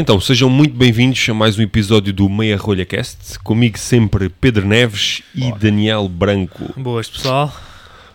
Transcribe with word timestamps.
Então, 0.00 0.18
sejam 0.18 0.48
muito 0.48 0.74
bem-vindos 0.74 1.28
a 1.28 1.34
mais 1.34 1.58
um 1.58 1.62
episódio 1.62 2.10
do 2.10 2.26
Meia 2.26 2.56
Rolha 2.56 2.86
Cast. 2.86 3.38
Comigo 3.40 3.76
sempre 3.78 4.30
Pedro 4.30 4.66
Neves 4.66 5.22
e 5.34 5.52
Daniel 5.52 6.08
Branco. 6.08 6.72
Boas, 6.80 7.06
pessoal. 7.06 7.54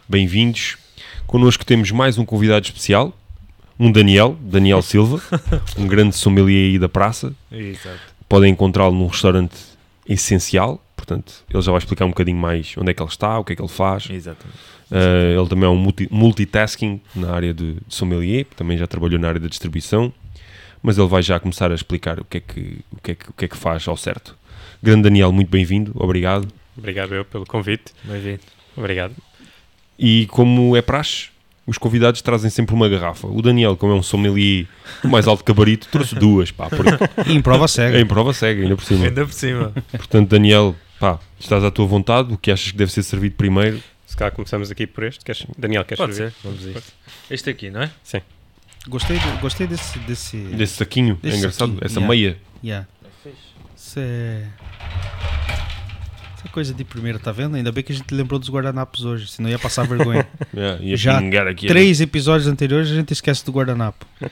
Bem-vindos. 0.10 0.78
Connosco 1.28 1.64
temos 1.64 1.92
mais 1.92 2.18
um 2.18 2.26
convidado 2.26 2.66
especial, 2.66 3.16
um 3.80 3.92
Daniel, 3.92 4.36
Daniel 4.42 4.82
Silva, 4.82 5.22
um 5.78 5.86
grande 5.86 6.16
sommelier 6.16 6.72
aí 6.72 6.80
da 6.80 6.90
praça. 6.90 7.32
Exato. 7.52 8.00
Podem 8.28 8.52
encontrá-lo 8.52 8.96
num 8.96 9.06
restaurante 9.06 9.54
essencial, 10.10 10.84
portanto, 10.96 11.44
ele 11.54 11.62
já 11.62 11.72
vai 11.72 11.78
explicar 11.78 12.06
um 12.06 12.10
bocadinho 12.10 12.38
mais 12.38 12.74
onde 12.80 12.90
é 12.90 12.94
que 12.96 13.02
ele 13.04 13.10
está, 13.10 13.38
o 13.38 13.44
que 13.44 13.54
é 13.54 13.56
que 13.56 13.62
ele 13.62 13.70
faz. 13.70 14.08
Exatamente. 14.10 14.58
Uh, 14.90 15.40
ele 15.40 15.50
também 15.50 15.66
é 15.68 15.70
um 15.70 15.76
multi- 15.78 16.08
multitasking 16.10 17.00
na 17.16 17.32
área 17.32 17.54
de, 17.54 17.74
de 17.74 17.80
sommelier, 17.90 18.48
também 18.56 18.76
já 18.76 18.88
trabalhou 18.88 19.20
na 19.20 19.28
área 19.28 19.40
da 19.40 19.48
distribuição, 19.48 20.12
mas 20.82 20.98
ele 20.98 21.08
vai 21.08 21.22
já 21.22 21.40
começar 21.40 21.72
a 21.72 21.76
explicar 21.76 22.20
o 22.20 22.26
que 22.26 22.38
é 22.38 22.40
que, 22.40 22.80
o 22.92 23.02
que, 23.02 23.12
é 23.12 23.16
que, 23.16 23.30
o 23.30 23.34
que, 23.34 23.46
é 23.46 23.48
que 23.48 23.58
faz 23.58 23.88
ao 23.88 23.98
certo. 23.98 24.38
Grande 24.82 25.04
Daniel, 25.04 25.32
muito 25.32 25.50
bem-vindo, 25.50 25.92
obrigado. 25.96 26.48
Obrigado 26.78 27.14
eu 27.16 27.24
pelo 27.26 27.46
convite. 27.46 27.94
Bem-vindo. 28.04 28.42
Obrigado. 28.76 29.16
E 29.98 30.28
como 30.28 30.76
é 30.76 30.82
praxe, 30.82 31.30
os 31.66 31.78
convidados 31.78 32.22
trazem 32.22 32.50
sempre 32.50 32.76
uma 32.76 32.88
garrafa. 32.88 33.28
O 33.28 33.42
Daniel, 33.42 33.76
como 33.78 33.94
é 33.94 33.96
um 33.96 34.04
sommelier 34.04 34.68
do 35.02 35.10
mais 35.10 35.28
alto 35.28 35.44
gabarito, 35.44 35.88
trouxe 35.90 36.14
duas, 36.16 36.52
pá, 36.52 36.70
porque 36.70 36.92
E 37.30 37.34
em 37.34 37.42
prova 37.42 37.68
cega. 37.68 37.98
em 38.00 38.06
prova 38.06 38.34
cega, 38.34 38.62
ainda 38.62 38.76
por 38.76 38.84
cima. 38.84 39.06
Ainda 39.06 39.26
por 39.26 39.34
cima. 39.34 39.74
Portanto, 39.92 40.30
Daniel, 40.30 40.76
pá, 41.00 41.20
estás 41.40 41.64
à 41.64 41.72
tua 41.72 41.86
vontade, 41.86 42.34
o 42.34 42.38
que 42.38 42.52
achas 42.52 42.72
que 42.72 42.78
deve 42.78 42.92
ser 42.92 43.04
servido 43.04 43.36
primeiro? 43.36 43.82
Se 44.06 44.16
calhar 44.16 44.32
começamos 44.32 44.70
aqui 44.70 44.86
por 44.86 45.04
este. 45.04 45.26
Queres, 45.26 45.46
Daniel, 45.58 45.84
queres 45.84 45.98
Pode 45.98 46.16
servir? 46.16 46.32
ser. 46.34 46.48
Vamos 46.48 46.68
a 46.68 46.72
isto. 46.72 46.94
Este 47.30 47.50
aqui, 47.50 47.70
não 47.72 47.82
é? 47.82 47.92
Gostei, 48.88 49.18
de- 49.18 49.38
gostei 49.42 49.68
desse. 49.68 49.98
desse... 50.00 50.38
Desse 50.38 50.76
saquinho, 50.76 51.18
é 51.24 51.26
Desse 51.28 51.38
engraçado, 51.40 51.72
saquinho, 51.72 51.80
essa 51.86 52.00
yeah. 52.00 52.08
meia. 52.08 52.38
Yeah. 52.64 52.88
Isso 53.76 54.00
é. 54.00 54.44
Isso 56.36 56.46
é 56.46 56.48
coisa 56.50 56.74
de 56.74 56.84
primeira, 56.84 57.18
tá 57.18 57.32
vendo? 57.32 57.56
Ainda 57.56 57.72
bem 57.72 57.84
que 57.84 57.92
a 57.92 57.96
gente 57.96 58.14
lembrou 58.14 58.40
dos 58.40 58.50
guardanapos 58.50 59.04
hoje, 59.06 59.28
senão 59.28 59.50
ia 59.50 59.58
passar 59.60 59.88
vergonha. 59.88 60.28
Yeah, 60.54 60.82
ia 60.84 60.96
Já 60.98 61.18
aqui. 61.20 61.68
Três 61.68 62.00
episódios 62.00 62.48
anteriores 62.48 62.90
a 62.92 62.96
gente 62.96 63.12
esquece 63.12 63.44
do 63.46 63.52
guardanapo. 63.52 64.06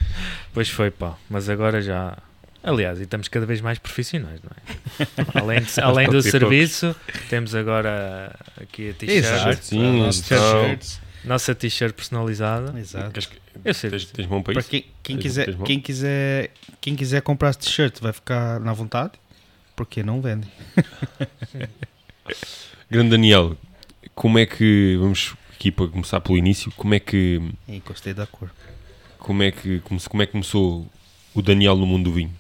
Pois 0.53 0.69
foi, 0.69 0.91
pá. 0.91 1.15
Mas 1.29 1.49
agora 1.49 1.81
já. 1.81 2.15
Aliás, 2.63 2.99
e 2.99 3.03
estamos 3.03 3.27
cada 3.27 3.45
vez 3.45 3.59
mais 3.59 3.77
profissionais, 3.79 4.39
não 4.41 4.51
é? 4.55 5.25
Além, 5.41 5.61
de- 5.61 5.81
além 5.81 6.07
do 6.09 6.21
serviço, 6.21 6.95
temos 7.29 7.53
agora 7.55 8.33
aqui 8.61 8.91
a 8.91 8.93
t-shirt. 8.93 9.73
Nossa, 11.25 11.55
t-shirt 11.55 11.93
personalizada. 11.95 12.77
Exato. 12.79 13.19
Eu 13.63 13.73
sei. 13.73 13.89
Tens, 13.89 14.05
tens 14.05 14.27
mão 14.27 14.43
para 14.43 14.53
Para 14.53 14.61
isso? 14.61 14.69
quem, 14.69 14.85
quem, 15.01 15.17
quiser, 15.17 15.45
tens 15.45 15.63
quem, 15.63 15.79
quiser, 15.79 16.51
quem 16.81 16.95
quiser 16.95 17.21
comprar 17.21 17.51
esse 17.51 17.59
t-shirt 17.59 17.99
vai 18.01 18.11
ficar 18.11 18.59
na 18.59 18.73
vontade, 18.73 19.13
porque 19.75 20.03
não 20.03 20.21
vende. 20.21 20.47
Grande 22.89 23.09
Daniel, 23.11 23.57
como 24.13 24.37
é 24.37 24.45
que, 24.45 24.97
vamos 24.99 25.33
aqui 25.53 25.71
para 25.71 25.87
começar 25.87 26.19
pelo 26.21 26.37
início, 26.37 26.71
como 26.75 26.93
é 26.93 26.99
que, 26.99 27.41
E 27.67 27.79
gostei 27.79 28.13
da 28.13 28.27
cor. 28.27 28.51
como 29.17 29.41
é 29.43 29.51
que, 29.51 29.79
come- 29.79 29.99
como 30.01 30.21
é 30.23 30.25
que 30.25 30.31
começou 30.33 30.87
o 31.33 31.41
Daniel 31.41 31.75
no 31.75 31.85
mundo 31.87 32.05
do 32.05 32.11
vinho? 32.13 32.33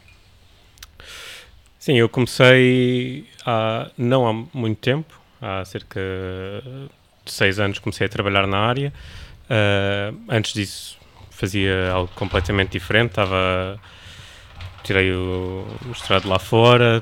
Sim, 1.79 1.97
eu 1.97 2.07
comecei 2.07 3.27
há, 3.45 3.89
não 3.97 4.27
há 4.27 4.33
muito 4.57 4.79
tempo, 4.79 5.19
há 5.41 5.65
cerca 5.65 5.99
seis 7.25 7.59
anos 7.59 7.79
comecei 7.79 8.05
a 8.07 8.09
trabalhar 8.09 8.47
na 8.47 8.57
área. 8.59 8.93
Ah, 9.49 10.11
antes 10.29 10.53
disso 10.53 10.97
fazia 11.31 11.91
algo 11.91 12.11
completamente 12.15 12.71
diferente, 12.71 13.09
estava 13.11 13.79
tirei 14.83 15.11
o 15.13 15.65
mestrado 15.85 16.27
lá 16.27 16.37
fora, 16.39 17.01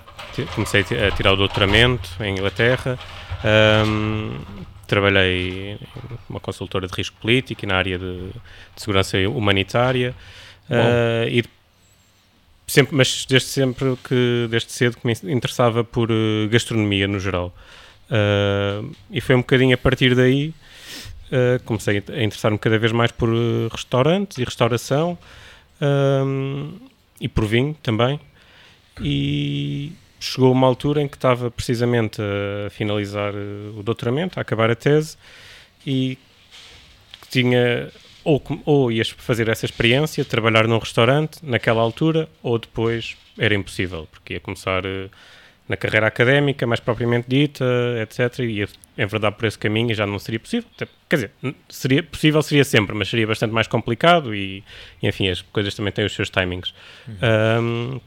comecei 0.54 0.82
a 0.82 0.84
ti- 0.84 0.96
a 0.96 1.12
tirar 1.12 1.34
o 1.34 1.36
doutoramento 1.36 2.10
em 2.24 2.34
Inglaterra, 2.38 2.98
Ahm, 3.44 4.38
trabalhei 4.86 5.80
numa 6.30 6.40
consultora 6.40 6.86
de 6.88 6.94
risco 6.94 7.18
político 7.20 7.66
e 7.66 7.68
na 7.68 7.76
área 7.76 7.98
de, 7.98 8.28
de 8.30 8.34
segurança 8.78 9.18
humanitária. 9.30 10.14
Ah, 10.70 11.26
e 11.28 11.44
sempre, 12.68 12.96
mas 12.96 13.26
desde 13.26 13.50
sempre 13.50 13.98
que 14.08 14.48
desde 14.50 14.72
cedo 14.72 14.98
que 14.98 15.08
me 15.08 15.14
interessava 15.34 15.84
por 15.84 16.10
eh, 16.12 16.48
gastronomia 16.50 17.08
no 17.08 17.20
geral 17.20 17.52
Ah, 18.12 18.84
e 19.10 19.22
foi 19.22 19.36
um 19.36 19.40
bocadinho 19.40 19.74
a 19.74 19.78
partir 19.78 20.14
daí 20.14 20.54
ah, 21.32 21.60
comecei 21.64 22.04
a 22.10 22.24
interessar-me 22.24 22.60
cada 22.60 22.78
vez 22.78 22.92
mais 22.92 23.12
por 23.12 23.30
eh, 23.30 23.70
restaurantes 23.72 24.38
e 24.38 24.44
restauração 24.44 25.18
e 27.20 27.28
por 27.28 27.46
vinho 27.46 27.76
também. 27.82 28.20
E 29.02 29.94
chegou 30.20 30.52
uma 30.52 30.68
altura 30.68 31.02
em 31.02 31.08
que 31.08 31.18
estava 31.18 31.50
precisamente 31.50 32.22
a 32.22 32.70
finalizar 32.70 33.34
o 33.34 33.82
doutoramento, 33.82 34.38
a 34.38 34.42
acabar 34.42 34.70
a 34.70 34.76
tese 34.76 35.18
e 35.88 36.20
tinha 37.32 37.92
ou, 38.24 38.44
ou 38.66 38.92
ias 38.92 39.10
fazer 39.10 39.48
essa 39.50 39.66
experiência, 39.66 40.24
trabalhar 40.24 40.68
num 40.68 40.78
restaurante 40.78 41.40
naquela 41.44 41.82
altura, 41.82 42.30
ou 42.44 42.60
depois 42.60 43.18
era 43.40 43.56
impossível, 43.56 44.08
porque 44.12 44.34
ia 44.34 44.40
começar 44.40 44.84
na 45.72 45.78
carreira 45.78 46.06
académica, 46.08 46.68
mais 46.68 46.80
propriamente 46.80 47.28
dita, 47.30 47.66
etc. 48.02 48.40
E 48.40 48.68
em 48.98 49.06
verdade, 49.08 49.36
por 49.38 49.46
esse 49.46 49.58
caminho 49.58 49.96
já 49.96 50.06
não 50.06 50.20
seria 50.20 50.40
possível. 50.40 50.70
Quer 51.10 51.16
dizer, 51.16 51.32
seria 51.70 52.04
possível, 52.04 52.42
seria 52.44 52.64
sempre, 52.64 52.94
mas 52.96 53.10
seria 53.10 53.26
bastante 53.26 53.54
mais 53.54 53.68
complicado 53.68 54.36
e, 54.36 54.64
enfim, 55.02 55.30
as 55.30 55.42
coisas 55.42 55.74
também 55.74 55.92
têm 55.92 56.06
os 56.06 56.14
seus 56.14 56.30
timings. 56.30 56.74
Ahm, 57.22 58.00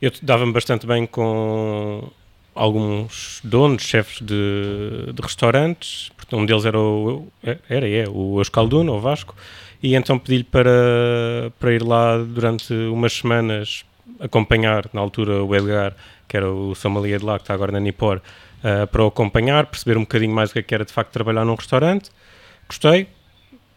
eu 0.00 0.10
t- 0.10 0.20
dava-me 0.22 0.52
bastante 0.52 0.86
bem 0.86 1.06
com 1.06 2.10
alguns 2.54 3.40
donos, 3.44 3.82
chefes 3.82 4.18
de, 4.20 5.12
de 5.12 5.22
restaurantes, 5.22 6.10
um 6.32 6.44
deles 6.46 6.64
era 6.64 6.78
o, 6.78 7.28
é- 7.44 7.58
era, 7.68 7.88
é, 7.88 8.04
o 8.08 8.38
Euskalduno, 8.40 8.94
o 8.94 9.00
Vasco, 9.00 9.34
e 9.82 9.94
então 9.94 10.18
pedi-lhe 10.18 10.44
para, 10.44 11.52
para 11.60 11.72
ir 11.74 11.82
lá 11.82 12.16
durante 12.18 12.72
umas 12.72 13.12
semanas 13.12 13.84
acompanhar, 14.20 14.88
na 14.92 15.00
altura 15.00 15.42
o 15.42 15.54
Edgar, 15.54 15.94
que 16.28 16.36
era 16.36 16.50
o 16.50 16.74
sommelier 16.74 17.20
de 17.20 17.24
lá, 17.24 17.38
que 17.38 17.44
está 17.44 17.54
agora 17.54 17.72
na 17.72 17.80
Nipor, 17.80 18.20
ah, 18.62 18.86
para 18.86 19.04
o 19.04 19.06
acompanhar, 19.06 19.66
perceber 19.66 19.96
um 19.96 20.02
bocadinho 20.02 20.34
mais 20.34 20.50
o 20.50 20.52
que 20.54 20.58
é 20.58 20.62
que 20.62 20.74
era 20.74 20.84
de 20.84 20.92
facto 20.92 21.12
trabalhar 21.12 21.44
num 21.44 21.54
restaurante. 21.54 22.10
Gostei, 22.68 23.08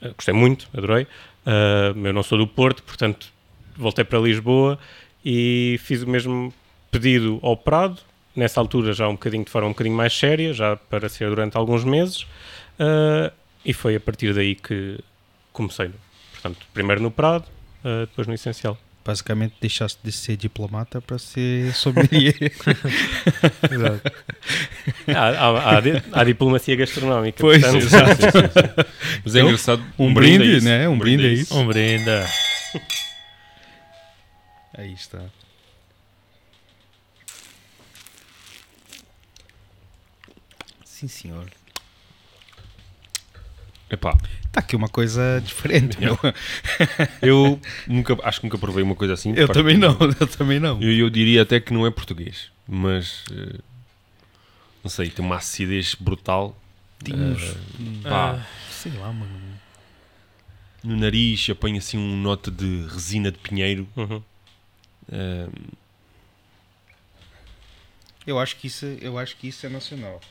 ah, 0.01 0.09
gostei 0.15 0.33
muito, 0.33 0.67
adorei. 0.75 1.05
Ah, 1.45 1.93
eu 1.95 2.13
não 2.13 2.23
sou 2.23 2.37
do 2.37 2.47
Porto, 2.47 2.83
portanto 2.83 3.27
voltei 3.77 4.03
para 4.03 4.19
Lisboa 4.19 4.77
e 5.23 5.79
fiz 5.83 6.01
o 6.01 6.09
mesmo 6.09 6.53
pedido 6.91 7.39
ao 7.41 7.55
Prado, 7.55 7.99
nessa 8.35 8.59
altura 8.59 8.93
já 8.93 9.07
um 9.07 9.13
bocadinho 9.13 9.45
de 9.45 9.51
forma 9.51 9.67
um 9.67 9.71
bocadinho 9.71 9.95
mais 9.95 10.17
séria, 10.17 10.53
já 10.53 10.75
para 10.75 11.07
ser 11.07 11.29
durante 11.29 11.55
alguns 11.55 11.83
meses, 11.83 12.25
e 13.63 13.71
foi 13.71 13.95
a 13.95 13.99
partir 13.99 14.33
daí 14.33 14.55
que 14.55 14.99
comecei. 15.53 15.91
Portanto, 16.31 16.65
primeiro 16.73 17.01
no 17.01 17.11
Prado, 17.11 17.45
depois 18.07 18.27
no 18.27 18.33
Essencial. 18.33 18.77
Basicamente 19.03 19.55
deixaste 19.59 19.99
de 20.03 20.11
ser 20.11 20.37
diplomata 20.37 21.01
para 21.01 21.17
ser 21.17 21.73
sommelier. 21.73 22.35
Há, 25.07 25.29
há, 25.29 25.77
há, 25.77 25.81
há 26.11 26.23
diplomacia 26.23 26.75
gastronómica. 26.75 27.37
Pois, 27.39 27.61
portanto, 27.61 27.83
exato. 27.83 28.21
Mas 29.23 29.35
é 29.35 29.39
Então, 29.39 29.47
engraçado, 29.49 29.83
um 29.97 30.13
brinde 30.13 30.37
brinde, 30.39 30.57
é 30.67 30.79
né? 30.79 30.89
Um 30.89 30.97
brinde 30.97 31.25
é 31.25 31.29
isso. 31.33 31.57
Um 31.57 31.65
brinde. 31.65 32.09
Aí 34.77 34.93
está. 34.93 35.19
Sim, 40.85 41.07
senhor. 41.07 41.49
Epá, 43.89 44.15
Tá 44.51 44.59
aqui 44.59 44.75
uma 44.75 44.87
coisa 44.89 45.41
diferente, 45.43 45.97
meu. 46.01 46.17
eu 47.21 47.59
nunca, 47.87 48.15
acho 48.23 48.39
que 48.39 48.45
nunca 48.47 48.57
provei 48.57 48.83
uma 48.83 48.95
coisa 48.95 49.13
assim. 49.13 49.33
Eu 49.35 49.47
também 49.47 49.77
não, 49.77 49.97
eu 50.19 50.27
também 50.27 50.59
não. 50.59 50.81
Eu, 50.81 50.91
eu 50.93 51.09
diria 51.09 51.41
até 51.41 51.59
que 51.59 51.73
não 51.73 51.85
é 51.87 51.91
português, 51.91 52.51
mas 52.67 53.23
eh, 53.31 53.59
não 54.83 54.89
sei, 54.89 55.09
tem 55.09 55.23
uma 55.25 55.37
acidez 55.37 55.95
brutal. 55.95 56.55
Tinha 57.03 57.17
uns- 57.17 57.41
Eh, 57.43 58.09
pá, 58.09 58.45
Sei 58.71 58.91
lá, 58.93 59.11
mano. 59.11 59.31
no 60.83 60.95
nariz 60.95 61.49
apanha 61.49 61.79
assim 61.79 61.97
um 61.97 62.15
nota 62.17 62.49
de 62.51 62.85
resina 62.91 63.31
de 63.31 63.37
pinheiro. 63.39 63.87
Uhum. 63.95 64.21
Eh, 65.11 65.47
Eu 68.27 68.37
acho 68.39 68.55
que 68.57 68.67
isso, 68.67 68.85
eu 69.01 69.17
acho 69.17 69.35
que 69.37 69.47
isso 69.47 69.65
é 69.65 69.69
nacional. 69.69 70.21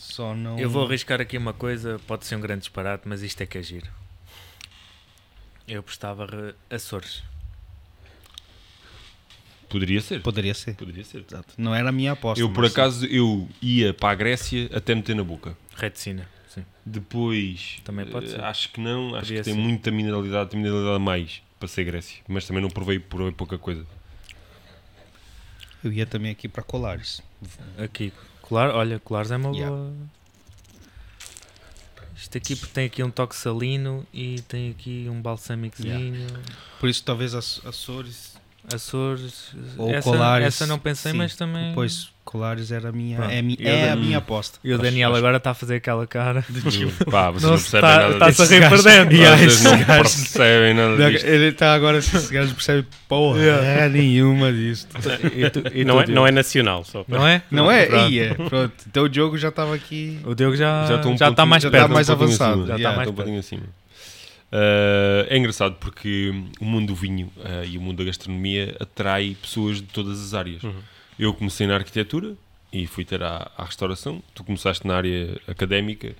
Só 0.00 0.34
não. 0.34 0.58
Eu 0.58 0.70
vou 0.70 0.86
arriscar 0.86 1.20
aqui 1.20 1.36
uma 1.36 1.52
coisa, 1.52 2.00
pode 2.06 2.24
ser 2.24 2.34
um 2.34 2.40
grande 2.40 2.60
disparate, 2.60 3.06
mas 3.06 3.22
isto 3.22 3.40
é 3.42 3.46
que 3.46 3.58
é 3.58 3.62
giro. 3.62 3.86
Eu 5.68 5.82
prestava 5.82 6.24
re- 6.26 6.54
Açores. 6.74 7.22
poderia 9.68 10.00
ser. 10.00 10.22
Poderia 10.22 10.54
ser. 10.54 10.74
Poderia 10.74 11.04
ser. 11.04 11.24
Exato. 11.28 11.54
Não 11.56 11.74
era 11.74 11.90
a 11.90 11.92
minha 11.92 12.12
aposta. 12.12 12.42
Eu, 12.42 12.50
por 12.50 12.64
acaso, 12.64 13.04
eu 13.06 13.46
ia 13.62 13.92
para 13.94 14.10
a 14.10 14.14
Grécia 14.14 14.68
até 14.74 14.94
meter 14.94 15.14
na 15.14 15.22
boca. 15.22 15.56
Reticina, 15.76 16.26
sim. 16.48 16.64
Depois, 16.84 17.78
Também 17.84 18.06
pode 18.06 18.26
eh, 18.26 18.30
ser. 18.30 18.40
acho 18.40 18.70
que 18.72 18.80
não. 18.80 19.14
Acho 19.14 19.28
que 19.32 19.42
tem 19.42 19.54
ser. 19.54 19.60
muita 19.60 19.90
mineralidade, 19.90 20.50
tem 20.50 20.58
mineralidade 20.58 20.96
a 20.96 20.98
mais. 20.98 21.42
para 21.58 21.68
ser 21.68 21.84
Grécia. 21.84 22.22
Mas 22.26 22.46
também 22.46 22.62
não 22.62 22.70
provei, 22.70 22.98
provei 22.98 23.32
pouca 23.32 23.58
coisa. 23.58 23.86
Eu 25.84 25.92
ia 25.92 26.06
também 26.06 26.30
aqui 26.32 26.48
para 26.48 26.62
Colares. 26.62 27.22
Aqui, 27.78 28.12
colar, 28.50 28.70
olha, 28.74 28.98
colares 28.98 29.30
é 29.30 29.36
uma 29.36 29.50
Yeah. 29.52 29.70
boa. 29.74 29.92
Isto 32.16 32.36
aqui 32.36 32.54
tem 32.54 32.84
aqui 32.86 33.02
um 33.02 33.10
toque 33.10 33.34
salino 33.34 34.06
e 34.12 34.42
tem 34.42 34.70
aqui 34.70 35.06
um 35.08 35.22
balsâmicozinho. 35.22 36.26
Por 36.78 36.88
isso, 36.88 37.02
talvez 37.02 37.34
Aço- 37.34 37.66
Açores. 37.66 38.34
Açores. 38.72 39.52
Ou 39.78 39.88
essa, 39.90 40.10
Colares, 40.10 40.46
essa 40.48 40.66
não 40.66 40.78
pensei, 40.78 41.12
sim. 41.12 41.18
mas 41.18 41.34
também. 41.34 41.72
Pois, 41.74 42.10
Colares 42.30 42.70
era 42.70 42.90
a 42.90 42.92
minha, 42.92 43.16
Pronto. 43.16 43.32
é 43.32 43.42
é 43.68 43.90
a 43.90 43.94
Dan- 43.96 44.00
minha 44.00 44.18
aposta. 44.18 44.60
E 44.62 44.72
o 44.72 44.78
Daniel 44.78 45.10
acho- 45.10 45.18
agora 45.18 45.36
está 45.38 45.50
a 45.50 45.54
fazer 45.54 45.74
aquela 45.74 46.06
cara. 46.06 46.44
Pá, 47.10 47.30
vocês 47.32 47.42
não, 47.42 47.50
Não 47.50 47.58
percebem 47.58 47.90
está- 47.90 48.08
nada 48.08 48.30
está-se 48.30 48.54
a 48.54 48.58
rir 48.60 48.68
por 48.68 48.82
dentro. 48.84 49.16
Yeah, 49.16 49.36
Vocês 49.36 49.62
não 49.64 49.74
esse 49.74 49.84
gajo- 49.84 50.02
percebem 50.02 50.74
nada 50.74 51.10
disto. 51.10 51.26
Ele 51.26 51.44
está 51.48 51.74
agora, 51.74 51.98
esses 51.98 52.30
gajos 52.30 52.52
percebem 52.52 52.86
porra 53.08 53.40
é 53.42 53.88
nenhuma 53.88 54.52
disto. 54.52 54.88
E 55.34 55.50
tu- 55.50 55.62
e 55.74 55.84
Não 55.84 55.96
tu, 56.04 56.10
é, 56.10 56.14
não 56.14 56.24
é 56.26 56.30
nacional, 56.30 56.84
só 56.84 57.04
Não 57.08 57.26
é? 57.26 57.42
Não 57.50 57.68
é? 57.68 57.86
Pronto. 57.86 58.14
É, 58.14 58.34
pronto. 58.34 58.72
Então 58.86 59.02
o 59.02 59.08
Diogo 59.08 59.36
já 59.36 59.48
estava 59.48 59.74
aqui. 59.74 60.20
O 60.24 60.32
Diogo 60.32 60.54
já, 60.54 60.86
Já 60.86 61.02
já, 61.02 61.08
um 61.08 61.14
está 61.14 61.44
mais 61.44 61.62
já 61.64 61.70
perto. 61.70 61.82
está 61.84 61.94
mais 61.94 62.08
um 62.08 62.12
avançado. 62.12 62.58
Já 62.66 62.76
está 62.76 62.76
Yeah. 62.76 62.96
mais 62.96 63.08
um 63.08 63.12
pouquinho 63.12 63.40
acima. 63.40 63.62
Uh, 64.52 65.26
é 65.28 65.36
engraçado 65.36 65.76
porque 65.78 66.32
o 66.60 66.64
mundo 66.64 66.88
do 66.88 66.94
vinho 66.94 67.30
uh, 67.38 67.64
e 67.64 67.78
o 67.78 67.80
mundo 67.80 67.98
da 67.98 68.04
gastronomia 68.04 68.76
atrai 68.80 69.36
pessoas 69.40 69.76
de 69.76 69.82
todas 69.82 70.20
as 70.20 70.34
áreas. 70.34 70.62
Uhum. 70.62 70.72
Eu 71.20 71.34
comecei 71.34 71.66
na 71.66 71.74
arquitetura 71.74 72.34
e 72.72 72.86
fui 72.86 73.04
ter 73.04 73.22
à, 73.22 73.50
à 73.56 73.64
restauração. 73.64 74.22
Tu 74.34 74.42
começaste 74.44 74.86
na 74.86 74.96
área 74.96 75.38
académica, 75.46 76.14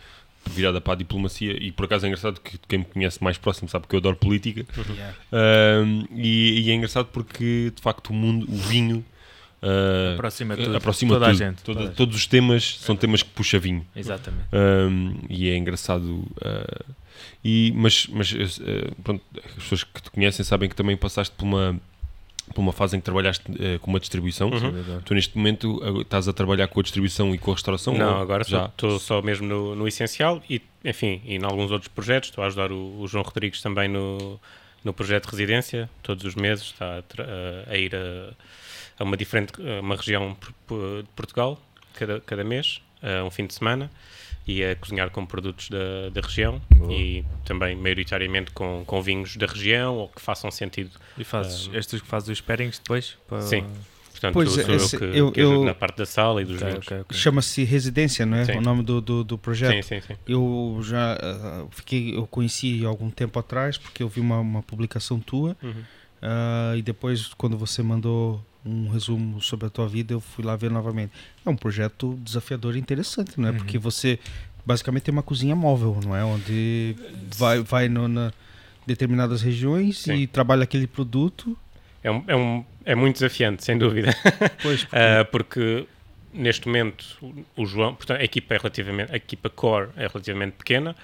virada 0.51 0.81
para 0.81 0.93
a 0.95 0.97
diplomacia. 0.97 1.53
E 1.63 1.73
por 1.73 1.85
acaso 1.87 2.05
é 2.05 2.09
engraçado 2.09 2.41
que 2.41 2.59
quem 2.69 2.81
me 2.81 2.85
conhece 2.85 3.23
mais 3.23 3.39
próximo 3.39 3.69
sabe 3.69 3.87
que 3.87 3.95
eu 3.95 3.99
adoro 3.99 4.17
política. 4.17 4.67
Yeah. 4.91 5.17
Uh, 5.33 6.09
e, 6.17 6.61
e 6.67 6.71
é 6.71 6.75
engraçado 6.75 7.07
porque 7.07 7.73
de 7.75 7.81
facto 7.83 8.11
o 8.11 8.13
mundo, 8.13 8.47
o 8.51 8.57
vinho. 8.57 9.05
uh, 9.63 10.15
Aproxima 10.15 10.57
tudo. 10.57 10.77
aproxima 10.77 11.15
toda 11.15 11.27
tudo. 11.31 11.35
a 11.43 11.47
gente. 11.47 11.63
Toda- 11.63 11.79
toda 11.79 11.87
gente. 11.89 11.97
todos 11.97 12.17
os 12.17 12.27
temas 12.27 12.79
são 12.81 12.97
temas 12.97 13.23
que 13.23 13.31
puxa 13.31 13.59
vinho. 13.59 13.87
Exatamente. 13.97 14.45
Um, 14.53 15.15
e 15.31 15.49
é 15.49 15.57
engraçado. 15.57 16.05
uh, 16.05 16.95
e, 17.45 17.73
mas 17.75 18.07
mas 18.09 18.33
uh, 18.33 18.95
pronto, 19.03 19.23
as 19.47 19.53
pessoas 19.63 19.85
que 19.85 20.03
te 20.03 20.11
conhecem 20.11 20.45
sabem 20.45 20.69
que 20.69 20.75
também 20.77 20.97
passaste 20.97 21.35
por 21.37 21.45
uma, 21.45 21.81
por 22.55 22.61
uma 22.61 22.73
fase 22.73 22.97
em 22.97 23.01
que 23.01 23.05
trabalhaste 23.05 23.45
uh, 23.51 23.79
com 23.81 23.91
uma 23.91 24.01
distribuição. 24.01 24.51
Uhum. 24.51 25.01
Tu, 25.05 25.15
neste 25.15 25.37
momento, 25.37 25.79
uh, 25.83 26.03
estás 26.03 26.27
a 26.29 26.33
trabalhar 26.33 26.67
com 26.69 26.81
a 26.81 26.83
distribuição 26.83 27.35
e 27.35 27.39
com 27.39 27.51
a 27.53 27.55
restauração? 27.55 27.95
Não, 27.97 28.17
ou 28.17 28.21
agora 28.23 28.45
já. 28.45 28.67
estou 28.67 28.99
só 28.99 29.23
mesmo 29.23 29.47
no, 29.47 29.75
no 29.77 29.87
essencial 29.89 30.43
e, 30.51 30.61
enfim, 30.85 31.23
e 31.25 31.37
em 31.37 31.45
alguns 31.45 31.71
outros 31.71 31.89
projetos. 31.89 32.29
Estou 32.31 32.43
a 32.45 32.47
ajudar 32.49 32.73
o, 32.73 33.01
o 33.01 33.07
João 33.09 33.23
Rodrigues 33.25 33.63
também 33.63 33.89
no, 33.89 34.41
no 34.85 34.93
projeto 34.93 35.25
de 35.27 35.31
residência. 35.31 35.89
Todos 36.03 36.25
os 36.25 36.35
meses 36.35 36.65
está 36.67 36.99
a, 36.99 37.03
tra- 37.03 37.27
a- 37.71 37.77
ir 37.77 37.95
a, 37.95 38.33
a 38.99 39.05
uma 39.05 39.17
diferente, 39.17 39.53
a 39.61 39.81
uma 39.81 39.97
região 39.97 40.37
de 40.69 41.09
Portugal, 41.15 41.61
cada, 41.95 42.21
cada 42.21 42.43
mês, 42.45 42.81
um 43.27 43.31
fim 43.31 43.47
de 43.47 43.55
semana, 43.55 43.91
e 44.57 44.65
a 44.65 44.75
cozinhar 44.77 45.11
com 45.11 45.25
produtos 45.27 45.69
da, 45.69 46.09
da 46.13 46.21
região 46.21 46.61
Boa. 46.75 46.93
e 46.93 47.25
também, 47.45 47.77
maioritariamente, 47.77 48.51
com, 48.53 48.83
com 48.87 49.01
vinhos 49.03 49.37
da 49.37 49.47
região 49.47 49.97
ou 49.97 50.09
que 50.09 50.21
façam 50.21 50.51
sentido. 50.51 50.91
E 51.19 51.25
fazes, 51.25 51.69
Ah. 51.73 51.77
és 51.77 51.87
tu 51.87 52.01
que 52.01 52.07
fazes 52.07 52.29
os 52.29 52.41
pairings 52.41 52.79
depois? 52.79 53.17
Para... 53.29 53.43
Sim. 53.43 53.65
Portanto, 54.11 54.35
Pois, 54.35 54.51
sou 54.51 54.75
esse- 54.75 54.97
eu 54.97 54.99
que, 54.99 55.19
eu- 55.19 55.33
que 55.33 55.41
eu- 55.41 55.65
na 55.65 55.75
parte 55.75 55.97
da 55.97 56.05
sala 56.05 56.43
e 56.43 56.45
dos 56.45 56.57
Ok, 56.57 56.69
vinhos. 56.69 56.87
ok, 56.87 57.01
ok. 57.01 57.17
Chama-se 57.17 57.65
Residência, 57.65 58.27
não 58.27 58.37
é? 58.37 58.45
Sim. 58.45 58.59
O 58.59 58.61
nome 58.61 58.83
do, 58.83 59.01
do, 59.01 59.25
do 59.25 59.39
projeto. 59.39 59.83
Sim, 59.87 60.01
sim, 60.01 60.07
sim. 60.09 60.15
Eu 60.29 60.79
já 60.83 61.15
ah, 61.15 61.65
fiquei, 61.71 62.15
eu 62.15 62.27
conheci 62.27 62.85
algum 62.85 63.09
tempo 63.09 63.39
atrás 63.39 63.79
porque 63.79 64.03
eu 64.03 64.09
vi 64.11 64.21
uma, 64.21 64.39
uma 64.41 64.63
publicação 64.63 65.19
tua 65.19 65.57
Uhum. 65.63 65.73
ah, 66.21 66.75
e 66.77 66.83
depois 66.83 67.29
quando 67.35 67.57
você 67.57 67.83
mandou 67.83 68.45
um 68.65 68.89
resumo 68.91 69.41
sobre 69.41 69.67
a 69.67 69.71
tua 69.71 69.89
vida 69.89 70.13
eu 70.13 70.21
fui 70.21 70.45
lá 70.45 70.55
ver 70.57 70.71
novamente. 70.71 71.13
É 71.45 71.51
um 71.51 71.57
projeto 71.57 72.19
desafiador 72.23 72.77
e 72.77 72.79
interessante, 72.79 73.41
não 73.41 73.49
é? 73.49 73.51
Uhum. 73.53 73.57
Porque 73.59 73.79
você 73.79 74.19
basicamente 74.67 75.05
tem 75.05 75.13
uma 75.13 75.23
cozinha 75.23 75.57
móvel, 75.57 75.99
não 76.05 76.15
é? 76.15 76.25
Onde 76.25 76.95
vai, 77.37 77.61
vai 77.61 77.89
no, 77.89 78.07
na 78.09 78.33
determinadas 78.87 79.41
regiões 79.43 79.99
Sim. 80.01 80.15
e 80.15 80.27
trabalha 80.27 80.65
aquele 80.65 80.87
produto. 80.87 81.57
É, 82.03 82.11
um, 82.11 82.25
é, 82.27 82.37
um, 82.37 82.65
é 82.85 82.95
muito 82.95 83.15
desafiante, 83.17 83.65
sem 83.65 83.77
dúvida. 83.79 84.15
Pois, 84.63 84.85
porque- 84.85 84.97
Ah, 84.97 85.25
porque 85.25 85.87
neste 86.33 86.67
momento 86.67 87.05
o- 87.57 87.67
João, 87.67 87.95
portanto, 87.95 88.21
a 88.21 88.25
equipa 88.25 88.55
é 88.55 88.57
relativamente, 88.59 89.13
a 89.13 89.17
equipa 89.17 89.49
core 89.51 89.89
é 89.97 90.07
relativamente 90.07 90.53
pequena. 90.53 90.95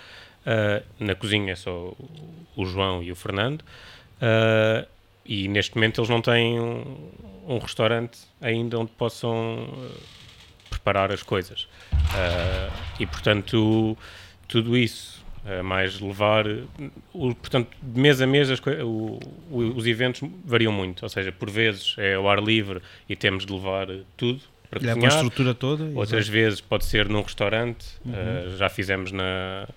Ah, 0.45 0.83
na 1.01 1.15
cozinha 1.15 1.53
é 1.53 1.57
só 1.57 1.95
o, 2.57 2.65
João 2.67 3.03
e 3.03 3.11
o 3.13 3.17
Fernando. 3.17 3.65
Ah, 4.21 4.87
e 5.29 5.49
neste 5.49 5.75
momento 5.75 6.01
eles 6.01 6.11
não 6.11 6.21
têm 6.23 6.59
um, 6.61 7.11
um 7.47 7.59
restaurante 7.59 8.19
ainda 8.41 8.79
onde 8.79 8.91
possam 8.93 9.69
ah, 9.73 9.99
preparar 10.71 11.13
as 11.13 11.23
coisas. 11.23 11.69
Ah, 12.15 12.71
e 12.99 13.07
portanto, 13.07 13.97
tudo 14.49 14.77
isso, 14.77 15.25
ah, 15.45 15.63
mais 15.63 16.01
levar. 16.01 16.47
o- 17.13 17.35
portanto, 17.35 17.69
de 17.83 18.01
mês 18.01 18.21
a 18.21 18.27
mês 18.27 18.49
o- 18.51 19.19
o- 19.51 19.59
os 19.77 19.87
eventos 19.87 20.29
variam 20.45 20.73
muito. 20.73 21.03
Ou 21.03 21.09
seja, 21.09 21.31
por 21.33 21.51
vezes 21.51 21.95
é 21.99 22.15
ao 22.15 22.29
ar 22.29 22.43
livre 22.43 22.81
e 23.09 23.15
temos 23.17 23.45
de 23.47 23.53
levar 23.53 23.89
tudo 24.17 24.41
para 24.71 24.81
leva 24.81 24.93
a 24.93 24.95
cozinhar. 25.03 25.13
estrutura 25.25 25.55
toda. 25.55 25.85
Outras 25.99 26.29
vezes 26.29 26.61
pode 26.61 26.85
ser 26.85 27.09
num 27.09 27.23
restaurante, 27.23 27.87
Uhum. 28.05 28.13
uh, 28.13 28.57
já 28.57 28.69
fizemos 28.69 29.13
na, 29.13 29.69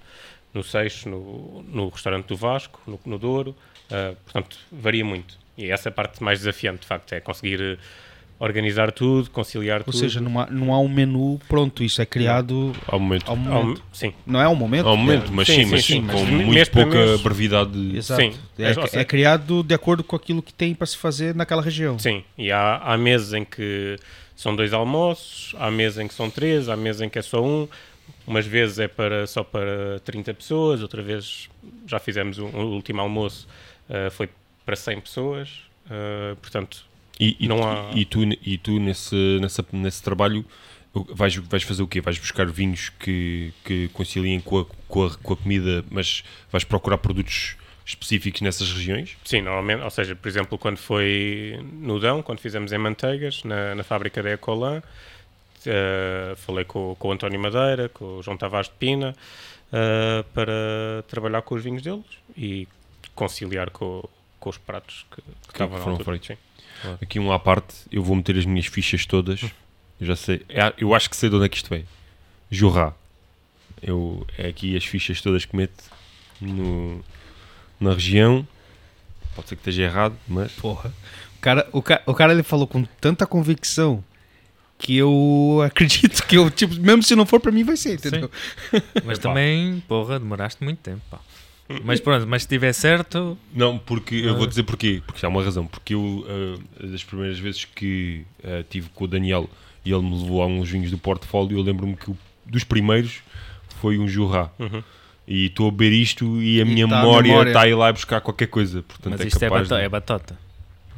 no 0.53 0.63
Seixo, 0.63 1.07
no, 1.07 1.61
no 1.63 1.89
restaurante 1.89 2.25
do 2.25 2.35
Vasco, 2.35 2.81
no, 2.87 2.99
no 3.05 3.19
Douro, 3.19 3.55
uh, 3.91 4.15
portanto, 4.23 4.57
varia 4.71 5.03
muito. 5.05 5.37
E 5.57 5.69
essa 5.71 5.89
é 5.89 5.91
a 5.91 5.93
parte 5.93 6.23
mais 6.23 6.39
desafiante, 6.39 6.81
de 6.81 6.87
facto, 6.87 7.11
é 7.13 7.19
conseguir 7.19 7.59
uh, 7.61 7.77
organizar 8.39 8.91
tudo, 8.93 9.29
conciliar 9.29 9.79
Ou 9.79 9.85
tudo. 9.85 9.97
seja, 9.97 10.21
não 10.21 10.39
há, 10.39 10.47
não 10.49 10.73
há 10.73 10.79
um 10.79 10.87
menu 10.87 11.39
pronto, 11.49 11.83
isso 11.83 12.01
é 12.01 12.05
criado 12.05 12.73
Ao 12.87 12.97
momento. 12.97 13.25
ao 13.29 13.31
Ao- 13.31 13.37
momento. 13.37 13.83
sim, 13.91 14.13
Não 14.25 14.39
é 14.41 14.45
ao 14.45 14.55
momento? 14.55 14.87
Ao 14.87 14.95
momento, 14.95 15.29
mas 15.33 15.45
Sim, 15.47 15.55
sim, 15.55 15.63
sim, 15.65 15.71
mas 15.71 15.85
sim, 15.85 16.01
com 16.01 16.19
mas 16.23 16.29
muito 16.29 16.49
mês 16.53 16.69
para 16.69 16.83
pouca 16.83 16.97
mês. 17.05 17.21
brevidade. 17.21 17.97
Exato. 17.97 18.21
Sim. 18.21 18.33
É, 18.57 18.69
Ou 18.69 18.87
seja- 18.87 19.01
é 19.01 19.03
criado 19.03 19.61
de 19.63 19.73
acordo 19.73 20.03
com 20.05 20.15
aquilo 20.15 20.41
que 20.41 20.53
tem 20.53 20.73
para 20.73 20.87
se 20.87 20.95
fazer 20.95 21.35
naquela 21.35 21.61
região. 21.61 21.99
sim. 21.99 22.23
E 22.37 22.49
há, 22.49 22.77
há 22.77 22.97
meses 22.97 23.33
em 23.33 23.43
que 23.43 23.97
são 24.37 24.55
dois 24.55 24.71
almoços, 24.71 25.53
há 25.59 25.69
meses 25.69 25.97
em 25.99 26.07
que 26.07 26.13
são 26.13 26.29
três, 26.29 26.69
há 26.69 26.77
meses 26.77 27.01
em 27.01 27.09
que 27.09 27.19
é 27.19 27.21
só 27.21 27.43
um. 27.43 27.67
Umas 28.25 28.45
vezes 28.45 28.79
é 28.79 28.87
para, 28.87 29.27
só 29.27 29.43
para 29.43 29.99
30 30.05 30.33
pessoas, 30.33 30.81
outra 30.81 31.01
vez 31.01 31.49
já 31.85 31.99
fizemos 31.99 32.37
um, 32.39 32.45
o 32.45 32.67
último 32.75 33.01
almoço, 33.01 33.47
uh, 33.89 34.11
foi 34.11 34.29
para 34.65 34.75
100 34.75 35.01
pessoas. 35.01 35.49
uh, 35.87 36.35
portanto, 36.37 36.85
E, 37.19 37.35
e, 37.39 37.47
Não 37.47 37.63
há- 37.67 37.91
e 37.93 38.05
tu, 38.05 38.21
e 38.23 38.57
tu 38.57 38.79
nesse, 38.79 39.15
nessa, 39.41 39.65
nesse 39.73 40.01
trabalho 40.01 40.45
vais, 41.09 41.35
vais 41.35 41.63
fazer 41.63 41.83
o 41.83 41.87
quê? 41.87 41.99
Vais 42.01 42.17
buscar 42.17 42.45
vinhos 42.47 42.89
que, 42.99 43.53
que 43.65 43.89
conciliem 43.89 44.39
com 44.39 44.59
a, 44.59 44.65
com, 44.87 45.05
a, 45.05 45.15
com 45.17 45.33
a 45.33 45.37
comida, 45.37 45.83
mas 45.91 46.23
vais 46.51 46.63
procurar 46.63 46.97
produtos 46.97 47.55
específicos 47.85 48.41
nessas 48.41 48.71
regiões? 48.71 49.17
Sim, 49.25 49.41
normalmente, 49.41 49.83
ou 49.83 49.89
seja, 49.89 50.15
por 50.15 50.27
exemplo, 50.27 50.57
quando 50.57 50.77
foi 50.77 51.59
no 51.73 51.99
Dão, 51.99 52.21
quando 52.21 52.39
fizemos 52.39 52.71
em 52.71 52.77
Manteigas, 52.77 53.43
na, 53.43 53.75
na 53.75 53.83
fábrica 53.83 54.21
da 54.23 54.29
Ecolan, 54.31 54.81
eh, 55.65 56.33
falei 56.37 56.63
com, 56.65 56.95
com 56.97 57.07
o 57.09 57.11
António 57.11 57.39
Madeira, 57.39 57.89
com 57.89 58.19
o 58.19 58.23
João 58.23 58.37
Tavares 58.37 58.67
de 58.69 58.75
Pina, 58.75 59.15
eh, 59.73 60.23
para 60.33 61.03
trabalhar 61.07 61.41
com 61.41 61.55
os 61.55 61.63
vinhos 61.63 61.81
deles 61.81 62.05
e 62.37 62.67
conciliar 63.15 63.69
com, 63.69 64.03
com 64.39 64.49
os 64.49 64.57
pratos 64.57 65.05
que, 65.11 65.21
que 65.21 65.27
estavam 65.53 65.77
na 65.77 65.83
foram 65.83 65.97
altura. 65.97 66.17
feitos. 66.19 66.37
Sim. 66.81 66.97
Aqui 67.01 67.19
um 67.19 67.31
à 67.31 67.39
parte, 67.39 67.75
eu 67.91 68.01
vou 68.03 68.15
meter 68.15 68.37
as 68.37 68.45
minhas 68.45 68.65
fichas 68.67 69.05
todas. 69.05 69.41
Eu 69.99 70.07
já 70.07 70.15
sei, 70.15 70.45
é- 70.49 70.73
eu 70.77 70.93
acho 70.95 71.09
que 71.09 71.15
sei 71.15 71.29
de 71.29 71.35
onde 71.35 71.45
é 71.45 71.49
que 71.49 71.57
isto 71.57 71.69
vem. 71.69 71.85
Jurra. 72.49 72.95
Eu, 73.81 74.25
é 74.37 74.47
aqui 74.47 74.75
as 74.75 74.85
fichas 74.85 75.21
todas 75.21 75.45
que 75.45 75.55
meto 75.55 75.83
no, 76.39 77.03
na 77.79 77.93
região. 77.93 78.47
Pode 79.35 79.49
ser 79.49 79.55
que 79.55 79.61
esteja 79.61 79.83
errado, 79.83 80.15
mas 80.27 80.51
Porra. 80.53 80.93
O 81.37 81.41
cara, 81.41 81.69
o, 81.71 81.81
ca, 81.81 82.01
o 82.05 82.13
cara 82.13 82.33
ele 82.33 82.43
falou 82.43 82.67
com 82.67 82.83
tanta 82.99 83.25
convicção 83.25 84.03
que 84.77 84.97
eu 84.97 85.61
acredito 85.67 86.25
que 86.25 86.35
eu, 86.37 86.49
tipo, 86.49 86.73
mesmo 86.75 87.03
se 87.03 87.15
não 87.15 87.25
for 87.25 87.39
pra 87.39 87.51
mim, 87.51 87.63
vai 87.63 87.77
ser, 87.77 87.93
entendeu? 87.93 88.29
Mas 89.05 89.19
também, 89.19 89.81
porra, 89.87 90.19
demoraste 90.19 90.63
muito 90.63 90.79
tempo, 90.79 91.01
pá. 91.09 91.19
Mas 91.83 91.99
pronto, 91.99 92.25
mas 92.27 92.41
se 92.41 92.45
estiver 92.47 92.73
certo, 92.73 93.37
Não, 93.53 93.77
porque 93.77 94.15
eu 94.15 94.31
Ah. 94.33 94.37
vou 94.37 94.47
dizer 94.47 94.63
porquê. 94.63 95.01
Porque 95.05 95.23
há 95.25 95.29
uma 95.29 95.43
razão. 95.43 95.67
Porque 95.67 95.93
eu, 95.93 96.25
ah, 96.27 96.85
das 96.87 97.03
primeiras 97.03 97.37
vezes 97.37 97.65
que 97.65 98.25
ah, 98.43 98.63
tive 98.69 98.89
com 98.89 99.03
o 99.03 99.07
Daniel 99.07 99.49
e 99.85 99.91
ele 99.91 100.01
me 100.03 100.19
levou 100.21 100.41
a 100.41 100.47
uns 100.47 100.69
vinhos 100.69 100.89
do 100.91 100.97
portfólio, 100.97 101.57
eu 101.57 101.61
lembro-me 101.61 101.95
que 101.95 102.09
o- 102.09 102.17
dos 102.45 102.63
primeiros 102.63 103.19
foi 103.81 103.97
um 103.99 104.07
Jurra. 104.07 104.51
Uhum. 104.57 104.81
E 105.27 105.45
estou 105.45 105.67
a 105.67 105.71
beber 105.71 105.91
isto 105.93 106.41
e 106.41 106.59
a 106.59 106.65
minha 106.65 106.87
tá 106.87 107.01
memória 107.01 107.43
está 107.47 107.61
a 107.61 107.67
ir 107.69 107.75
lá 107.75 107.93
buscar 107.93 108.19
qualquer 108.19 108.47
coisa. 108.47 108.81
Portanto, 108.81 109.11
mas 109.11 109.21
é 109.21 109.27
isto 109.27 109.43
é, 109.43 109.49
bato- 109.49 109.67
de- 109.67 109.81
é 109.81 109.87
batota. 109.89 110.37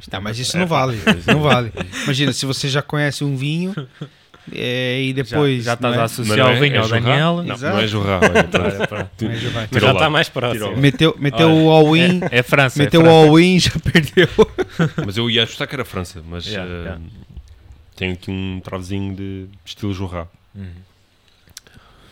Tá, 0.10 0.20
mas 0.22 0.40
isso 0.40 0.58
não 0.58 0.66
vale. 0.66 0.98
Não 1.28 1.42
vale. 1.42 1.72
Imagina, 2.06 2.32
se 2.34 2.46
você 2.46 2.68
já 2.70 2.82
conhece 2.82 3.24
um 3.26 3.36
vinho 3.36 3.76
É, 4.54 5.02
e 5.02 5.08
Já, 5.10 5.14
depois. 5.24 5.64
já 5.64 5.74
estás 5.74 5.94
não 5.96 6.00
a 6.00 6.04
é? 6.04 6.06
associar 6.06 6.48
o 6.48 6.52
é- 6.52 6.60
vinho 6.60 6.76
é 6.76 6.80
ao? 6.80 6.88
Daniel. 6.90 7.44
Não, 7.44 7.56
Exato. 7.56 7.76
não 7.76 7.82
é 7.84 7.88
jorrar. 7.88 8.22
Mas 8.22 9.42
já 9.74 9.80
já 9.80 9.92
está 9.94 10.10
mais 10.10 10.30
próximo. 10.30 10.76
Meteu, 10.78 11.16
meteu 11.20 11.48
Olha, 11.50 11.56
o 11.64 11.70
all-in, 11.70 12.22
É, 12.32 12.40
é 12.40 12.44
França. 12.44 12.80
meteu 12.80 13.02
é 13.02 13.04
o 13.04 13.08
França. 13.08 13.28
all-in 13.30 13.56
e 13.56 13.60
já 13.60 13.72
perdeu. 13.80 14.28
Mas 15.06 15.18
eu 15.18 15.30
ia 15.30 15.44
apostar 15.44 15.68
que 15.68 15.76
era 15.76 15.86
França, 15.86 16.24
mas 16.28 16.46
Yeah, 16.48 16.70
eh, 16.72 16.78
yeah. 16.80 17.02
tenho 17.96 18.14
aqui 18.14 18.32
um 18.32 18.60
travezinho 18.64 19.16
de 19.16 19.46
estilo 19.64 19.94
jorrar. 19.94 20.28
Uhum. 20.56 20.66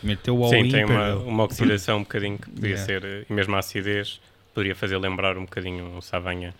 Meteu 0.03 0.37
o 0.37 0.43
all-in 0.45 0.65
Sim, 0.65 0.69
tem 0.71 0.85
uma, 0.85 1.15
uma 1.15 1.43
oxidação 1.43 1.97
um 1.97 2.01
bocadinho 2.03 2.37
que 2.37 2.49
podia 2.49 2.69
Yeah. 2.69 2.85
ser, 2.85 3.03
eh, 3.03 3.25
e 3.29 3.33
mesmo 3.33 3.55
a 3.55 3.59
acidez, 3.59 4.21
poderia 4.53 4.75
fazer 4.75 4.97
lembrar 4.97 5.37
um 5.37 5.41
bocadinho 5.41 5.85
um 5.97 6.01
Savanha. 6.01 6.53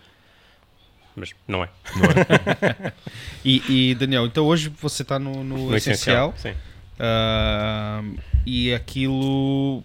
Mas 1.16 1.34
não 1.46 1.64
é. 1.64 1.68
E, 3.44 3.90
e, 3.90 3.94
Daniel, 3.94 4.26
então 4.26 4.44
hoje 4.46 4.68
você 4.80 5.02
está 5.02 5.18
no, 5.18 5.42
no 5.42 5.70
No 5.70 5.76
essencial. 5.76 6.34
sim. 6.36 6.54
ah, 6.98 8.02
e 8.46 8.72
aquilo. 8.74 9.82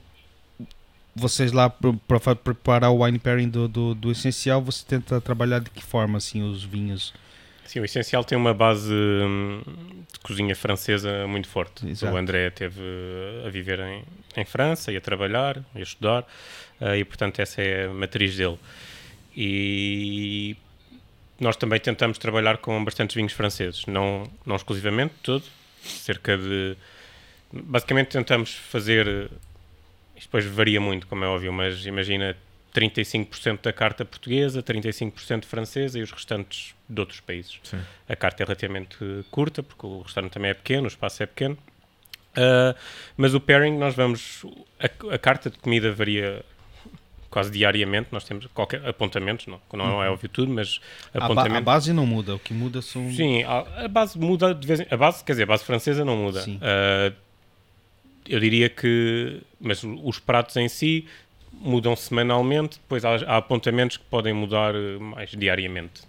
Vocês 1.16 1.54
lá 1.54 1.70
para 1.70 2.36
preparar 2.36 2.92
o 2.92 3.04
wine 3.04 3.18
pairing 3.18 3.48
do, 3.50 3.68
do, 3.70 3.96
do 3.96 4.12
essencial, 4.12 4.62
você 4.62 4.84
tenta 4.86 5.22
trabalhar 5.22 5.60
de 5.60 5.70
que 5.70 5.82
forma 5.82 6.18
assim 6.18 6.44
os 6.44 6.64
vinhos? 6.64 7.14
Sim, 7.66 7.80
o 7.80 7.86
essencial 7.86 8.24
tem 8.26 8.38
uma 8.38 8.54
base 8.54 8.94
hum, 8.94 9.62
de 10.12 10.20
cozinha 10.20 10.54
francesa 10.56 11.26
muito 11.26 11.48
forte. 11.48 11.88
Exato. 11.88 12.14
O 12.14 12.18
André 12.18 12.50
teve 12.50 12.82
a 13.46 13.50
viver 13.50 13.80
em, 13.80 14.04
em 14.36 14.44
França 14.46 14.92
e 14.92 14.98
a 14.98 15.02
trabalhar 15.02 15.64
e 15.74 15.80
a 15.80 15.84
estudar, 15.84 16.26
eh, 16.82 16.98
e 17.00 17.06
portanto 17.06 17.40
essa 17.40 17.62
é 17.62 17.86
a 17.86 17.90
matriz 17.94 18.36
dele. 18.36 18.60
E 19.36 20.56
nós 21.40 21.56
também 21.56 21.80
tentamos 21.80 22.18
trabalhar 22.18 22.58
com 22.58 22.84
bastantes 22.84 23.16
vinhos 23.16 23.34
franceses, 23.34 23.86
não, 23.86 24.30
não 24.46 24.56
exclusivamente, 24.56 25.14
todo, 25.22 25.44
cerca 25.82 26.38
de. 26.38 26.76
Basicamente 27.52 28.10
tentamos 28.10 28.54
fazer. 28.54 29.30
Isto 30.16 30.28
depois 30.28 30.46
varia 30.46 30.80
muito, 30.80 31.08
como 31.08 31.24
é 31.26 31.28
óbvio, 31.28 31.52
mas 31.52 31.86
imagina 31.86 32.38
35% 32.74 33.62
da 33.62 33.74
carta 33.74 34.06
portuguesa, 34.06 34.64
35% 34.64 35.46
francesa 35.46 36.00
e 36.00 36.02
os 36.02 36.12
restantes 36.12 36.74
de 36.88 37.00
outros 37.00 37.20
países. 37.20 37.60
Sim. 37.64 37.80
A 38.08 38.16
carta 38.16 38.44
é 38.44 38.46
relativamente 38.46 38.98
curta, 39.30 39.62
porque 39.62 39.86
o 39.86 40.02
restaurante 40.02 40.32
também 40.32 40.52
é 40.52 40.54
pequeno, 40.54 40.86
o 40.86 40.88
espaço 40.88 41.22
é 41.22 41.26
pequeno. 41.26 41.58
Ah, 42.36 42.76
mas 43.16 43.34
o 43.34 43.40
pairing, 43.40 43.78
nós 43.78 43.96
vamos. 43.96 44.46
A, 44.80 45.16
a 45.16 45.18
carta 45.18 45.50
de 45.50 45.58
comida 45.58 45.92
varia 45.92 46.44
quase 47.30 47.52
diariamente. 47.52 48.10
Nós 48.12 48.24
temos 48.24 48.46
qualquer 48.48 48.86
apontamentos, 48.88 49.48
não, 49.48 49.60
não 49.74 50.02
é 50.04 50.10
óbvio 50.10 50.30
tudo, 50.30 50.52
mas 50.52 50.80
A, 51.14 51.20
ba- 51.20 51.26
apontamentos. 51.26 51.58
a 51.58 51.62
base 51.62 51.94
não 51.94 52.06
muda, 52.06 52.36
o 52.36 52.40
que 52.40 52.54
muda 52.54 52.82
são. 52.82 53.12
Sim, 53.12 53.44
a, 53.44 53.86
a 53.86 53.88
base 53.88 54.18
muda 54.18 54.54
de 54.54 54.66
vez 54.68 54.80
em 54.80 54.88
A 54.90 54.98
base, 54.98 55.24
quer 55.24 55.34
dizer, 55.34 55.44
a 55.44 55.48
base 55.48 55.64
francesa 55.64 56.04
não 56.06 56.16
muda. 56.18 56.46
Ah, 56.62 57.12
eu 58.28 58.40
diria 58.40 58.70
que. 58.70 59.42
Mas 59.60 59.84
os 59.84 60.20
pratos 60.20 60.56
em 60.58 60.68
si 60.68 61.06
mudam 61.54 61.96
semanalmente, 61.96 62.78
depois 62.80 63.06
há, 63.06 63.16
há 63.16 63.38
apontamentos 63.38 63.98
que 63.98 64.04
podem 64.06 64.34
mudar 64.34 64.74
mais 65.00 65.30
diariamente. 65.32 66.02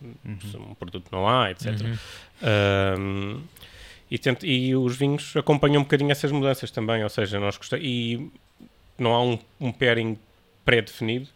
Se 0.51 0.57
um 0.57 0.75
produto 0.75 1.07
não 1.13 1.29
há, 1.29 1.51
etc. 1.51 1.67
Uhum. 1.81 1.97
Ahm, 2.43 3.41
e, 4.11 4.19
tento- 4.19 4.45
e 4.47 4.75
os 4.75 4.97
vinhos 4.97 5.37
acompanham 5.37 5.81
um 5.81 5.85
bocadinho 5.85 6.11
essas 6.11 6.31
mudanças 6.33 6.71
também, 6.71 7.03
ou 7.03 7.09
seja, 7.09 7.39
nós 7.41 7.57
gostamos. 7.57 7.85
E 7.85 8.31
não 8.99 9.13
há 9.15 9.23
um, 9.23 9.39
um 9.61 9.73
pairing 9.73 10.19
pré-definido. 10.67 11.29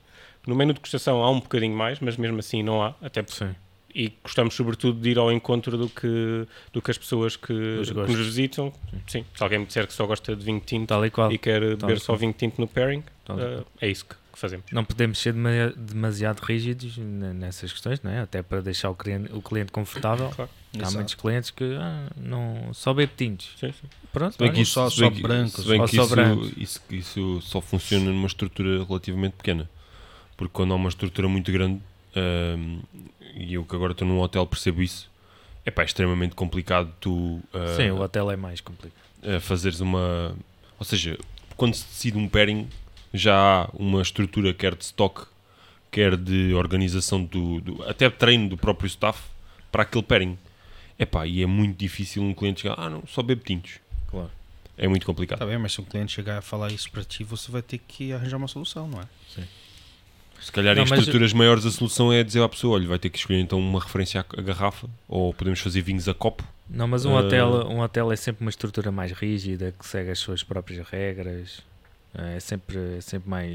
No 0.47 0.55
menu 0.55 0.73
de 0.75 0.79
degustação 0.81 1.23
há 1.23 1.31
um 1.31 1.41
bocadinho 1.41 1.75
mais, 1.77 1.99
mas 2.01 2.17
mesmo 2.19 2.39
assim 2.39 2.63
não 2.63 2.83
há, 2.83 2.95
até 3.01 3.23
porque 3.23 3.39
Sim. 3.45 3.55
e 3.95 4.13
gostamos 4.23 4.55
sobretudo 4.55 4.99
de 5.01 5.11
ir 5.11 5.19
ao 5.19 5.31
encontro 5.33 5.77
do 5.79 5.89
que, 5.89 6.47
do 6.73 6.81
que 6.83 6.91
as 6.91 6.99
pessoas 6.99 7.37
que, 7.37 7.47
que 7.47 7.93
gostos. 7.95 8.17
nos 8.17 8.27
visitam. 8.27 8.73
Sim. 9.07 9.25
se 9.35 9.43
alguém 9.43 9.59
me 9.61 9.67
disser 9.67 9.87
que 9.87 9.93
só 9.93 10.07
gosta 10.07 10.35
de 10.35 10.45
vinho 10.45 10.61
tinto 10.61 10.89
Tal 10.89 11.05
e 11.07 11.11
qual. 11.11 11.31
e 11.33 11.39
quer 11.39 11.61
Tal 11.77 11.89
beber 11.89 11.97
e 11.97 12.01
só 12.01 12.15
vinho 12.17 12.33
tinto 12.33 12.61
no 12.61 12.67
pairing, 12.67 13.03
qual. 13.25 13.39
é 13.81 13.89
isso 13.89 14.05
que, 14.07 14.15
que 14.33 14.39
fazemos. 14.39 14.65
Não 14.73 14.83
podemos 14.85 15.19
ser 15.19 15.33
dema- 15.35 15.73
demasiado 15.77 16.41
rígidos 16.41 16.97
nessas 16.99 17.71
questões, 17.73 18.01
não 18.03 18.11
é? 18.11 18.21
Até 18.21 18.43
para 18.43 18.61
deixar 18.63 18.89
o 18.91 18.95
cliente, 18.95 19.31
o 19.33 19.43
cliente 19.43 19.71
confortável. 19.73 20.31
Claro. 20.31 20.51
Há 20.75 20.79
Exato. 20.83 20.95
muitos 20.95 21.15
clientes 21.15 21.51
que 21.51 21.65
ah, 21.79 22.09
não, 22.17 22.73
só 22.73 22.95
bebe 22.95 23.13
tintos. 23.17 23.49
Sim, 23.59 23.73
sim. 23.73 23.89
Pronto, 24.13 24.37
bem 24.39 24.53
que 24.53 24.61
isso, 24.61 24.73
só- 24.73 24.89
só 24.91 25.11
que- 25.11 25.21
brancos, 25.23 25.65
bem 25.67 25.85
que 25.85 25.97
só 25.97 26.03
isso, 26.05 26.15
brancos. 26.15 26.53
isso, 26.57 26.81
isso 26.91 27.41
só 27.43 27.61
funciona 27.61 28.11
numa 28.11 28.27
estrutura 28.29 28.85
relativamente 28.85 29.33
pequena. 29.33 29.69
Porque 30.37 30.53
quando 30.53 30.73
há 30.73 30.77
uma 30.77 30.89
estrutura 30.89 31.29
muito 31.29 31.51
grande, 31.51 31.81
ahm, 32.17 32.79
e 33.35 33.55
eu 33.55 33.65
que 33.65 33.75
agora 33.75 33.93
estou 33.93 34.07
num 34.07 34.21
hotel 34.21 34.47
percebo 34.47 34.81
isso, 34.83 35.11
é 35.67 35.71
pá, 35.71 35.83
extremamente 35.85 36.35
complicado 36.35 36.93
tu 37.01 37.41
ah, 37.53 37.75
Sim, 37.77 37.91
o 37.91 38.01
hotel 38.01 38.31
é 38.31 38.37
mais 38.37 38.61
complicado. 38.61 38.99
a 39.25 39.41
fazeres 39.41 39.81
uma. 39.81 40.35
Ou 40.79 40.85
seja, 40.85 41.19
quando 41.57 41.75
se 41.75 41.85
decide 41.85 42.17
um 42.17 42.29
pairing, 42.29 42.69
já 43.13 43.35
há 43.65 43.71
uma 43.75 44.01
estrutura, 44.03 44.55
quer 44.55 44.75
de 44.77 44.85
stock, 44.85 45.23
quer 45.91 46.17
de 46.17 46.55
organização, 46.55 47.23
do, 47.25 47.61
do- 47.61 47.83
até 47.89 48.09
de 48.09 48.15
treino 48.17 48.49
do 48.49 48.57
próprio 48.57 48.87
staff 48.87 49.21
para 49.71 49.83
aquele 49.83 50.05
pairing. 50.05 50.39
Epá, 51.01 51.27
e 51.27 51.43
é 51.43 51.47
muito 51.47 51.79
difícil 51.79 52.23
um 52.23 52.35
cliente 52.35 52.61
chegar, 52.61 52.75
ah 52.79 52.91
não, 52.91 53.03
só 53.07 53.23
bebo 53.23 53.43
tintos. 53.43 53.81
Claro. 54.11 54.31
É 54.77 54.87
muito 54.87 55.07
complicado. 55.07 55.39
Tá 55.39 55.47
bem, 55.47 55.57
mas 55.59 55.73
se 55.73 55.81
um 55.81 55.85
cliente 55.85 56.13
chegar 56.13 56.39
a 56.39 56.43
falar 56.43 56.71
isso 56.71 56.91
para 56.91 57.03
ti, 57.03 57.25
você 57.25 57.51
vai 57.51 57.63
ter 57.63 57.79
que 57.79 58.13
arranjar 58.13 58.37
uma 58.37 58.49
solução, 58.49 58.87
não 58.87 59.01
é? 59.01 59.05
Se 60.41 60.51
calhar 60.51 60.75
Não, 60.75 60.83
em 60.83 60.87
estruturas 60.87 61.33
maiores 61.35 61.67
a 61.67 61.71
solução 61.71 62.11
é 62.13 62.23
dizer 62.25 62.43
à 62.43 62.49
pessoa, 62.49 62.77
olha, 62.77 62.89
vai 62.89 62.99
ter 62.99 63.11
que 63.11 63.19
escolher 63.19 63.41
então 63.41 63.59
uma 63.59 63.79
referência 63.79 64.21
à, 64.21 64.41
garrafa, 64.41 64.89
ou 65.07 65.35
podemos 65.35 65.61
fazer 65.61 65.83
vinhos 65.83 66.09
a 66.09 66.15
copo. 66.15 66.43
Não, 66.69 66.89
mas 66.89 67.05
um, 67.05 67.15
Ah. 67.17 67.21
hotel, 67.21 67.67
um 67.69 67.81
hotel 67.81 68.11
é 68.11 68.17
sempre 68.17 68.43
uma 68.43 68.51
estrutura 68.51 68.91
mais 68.91 69.13
rígida, 69.13 69.75
que 69.79 69.87
segue 69.87 70.11
as 70.11 70.19
suas 70.19 70.43
próprias 70.43 70.87
regras. 70.89 71.63
É 72.13 72.41
sempre, 72.41 72.97
é 72.99 73.01
sempre 73.01 73.31
mais. 73.31 73.55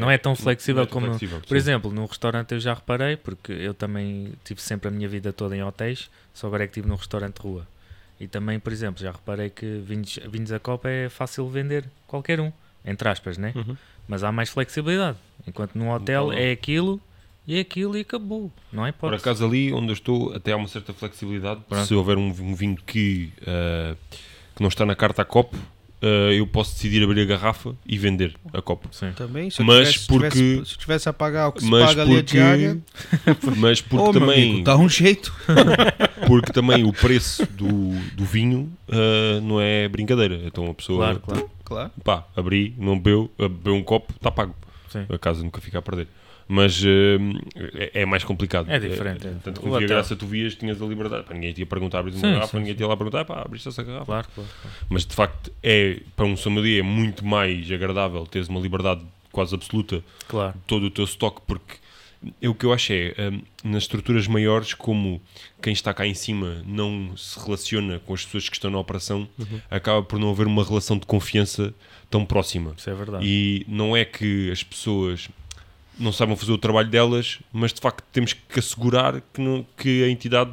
não 0.00 0.10
é 0.10 0.18
tão 0.18 0.34
flexível 0.34 0.86
como. 0.88 1.06
Por 1.46 1.56
exemplo, 1.56 1.92
num 1.92 2.04
restaurante 2.04 2.52
eu 2.52 2.58
já 2.60 2.74
reparei, 2.74 3.16
porque 3.16 3.52
eu 3.52 3.72
também 3.72 4.32
tive 4.44 4.60
sempre 4.60 4.88
a 4.88 4.90
minha 4.90 5.08
vida 5.08 5.32
toda 5.32 5.56
em 5.56 5.62
hotéis, 5.62 6.10
só 6.34 6.48
agora 6.48 6.64
é 6.64 6.66
que 6.66 6.72
estive 6.72 6.88
num 6.88 6.96
restaurante 6.96 7.36
de 7.40 7.42
rua. 7.42 7.66
E 8.18 8.26
também, 8.26 8.58
por 8.58 8.72
exemplo, 8.72 9.02
já 9.02 9.12
reparei 9.12 9.50
que 9.50 9.80
vinhos, 9.86 10.18
vinhos 10.28 10.52
a 10.52 10.58
copa 10.58 10.88
é 10.88 11.08
fácil 11.08 11.48
vender 11.48 11.84
qualquer 12.06 12.40
um, 12.40 12.52
entre 12.84 13.08
aspas, 13.08 13.38
né? 13.38 13.52
Uhum. 13.54 13.76
Mas 14.08 14.24
há 14.24 14.32
mais 14.32 14.50
flexibilidade. 14.50 15.18
Enquanto 15.46 15.76
num 15.76 15.90
hotel 15.90 16.32
Então- 16.32 16.38
é 16.38 16.50
aquilo 16.52 17.00
e 17.46 17.56
é 17.56 17.60
aquilo 17.60 17.96
e 17.96 18.00
acabou. 18.00 18.50
Não 18.72 18.84
é 18.86 18.90
Por 18.92 19.14
acaso 19.14 19.44
ali 19.44 19.72
onde 19.72 19.88
eu 19.88 19.94
estou 19.94 20.32
até 20.34 20.52
há 20.52 20.56
uma 20.56 20.68
certa 20.68 20.92
flexibilidade. 20.92 21.60
Pronto. 21.68 21.86
Se 21.86 21.94
houver 21.94 22.16
um, 22.16 22.28
um 22.28 22.54
vinho 22.54 22.76
que, 22.86 23.32
ah, 23.46 23.94
que 24.54 24.60
não 24.62 24.68
está 24.68 24.84
na 24.84 24.94
carta 24.96 25.22
a 25.22 25.24
copo, 25.24 25.56
ah, 26.02 26.32
eu 26.32 26.46
posso 26.46 26.74
decidir 26.74 27.02
abrir 27.04 27.22
a 27.22 27.24
garrafa 27.24 27.74
e 27.86 27.96
vender 27.96 28.34
a 28.52 28.60
copo. 28.60 28.88
Sim. 28.92 29.12
Também, 29.14 29.50
se 29.50 29.60
eu 29.60 29.66
Mas 29.66 29.88
tivesse, 29.92 30.06
porque- 30.08 30.30
se 30.30 30.36
tivesse, 30.36 30.68
se 30.70 30.74
eu 30.74 30.78
tivesse 30.78 31.08
a 31.08 31.12
pagar 31.12 31.48
o 31.48 31.52
que 31.52 31.62
se 31.62 31.70
paga 31.70 32.02
ali 32.02 32.12
a 32.12 32.14
porque, 32.16 32.22
diária, 32.32 32.78
mas 33.56 33.80
porque 33.80 34.08
oh, 34.08 34.12
também 34.12 34.50
amigo, 34.50 34.64
dá 34.64 34.76
um 34.76 34.88
jeito. 34.88 35.32
porque 36.26 36.52
também 36.52 36.84
o 36.84 36.92
preço 36.92 37.46
do, 37.46 37.68
do 38.14 38.24
vinho 38.24 38.72
ah, 38.90 39.40
não 39.42 39.60
é 39.60 39.88
brincadeira. 39.88 40.40
Então 40.44 40.66
a 40.70 40.74
pessoa 40.74 40.98
Claro, 40.98 41.20
claro. 41.20 41.50
Claro. 41.64 41.90
pá, 42.04 42.26
abri, 42.36 42.74
não 42.76 42.96
bebeu, 42.98 43.30
bebeu 43.38 43.74
um 43.74 43.82
copo, 43.82 44.12
está 44.14 44.30
pago. 44.30 44.54
Sim. 44.90 45.06
A 45.08 45.18
casa 45.18 45.42
nunca 45.42 45.60
fica 45.60 45.78
a 45.78 45.82
perder. 45.82 46.06
Mas 46.52 46.82
hum, 46.84 47.32
é, 47.72 48.02
é 48.02 48.04
mais 48.04 48.22
complicado. 48.24 48.70
É 48.70 48.78
diferente, 48.78 49.26
é. 49.26 49.34
tanto 49.42 49.58
que 49.58 49.66
O 49.66 49.80
graça 49.80 50.14
tu 50.14 50.26
vias, 50.26 50.54
tinhas 50.54 50.82
a 50.82 50.84
liberdade. 50.84 51.24
Pá, 51.24 51.32
ninguém 51.32 51.50
te 51.50 51.60
ia 51.60 51.66
perguntar, 51.66 52.00
abrir 52.00 52.14
uma 52.14 52.30
garrafa, 52.30 52.48
sim, 52.48 52.56
ninguém 52.58 52.74
sim. 52.74 52.76
te 52.76 52.80
ia 52.82 52.88
lá 52.88 52.94
perguntar, 52.94 53.24
pá, 53.24 53.40
abriste 53.40 53.68
essa 53.68 53.82
garrafa. 53.82 54.04
Claro, 54.04 54.28
claro. 54.34 54.50
claro. 54.60 54.76
Mas 54.90 55.06
de 55.06 55.14
facto, 55.14 55.50
é, 55.62 56.00
para 56.14 56.26
um 56.26 56.36
sommelier 56.36 56.80
é 56.80 56.82
muito 56.82 57.24
mais 57.24 57.72
agradável 57.72 58.26
teres 58.26 58.48
uma 58.48 58.60
liberdade 58.60 59.00
quase 59.30 59.54
absoluta 59.54 60.04
claro. 60.28 60.52
de 60.52 60.58
todo 60.66 60.84
o 60.84 60.90
teu 60.90 61.04
estoque, 61.04 61.40
porque 61.46 61.76
é 62.42 62.48
o 62.50 62.54
que 62.54 62.66
eu 62.66 62.72
acho 62.74 62.92
é, 62.92 63.14
hum, 63.18 63.40
nas 63.64 63.84
estruturas 63.84 64.26
maiores, 64.26 64.74
como 64.74 65.22
quem 65.62 65.72
está 65.72 65.94
cá 65.94 66.06
em 66.06 66.12
cima 66.12 66.62
não 66.66 67.16
se 67.16 67.42
relaciona 67.42 67.98
com 68.00 68.12
as 68.12 68.26
pessoas 68.26 68.50
que 68.50 68.56
estão 68.56 68.70
na 68.70 68.78
operação, 68.78 69.26
Uhum. 69.38 69.58
acaba 69.70 70.02
por 70.02 70.18
não 70.18 70.30
haver 70.30 70.46
uma 70.46 70.62
relação 70.62 70.98
de 70.98 71.06
confiança 71.06 71.72
tão 72.10 72.26
próxima. 72.26 72.74
Isso 72.76 72.90
é 72.90 72.94
verdade. 72.94 73.24
E 73.26 73.64
não 73.66 73.96
é 73.96 74.04
que 74.04 74.50
as 74.50 74.62
pessoas 74.62 75.30
não 75.98 76.12
saibam 76.12 76.36
fazer 76.36 76.52
o 76.52 76.58
trabalho 76.58 76.88
delas, 76.88 77.38
mas 77.52 77.72
de 77.72 77.80
facto 77.80 78.02
temos 78.12 78.32
que 78.32 78.58
assegurar 78.58 79.20
que, 79.32 79.40
não- 79.40 79.64
que 79.76 80.04
a 80.04 80.08
entidade, 80.08 80.50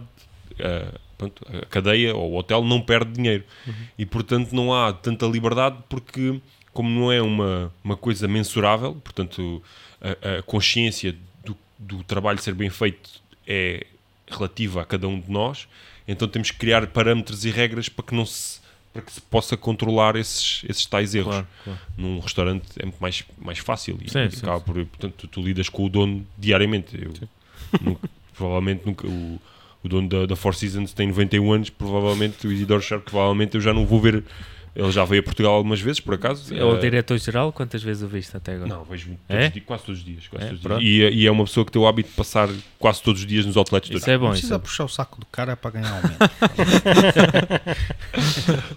ah, 0.60 0.93
pronto, 1.17 1.46
a 1.62 1.65
cadeia 1.65 2.15
ou 2.15 2.31
o 2.34 2.38
hotel 2.38 2.63
não 2.63 2.81
perde 2.81 3.12
dinheiro. 3.13 3.43
E 3.98 4.05
portanto 4.05 4.51
não 4.53 4.74
há 4.74 4.91
tanta 4.93 5.25
liberdade 5.25 5.77
porque, 5.89 6.39
como 6.74 6.89
não 6.89 7.12
é 7.12 7.22
uma, 7.22 7.72
uma 7.84 7.98
coisa 7.98 8.27
mensurável, 8.27 8.96
portanto 8.96 9.62
a, 10.01 10.39
a 10.39 10.41
consciência 10.43 11.15
do, 11.43 11.58
do 11.77 12.03
trabalho 12.03 12.39
ser 12.41 12.53
bem 12.53 12.69
feito 12.69 13.10
é 13.48 13.86
relativa 14.29 14.81
a 14.81 14.86
cada 14.86 15.08
um 15.08 15.19
de 15.19 15.31
nós, 15.31 15.67
então 16.08 16.27
temos 16.27 16.51
que 16.51 16.58
criar 16.58 16.86
parâmetros 16.88 17.46
e 17.46 17.50
regras 17.50 17.89
para 17.89 18.05
que 18.05 18.13
não 18.15 18.25
se 18.25 18.60
para 19.00 19.06
que 19.06 19.12
se 19.13 19.22
possa 19.22 19.56
controlar 19.56 20.15
esses, 20.15 20.63
esses 20.68 20.86
tais 20.86 21.15
erros 21.15 21.32
Claro, 21.34 21.48
claro. 21.63 21.79
num 21.98 22.20
restaurante 22.20 22.65
é 22.77 22.84
muito 22.86 23.00
mais, 23.00 23.24
mais 23.38 23.58
fácil 23.60 23.98
e 24.01 24.10
Sim, 24.10 24.25
e 24.25 24.32
sim, 24.32 24.39
acaba 24.44 24.60
por, 24.60 24.74
portanto, 24.86 25.13
tu, 25.18 25.27
tu 25.27 25.41
lidas 25.41 25.70
com 25.70 25.86
o 25.86 25.89
dono 25.89 26.25
diariamente. 26.38 26.96
Eu 27.01 27.13
nunca- 27.82 28.10
provavelmente 28.36 28.86
nunca, 28.86 29.08
o, 29.08 29.39
o 29.84 29.88
dono 29.89 30.08
da, 30.10 30.25
da 30.25 30.36
Four 30.36 30.53
Seasons 30.56 30.94
tem 30.94 31.08
91 31.08 31.51
anos, 31.51 31.70
provavelmente 31.70 32.46
o 32.48 32.51
Isidoro 32.51 32.82
Sharp, 32.82 33.03
provavelmente 33.06 33.56
eu 33.56 33.62
já 33.62 33.74
não 33.74 33.86
vou 33.86 34.00
ver. 34.01 34.24
Ele 34.76 34.92
já 34.92 35.04
veio 35.06 35.22
a 35.22 35.24
Portugal 35.24 35.54
algumas 35.54 35.82
vezes, 35.82 36.00
por 36.00 36.14
acaso. 36.14 36.54
É 36.56 36.64
o 36.64 36.76
uh, 36.76 36.80
diretor-geral, 36.80 37.52
quantas 37.52 37.84
vezes 37.84 38.04
o 38.04 38.08
viste 38.08 38.36
até 38.36 38.54
agora? 38.54 38.70
Não, 38.70 38.84
vejo 38.84 39.18
é? 39.28 39.50
dias, 39.50 39.66
quase 39.66 39.84
todos 39.84 40.00
os 40.00 40.06
dias. 40.06 40.28
Quase 40.28 40.46
é? 40.46 40.50
todos 40.50 40.66
os 40.66 40.80
dias. 40.80 41.14
E, 41.14 41.22
e, 41.22 41.28
é 41.28 41.32
uma 41.32 41.44
pessoa 41.44 41.66
que 41.66 41.72
tem 41.72 41.82
o 41.82 41.88
hábito 41.88 42.10
de 42.10 42.16
passar 42.16 42.50
quase 42.78 43.02
todos 43.02 43.22
os 43.22 43.28
dias 43.28 43.46
nos 43.46 43.58
outlets. 43.58 43.90
Isso 43.90 44.10
é 44.10 44.18
bom. 44.18 44.30
precisa 44.30 44.56
é 44.56 44.60
puxar 44.60 44.86
o 44.86 44.90
saco 44.90 45.20
do 45.20 45.26
cara 45.26 45.58
para 45.58 45.72
ganhar 45.72 45.92
aumento. 45.96 46.18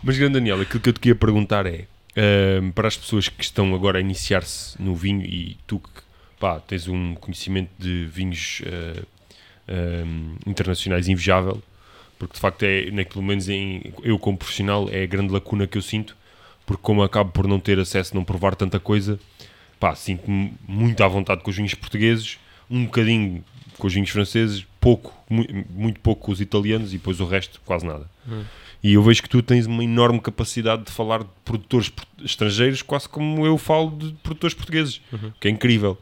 Mas, 0.02 0.18
grande 0.18 0.34
Daniel, 0.34 0.60
aquilo 0.60 0.80
que 0.80 0.88
eu 0.88 0.92
te 0.92 1.00
queria 1.00 1.16
perguntar 1.16 1.66
é, 1.66 1.84
uh, 2.16 2.72
para 2.72 2.88
as 2.88 2.96
pessoas 2.96 3.28
que 3.28 3.44
estão 3.44 3.74
agora 3.74 3.98
a 3.98 4.00
iniciar-se 4.00 4.80
no 4.82 4.94
vinho 4.94 5.22
e 5.22 5.56
tu 5.66 5.78
que 5.78 6.02
pá, 6.40 6.58
tens 6.58 6.88
um 6.88 7.14
conhecimento 7.14 7.70
de 7.78 8.04
vinhos 8.06 8.62
uh, 8.66 9.06
um, 9.68 10.34
internacionais 10.46 11.08
invejável, 11.08 11.62
porque 12.22 12.34
de 12.34 12.40
facto 12.40 12.62
é, 12.62 12.88
né, 12.92 13.04
pelo 13.04 13.20
menos 13.20 13.48
em, 13.48 13.92
eu 14.04 14.16
como 14.16 14.38
profissional, 14.38 14.88
é 14.92 15.02
a 15.02 15.06
grande 15.06 15.32
lacuna 15.32 15.66
que 15.66 15.76
eu 15.76 15.82
sinto, 15.82 16.16
porque 16.64 16.80
como 16.80 17.02
acabo 17.02 17.32
por 17.32 17.48
não 17.48 17.58
ter 17.58 17.80
acesso, 17.80 18.14
não 18.14 18.22
provar 18.22 18.54
tanta 18.54 18.78
coisa, 18.78 19.18
pá, 19.80 19.92
sinto-me 19.96 20.52
muito 20.64 21.02
à 21.02 21.08
vontade 21.08 21.42
com 21.42 21.50
os 21.50 21.56
vinhos 21.56 21.74
portugueses, 21.74 22.38
um 22.70 22.84
bocadinho 22.84 23.44
com 23.76 23.88
os 23.88 23.92
vinhos 23.92 24.08
franceses, 24.10 24.64
pouco, 24.80 25.12
muito, 25.28 25.98
pouco 25.98 26.26
com 26.26 26.30
os 26.30 26.40
italianos 26.40 26.94
e 26.94 26.98
depois 26.98 27.18
o 27.18 27.26
resto 27.26 27.60
quase 27.64 27.84
nada. 27.84 28.08
Hum. 28.28 28.44
E 28.84 28.92
eu 28.92 29.02
vejo 29.02 29.20
que 29.20 29.28
tu 29.28 29.42
tens 29.42 29.66
uma 29.66 29.82
enorme 29.82 30.20
capacidade 30.20 30.84
de 30.84 30.92
falar 30.92 31.24
de 31.24 31.30
produtores 31.44 31.92
estrangeiros, 32.22 32.82
quase 32.82 33.08
como 33.08 33.44
eu 33.44 33.58
falo 33.58 33.90
de 33.90 34.12
produtores 34.22 34.54
portugueses, 34.54 35.00
uhum. 35.12 35.32
que 35.40 35.48
é 35.48 35.50
incrível. 35.50 35.98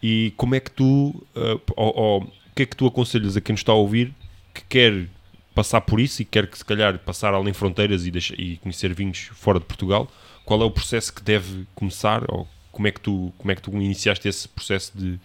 E 0.00 0.32
como 0.36 0.54
é 0.54 0.60
que 0.60 0.70
tu, 0.70 1.20
uh, 1.34 1.60
ou, 1.74 1.96
ou, 1.96 2.32
que 2.54 2.62
é 2.62 2.66
que 2.66 2.76
tu 2.76 2.86
aconselhas 2.86 3.36
a 3.36 3.40
quem 3.40 3.54
nos 3.54 3.60
está 3.60 3.72
a 3.72 3.74
ouvir 3.74 4.14
que 4.54 4.62
quer 4.68 5.08
passar 5.54 5.80
por 5.82 6.00
isso 6.00 6.22
e 6.22 6.24
quer 6.24 6.46
que 6.46 6.58
se 6.58 6.64
calhar 6.64 6.98
passar 6.98 7.32
além 7.32 7.52
fronteiras 7.52 8.06
e, 8.06 8.10
deixa, 8.10 8.34
e 8.36 8.56
conhecer 8.58 8.92
vinhos 8.92 9.30
fora 9.34 9.58
de 9.58 9.64
Portugal? 9.64 10.10
Qual 10.44 10.60
é 10.60 10.64
o 10.64 10.70
processo 10.70 11.12
que 11.14 11.22
deve 11.22 11.66
começar 11.74 12.24
ou 12.28 12.48
como 12.70 12.88
é 12.88 12.90
que 12.90 13.00
tu, 13.00 13.32
como 13.38 13.52
é 13.52 13.54
que 13.54 13.62
tu 13.62 13.70
iniciaste 13.70 14.28
esse 14.28 14.48
processo 14.48 14.92
de... 14.96 15.18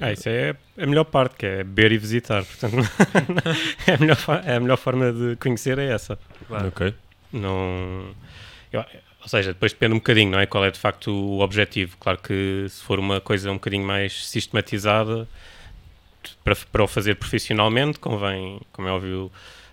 Ah, 0.00 0.12
isso 0.12 0.28
é 0.28 0.56
a 0.78 0.86
melhor 0.86 1.04
parte, 1.04 1.36
que 1.36 1.46
é 1.46 1.56
beber 1.58 1.92
e 1.92 1.98
visitar. 1.98 2.44
Portanto, 2.44 2.76
é, 3.86 3.94
a 3.94 3.98
melhor, 3.98 4.18
é 4.44 4.56
a 4.56 4.60
melhor 4.60 4.78
forma 4.78 5.12
de 5.12 5.36
conhecer 5.36 5.78
é 5.78 5.92
essa. 5.92 6.18
Claro. 6.48 6.68
Ok. 6.68 6.94
Não... 7.32 8.14
Eu, 8.72 8.84
ou 9.22 9.28
seja, 9.28 9.52
depois 9.52 9.72
depende 9.72 9.94
um 9.94 9.98
bocadinho, 9.98 10.32
não 10.32 10.40
é? 10.40 10.46
Qual 10.46 10.64
é 10.64 10.70
de 10.70 10.78
facto 10.78 11.12
o 11.12 11.40
objetivo. 11.40 11.96
Claro 11.98 12.18
que 12.18 12.66
se 12.68 12.82
for 12.82 12.98
uma 12.98 13.20
coisa 13.20 13.50
um 13.50 13.54
bocadinho 13.54 13.86
mais 13.86 14.26
sistematizada, 14.26 15.28
para, 16.42 16.56
para 16.70 16.84
o 16.84 16.88
fazer 16.88 17.16
profissionalmente, 17.16 17.98
convém, 17.98 18.60
como 18.72 18.88
é 18.88 18.92
óbvio, 18.92 19.30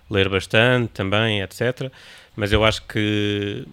ler 0.10 0.30
bastante 0.30 0.90
também, 0.90 1.42
etc. 1.42 1.92
Mas 2.36 2.52
eu 2.52 2.64
acho 2.64 2.84
que 2.84 3.66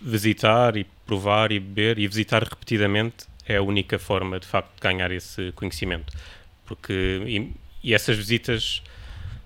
visitar 0.00 0.76
e 0.76 0.84
provar 1.06 1.52
e 1.52 1.60
beber 1.60 1.98
e 1.98 2.08
visitar 2.08 2.42
repetidamente 2.42 3.26
é 3.46 3.56
a 3.56 3.62
única 3.62 3.98
forma 3.98 4.38
de 4.38 4.46
facto 4.46 4.74
de 4.74 4.80
ganhar 4.80 5.10
esse 5.10 5.52
conhecimento. 5.52 6.12
Porque, 6.64 6.92
e, 7.26 7.52
e 7.82 7.94
essas 7.94 8.16
visitas 8.16 8.82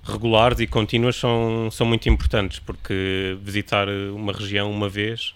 regulares 0.05 0.61
e 0.61 0.67
contínuas 0.67 1.17
são, 1.17 1.71
são 1.71 1.87
muito 1.87 2.09
importantes, 2.09 2.59
porque 2.59 3.37
visitar 3.41 3.89
uma 3.89 4.33
região 4.33 4.71
uma 4.71 4.89
vez 4.89 5.35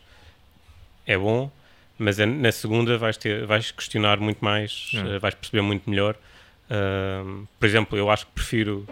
é 1.07 1.17
bom, 1.17 1.51
mas 1.99 2.19
é, 2.19 2.27
na 2.27 2.53
segunda 2.53 2.99
vais, 2.99 3.17
ter, 3.17 3.47
vais 3.47 3.71
questionar 3.71 4.21
muito 4.21 4.45
mais, 4.45 4.91
uh, 4.95 5.19
vais 5.19 5.35
perceber 5.35 5.63
muito 5.63 5.89
melhor 5.89 6.17
por 7.59 7.67
exemplo, 7.67 7.99
eu 7.99 8.11
acho 8.11 8.27
que 8.27 8.33
prefiro. 8.33 8.87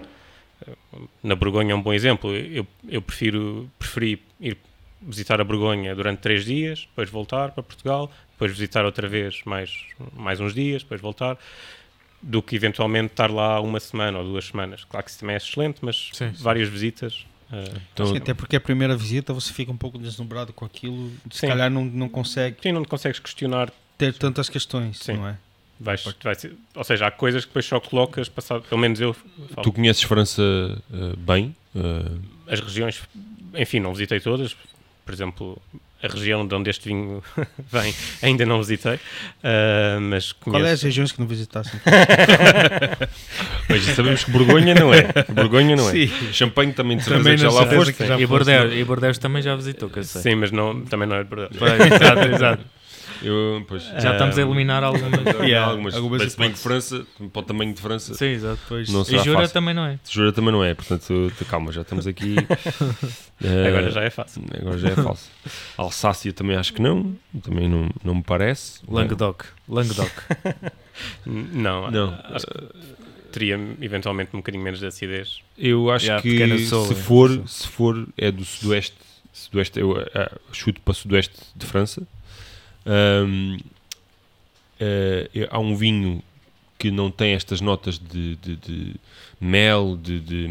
Na 1.23 1.35
Borgonha 1.35 1.73
é 1.73 1.75
um 1.75 1.83
bom 1.83 1.93
exemplo. 1.93 2.35
Eu, 2.35 2.67
eu 2.89 3.03
prefiro 3.03 3.71
preferi 3.79 4.23
ir 4.41 4.57
visitar 5.01 5.41
a 5.41 5.45
Borgonha 5.45 5.95
durante 5.95 6.21
três 6.21 6.45
dias, 6.45 6.81
depois 6.89 7.11
voltar 7.11 7.51
para 7.53 7.63
Portugal, 7.63 8.11
depois 8.33 8.51
visitar 8.51 8.85
outra 8.85 9.07
vez 9.09 9.43
mais, 9.45 9.87
mais 10.15 10.41
uns 10.41 10.55
dias, 10.55 10.83
depois 10.83 11.01
voltar, 11.01 11.39
do 12.21 12.43
que 12.43 12.57
eventualmente 12.57 13.13
estar 13.13 13.31
lá 13.31 13.61
uma 13.61 13.79
semana 13.79 14.19
ou 14.19 14.25
duas 14.25 14.47
semanas. 14.47 14.85
Claro 14.85 15.05
que 15.05 15.11
isso 15.11 15.21
também 15.21 15.35
é 15.35 15.37
excelente, 15.37 15.79
mas 15.83 16.11
sim, 16.13 16.33
sim. 16.35 16.43
várias 16.43 16.69
visitas. 16.69 17.27
Uh, 17.51 17.81
então, 17.93 18.07
sim, 18.07 18.17
até 18.17 18.35
porque 18.35 18.57
a 18.57 18.61
primeira 18.61 18.97
visita 18.97 19.33
você 19.33 19.53
fica 19.53 19.71
um 19.71 19.77
pouco 19.77 19.99
deslumbrado 19.99 20.53
com 20.53 20.65
aquilo, 20.65 21.13
se 21.31 21.41
sim. 21.41 21.47
calhar 21.47 21.71
não, 21.71 21.85
não 21.85 22.09
consegue. 22.09 22.57
Sim, 22.61 22.73
não 22.73 22.85
consegues 22.85 23.21
questionar. 23.21 23.73
Ter 23.97 24.13
tantas 24.15 24.49
questões, 24.49 25.07
não 25.09 25.29
é? 25.29 25.39
Vais, 25.79 26.03
vai 26.23 26.35
ser, 26.35 26.55
ou 26.75 26.85
seja, 26.85 27.07
há 27.07 27.11
coisas 27.11 27.45
que 27.45 27.51
depois 27.51 27.67
só 27.67 27.79
colocas, 27.79 28.29
passado, 28.29 28.63
pelo 28.63 28.81
menos 28.81 29.01
eu. 29.01 29.13
Falo. 29.15 29.63
Tu 29.63 29.73
conheces 29.73 30.03
França 30.03 30.43
uh, 30.43 31.17
bem? 31.19 31.55
Uh... 31.75 32.19
As 32.47 32.61
regiões, 32.61 33.03
enfim, 33.55 33.81
não 33.81 33.93
visitei 33.93 34.21
todas. 34.21 34.57
Por 35.05 35.13
exemplo, 35.13 35.61
a 36.03 36.09
região 36.09 36.47
de 36.47 36.55
onde 36.55 36.71
este 36.71 36.89
vinho 36.89 37.23
vem 37.71 37.95
ainda 38.23 38.47
não 38.47 38.59
visitei. 38.59 38.95
Uh, 38.95 40.01
mas 40.01 40.33
conheço. 40.33 40.61
Qual 40.61 40.67
é 40.67 40.73
as 40.73 40.83
regiões 40.83 41.13
que 41.13 41.21
não 41.21 41.27
visitaste? 41.27 41.77
mas 43.69 43.83
sabemos 43.95 44.25
que 44.25 44.31
Borgonha 44.31 44.75
não 44.75 44.95
é. 44.95 45.13
Borgonha 45.29 45.77
não 45.77 45.89
é. 45.89 45.93
Sim. 45.93 46.33
Champanhe 46.33 46.73
também, 46.73 46.99
também 46.99 47.37
já 47.37 47.51
lá 47.51 47.67
foste. 47.67 48.07
Já 48.07 48.19
e, 48.19 48.27
Bordeaux, 48.27 48.73
e 48.73 48.85
Bordeaux 48.85 49.19
também 49.19 49.43
já 49.43 49.55
visitou, 49.57 49.91
que 49.91 49.99
eu 49.99 50.05
sei. 50.05 50.23
Sim, 50.23 50.35
mas 50.37 50.51
não, 50.51 50.83
também 50.87 51.09
não 51.09 51.17
é 51.17 51.23
de 51.23 51.29
Bordeaux. 51.29 51.55
exato, 51.55 52.29
exato. 52.29 52.76
Eu, 53.23 53.65
pois, 53.67 53.85
já 53.85 54.13
estamos 54.13 54.39
a 54.39 54.43
eliminar 54.43 54.85
algumas. 54.85 55.21
yeah, 55.41 55.71
algumas. 55.71 55.95
algumas 55.95 56.23
Mas 56.23 56.35
bem 56.35 56.53
que 56.53 56.59
França, 56.59 57.07
para 57.33 57.41
o 57.41 57.43
tamanho 57.43 57.73
de 57.73 57.81
França. 57.81 58.15
Sim, 58.15 58.27
exato. 58.27 58.61
Pois. 58.69 58.89
Não 58.89 59.03
e 59.03 59.19
Jura 59.19 59.41
fácil. 59.41 59.55
também 59.55 59.75
não 59.75 59.87
é. 59.87 59.99
Jura 60.09 60.33
também 60.33 60.53
não 60.53 60.65
é, 60.65 60.75
portanto, 60.75 61.33
calma, 61.49 61.73
já 61.73 61.83
estamos 61.83 62.07
aqui. 62.07 62.37
uh, 62.39 63.67
agora 63.69 63.91
já 63.91 64.03
é 64.03 64.11
fácil. 64.11 64.43
Agora 64.59 64.79
já 64.79 64.89
é 64.89 64.95
fácil. 64.95 65.31
Alsácia 65.77 66.33
também 66.33 66.57
acho 66.57 66.73
que 66.73 66.83
não, 66.83 67.17
também 67.43 67.69
não, 67.69 67.89
não 68.05 68.17
me 68.17 68.23
parece. 68.23 68.81
Languedoc. 68.89 69.45
Languedoc. 69.69 70.11
não, 71.27 71.91
não. 71.91 72.19
Acho 72.33 72.47
que 72.47 72.53
teria 73.33 73.59
eventualmente 73.81 74.31
um 74.35 74.39
bocadinho 74.39 74.65
menos 74.65 74.81
de 74.81 74.87
acidez. 74.87 75.41
Eu 75.59 75.91
acho 75.91 76.07
yeah, 76.07 76.23
que 76.23 76.59
se 76.59 76.95
for, 76.95 77.47
se 77.47 77.69
for 77.69 78.09
é 78.17 78.31
do 78.31 78.45
sudoeste, 78.45 78.97
sudoeste 79.33 79.79
eu 79.81 79.93
uh, 79.93 80.05
chuto 80.53 80.81
para 80.81 80.95
sudoeste 80.95 81.37
de 81.55 81.67
França 81.67 82.07
um, 82.87 83.57
uh, 83.57 83.61
eh, 84.81 85.49
há 85.51 85.59
um 85.59 85.75
vinho 85.75 86.23
que 86.79 86.91
não 86.91 87.11
tem 87.11 87.33
estas 87.33 87.61
notas 87.61 87.99
de, 87.99 88.37
de, 88.37 88.57
de 88.57 88.95
mel, 89.41 89.97
de, 89.97 90.21
de 90.21 90.47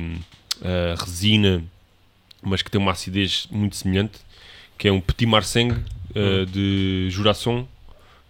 uh, 0.61 0.99
resina, 0.99 1.63
mas 2.41 2.61
que 2.61 2.69
tem 2.69 2.81
uma 2.81 2.91
acidez 2.91 3.47
muito 3.51 3.75
semelhante, 3.75 4.19
que 4.77 4.87
é 4.87 4.91
um 4.91 4.99
Petit 4.99 5.25
Marseng 5.25 5.71
uh, 5.71 6.45
de 6.47 7.07
Jurasson, 7.09 7.67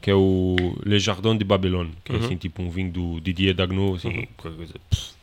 que 0.02 0.12
é 0.12 0.16
o 0.16 0.56
Le 0.86 1.00
Jardin 1.00 1.38
de 1.38 1.44
Babylone, 1.44 1.94
que 2.04 2.12
é 2.12 2.16
uhum. 2.16 2.26
assim 2.26 2.38
tipo 2.38 2.62
um 2.62 2.70
vinho 2.70 2.92
do 2.92 3.20
Didier 3.22 3.56
Dagnot, 3.56 3.96
assim, 3.98 4.20
uhum. 4.20 4.28
coisa. 4.38 4.74
Pss, 4.90 5.15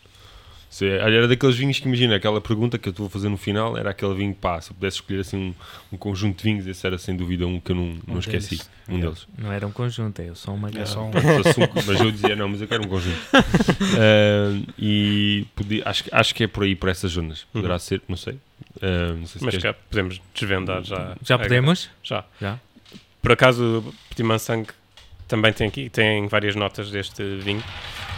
se, 0.72 0.88
era 0.88 1.28
daqueles 1.28 1.54
vinhos 1.54 1.78
que 1.78 1.87
imagina, 1.87 2.16
aquela 2.16 2.40
pergunta 2.40 2.78
que 2.78 2.88
eu 2.88 2.92
estou 2.92 3.04
a 3.04 3.11
fazer 3.11 3.28
no 3.28 3.37
final 3.37 3.76
era 3.76 3.90
aquele 3.90 4.14
vinho, 4.14 4.35
pá, 4.35 4.58
se 4.58 4.70
eu 4.70 4.74
pudesse 4.74 4.96
escolher 4.96 5.20
assim 5.20 5.37
um, 5.37 5.54
um 5.92 5.98
conjunto 5.98 6.38
de 6.38 6.44
vinhos, 6.44 6.66
esse 6.66 6.87
era 6.87 6.96
sem 6.96 7.14
dúvida 7.14 7.46
um 7.46 7.61
que 7.61 7.72
eu 7.72 7.76
não, 7.76 7.98
não 8.06 8.14
um 8.16 8.18
esqueci. 8.18 8.56
Deles. 8.56 8.70
Um 8.88 8.98
deles. 8.98 9.28
Não 9.37 9.52
era 9.52 9.66
um 9.66 9.70
conjunto, 9.70 10.22
é 10.22 10.35
só 10.35 10.54
uma 10.54 10.70
é 10.70 10.87
só 10.87 11.04
um... 11.04 11.11
Mas 11.87 12.00
eu 12.00 12.11
dizia, 12.11 12.35
não, 12.35 12.48
mas 12.48 12.62
eu 12.62 12.66
quero 12.68 12.87
um 12.87 12.88
conjunto. 12.88 13.20
uh, 13.37 14.72
e 14.78 15.46
podia, 15.54 15.82
acho, 15.87 16.04
acho 16.11 16.35
que 16.35 16.44
é 16.44 16.46
por 16.46 16.64
aí, 16.64 16.74
por 16.74 16.88
essas 16.88 17.12
zonas. 17.12 17.44
Poderá 17.52 17.74
uhum. 17.74 17.78
ser, 17.78 18.00
não 18.08 18.16
sei. 18.16 18.32
Uh, 18.76 19.18
não 19.18 19.26
sei 19.26 19.40
se 19.40 19.44
mas 19.44 19.54
queres... 19.56 19.62
cá 19.62 19.74
podemos 19.74 20.22
desvendar 20.35 20.82
já. 20.82 21.18
Já 21.22 21.38
podemos? 21.38 21.90
Já. 22.02 22.24
já. 22.40 22.58
Por 23.20 23.32
acaso, 23.32 23.94
Petit 24.08 24.24
Mansang 24.24 24.66
também 25.28 25.52
tem 25.52 25.68
aqui, 25.68 25.90
tem 25.90 26.26
várias 26.28 26.56
notas 26.56 26.90
deste 26.90 27.22
vinho, 27.40 27.62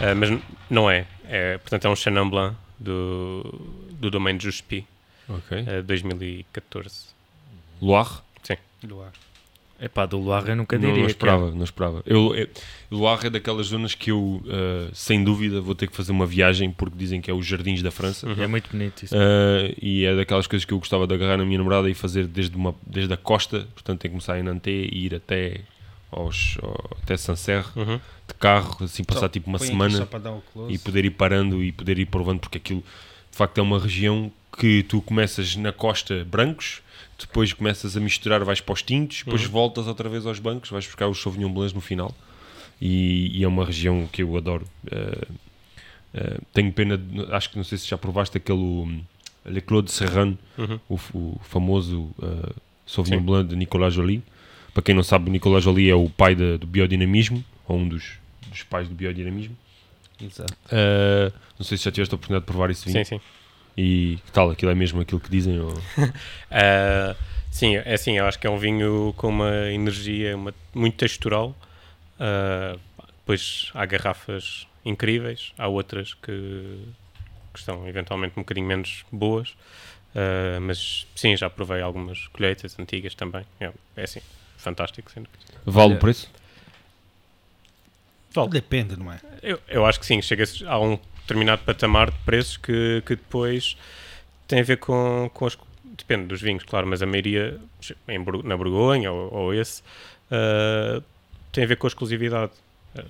uh, 0.01 0.15
mas 0.15 0.39
não 0.69 0.89
é. 0.89 1.05
É, 1.27 1.57
portanto, 1.57 1.85
é 1.85 1.89
um 1.89 1.95
Chenin 1.95 2.29
Blanc 2.29 2.55
do, 2.79 3.43
do 3.91 4.11
domaine 4.11 4.39
Juspi, 4.39 4.85
okay. 5.27 5.61
uh, 5.61 5.83
2014. 5.83 7.07
Loire? 7.81 8.09
Sim. 8.43 8.57
Loire. 8.87 9.11
É 9.77 9.89
pá, 9.89 10.05
do 10.05 10.17
Loire 10.17 10.49
eu 10.49 10.55
nunca 10.55 10.77
diria. 10.77 10.93
Não, 10.93 11.01
não 11.01 11.07
esperava, 11.07 11.51
não 11.51 11.63
esperava. 11.63 12.01
Eu, 12.05 12.33
eu, 12.33 12.47
Loire 12.89 13.27
é 13.27 13.29
daquelas 13.29 13.67
zonas 13.67 13.93
que 13.93 14.09
eu, 14.09 14.41
uh, 14.45 14.89
sem 14.93 15.21
dúvida, 15.21 15.59
vou 15.59 15.75
ter 15.75 15.87
que 15.87 15.95
fazer 15.95 16.13
uma 16.13 16.25
viagem 16.25 16.71
porque 16.71 16.97
dizem 16.97 17.19
que 17.19 17.29
é 17.29 17.33
os 17.33 17.45
jardins 17.45 17.81
da 17.81 17.91
França. 17.91 18.25
Uhum. 18.25 18.41
É 18.41 18.47
muito 18.47 18.69
bonito 18.71 19.03
isso. 19.03 19.13
Uh, 19.13 19.75
e 19.81 20.05
é 20.05 20.15
daquelas 20.15 20.47
coisas 20.47 20.63
que 20.63 20.73
eu 20.73 20.79
gostava 20.79 21.05
de 21.05 21.13
agarrar 21.13 21.37
na 21.37 21.45
minha 21.45 21.57
namorada 21.57 21.89
e 21.89 21.93
fazer 21.93 22.25
desde, 22.25 22.55
uma, 22.55 22.73
desde 22.87 23.13
a 23.13 23.17
costa, 23.17 23.67
portanto, 23.73 23.99
tem 23.99 24.09
que 24.09 24.13
começar 24.13 24.39
em 24.39 24.43
Nantes 24.43 24.73
e 24.73 25.05
ir 25.05 25.15
até 25.15 25.59
aos, 26.09 26.57
até 27.03 27.17
Sancerre 27.17 27.67
uhum. 27.75 27.99
De 28.35 28.39
carro, 28.39 28.83
assim 28.83 29.03
passar 29.03 29.21
só, 29.21 29.29
tipo 29.29 29.49
uma 29.49 29.59
semana 29.59 30.07
e 30.69 30.77
poder 30.77 31.05
ir 31.05 31.11
parando 31.11 31.63
e 31.63 31.71
poder 31.71 31.97
ir 31.97 32.05
provando, 32.05 32.39
porque 32.39 32.57
aquilo 32.57 32.81
de 32.81 33.37
facto 33.37 33.57
é 33.57 33.61
uma 33.61 33.79
região 33.79 34.31
que 34.57 34.83
tu 34.83 35.01
começas 35.01 35.55
na 35.55 35.71
costa 35.71 36.25
brancos, 36.25 36.81
depois 37.19 37.51
começas 37.53 37.97
a 37.97 37.99
misturar, 37.99 38.43
vais 38.43 38.61
para 38.61 38.73
os 38.73 38.81
tintos, 38.81 39.23
depois 39.23 39.45
uhum. 39.45 39.51
voltas 39.51 39.87
outra 39.87 40.07
vez 40.07 40.25
aos 40.25 40.39
bancos, 40.39 40.69
vais 40.69 40.85
buscar 40.85 41.07
os 41.07 41.21
Sauvignon 41.21 41.51
Blancs 41.51 41.73
no 41.73 41.81
final 41.81 42.13
e, 42.81 43.39
e, 43.39 43.43
é 43.43 43.47
uma 43.47 43.65
região 43.65 44.07
que 44.11 44.21
eu 44.21 44.35
adoro. 44.35 44.65
Uh, 44.85 45.33
Uh, 46.15 46.41
tenho 46.53 46.71
pena, 46.71 46.97
de, 46.97 47.25
acho 47.33 47.49
que 47.49 47.57
não 47.57 47.63
sei 47.65 47.77
se 47.77 47.85
já 47.85 47.97
provaste 47.97 48.37
aquele 48.37 48.57
um, 48.57 49.01
Le 49.45 49.59
Claude 49.59 49.91
Serrano, 49.91 50.37
uhum. 50.57 50.79
o, 50.87 50.95
o, 51.13 51.39
famoso 51.43 52.03
uh, 52.19 52.55
Sauvignon 52.87 53.19
Sim. 53.19 53.25
Blanc 53.25 53.49
de 53.49 53.55
Nicolas 53.57 53.93
Joly. 53.93 54.23
Para 54.73 54.81
quem 54.81 54.95
não 54.95 55.03
sabe, 55.03 55.29
Nicolas 55.29 55.65
Joly 55.65 55.89
é 55.89 55.95
o 55.95 56.09
pai 56.09 56.33
de, 56.33 56.57
do 56.57 56.65
biodinamismo, 56.65 57.43
ou 57.67 57.77
um 57.77 57.87
dos, 57.89 58.13
dos 58.55 58.63
pais 58.63 58.87
do 58.87 58.95
biodinamismo. 58.95 59.55
Exato. 60.21 60.53
Uh, 60.67 61.33
não 61.59 61.65
sei 61.65 61.77
se 61.77 61.83
já 61.83 61.91
tiveste 61.91 62.13
a 62.13 62.15
oportunidade 62.15 62.45
de 62.45 62.51
provar 62.51 62.69
esse 62.69 62.85
vinho. 62.85 63.05
Sim, 63.05 63.17
sim. 63.17 63.21
E 63.77 64.19
que 64.25 64.31
tal? 64.31 64.49
Aquilo 64.49 64.71
é 64.71 64.75
mesmo 64.75 65.01
aquilo 65.01 65.19
que 65.19 65.29
dizem? 65.29 65.59
Ou... 65.59 65.73
uh, 65.73 67.15
sim, 67.51 67.75
é 67.75 67.93
assim, 67.93 68.17
eu 68.17 68.25
acho 68.25 68.39
que 68.39 68.47
é 68.47 68.49
um 68.49 68.57
vinho 68.57 69.13
com 69.17 69.27
uma 69.27 69.69
energia 69.71 70.35
uma, 70.35 70.53
muito 70.73 70.95
textural. 70.95 71.55
Uh, 72.17 72.79
depois 73.17 73.71
há 73.73 73.85
garrafas 73.85 74.65
incríveis, 74.85 75.51
há 75.57 75.67
outras 75.67 76.13
que, 76.13 76.87
que 77.51 77.59
estão 77.59 77.87
eventualmente 77.87 78.33
um 78.37 78.43
bocadinho 78.43 78.67
menos 78.67 79.03
boas. 79.11 79.49
Uh, 79.49 80.61
mas 80.61 81.05
sim, 81.13 81.35
já 81.35 81.49
provei 81.49 81.81
algumas 81.81 82.27
colheitas 82.27 82.79
antigas 82.79 83.13
também. 83.15 83.45
É, 83.59 83.71
é 83.97 84.03
assim, 84.03 84.21
fantástico. 84.57 85.11
Sempre. 85.11 85.29
Vale 85.65 85.95
o 85.95 85.99
preço? 85.99 86.31
Vale. 88.35 88.49
Depende, 88.49 88.97
não 88.97 89.11
é? 89.11 89.19
Eu, 89.41 89.59
eu 89.67 89.85
acho 89.85 89.99
que 89.99 90.05
sim, 90.05 90.21
chega 90.21 90.43
a 90.67 90.79
um 90.79 90.99
determinado 91.21 91.63
patamar 91.63 92.11
de 92.11 92.17
preços 92.19 92.57
que, 92.57 93.01
que 93.05 93.15
depois 93.15 93.77
tem 94.47 94.59
a 94.59 94.63
ver 94.63 94.77
com, 94.77 95.29
com 95.33 95.45
as. 95.45 95.57
Depende 95.97 96.27
dos 96.27 96.41
vinhos, 96.41 96.63
claro, 96.63 96.85
mas 96.85 97.01
a 97.01 97.05
maioria 97.05 97.57
em, 98.07 98.19
na 98.43 98.57
Borgonha 98.57 99.11
ou, 99.11 99.33
ou 99.33 99.53
esse 99.53 99.81
uh, 100.29 101.01
tem 101.53 101.63
a 101.63 101.67
ver 101.67 101.77
com 101.77 101.87
a 101.87 101.89
exclusividade. 101.89 102.51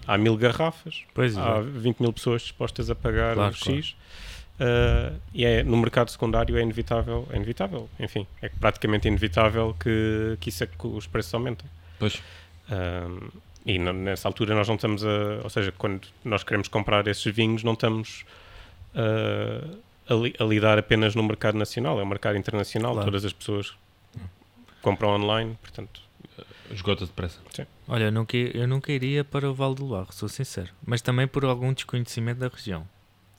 Há 0.08 0.18
mil 0.18 0.36
garrafas, 0.36 1.04
pois 1.14 1.38
há 1.38 1.58
é. 1.58 1.62
20 1.62 2.00
mil 2.00 2.12
pessoas 2.12 2.42
dispostas 2.42 2.90
a 2.90 2.96
pagar 2.96 3.36
claro, 3.36 3.54
X. 3.54 3.64
Claro. 3.68 4.06
Uh, 4.56 5.20
e 5.34 5.46
é, 5.46 5.64
no 5.64 5.78
mercado 5.78 6.10
secundário 6.10 6.58
é 6.58 6.62
inevitável, 6.62 7.28
é 7.32 7.36
inevitável, 7.36 7.90
enfim, 8.00 8.26
é 8.42 8.50
praticamente 8.50 9.08
inevitável 9.08 9.76
que, 9.80 10.38
que 10.40 10.50
isso 10.50 10.64
é 10.64 10.68
que 10.68 10.88
os 10.88 11.06
preços 11.06 11.34
aumentem. 11.34 11.70
Pois. 12.00 12.16
Uh, 12.70 13.32
e 13.66 13.80
nessa 13.80 14.28
altura 14.28 14.54
nós 14.54 14.68
não 14.68 14.76
estamos 14.76 15.04
a. 15.04 15.42
Ou 15.44 15.50
seja, 15.50 15.72
quando 15.72 16.08
nós 16.24 16.44
queremos 16.44 16.68
comprar 16.68 17.08
esses 17.08 17.26
vinhos, 17.34 17.64
não 17.64 17.74
estamos 17.74 18.24
uh, 18.94 19.78
a, 20.08 20.14
li, 20.14 20.36
a, 20.38 20.44
lidar 20.44 20.78
apenas 20.78 21.16
no 21.16 21.24
mercado 21.24 21.58
nacional, 21.58 22.00
é 22.00 22.04
o 22.04 22.06
mercado 22.06 22.38
internacional. 22.38 22.94
Claro. 22.94 23.06
Todas 23.08 23.26
as 23.26 23.34
pessoas 23.34 23.74
compram 24.82 25.10
online, 25.10 25.58
portanto. 25.62 26.06
Esgota 26.72 27.06
depressa. 27.06 27.40
Sim. 27.52 27.66
Olha, 27.88 28.06
eu 28.06 28.12
nunca, 28.12 28.36
eu 28.36 28.68
nunca 28.68 28.92
iria 28.92 29.24
para 29.24 29.50
o 29.50 29.54
Val 29.54 29.76
do 29.76 29.86
Loire, 29.86 30.08
sou 30.12 30.28
sincero. 30.28 30.70
Mas 30.86 31.02
também 31.02 31.28
por 31.28 31.46
algum 31.46 31.72
desconhecimento 31.72 32.40
da 32.40 32.48
região. 32.48 32.88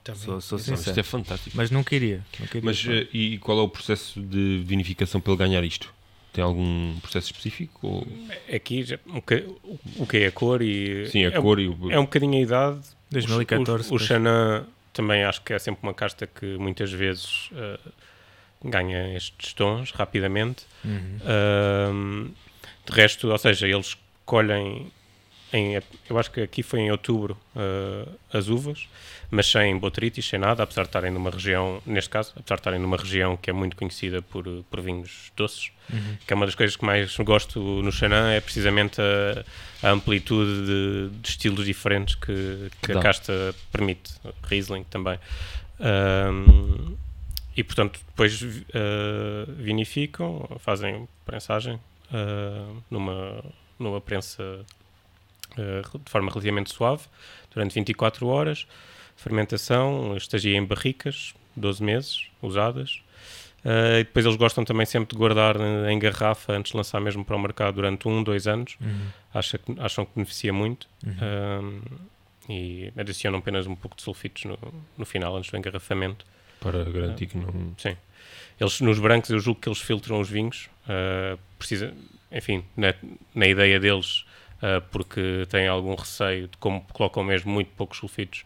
Também. 0.04 0.22
Sou, 0.22 0.40
sou 0.40 0.58
sincero. 0.58 0.90
Isto 0.90 1.00
é 1.00 1.02
fantástico. 1.02 1.56
Mas 1.56 1.70
nunca 1.70 1.94
iria. 1.94 2.24
Mas 2.62 2.84
uh, 2.84 3.08
e 3.12 3.38
qual 3.38 3.58
é 3.58 3.62
o 3.62 3.68
processo 3.68 4.20
de 4.20 4.62
vinificação 4.64 5.20
para 5.20 5.32
ele 5.32 5.38
ganhar 5.38 5.64
isto? 5.64 5.92
Tem 6.36 6.44
algum 6.44 7.00
processo 7.00 7.28
específico? 7.28 7.86
Ou... 7.86 8.06
Aqui, 8.54 8.82
já, 8.82 8.98
um 9.06 9.22
o 9.96 10.06
que 10.06 10.18
é 10.18 10.26
a 10.26 10.30
cor 10.30 10.60
e... 10.60 11.08
Sim, 11.08 11.24
a 11.24 11.28
é, 11.28 11.40
cor 11.40 11.58
e 11.58 11.66
o... 11.66 11.90
É 11.90 11.98
um 11.98 12.02
bocadinho 12.02 12.34
a 12.34 12.40
idade. 12.42 12.80
2014. 13.10 13.88
O, 13.88 13.92
o, 13.92 13.96
o 13.96 13.98
Xanã 13.98 14.66
também 14.92 15.24
acho 15.24 15.40
que 15.40 15.54
é 15.54 15.58
sempre 15.58 15.80
uma 15.82 15.94
casta 15.94 16.26
que 16.26 16.58
muitas 16.58 16.92
vezes 16.92 17.48
uh, 17.52 17.90
ganha 18.62 19.16
estes 19.16 19.54
tons 19.54 19.92
rapidamente. 19.92 20.66
Uhum. 20.84 21.20
Uh, 21.22 22.30
de 22.84 22.92
resto, 22.92 23.28
ou 23.28 23.38
seja, 23.38 23.66
eles 23.66 23.96
colhem 24.26 24.92
em, 25.52 25.80
eu 26.08 26.18
acho 26.18 26.30
que 26.30 26.40
aqui 26.40 26.62
foi 26.62 26.80
em 26.80 26.90
outubro 26.90 27.36
uh, 27.54 28.10
as 28.32 28.48
uvas, 28.48 28.88
mas 29.30 29.46
sem 29.46 29.76
botritis, 29.78 30.26
sem 30.28 30.38
nada, 30.38 30.62
apesar 30.62 30.82
de 30.82 30.88
estarem 30.88 31.10
numa 31.10 31.30
região, 31.30 31.80
neste 31.86 32.10
caso, 32.10 32.32
apesar 32.36 32.56
de 32.56 32.60
estarem 32.60 32.80
numa 32.80 32.96
região 32.96 33.36
que 33.36 33.50
é 33.50 33.52
muito 33.52 33.76
conhecida 33.76 34.20
por, 34.22 34.44
por 34.70 34.80
vinhos 34.80 35.32
doces, 35.36 35.70
uhum. 35.92 36.16
que 36.26 36.32
é 36.32 36.36
uma 36.36 36.46
das 36.46 36.54
coisas 36.54 36.76
que 36.76 36.84
mais 36.84 37.16
gosto 37.18 37.60
no 37.60 37.92
Xanã, 37.92 38.32
é 38.32 38.40
precisamente 38.40 39.00
a, 39.00 39.88
a 39.88 39.90
amplitude 39.92 40.66
de, 40.66 41.08
de, 41.20 41.28
estilos 41.28 41.64
diferentes 41.64 42.14
que, 42.16 42.70
que 42.82 42.92
a 42.92 43.00
casta 43.00 43.54
permite, 43.70 44.12
Riesling 44.44 44.84
também. 44.84 45.18
Um, 45.78 46.96
e 47.56 47.64
portanto, 47.64 48.00
depois 48.06 48.42
uh, 48.42 49.52
vinificam, 49.56 50.46
fazem 50.58 51.08
prensagem 51.24 51.80
uh, 52.12 52.82
numa, 52.90 53.42
numa 53.78 54.00
prensa 54.00 54.64
de 55.56 56.10
forma 56.10 56.30
relativamente 56.30 56.72
suave, 56.72 57.04
durante 57.52 57.74
24 57.74 58.26
horas. 58.26 58.66
Fermentação, 59.16 60.16
estagia 60.16 60.56
em 60.56 60.64
barricas, 60.64 61.34
12 61.56 61.82
meses, 61.82 62.26
usadas. 62.42 63.00
Uh, 63.64 63.98
e 63.98 64.04
depois 64.04 64.24
eles 64.24 64.36
gostam 64.36 64.64
também 64.64 64.86
sempre 64.86 65.16
de 65.16 65.18
guardar 65.18 65.56
em 65.90 65.98
garrafa 65.98 66.52
antes 66.52 66.70
de 66.70 66.76
lançar 66.76 67.00
mesmo 67.00 67.24
para 67.24 67.34
o 67.34 67.38
mercado 67.38 67.74
durante 67.74 68.06
um, 68.06 68.22
dois 68.22 68.46
anos. 68.46 68.76
Uhum. 68.80 69.06
Acha 69.34 69.58
que, 69.58 69.74
acham 69.80 70.04
que 70.04 70.12
beneficia 70.14 70.52
muito. 70.52 70.86
Uhum. 71.04 71.80
Uh, 71.80 72.00
e 72.48 72.92
adicionam 72.96 73.40
apenas 73.40 73.66
um 73.66 73.74
pouco 73.74 73.96
de 73.96 74.02
sulfitos 74.04 74.44
no, 74.44 74.56
no 74.96 75.04
final, 75.04 75.36
antes 75.36 75.50
do 75.50 75.56
engarrafamento. 75.56 76.24
Para 76.60 76.84
garantir 76.84 77.24
uh, 77.24 77.28
que 77.28 77.38
não. 77.38 77.74
Sim. 77.76 77.96
Eles, 78.60 78.80
nos 78.80 79.00
brancos, 79.00 79.30
eu 79.30 79.40
julgo 79.40 79.60
que 79.60 79.68
eles 79.68 79.80
filtram 79.80 80.20
os 80.20 80.30
vinhos. 80.30 80.70
precisa, 81.58 81.92
enfim, 82.30 82.64
na, 82.76 82.94
na 83.34 83.48
ideia 83.48 83.80
deles, 83.80 84.24
uh, 84.62 84.82
porque 84.90 85.46
têm 85.48 85.66
algum 85.66 85.94
receio 85.94 86.48
de 86.48 86.56
como 86.58 86.80
colocam 86.92 87.22
mesmo 87.24 87.50
muito 87.52 87.70
poucos 87.76 87.98
sulfitos, 87.98 88.44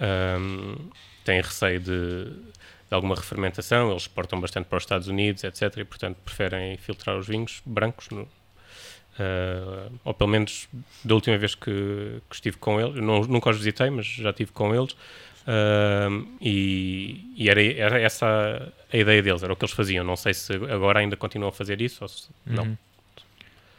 um, 0.00 0.76
têm 1.24 1.40
receio 1.40 1.80
de, 1.80 2.24
de, 2.24 2.90
alguma 2.90 3.14
refermentação, 3.14 3.90
eles 3.90 4.02
exportam 4.02 4.40
bastante 4.40 4.66
para 4.66 4.76
os 4.78 4.82
Estados 4.82 5.08
Unidos, 5.08 5.44
etc. 5.44 5.76
E, 5.78 5.84
portanto, 5.84 6.16
preferem 6.24 6.76
filtrar 6.76 7.16
os 7.16 7.26
vinhos 7.26 7.62
brancos, 7.64 8.08
no, 8.10 8.22
uh, 8.22 9.92
ou 10.04 10.14
pelo 10.14 10.30
menos 10.30 10.68
da 11.04 11.14
última 11.14 11.38
vez 11.38 11.54
que, 11.54 12.20
que 12.28 12.34
estive 12.34 12.56
com 12.56 12.80
eles, 12.80 12.96
não, 12.96 13.22
nunca 13.22 13.50
os 13.50 13.56
visitei, 13.56 13.90
mas 13.90 14.06
já 14.06 14.30
estive 14.30 14.52
com 14.52 14.74
eles. 14.74 14.96
Uh, 15.42 16.28
e, 16.40 17.34
e 17.36 17.50
era, 17.50 17.62
era, 17.62 18.00
essa 18.00 18.72
a 18.92 18.96
ideia 18.96 19.20
deles, 19.22 19.42
era 19.42 19.52
o 19.52 19.56
que 19.56 19.64
eles 19.64 19.74
faziam. 19.74 20.04
Não 20.04 20.16
sei 20.16 20.34
se 20.34 20.52
agora 20.54 21.00
ainda 21.00 21.16
continuam 21.16 21.48
a 21.48 21.52
fazer 21.52 21.80
isso 21.80 22.02
ou 22.02 22.08
se 22.08 22.28
uhum. 22.46 22.54
não. 22.54 22.78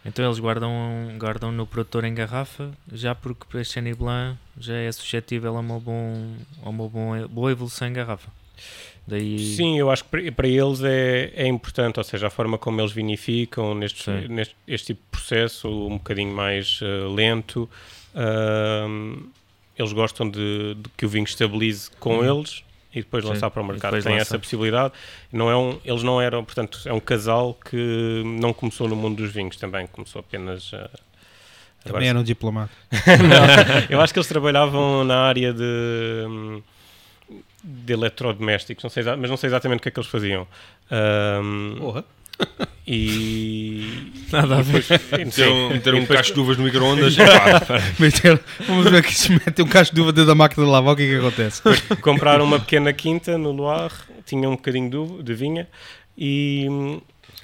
Então 0.05 0.25
eles 0.25 0.39
guardam, 0.39 0.71
guardam 1.17 1.51
no 1.51 1.65
produtor 1.65 2.03
em 2.03 2.13
garrafa, 2.13 2.71
já 2.91 3.15
porque 3.15 3.45
para 3.49 3.63
Chenin 3.63 3.93
Blanc 3.93 4.37
já 4.57 4.75
é 4.75 4.91
suscetível 4.91 5.55
a 5.55 5.59
uma, 5.59 5.79
bom, 5.79 6.35
a 6.63 6.69
uma 6.69 6.89
bom, 6.89 7.27
boa 7.27 7.51
evolução 7.51 7.87
em 7.87 7.93
garrafa. 7.93 8.29
Daí... 9.07 9.39
Sim, 9.39 9.77
eu 9.79 9.89
acho 9.89 10.03
que 10.05 10.31
para 10.31 10.47
eles 10.47 10.81
é, 10.83 11.31
é 11.35 11.47
importante, 11.47 11.99
ou 11.99 12.03
seja, 12.03 12.27
a 12.27 12.29
forma 12.29 12.57
como 12.57 12.79
eles 12.79 12.91
vinificam 12.91 13.75
neste, 13.75 14.09
neste 14.29 14.55
este 14.67 14.87
tipo 14.87 15.01
de 15.01 15.09
processo, 15.11 15.69
um 15.69 15.97
bocadinho 15.97 16.33
mais 16.33 16.81
uh, 16.81 17.13
lento, 17.13 17.69
uh, 18.13 19.29
eles 19.77 19.93
gostam 19.93 20.29
de, 20.29 20.75
de, 20.75 20.89
que 20.95 21.05
o 21.05 21.09
vinho 21.09 21.25
estabilize 21.25 21.89
com 21.99 22.19
hum. 22.19 22.39
eles 22.39 22.63
e 22.93 23.01
depois 23.01 23.23
Sim, 23.23 23.31
lançar 23.31 23.49
para 23.49 23.61
o 23.61 23.65
mercado. 23.65 24.01
Tem 24.01 24.15
essa 24.15 24.37
possibilidade. 24.37 24.93
Não 25.31 25.49
é 25.49 25.57
um, 25.57 25.79
eles 25.83 26.03
não 26.03 26.21
eram, 26.21 26.43
portanto, 26.43 26.79
é 26.85 26.93
um 26.93 26.99
casal 26.99 27.53
que 27.53 28.21
não 28.25 28.53
começou 28.53 28.87
no 28.87 28.95
mundo 28.95 29.17
dos 29.17 29.31
vinhos 29.31 29.57
também, 29.57 29.87
começou 29.87 30.19
apenas 30.19 30.71
a. 30.73 30.89
Também 31.83 32.07
eram 32.07 32.23
diplomatas. 32.23 32.75
eu 33.89 33.99
acho 33.99 34.13
que 34.13 34.19
eles 34.19 34.27
trabalhavam 34.27 35.03
na 35.03 35.17
área 35.23 35.53
de, 35.53 36.61
de 37.61 37.93
eletrodomésticos, 37.93 38.83
não 38.83 38.89
sei, 38.89 39.03
mas 39.03 39.29
não 39.29 39.35
sei 39.35 39.47
exatamente 39.47 39.79
o 39.79 39.83
que 39.83 39.89
é 39.89 39.91
que 39.91 39.99
eles 39.99 40.09
faziam. 40.09 40.47
Um, 40.89 41.75
Porra. 41.79 42.05
E. 42.85 44.11
Nada 44.31 44.57
a 44.57 44.61
ver. 44.61 44.83
Meter 45.11 45.47
um, 45.47 45.69
meter 45.69 45.93
um 45.95 46.05
cacho 46.05 46.33
de 46.33 46.39
uvas 46.39 46.57
no 46.57 46.63
micro-ondas. 46.63 47.15
vamos 48.67 48.89
ver 48.89 49.03
que 49.03 49.13
se 49.13 49.31
mete 49.31 49.61
um 49.61 49.67
cacho 49.67 49.93
de 49.93 50.01
uva 50.01 50.11
dentro 50.11 50.27
da 50.27 50.35
máquina 50.35 50.65
de 50.65 50.71
lavar, 50.71 50.93
o 50.93 50.97
que 50.97 51.03
é 51.03 51.07
que 51.07 51.15
acontece? 51.15 51.61
Compraram 52.01 52.43
uma 52.43 52.59
pequena 52.59 52.91
quinta 52.91 53.37
no 53.37 53.51
Loire, 53.51 53.93
tinha 54.25 54.49
um 54.49 54.55
bocadinho 54.55 54.89
de, 54.89 54.97
uva, 54.97 55.23
de 55.23 55.33
vinha 55.33 55.67
e, 56.17 56.67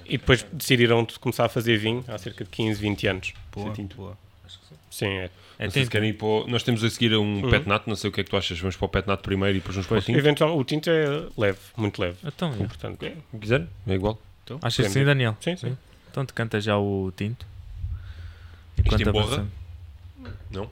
e 0.05 0.17
depois 0.17 0.45
decidiram 0.51 1.05
começar 1.19 1.45
a 1.45 1.49
fazer 1.49 1.77
vinho 1.77 2.03
há 2.07 2.17
cerca 2.17 2.43
de 2.43 2.49
15, 2.49 2.81
20 2.81 3.07
anos. 3.07 3.33
Boa, 3.51 3.73
boa. 3.95 4.17
Sim, 4.89 5.07
é. 5.07 5.29
É, 5.59 5.69
se 5.69 5.85
querem 5.87 6.11
ir 6.11 6.13
para 6.13 6.25
o... 6.25 6.47
Nós 6.47 6.63
temos 6.63 6.81
a 6.85 6.89
seguir 6.89 7.13
um 7.17 7.43
uhum. 7.43 7.49
petnat, 7.49 7.85
não 7.85 7.95
sei 7.95 8.09
o 8.09 8.13
que 8.13 8.21
é 8.21 8.23
que 8.23 8.29
tu 8.29 8.37
achas. 8.37 8.57
Vamos 8.57 8.77
para 8.77 8.85
o 8.85 8.89
petnat 8.89 9.21
primeiro 9.21 9.57
e 9.57 9.59
depois 9.59 9.75
vamos 9.75 9.87
para 9.87 9.97
o 9.97 10.01
tinto? 10.01 10.17
Eventual, 10.17 10.57
o 10.57 10.63
tinto 10.63 10.89
é 10.89 11.27
leve, 11.37 11.59
muito 11.75 12.01
leve. 12.01 12.17
Então, 12.23 12.53
é. 12.53 12.65
Portanto, 12.65 13.03
é. 13.03 13.13
quiser, 13.37 13.67
é 13.85 13.93
igual. 13.93 14.17
Então, 14.55 14.67
Achas 14.67 14.91
sim, 14.91 15.03
Daniel? 15.03 15.37
Sim, 15.39 15.55
sim. 15.55 15.77
Então 16.09 16.25
te 16.25 16.33
canta 16.33 16.59
já 16.59 16.77
o 16.77 17.11
tinto. 17.15 17.45
Enquanto 18.77 19.01
Isto 19.01 19.09
emborra? 19.09 19.45
Não? 20.49 20.69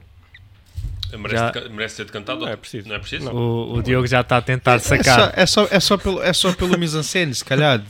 Merece, 1.16 1.60
já... 1.60 1.70
merece 1.70 1.96
ser 1.96 2.06
decantado? 2.06 2.42
Não 2.42 2.48
é 2.48 2.56
preciso. 2.56 2.90
Não 2.90 2.96
é 2.96 3.00
preciso? 3.00 3.30
O, 3.30 3.76
o 3.76 3.84
Diogo 3.84 4.08
já 4.08 4.22
está 4.22 4.38
a 4.38 4.42
tentar 4.42 4.80
sacar. 4.80 5.32
É 5.36 5.46
só, 5.46 5.64
é 5.64 5.70
só, 5.70 5.76
é 5.76 5.80
só, 5.80 5.98
pelo, 5.98 6.22
é 6.22 6.34
só 6.34 6.54
pelo 6.54 6.78
mise-en-scène, 6.78 7.34
se 7.34 7.46
calhar. 7.46 7.82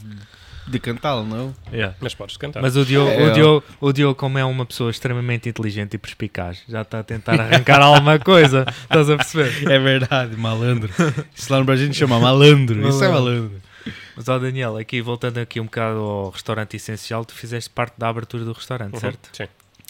de 0.67 0.79
cantá-lo, 0.79 1.25
não? 1.25 1.55
Yeah. 1.71 1.95
Mas 1.99 2.13
podes 2.13 2.37
cantar. 2.37 2.61
Mas 2.61 2.75
o 2.75 2.85
Diogo, 2.85 3.09
é, 3.09 3.31
o, 3.31 3.33
Diogo, 3.33 3.63
o 3.79 3.93
Diogo, 3.93 4.15
como 4.15 4.37
é 4.37 4.43
uma 4.45 4.65
pessoa 4.65 4.91
extremamente 4.91 5.47
inteligente 5.47 5.93
e 5.93 5.97
perspicaz, 5.97 6.61
já 6.67 6.81
está 6.81 6.99
a 6.99 7.03
tentar 7.03 7.39
arrancar 7.39 7.81
alguma 7.81 8.19
coisa. 8.19 8.65
Estás 8.83 9.09
a 9.09 9.15
perceber? 9.15 9.71
É 9.71 9.79
verdade, 9.79 10.35
malandro. 10.35 10.91
Isso 11.33 11.51
lá 11.51 11.59
no 11.59 11.65
Brasil 11.65 11.85
a 11.85 11.87
gente 11.87 11.97
chama 11.97 12.19
malandro. 12.19 12.75
malandro. 12.75 12.89
Isso 12.89 13.03
é 13.03 13.07
malandro. 13.07 13.66
Mas, 14.17 14.27
ó 14.27 14.39
Daniel, 14.39 14.77
aqui 14.77 14.99
voltando 14.99 15.37
aqui 15.37 15.59
um 15.59 15.65
bocado 15.65 15.99
ao 15.99 16.29
restaurante 16.31 16.75
essencial, 16.75 17.23
tu 17.23 17.35
fizeste 17.35 17.69
parte 17.69 17.93
da 17.99 18.09
abertura 18.09 18.43
do 18.43 18.51
restaurante, 18.51 18.95
uhum. 18.95 18.99
certo? 18.99 19.29
Sim. 19.31 19.47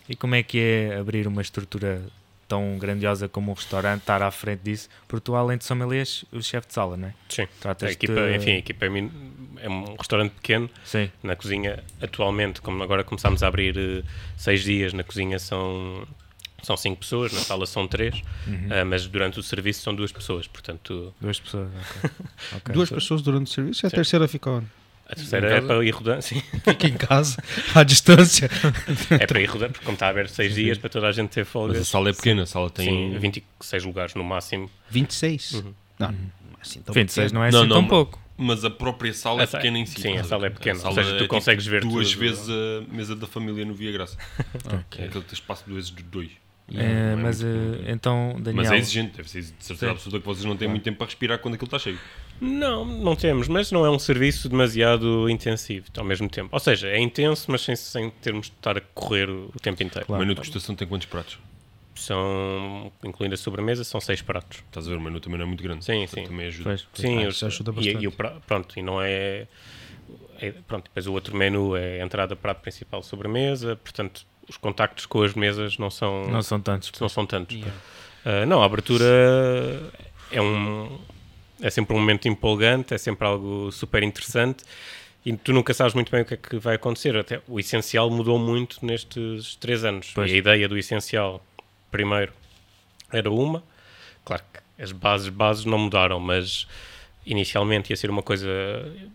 E 0.09 0.17
como 0.17 0.35
é 0.35 0.43
que 0.43 0.59
é 0.59 0.97
abrir 0.97 1.25
uma 1.27 1.41
estrutura 1.41 2.01
tão 2.45 2.77
grandiosa 2.77 3.29
como 3.29 3.51
um 3.51 3.53
restaurante, 3.53 4.01
estar 4.01 4.21
à 4.21 4.29
frente 4.29 4.63
disso, 4.63 4.89
porque 5.07 5.23
tu, 5.23 5.35
além 5.35 5.57
de 5.57 5.63
sommeliers, 5.63 6.25
o 6.31 6.41
chefe 6.41 6.67
de 6.67 6.73
sala, 6.73 6.97
não 6.97 7.07
é? 7.07 7.13
Sim. 7.29 7.47
Tratas 7.61 7.89
a 7.89 7.91
equipa, 7.93 8.19
enfim, 8.35 8.51
a 8.51 8.57
equipa 8.57 8.85
é, 8.85 8.89
é 9.61 9.69
um 9.69 9.95
restaurante 9.95 10.31
pequeno. 10.31 10.69
Sim. 10.83 11.09
Na 11.23 11.35
cozinha, 11.37 11.81
atualmente, 12.01 12.61
como 12.61 12.83
agora 12.83 13.05
começamos 13.05 13.43
a 13.43 13.47
abrir 13.47 13.77
uh, 13.77 14.03
seis 14.35 14.61
dias, 14.61 14.91
na 14.91 15.05
cozinha 15.05 15.39
são 15.39 16.05
são 16.67 16.75
cinco 16.75 16.97
pessoas, 16.97 17.31
na 17.31 17.39
sala 17.39 17.65
são 17.65 17.87
três, 17.87 18.21
uhum. 18.45 18.53
uh, 18.53 18.85
mas 18.85 19.07
durante 19.07 19.39
o 19.39 19.43
serviço 19.43 19.81
são 19.81 19.95
duas 19.95 20.11
pessoas, 20.11 20.47
portanto... 20.47 21.13
Duas 21.21 21.39
pessoas, 21.39 21.69
ok. 21.69 22.11
okay. 22.57 22.73
Duas 22.75 22.89
pessoas 22.89 23.21
durante 23.21 23.47
o 23.47 23.49
serviço 23.49 23.85
e 23.85 23.87
a 23.87 23.89
terceira 23.89 24.27
fica 24.27 24.49
onde? 24.49 24.67
A 25.09 25.15
terceira 25.15 25.49
é 25.49 25.61
para 25.61 25.85
ir 25.85 25.91
rodando, 25.91 26.21
sim. 26.21 26.43
Fica 26.65 26.87
em 26.87 26.97
casa, 26.97 27.41
à 27.73 27.83
distância. 27.83 28.49
É 29.17 29.25
para 29.25 29.39
ir 29.39 29.45
rodando, 29.45 29.71
porque 29.71 29.85
como 29.85 29.95
está 29.95 30.07
a 30.07 30.09
haver 30.09 30.27
seis 30.27 30.53
sim. 30.53 30.63
dias, 30.63 30.77
para 30.77 30.89
toda 30.89 31.07
a 31.07 31.11
gente 31.13 31.29
ter 31.29 31.45
folga. 31.45 31.71
Mas 31.71 31.83
a 31.83 31.85
sala 31.85 32.09
é 32.09 32.13
pequena, 32.13 32.43
a 32.43 32.45
sala 32.45 32.69
tem... 32.69 33.13
Sim, 33.13 33.17
26 33.17 33.85
lugares 33.85 34.15
no 34.15 34.23
máximo. 34.25 34.69
26? 34.89 35.53
Uhum. 35.53 35.73
Não, 35.97 36.11
não 36.11 36.17
é 36.17 36.61
assim 36.61 36.81
tão 36.81 36.93
26 36.93 37.27
pequeno. 37.27 37.39
não 37.39 37.45
é 37.45 37.47
assim 37.47 37.57
não, 37.57 37.67
tão 37.69 37.87
pouco. 37.87 38.19
Mas 38.37 38.63
a 38.63 38.69
própria 38.69 39.13
sala 39.13 39.41
é 39.41 39.47
pequena 39.47 39.79
em 39.79 39.85
si. 39.85 39.99
Sim, 39.99 40.17
a 40.17 40.23
sala 40.23 40.45
é 40.45 40.49
pequena. 40.49 40.79
Sala 40.79 40.89
Ou 40.89 41.03
seja, 41.03 41.17
tu 41.17 41.23
é 41.23 41.27
consegues 41.27 41.63
tipo 41.63 41.75
ver 41.75 41.81
duas 41.81 42.09
tudo. 42.09 42.19
vezes 42.19 42.49
a 42.49 42.93
mesa 42.93 43.15
da 43.15 43.25
família 43.25 43.65
no 43.65 43.73
Via 43.73 43.91
Graça. 43.91 44.15
okay. 44.65 45.05
É 45.05 45.07
aquele 45.07 45.25
espaço 45.31 45.63
de 45.65 45.73
vezes 45.73 45.89
de 45.89 46.03
dois. 46.03 46.31
É, 46.73 47.13
é 47.13 47.15
mas 47.15 47.41
uh, 47.41 47.45
então, 47.87 48.35
Daniel... 48.39 48.55
Mas 48.63 48.71
é 48.71 48.77
exigente, 48.77 49.15
deve 49.15 49.29
ser 49.29 49.41
de 49.41 49.53
certeza 49.59 49.91
absoluta 49.91 50.19
que 50.19 50.25
vocês 50.25 50.45
não 50.45 50.57
têm 50.57 50.67
muito 50.67 50.83
tempo 50.83 50.97
para 50.97 51.05
respirar 51.05 51.39
quando 51.39 51.53
aquilo 51.53 51.67
está 51.67 51.79
cheio. 51.79 51.99
Não, 52.39 52.85
não 52.85 53.15
temos, 53.15 53.47
mas 53.47 53.71
não 53.71 53.85
é 53.85 53.89
um 53.89 53.97
serviço 53.97 54.49
demasiado 54.49 55.29
intensivo 55.29 55.87
ao 55.97 56.03
mesmo 56.03 56.29
tempo. 56.29 56.49
Ou 56.51 56.59
seja, 56.59 56.87
é 56.87 56.99
intenso, 56.99 57.49
mas 57.49 57.61
sem, 57.61 57.75
sem 57.75 58.09
termos 58.21 58.47
de 58.47 58.53
estar 58.53 58.77
a 58.77 58.81
correr 58.81 59.29
o 59.29 59.51
tempo 59.61 59.81
inteiro. 59.81 60.05
Claro. 60.05 60.21
O 60.21 60.25
menu 60.25 60.35
de 60.35 60.41
degustação 60.41 60.75
tem 60.75 60.87
quantos 60.87 61.07
pratos? 61.07 61.39
São, 61.95 62.91
incluindo 63.03 63.33
a 63.33 63.37
sobremesa, 63.37 63.83
são 63.83 63.99
seis 63.99 64.21
pratos. 64.21 64.59
Estás 64.67 64.85
a 64.87 64.89
ver, 64.91 64.97
o 64.97 65.01
menu 65.01 65.19
também 65.19 65.39
não 65.39 65.45
é 65.45 65.47
muito 65.47 65.63
grande. 65.63 65.83
Sim, 65.83 66.05
sim. 66.05 66.25
Também 66.25 66.47
ajuda. 66.47 66.69
Pois, 66.69 66.87
sim, 66.93 67.23
eu, 67.23 67.29
ajuda 67.29 67.71
bastante. 67.71 67.97
E, 67.97 68.03
e 68.03 68.07
o, 68.07 68.11
pronto, 68.11 68.77
e 68.77 68.83
não 68.83 69.01
é, 69.01 69.47
é... 70.39 70.51
Pronto, 70.67 70.83
depois 70.83 71.07
o 71.07 71.13
outro 71.13 71.35
menu 71.35 71.75
é 71.75 72.03
entrada, 72.03 72.35
prato 72.35 72.61
principal, 72.61 73.01
sobremesa, 73.01 73.77
portanto 73.77 74.27
os 74.47 74.57
contactos 74.57 75.05
com 75.05 75.21
as 75.21 75.33
mesas 75.33 75.77
não 75.77 75.89
são 75.89 76.27
não 76.29 76.41
são 76.41 76.59
tantos 76.59 76.91
não 76.99 77.09
são 77.09 77.25
tantos 77.25 77.55
yeah. 77.55 77.75
uh, 78.25 78.45
não 78.45 78.61
a 78.61 78.65
abertura 78.65 79.05
é 80.31 80.41
um 80.41 80.97
é 81.61 81.69
sempre 81.69 81.95
um 81.95 81.99
momento 81.99 82.27
empolgante 82.27 82.93
é 82.93 82.97
sempre 82.97 83.27
algo 83.27 83.71
super 83.71 84.03
interessante 84.03 84.63
e 85.25 85.35
tu 85.35 85.51
nunca 85.51 85.73
sabes 85.73 85.93
muito 85.93 86.11
bem 86.11 86.21
o 86.21 86.25
que 86.25 86.33
é 86.35 86.37
que 86.37 86.57
vai 86.57 86.75
acontecer 86.75 87.15
até 87.17 87.41
o 87.47 87.59
essencial 87.59 88.09
mudou 88.09 88.39
muito 88.39 88.85
nestes 88.85 89.55
três 89.55 89.83
anos 89.83 90.11
pois. 90.13 90.31
e 90.31 90.35
a 90.35 90.37
ideia 90.37 90.67
do 90.67 90.77
essencial 90.77 91.43
primeiro 91.91 92.31
era 93.11 93.29
uma 93.29 93.63
claro 94.23 94.43
que 94.53 94.81
as 94.81 94.91
bases 94.91 95.29
bases 95.29 95.65
não 95.65 95.77
mudaram 95.77 96.19
mas 96.19 96.67
inicialmente 97.27 97.91
ia 97.91 97.97
ser 97.97 98.09
uma 98.09 98.23
coisa 98.23 98.49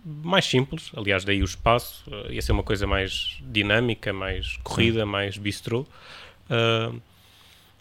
mais 0.05 0.44
simples, 0.44 0.90
aliás, 0.94 1.25
daí 1.25 1.42
o 1.42 1.44
espaço, 1.44 2.05
uh, 2.09 2.31
ia 2.31 2.42
ser 2.42 2.53
uma 2.53 2.62
coisa 2.62 2.87
mais 2.87 3.38
dinâmica, 3.40 4.12
mais 4.12 4.59
corrida, 4.62 5.07
mais 5.07 5.38
bistrô. 5.38 5.87
Uh, 6.51 7.01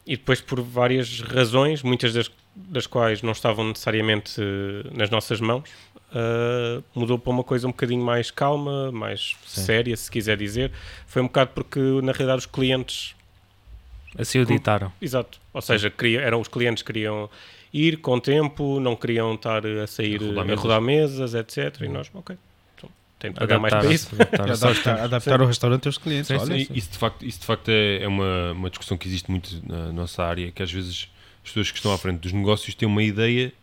e 0.06 0.15
depois, 0.17 0.41
por 0.41 0.62
várias 0.62 1.22
razões, 1.22 1.84
muitas 1.84 2.13
das, 2.13 2.32
das 2.56 2.88
quais 2.88 3.22
não 3.22 3.34
estavam 3.34 3.67
necessariamente 3.67 4.41
uh, 4.41 4.98
nas 4.98 5.10
nossas 5.10 5.39
mãos, 5.39 5.70
uh, 6.12 6.84
mudou 6.96 7.20
para 7.20 7.32
uma 7.32 7.44
coisa 7.44 7.67
um 7.67 7.72
bocadinho 7.72 8.04
mais 8.04 8.32
calma, 8.32 8.91
mais 8.91 9.36
Sim. 9.46 9.62
séria, 9.62 9.96
se 9.96 10.10
quiser 10.10 10.38
dizer. 10.38 10.72
Foi 11.06 11.22
um 11.22 11.26
bocado 11.26 11.52
porque, 11.54 11.80
na 11.80 12.12
realidade, 12.12 12.39
os 12.39 12.46
clientes. 12.46 13.15
Assim 14.17 14.39
o 14.39 14.46
ditaram. 14.46 14.91
Exato. 15.02 15.39
Ou 15.54 15.62
seja, 15.62 15.89
queria, 15.89 16.22
eram, 16.22 16.41
os 16.41 16.48
clientes 16.48 16.84
queriam 16.84 17.30
ir 17.74 17.98
com 17.98 18.20
tempo, 18.20 18.80
não 18.80 18.96
queriam 18.96 19.34
estar 19.34 19.66
a 19.66 19.88
sair 19.88 20.22
a 20.22 20.26
rodar, 20.26 20.52
a 20.52 20.56
rodar 20.56 20.82
mesas. 20.82 21.34
etc. 21.34 21.82
E 21.82 21.88
nós, 21.88 22.12
ok, 22.14 22.36
então, 22.76 22.90
tem 23.20 23.32
de 23.32 23.40
pagar 23.40 23.60
mais 23.60 23.74
para 23.74 23.94
isso. 23.94 24.10
Adaptar, 24.16 24.52
adaptar, 24.52 25.00
adaptar 25.00 25.42
o 25.42 25.46
restaurante 25.46 25.88
aos 25.88 25.98
clientes. 25.98 26.28
Sim, 26.28 26.36
olha, 26.36 26.66
sim. 26.66 26.68
Isso 26.74 26.92
de 26.92 26.98
facto, 26.98 27.26
isso 27.26 27.40
de 27.40 27.46
facto 27.46 27.70
é, 27.70 28.04
é 28.04 28.08
uma, 28.08 28.52
uma 28.54 28.70
discussão 28.70 28.98
que 28.98 29.08
existe 29.08 29.30
muito 29.30 29.62
na 29.68 29.92
nossa 29.92 30.24
área, 30.24 30.52
que 30.52 30.62
às 30.62 30.72
vezes 30.72 31.10
as 31.44 31.50
pessoas 31.50 31.72
que 31.72 31.78
estão 31.78 31.94
à 31.94 31.98
frente 31.98 32.20
dos 32.20 32.34
negócios 32.34 32.76
têm 32.76 32.88
uma 32.88 33.04
ideia 33.04 33.54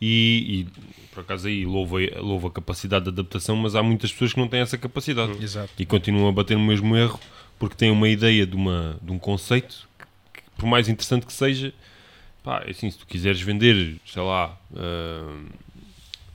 e, 0.00 0.66
e, 0.76 1.14
por 1.14 1.20
acaso 1.20 1.46
aí 1.46 1.64
louvo, 1.64 1.96
louvo 2.18 2.48
a 2.48 2.50
capacidade 2.50 3.04
de 3.04 3.10
adaptação, 3.10 3.56
mas 3.56 3.74
há 3.74 3.82
muitas 3.82 4.12
pessoas 4.12 4.32
que 4.34 4.40
não 4.40 4.48
têm 4.48 4.60
essa 4.60 4.76
capacidade 4.76 5.42
Exato. 5.42 5.70
e 5.78 5.86
continuam 5.86 6.28
a 6.28 6.32
bater 6.32 6.58
no 6.58 6.64
mesmo 6.64 6.94
erro 6.96 7.18
porque 7.58 7.76
têm 7.76 7.90
uma 7.90 8.08
ideia 8.08 8.46
de, 8.46 8.54
uma, 8.56 8.98
de 9.00 9.12
um 9.12 9.18
conceito 9.18 9.88
que, 9.98 10.04
que 10.34 10.50
por 10.58 10.66
mais 10.66 10.88
interessante 10.88 11.24
que 11.24 11.32
seja, 11.32 11.72
pá, 12.44 12.62
é 12.64 12.70
assim, 12.70 12.88
se 12.90 12.98
tu 12.98 13.06
quiseres 13.06 13.40
vender, 13.40 13.96
sei 14.06 14.22
lá, 14.22 14.56
uh, 14.70 15.46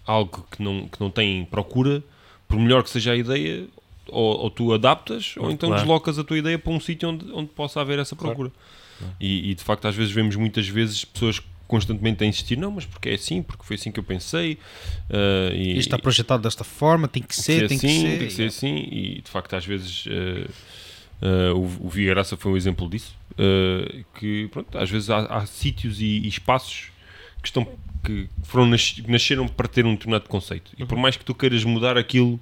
algo 0.06 0.46
que 0.52 0.62
não, 0.62 0.88
que 0.88 1.00
não 1.00 1.12
tem 1.12 1.46
procura, 1.46 2.04
por 2.48 2.60
melhor 2.60 2.84
que 2.84 2.90
seja 2.90 3.12
a 3.12 3.16
ideia, 3.16 3.68
ou, 4.08 4.40
ou 4.40 4.50
tu 4.50 4.74
adaptas, 4.74 5.36
ou 5.38 5.52
então 5.52 5.70
claro. 5.70 5.84
deslocas 5.84 6.18
a 6.18 6.24
tua 6.24 6.40
ideia 6.40 6.58
para 6.58 6.74
um 6.74 6.80
sítio 6.80 7.10
onde, 7.10 7.32
onde 7.32 7.50
possa 7.52 7.80
haver 7.80 8.00
essa 8.00 8.16
procura. 8.16 8.50
Claro. 8.50 9.14
E, 9.20 9.52
e, 9.52 9.56
de 9.56 9.64
facto, 9.64 9.88
às 9.88 9.96
vezes 9.96 10.12
vemos 10.12 10.36
muitas 10.36 10.68
vezes 10.68 11.06
pessoas 11.06 11.42
constantemente 11.68 12.24
a 12.24 12.28
insistir, 12.28 12.58
não, 12.58 12.72
mas 12.72 12.86
porque 12.86 13.10
é 13.10 13.14
assim, 13.14 13.44
porque 13.44 13.64
foi 13.64 13.76
assim 13.76 13.92
que 13.92 14.00
eu 14.00 14.04
pensei. 14.04 14.54
Uh, 15.10 15.54
e, 15.54 15.78
Isto 15.78 15.82
está 15.82 16.00
projetado 16.00 16.42
desta 16.42 16.64
forma, 16.64 17.08
tem 17.08 17.22
que 17.22 17.36
ser, 17.36 17.68
tem, 17.68 17.78
assim, 17.78 17.88
que 17.88 18.02
ser. 18.02 18.18
Tem 18.18 18.28
que 18.28 18.34
ser 18.34 18.46
assim, 18.46 18.78
e 18.92 19.22
de 19.22 19.30
facto, 19.30 19.54
às 19.56 19.66
vezes. 19.66 20.08
Uh, 20.08 20.50
Uh, 21.22 21.54
o, 21.54 21.88
o 21.88 21.90
Via 21.90 22.14
Graça 22.14 22.38
foi 22.38 22.52
um 22.52 22.58
exemplo 22.58 22.90
disso. 22.90 23.18
Uh, 23.32 24.04
que 24.16 24.48
pronto, 24.52 24.78
às 24.78 24.90
vezes 24.90 25.10
há, 25.10 25.20
há 25.26 25.46
sítios 25.46 26.02
e, 26.02 26.20
e, 26.20 26.28
espaços 26.28 26.92
que 27.42 27.48
estão 27.48 27.68
que 28.04 28.30
foram 28.44 28.66
nas, 28.66 28.98
nasceram 29.08 29.48
para 29.48 29.68
ter 29.68 29.86
um 29.86 29.94
determinado 29.94 30.28
conceito. 30.30 30.72
E 30.78 30.86
por 30.86 30.96
uhum. 30.96 31.02
mais 31.02 31.18
que 31.18 31.26
tu 31.26 31.36
queiras 31.36 31.64
mudar 31.64 31.98
aquilo, 31.98 32.40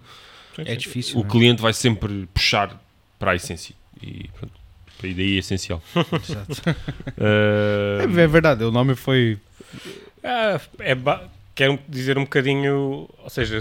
é 0.57 0.75
difícil. 0.75 1.19
O 1.19 1.25
é? 1.25 1.27
cliente 1.27 1.61
vai 1.61 1.73
sempre 1.73 2.27
puxar 2.33 2.79
para 3.17 3.31
a 3.31 3.35
essência. 3.35 3.75
E 4.01 4.29
pronto, 4.39 4.53
a 5.03 5.07
ideia 5.07 5.35
é 5.35 5.39
essencial. 5.39 5.81
Exato. 5.95 6.69
uh, 7.17 8.19
é, 8.19 8.23
é, 8.23 8.27
verdade, 8.27 8.63
o 8.63 8.71
nome 8.71 8.95
foi. 8.95 9.39
É, 10.23 10.59
é 10.79 10.95
quero 11.55 11.79
dizer 11.89 12.17
um 12.17 12.23
bocadinho, 12.23 13.09
ou 13.17 13.29
seja, 13.29 13.59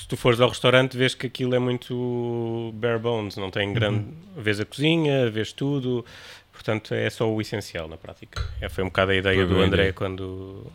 se 0.00 0.08
tu 0.08 0.16
fores 0.16 0.40
ao 0.40 0.48
restaurante, 0.48 0.96
vês 0.96 1.14
que 1.14 1.26
aquilo 1.26 1.54
é 1.54 1.58
muito 1.58 2.72
bare 2.74 2.98
bones, 2.98 3.36
não 3.36 3.50
tem 3.50 3.70
grande. 3.74 3.98
Uhum. 3.98 4.42
Vês 4.42 4.58
a 4.58 4.64
cozinha, 4.64 5.30
vês 5.30 5.52
tudo, 5.52 6.04
portanto 6.52 6.94
é 6.94 7.10
só 7.10 7.30
o 7.30 7.38
essencial 7.38 7.86
na 7.86 7.98
prática. 7.98 8.42
É, 8.62 8.68
foi 8.70 8.82
um 8.82 8.86
bocado 8.86 9.10
a 9.10 9.16
ideia 9.16 9.46
do 9.46 9.60
André 9.60 9.82
ideia. 9.82 9.92
quando. 9.92 10.66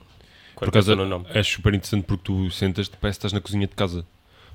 quando 0.53 0.67
Por 0.67 0.71
causa, 0.71 0.95
no 0.95 1.07
nome. 1.07 1.25
é 1.29 1.41
super 1.41 1.73
interessante 1.73 2.03
porque 2.03 2.23
tu 2.23 2.51
sentas, 2.51 2.87
parece 2.87 3.17
que 3.17 3.25
estás 3.25 3.33
na 3.33 3.41
cozinha 3.41 3.65
de 3.65 3.73
casa. 3.73 4.05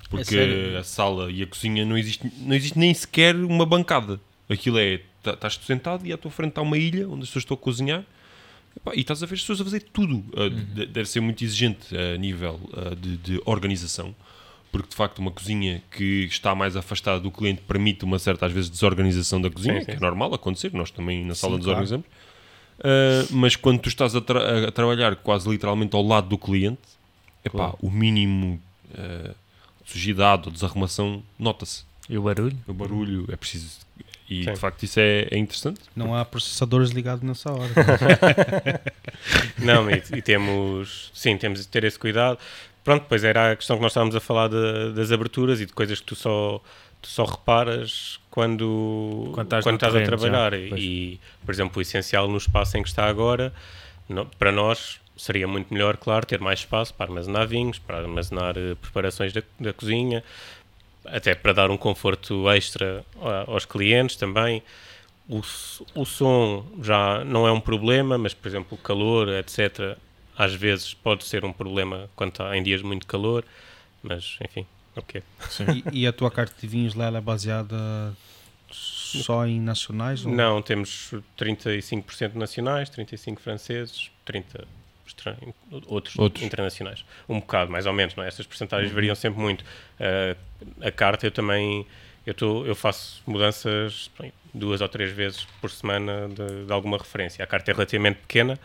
Porque 0.08 0.36
é 0.36 0.78
a 0.78 0.84
sala 0.84 1.30
e 1.30 1.42
a 1.42 1.46
cozinha 1.46 1.84
não 1.84 1.98
existe, 1.98 2.32
não 2.38 2.54
existe 2.54 2.78
nem 2.78 2.94
sequer 2.94 3.34
uma 3.34 3.66
bancada. 3.66 4.20
Aquilo 4.48 4.78
é, 4.78 5.00
tá, 5.20 5.32
estás 5.32 5.58
sentado 5.64 6.06
e 6.06 6.12
à 6.12 6.18
tua 6.18 6.30
frente 6.30 6.50
está 6.50 6.62
uma 6.62 6.78
ilha 6.78 7.08
onde 7.08 7.22
as 7.22 7.28
pessoas 7.28 7.42
estão 7.42 7.56
a 7.56 7.58
cozinhar 7.58 8.04
e 8.94 9.00
estás 9.00 9.22
a 9.22 9.26
ver 9.26 9.34
as 9.34 9.40
pessoas 9.40 9.60
a 9.60 9.64
fazer 9.64 9.80
tudo. 9.92 10.16
Uh, 10.32 10.42
uhum. 10.42 10.86
Deve 10.92 11.06
ser 11.06 11.20
muito 11.20 11.42
exigente 11.42 11.96
a 11.96 12.16
nível 12.16 12.60
uh, 12.72 12.94
de, 12.94 13.16
de, 13.16 13.42
organização 13.44 14.14
porque 14.70 14.88
de 14.88 14.96
facto 14.96 15.18
uma 15.18 15.30
cozinha 15.30 15.82
que 15.90 16.24
está 16.24 16.54
mais 16.54 16.76
afastada 16.76 17.20
do 17.20 17.30
cliente 17.30 17.62
permite 17.62 18.04
uma 18.04 18.18
certa, 18.18 18.46
às 18.46 18.52
vezes, 18.52 18.70
desorganização 18.70 19.40
da 19.40 19.50
cozinha, 19.50 19.80
sim, 19.80 19.80
sim. 19.80 19.86
que 19.86 19.96
é 19.96 20.00
normal 20.00 20.32
acontecer, 20.34 20.72
nós 20.72 20.90
também 20.90 21.24
na 21.24 21.34
sala 21.34 21.54
sim, 21.54 21.60
desorganizamos. 21.60 22.06
Claro. 22.06 22.20
Uh, 22.80 23.36
mas 23.36 23.56
quando 23.56 23.80
tu 23.80 23.88
estás 23.88 24.14
a, 24.16 24.20
tra 24.20 24.68
a, 24.68 24.72
trabalhar 24.72 25.16
quase 25.16 25.48
literalmente 25.48 25.94
ao 25.94 26.02
lado 26.02 26.28
do 26.28 26.38
cliente, 26.38 26.80
epá, 27.44 27.58
claro. 27.58 27.78
o 27.82 27.90
mínimo 27.90 28.60
uh, 28.92 29.34
de 29.84 29.92
sujidade 29.92 30.44
ou 30.46 30.52
desarrumação 30.52 31.22
nota-se. 31.38 31.84
E 32.08 32.16
o 32.16 32.22
barulho? 32.22 32.56
O 32.66 32.72
barulho 32.72 33.26
é 33.30 33.36
preciso. 33.36 33.80
E 34.28 34.44
de 34.44 34.56
facto 34.56 34.84
isso 34.84 35.00
é, 35.00 35.26
é, 35.28 35.36
interessante. 35.36 35.80
Não 35.94 36.14
há 36.14 36.24
processadores 36.24 36.90
ligados 36.90 37.22
nessa 37.24 37.52
hora. 37.52 37.70
não, 39.58 39.90
e, 39.90 40.00
e, 40.16 40.22
temos, 40.22 41.10
sim, 41.12 41.36
temos 41.36 41.60
de 41.60 41.66
ter 41.66 41.82
esse 41.82 41.98
cuidado 41.98 42.38
pronto, 42.90 43.02
depois 43.02 43.22
era 43.22 43.52
a 43.52 43.56
questão 43.56 43.76
que 43.76 43.82
nós 43.82 43.92
estávamos 43.92 44.16
a 44.16 44.20
falar 44.20 44.48
de, 44.48 44.92
das 44.94 45.12
aberturas 45.12 45.60
e 45.60 45.66
de 45.66 45.72
coisas 45.72 46.00
que 46.00 46.06
tu 46.06 46.16
só, 46.16 46.60
tu 47.00 47.08
só 47.08 47.24
reparas 47.24 48.18
quando, 48.30 49.30
quando 49.32 49.46
estás, 49.46 49.64
quando 49.64 49.76
estás 49.76 49.92
terreno, 49.92 50.14
a 50.14 50.18
trabalhar. 50.18 50.52
Já, 50.52 50.76
e, 50.76 51.20
por 51.44 51.52
exemplo, 51.52 51.78
o 51.78 51.82
essencial 51.82 52.26
no 52.26 52.36
espaço 52.36 52.76
em 52.76 52.82
que 52.82 52.88
está 52.88 53.06
agora, 53.06 53.52
no, 54.08 54.26
para 54.26 54.50
nós 54.50 54.98
seria 55.16 55.46
muito 55.46 55.72
melhor, 55.72 55.96
claro, 55.98 56.26
ter 56.26 56.40
mais 56.40 56.60
espaço 56.60 56.92
para 56.92 57.06
armazenar 57.06 57.46
vinhos, 57.46 57.78
para 57.78 57.98
armazenar 57.98 58.56
uh, 58.58 58.74
preparações 58.74 59.32
da, 59.32 59.42
da 59.60 59.72
cozinha, 59.72 60.24
até 61.04 61.32
para 61.32 61.52
dar 61.52 61.70
um 61.70 61.76
conforto 61.76 62.50
extra 62.50 63.04
aos 63.46 63.64
clientes 63.64 64.16
também. 64.16 64.64
O, 65.28 65.42
o 65.94 66.04
som 66.04 66.66
já 66.82 67.22
não 67.24 67.46
é 67.46 67.52
um 67.52 67.60
problema, 67.60 68.18
mas, 68.18 68.34
por 68.34 68.48
exemplo, 68.48 68.76
o 68.76 68.82
calor, 68.82 69.28
etc., 69.28 69.96
às 70.40 70.54
vezes 70.54 70.94
pode 70.94 71.24
ser 71.24 71.44
um 71.44 71.52
problema 71.52 72.08
quando 72.16 72.30
está 72.30 72.56
em 72.56 72.62
dias 72.62 72.80
muito 72.80 73.06
calor, 73.06 73.44
mas, 74.02 74.38
enfim, 74.42 74.66
ok. 74.96 75.22
E, 75.92 76.00
e, 76.00 76.06
a 76.06 76.12
tua 76.14 76.30
carta 76.30 76.54
de 76.58 76.66
vinhos 76.66 76.94
lá 76.94 77.08
é 77.08 77.20
baseada 77.20 77.76
só 78.70 79.46
em 79.46 79.60
nacionais? 79.60 80.24
Ou? 80.24 80.32
Não, 80.32 80.62
temos 80.62 81.12
35% 81.38 82.36
nacionais, 82.36 82.88
35% 82.88 83.38
franceses, 83.38 84.10
30% 84.26 84.64
outros, 85.86 86.18
outros, 86.18 86.42
internacionais. 86.42 87.04
Um 87.28 87.38
bocado, 87.38 87.70
mais 87.70 87.84
ou 87.84 87.92
menos, 87.92 88.14
não 88.14 88.24
é? 88.24 88.28
Essas 88.28 88.46
porcentagens 88.46 88.88
uhum. 88.88 88.94
variam 88.94 89.14
sempre 89.14 89.38
muito. 89.42 89.60
Uh, 89.60 90.36
a 90.80 90.90
carta 90.90 91.26
eu 91.26 91.30
também 91.30 91.86
eu, 92.24 92.32
tô, 92.32 92.64
eu 92.64 92.74
faço 92.74 93.22
mudanças 93.26 94.10
bem, 94.18 94.32
duas 94.54 94.80
ou 94.80 94.88
três 94.88 95.12
vezes 95.12 95.46
por 95.60 95.70
semana 95.70 96.28
de, 96.28 96.64
de, 96.64 96.72
alguma 96.72 96.96
referência. 96.96 97.44
A 97.44 97.46
carta 97.46 97.70
é 97.70 97.74
relativamente 97.74 98.20
pequena, 98.20 98.58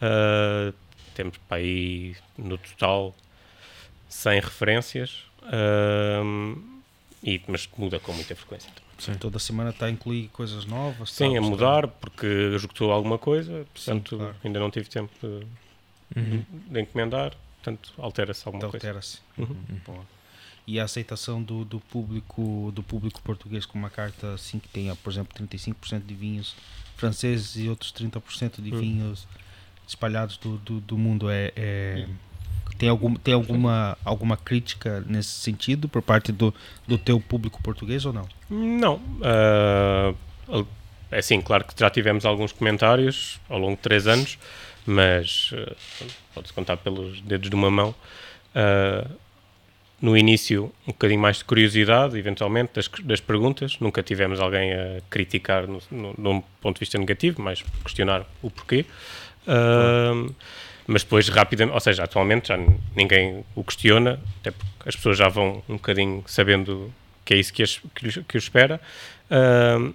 uh, 0.00 0.85
temos 1.16 1.38
para 1.48 1.56
aí 1.56 2.14
no 2.36 2.58
total 2.58 3.14
100 4.08 4.40
referências, 4.40 5.24
uh, 5.42 6.62
e, 7.22 7.40
mas 7.48 7.68
muda 7.76 7.98
com 7.98 8.12
muita 8.12 8.36
frequência. 8.36 8.70
Sim. 8.98 9.14
Toda 9.14 9.38
semana 9.38 9.70
está 9.70 9.86
a 9.86 9.90
incluir 9.90 10.28
coisas 10.28 10.64
novas? 10.64 11.10
Sim, 11.10 11.36
a 11.36 11.40
mudar, 11.40 11.88
porque 11.88 12.26
esgotou 12.54 12.92
alguma 12.92 13.18
coisa, 13.18 13.66
portanto 13.74 14.10
Sim, 14.10 14.18
claro. 14.18 14.36
ainda 14.44 14.60
não 14.60 14.70
tive 14.70 14.88
tempo 14.88 15.12
de 15.20 15.46
uhum. 16.18 16.44
de 16.68 16.80
encomendar, 16.80 17.32
portanto 17.56 17.92
altera-se 17.98 18.42
alguma 18.46 18.64
altera 18.64 18.94
coisa. 18.94 18.96
Altera-se. 18.96 19.20
Uhum. 19.38 19.94
Uhum. 19.94 20.04
E 20.66 20.80
a 20.80 20.84
aceitação 20.84 21.42
do, 21.42 21.64
do, 21.64 21.78
público 21.78 22.72
do 22.74 22.82
público 22.82 23.20
português 23.22 23.64
com 23.64 23.78
uma 23.78 23.90
carta 23.90 24.34
assim 24.34 24.58
que 24.58 24.68
tenha, 24.68 24.96
por 24.96 25.12
exemplo, 25.12 25.36
35% 25.38 26.04
de 26.04 26.14
vinhos 26.14 26.56
franceses 26.96 27.56
e 27.56 27.68
outros 27.68 27.92
30% 27.92 28.60
de 28.60 28.72
uhum. 28.72 28.80
vinhos 28.80 29.28
espalhados 29.86 30.36
do, 30.36 30.56
do, 30.58 30.80
do 30.80 30.98
mundo 30.98 31.30
é, 31.30 31.52
é 31.56 32.06
tem, 32.78 32.88
algum, 32.88 33.14
tem 33.14 33.34
alguma, 33.34 33.96
alguma 34.04 34.36
crítica 34.36 35.02
nesse 35.06 35.30
sentido 35.30 35.88
por 35.88 36.02
parte 36.02 36.32
do, 36.32 36.52
do 36.86 36.98
teu 36.98 37.20
público 37.20 37.62
português 37.62 38.04
ou 38.04 38.12
não? 38.12 38.28
Não. 38.50 38.96
Uh, 38.96 40.66
é 41.10 41.18
assim, 41.18 41.40
claro 41.40 41.64
que 41.64 41.72
já 41.78 41.88
tivemos 41.88 42.24
alguns 42.24 42.52
comentários 42.52 43.40
ao 43.48 43.58
longo 43.58 43.76
de 43.76 43.82
três 43.82 44.06
anos 44.06 44.38
mas 44.86 45.50
uh, 45.52 46.06
pode-se 46.32 46.54
contar 46.54 46.76
pelos 46.76 47.20
dedos 47.20 47.50
de 47.50 47.56
uma 47.56 47.70
mão. 47.70 47.94
Uh, 48.54 49.16
no 50.00 50.16
início, 50.16 50.72
um 50.86 50.92
bocadinho 50.92 51.20
mais 51.20 51.38
de 51.38 51.44
curiosidade, 51.44 52.16
eventualmente, 52.18 52.72
das, 52.74 52.88
das 53.02 53.18
perguntas. 53.18 53.78
Nunca 53.80 54.02
tivemos 54.02 54.38
alguém 54.38 54.72
a 54.72 55.00
criticar 55.10 55.66
no, 55.66 55.80
no, 55.90 56.14
num 56.16 56.42
ponto 56.60 56.76
de 56.76 56.80
vista 56.80 56.98
negativo, 56.98 57.42
mas 57.42 57.64
questionar 57.82 58.24
o 58.42 58.50
porquê. 58.50 58.84
Uh, 59.46 60.34
mas 60.86 61.02
depois, 61.02 61.28
rapidamente, 61.28 61.74
ou 61.74 61.80
seja, 61.80 62.04
atualmente 62.04 62.48
já 62.48 62.58
ninguém 62.94 63.44
o 63.54 63.64
questiona, 63.64 64.20
até 64.40 64.52
porque 64.52 64.88
as 64.88 64.94
pessoas 64.94 65.18
já 65.18 65.28
vão 65.28 65.62
um 65.68 65.74
bocadinho 65.74 66.22
sabendo 66.26 66.92
que 67.24 67.34
é 67.34 67.36
isso 67.38 67.52
que, 67.52 67.62
as, 67.62 67.80
que, 67.94 68.36
os 68.38 68.44
espera. 68.44 68.80
Uh, 69.28 69.92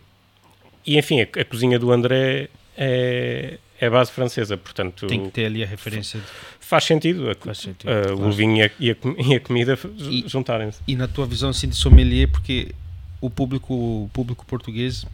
e 0.86 0.98
enfim, 0.98 1.22
a, 1.22 1.24
a, 1.24 1.46
cozinha 1.46 1.80
do 1.80 1.92
André 1.92 2.50
é, 2.78 3.58
é 3.80 3.90
base 3.90 4.12
francesa, 4.12 4.58
portanto... 4.58 5.08
Tem 5.08 5.24
que 5.24 5.32
ter 5.32 5.46
ali 5.46 5.64
a 5.64 5.66
referência. 5.66 6.20
De... 6.20 6.26
Faz 6.60 6.84
sentido, 6.84 7.30
a, 7.30 7.36
faz 7.36 7.60
sentido 7.60 7.90
a, 7.90 8.02
claro. 8.04 8.28
o 8.28 8.32
vinho 8.32 8.58
e 8.58 8.90
a, 8.90 8.96
e 9.18 9.36
a 9.36 9.40
comida 9.40 9.80
juntarem-se. 10.26 10.82
E 10.86 10.96
na 10.96 11.08
tua 11.08 11.26
visão 11.26 11.52
assim, 11.52 11.70
de 11.70 11.76
sommelier, 11.76 12.28
porque 12.30 12.76
o 13.22 13.30
público, 13.30 13.74
o 13.74 14.10
público 14.12 14.46
português, 14.46 15.06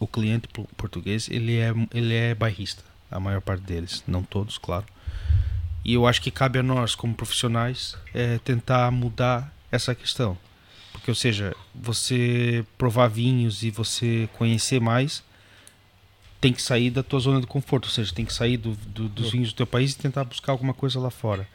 o 0.00 0.06
cliente 0.08 0.48
português, 0.76 1.28
ele 1.30 1.58
é, 1.58 1.72
ele 1.92 2.14
é 2.14 2.34
bairrista, 2.34 2.82
a 3.14 3.20
maior 3.20 3.40
parte 3.40 3.62
deles, 3.62 4.02
não 4.06 4.24
todos, 4.24 4.58
claro. 4.58 4.84
E 5.84 5.94
eu 5.94 6.06
acho 6.06 6.20
que 6.20 6.30
cabe 6.30 6.58
a 6.58 6.62
nós, 6.62 6.94
como 6.94 7.14
profissionais, 7.14 7.96
é, 8.12 8.38
tentar 8.38 8.90
mudar 8.90 9.54
essa 9.70 9.94
questão. 9.94 10.36
Porque, 10.92 11.10
ou 11.10 11.14
seja, 11.14 11.54
você 11.74 12.64
provar 12.76 13.08
vinhos 13.08 13.62
e 13.62 13.70
você 13.70 14.28
conhecer 14.32 14.80
mais 14.80 15.22
tem 16.40 16.52
que 16.52 16.60
sair 16.60 16.90
da 16.90 17.02
tua 17.02 17.20
zona 17.20 17.40
de 17.40 17.46
conforto, 17.46 17.86
ou 17.86 17.90
seja, 17.90 18.12
tem 18.12 18.24
que 18.24 18.32
sair 18.32 18.56
do, 18.56 18.74
do, 18.76 19.08
dos 19.08 19.30
vinhos 19.30 19.52
do 19.52 19.56
teu 19.56 19.66
país 19.66 19.92
e 19.92 19.98
tentar 19.98 20.24
buscar 20.24 20.52
alguma 20.52 20.74
coisa 20.74 20.98
lá 20.98 21.10
fora. 21.10 21.48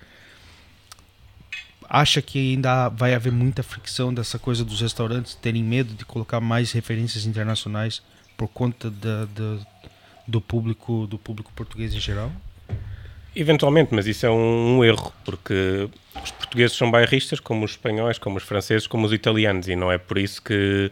Acha 1.87 2.21
que 2.21 2.53
ainda 2.53 2.89
vai 2.89 3.13
haver 3.13 3.31
muita 3.31 3.63
fricção 3.63 4.13
dessa 4.13 4.39
coisa 4.39 4.63
dos 4.63 4.81
restaurantes 4.81 5.35
terem 5.35 5.63
medo 5.63 5.93
de 5.93 6.05
colocar 6.05 6.39
mais 6.39 6.71
referências 6.71 7.25
internacionais 7.25 8.01
por 8.37 8.47
conta 8.47 8.89
da, 8.89 9.25
da, 9.25 9.57
do 10.29 10.39
público 10.39 11.07
do 11.07 11.17
público 11.17 11.51
português 11.55 11.93
em 11.93 11.99
geral? 11.99 12.31
Eventualmente, 13.35 13.93
mas 13.93 14.07
isso 14.07 14.25
é 14.25 14.29
um, 14.29 14.77
um, 14.77 14.83
erro, 14.83 15.13
porque 15.23 15.87
os 16.23 16.31
portugueses 16.31 16.75
são 16.75 16.89
bairristas, 16.89 17.39
como 17.39 17.63
os 17.63 17.71
espanhóis, 17.71 18.17
como 18.17 18.37
os 18.37 18.43
franceses, 18.43 18.87
como 18.87 19.05
os 19.05 19.13
italianos, 19.13 19.67
e 19.67 19.75
não 19.75 19.91
é 19.91 19.97
por 19.97 20.17
isso 20.17 20.41
que 20.41 20.91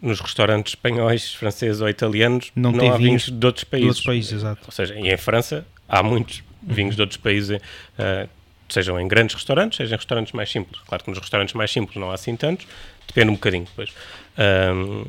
nos 0.00 0.20
restaurantes 0.20 0.72
espanhóis, 0.72 1.32
franceses 1.34 1.80
ou 1.80 1.88
italianos 1.88 2.52
não, 2.54 2.72
não 2.72 2.92
há 2.92 2.96
vinhos, 2.96 3.26
vinhos 3.26 3.40
de 3.40 3.46
outros 3.46 3.64
países. 3.64 3.84
De 3.84 3.88
outros 3.88 4.06
países 4.06 4.32
exato. 4.32 4.62
Ou 4.66 4.72
seja, 4.72 4.94
e 4.94 5.08
em 5.08 5.16
França 5.16 5.66
há 5.88 6.02
muitos 6.02 6.42
uhum. 6.62 6.74
vinhos 6.74 6.94
de 6.94 7.00
outros 7.00 7.18
países, 7.18 7.56
uh, 7.56 8.28
sejam 8.68 9.00
em 9.00 9.08
grandes 9.08 9.34
restaurantes, 9.34 9.76
sejam 9.76 9.94
em 9.94 9.98
restaurantes 9.98 10.32
mais 10.32 10.50
simples. 10.50 10.80
Claro 10.86 11.04
que 11.04 11.10
nos 11.10 11.18
restaurantes 11.18 11.54
mais 11.54 11.70
simples 11.70 11.96
não 11.96 12.10
há 12.10 12.14
assim 12.14 12.36
tantos, 12.36 12.66
depende 13.06 13.30
um 13.30 13.34
bocadinho 13.34 13.64
depois. 13.64 13.92
Um, 14.38 15.04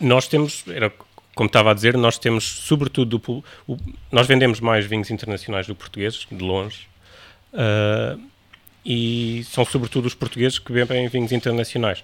nós 0.00 0.28
temos, 0.28 0.64
era 0.68 0.92
como 1.38 1.46
estava 1.46 1.70
a 1.70 1.74
dizer, 1.74 1.96
nós 1.96 2.18
temos 2.18 2.42
sobretudo, 2.42 3.22
o, 3.28 3.44
o, 3.72 3.76
nós 4.10 4.26
vendemos 4.26 4.58
mais 4.58 4.84
vinhos 4.84 5.08
internacionais 5.08 5.68
do 5.68 5.74
que 5.74 5.78
portugueses, 5.78 6.26
de 6.28 6.42
longe, 6.42 6.88
uh, 7.52 8.20
e 8.84 9.44
são 9.44 9.64
sobretudo 9.64 10.06
os 10.06 10.16
portugueses 10.16 10.58
que 10.58 10.72
bebem 10.72 11.06
vinhos 11.06 11.30
internacionais. 11.30 12.02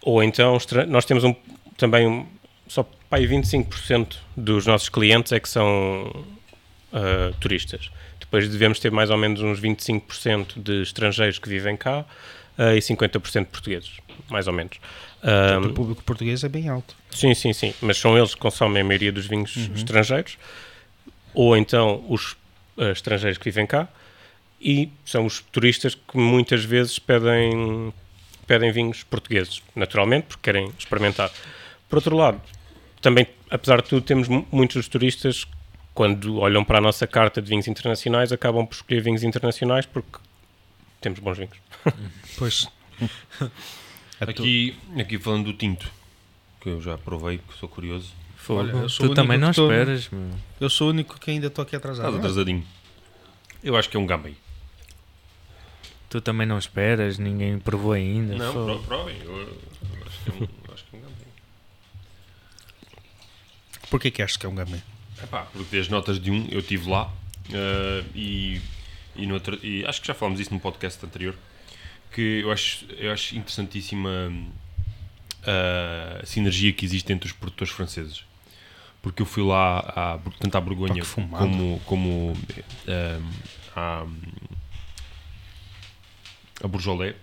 Ou 0.00 0.22
então, 0.22 0.56
nós 0.88 1.04
temos 1.04 1.22
um, 1.22 1.34
também 1.76 2.06
um, 2.06 2.26
só 2.66 2.82
para 3.10 3.20
25% 3.20 4.16
dos 4.34 4.66
nossos 4.66 4.88
clientes 4.88 5.32
é 5.32 5.38
que 5.38 5.50
são 5.50 6.24
uh, 6.94 7.34
turistas. 7.38 7.90
Depois 8.20 8.48
devemos 8.48 8.78
ter 8.78 8.90
mais 8.90 9.10
ou 9.10 9.16
menos 9.16 9.40
uns 9.40 9.60
25% 9.60 10.62
de 10.62 10.82
estrangeiros 10.82 11.38
que 11.38 11.48
vivem 11.48 11.76
cá 11.76 12.04
uh, 12.58 12.76
e 12.76 12.78
50% 12.78 13.46
portugueses, 13.46 13.92
mais 14.30 14.46
ou 14.46 14.52
menos. 14.52 14.78
Um, 15.22 15.68
o 15.68 15.74
público 15.74 16.02
português 16.02 16.44
é 16.44 16.48
bem 16.48 16.68
alto. 16.68 16.94
Sim, 17.10 17.34
sim, 17.34 17.52
sim. 17.52 17.74
Mas 17.80 17.98
são 17.98 18.16
eles 18.16 18.34
que 18.34 18.40
consomem 18.40 18.82
a 18.82 18.84
maioria 18.84 19.12
dos 19.12 19.26
vinhos 19.26 19.54
uhum. 19.56 19.74
estrangeiros. 19.74 20.38
Ou 21.34 21.56
então 21.56 22.04
os 22.08 22.32
uh, 22.76 22.90
estrangeiros 22.92 23.38
que 23.38 23.44
vivem 23.44 23.66
cá. 23.66 23.88
E 24.60 24.90
são 25.04 25.26
os 25.26 25.40
turistas 25.40 25.94
que 25.94 26.16
muitas 26.16 26.64
vezes 26.64 26.98
pedem 26.98 27.92
pedem 28.46 28.70
vinhos 28.70 29.02
portugueses, 29.02 29.62
naturalmente, 29.74 30.28
porque 30.28 30.42
querem 30.42 30.72
experimentar. 30.78 31.30
Por 31.88 31.96
outro 31.96 32.16
lado, 32.16 32.40
também, 33.02 33.26
apesar 33.50 33.82
de 33.82 33.88
tudo, 33.88 34.02
temos 34.02 34.28
muitos 34.28 34.88
turistas, 34.88 35.46
quando 35.96 36.36
olham 36.36 36.62
para 36.62 36.76
a 36.76 36.80
nossa 36.80 37.06
carta 37.06 37.40
de 37.40 37.48
vinhos 37.48 37.66
internacionais, 37.66 38.30
acabam 38.30 38.66
por 38.66 38.74
escolher 38.74 39.00
vinhos 39.00 39.22
internacionais 39.22 39.86
porque 39.86 40.18
temos 41.00 41.18
bons 41.18 41.38
vinhos. 41.38 41.56
Pois. 42.38 42.68
aqui, 44.20 44.76
aqui 45.00 45.18
falando 45.18 45.46
do 45.46 45.54
tinto, 45.54 45.90
que 46.60 46.68
eu 46.68 46.82
já 46.82 46.98
provei, 46.98 47.38
que 47.38 47.54
sou 47.58 47.66
curioso. 47.66 48.12
Olha, 48.48 48.86
tu 48.88 49.14
também 49.14 49.38
não 49.38 49.50
esperas, 49.50 50.10
meu. 50.10 50.28
Eu 50.60 50.68
sou 50.68 50.88
o 50.88 50.90
único 50.90 51.18
que 51.18 51.30
ainda 51.30 51.46
estou 51.46 51.62
aqui 51.62 51.74
atrasado. 51.74 52.08
Estás 52.08 52.18
atrasadinho. 52.26 52.64
Eu 53.64 53.74
acho 53.74 53.88
que 53.88 53.96
é 53.96 54.00
um 54.00 54.06
Gambay. 54.06 54.36
Tu 56.10 56.20
também 56.20 56.46
não 56.46 56.58
esperas, 56.58 57.18
ninguém 57.18 57.58
provou 57.58 57.92
ainda. 57.92 58.36
Não, 58.36 58.52
Foi... 58.52 58.78
provem. 58.82 59.16
Eu, 59.24 59.58
acho 60.06 60.20
que 60.24 60.30
é 60.30 60.34
um, 60.34 60.74
acho 60.74 60.84
que 60.84 60.96
é 60.96 60.98
um. 60.98 61.12
Porquê 63.90 64.10
que 64.10 64.22
achas 64.22 64.36
que 64.36 64.44
é 64.44 64.48
um 64.48 64.54
gambê? 64.54 64.78
Epá, 65.26 65.44
porque 65.52 65.76
as 65.76 65.88
notas 65.88 66.20
de 66.20 66.30
um, 66.30 66.46
eu 66.52 66.60
estive 66.60 66.88
lá 66.88 67.06
uh, 67.50 68.06
e, 68.14 68.60
e, 69.16 69.26
e, 69.62 69.84
acho 69.84 70.00
que 70.00 70.06
já 70.06 70.14
falámos 70.14 70.38
isso 70.38 70.52
num 70.52 70.60
podcast 70.60 71.04
anterior, 71.04 71.34
que 72.12 72.42
eu 72.44 72.52
acho, 72.52 72.86
eu 72.96 73.10
acho 73.12 73.36
interessantíssima 73.36 74.08
uh, 75.42 76.22
a 76.22 76.26
sinergia 76.26 76.72
que 76.72 76.84
existe 76.84 77.12
entre 77.12 77.26
os 77.26 77.32
produtores 77.32 77.72
franceses. 77.72 78.24
Porque 79.02 79.20
eu 79.20 79.26
fui 79.26 79.42
lá, 79.42 79.80
a, 79.80 80.18
tanto 80.38 80.56
à 80.56 80.60
Borgonha 80.60 81.02
como, 81.30 81.80
como 81.80 82.32
uh, 82.32 83.32
à, 83.74 84.06
a 86.62 86.68
Bourjolais. 86.68 87.16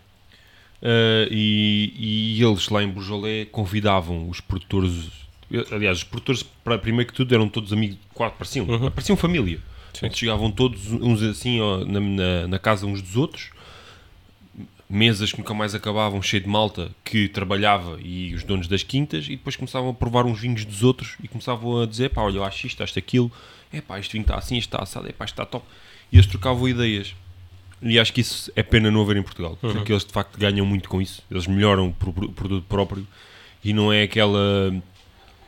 Uh, 0.81 1.31
e, 1.31 1.93
e, 2.37 2.43
eles 2.43 2.67
lá 2.67 2.83
em 2.83 2.89
Bourjolais 2.89 3.47
convidavam 3.49 4.27
os 4.29 4.41
produtores. 4.41 5.22
Aliás, 5.71 5.99
os 5.99 6.03
produtores, 6.03 6.43
para, 6.43 6.77
primeiro 6.77 7.11
que 7.11 7.15
tudo, 7.15 7.33
eram 7.33 7.47
todos 7.47 7.71
amigos, 7.71 7.97
quatro, 8.13 8.37
pareciam, 8.37 8.65
uhum. 8.65 8.91
pareciam 8.91 9.15
família. 9.15 9.59
Chegavam 10.11 10.51
todos 10.51 10.91
uns 10.91 11.21
assim 11.21 11.61
ó, 11.61 11.85
na, 11.85 11.99
na, 11.99 12.47
na, 12.47 12.59
casa 12.59 12.85
uns 12.85 13.01
dos 13.01 13.15
outros, 13.15 13.51
mesas 14.89 15.31
que 15.31 15.37
nunca 15.37 15.53
mais 15.53 15.75
acabavam, 15.75 16.21
cheio 16.21 16.41
de 16.41 16.49
malta 16.49 16.89
que 17.03 17.27
trabalhava 17.27 17.99
e 18.01 18.33
os 18.33 18.43
donos 18.43 18.67
das 18.67 18.81
quintas, 18.81 19.25
e 19.25 19.35
depois 19.35 19.55
começavam 19.55 19.91
a 19.91 19.93
provar 19.93 20.25
uns 20.25 20.39
vinhos 20.39 20.65
dos 20.65 20.81
outros 20.83 21.15
e 21.23 21.27
começavam 21.27 21.81
a 21.81 21.85
dizer: 21.85 22.09
pá, 22.09 22.21
olha, 22.23 22.37
eu 22.37 22.43
acho 22.43 22.65
isto, 22.65 22.81
acho 22.81 22.97
aquilo, 22.97 23.31
é 23.71 23.81
pá, 23.81 23.99
este 23.99 24.13
vinho 24.13 24.23
está 24.23 24.35
assim, 24.35 24.57
este 24.57 24.67
está 24.67 24.81
assado, 24.81 25.07
é 25.07 25.11
pá, 25.11 25.25
este 25.25 25.33
está 25.33 25.45
top. 25.45 25.65
E 26.11 26.17
eles 26.17 26.27
trocavam 26.27 26.67
ideias. 26.67 27.15
E 27.81 27.99
acho 27.99 28.13
que 28.13 28.21
isso 28.21 28.51
é 28.55 28.63
pena 28.63 28.89
não 28.89 29.01
haver 29.01 29.17
em 29.17 29.23
Portugal, 29.23 29.57
uhum. 29.61 29.73
porque 29.73 29.91
eles 29.91 30.05
de 30.05 30.13
facto 30.13 30.39
ganham 30.39 30.65
muito 30.65 30.87
com 30.87 31.01
isso. 31.01 31.21
Eles 31.29 31.45
melhoram 31.45 31.89
o 31.89 31.93
produto 32.31 32.65
próprio 32.67 33.05
e 33.63 33.73
não 33.73 33.91
é 33.91 34.03
aquela 34.03 34.73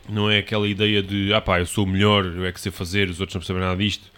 não 0.09 0.29
é 0.29 0.39
aquela 0.39 0.67
ideia 0.67 1.01
de 1.01 1.33
ah 1.33 1.41
pá, 1.41 1.59
eu 1.59 1.65
sou 1.65 1.85
o 1.85 1.87
melhor, 1.87 2.25
eu 2.25 2.45
é 2.45 2.51
que 2.51 2.59
sei 2.59 2.71
fazer, 2.71 3.09
os 3.09 3.19
outros 3.19 3.35
não 3.35 3.39
percebem 3.41 3.61
nada 3.61 3.77
disto. 3.77 4.11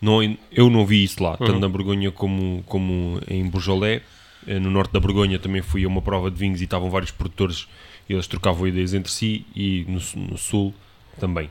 Não, 0.00 0.22
eu 0.52 0.70
não 0.70 0.86
vi 0.86 1.02
isso 1.02 1.22
lá, 1.22 1.32
uhum. 1.32 1.46
tanto 1.46 1.58
na 1.58 1.68
Borgonha 1.68 2.12
como, 2.12 2.62
como 2.66 3.20
em 3.28 3.48
Beaujolais. 3.48 4.02
Eh, 4.46 4.58
no 4.58 4.70
norte 4.70 4.92
da 4.92 5.00
Borgonha 5.00 5.38
também 5.38 5.60
fui 5.60 5.84
a 5.84 5.88
uma 5.88 6.00
prova 6.00 6.30
de 6.30 6.36
vinhos 6.36 6.60
e 6.60 6.64
estavam 6.64 6.88
vários 6.88 7.10
produtores 7.10 7.66
e 8.08 8.12
eles 8.12 8.26
trocavam 8.26 8.66
ideias 8.66 8.94
entre 8.94 9.10
si 9.10 9.44
e 9.54 9.84
no, 9.88 10.00
no 10.28 10.38
sul 10.38 10.72
também. 11.18 11.50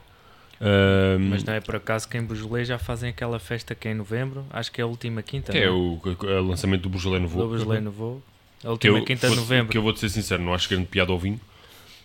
Um, 0.60 1.30
Mas 1.30 1.44
não 1.44 1.54
é 1.54 1.60
por 1.60 1.76
acaso 1.76 2.10
que 2.10 2.18
em 2.18 2.24
Beaujolais 2.24 2.68
já 2.68 2.80
fazem 2.80 3.10
aquela 3.10 3.38
festa 3.38 3.76
que 3.76 3.88
é 3.88 3.92
em 3.92 3.94
novembro, 3.94 4.46
acho 4.50 4.72
que 4.72 4.82
é 4.82 4.84
a 4.84 4.88
última 4.88 5.22
quinta. 5.22 5.52
Que 5.52 5.60
é, 5.60 5.66
é 5.66 5.70
o, 5.70 6.00
o, 6.04 6.48
lançamento 6.48 6.82
do 6.82 6.90
Beaujolais 6.90 7.22
Nouveau. 7.22 7.44
Do 7.44 7.50
Beaujolais 7.50 7.84
Nouveau. 7.84 8.22
A 8.64 8.72
última 8.72 8.98
eu, 8.98 9.06
quinta 9.06 9.30
de 9.30 9.36
novembro. 9.36 9.72
Que 9.72 9.78
eu 9.78 9.84
vou-te 9.84 10.00
ser 10.00 10.10
sincero, 10.10 10.42
não 10.42 10.54
acho 10.54 10.68
grande 10.68 10.88
piada 10.88 11.12
ao 11.12 11.20
vinho. 11.20 11.40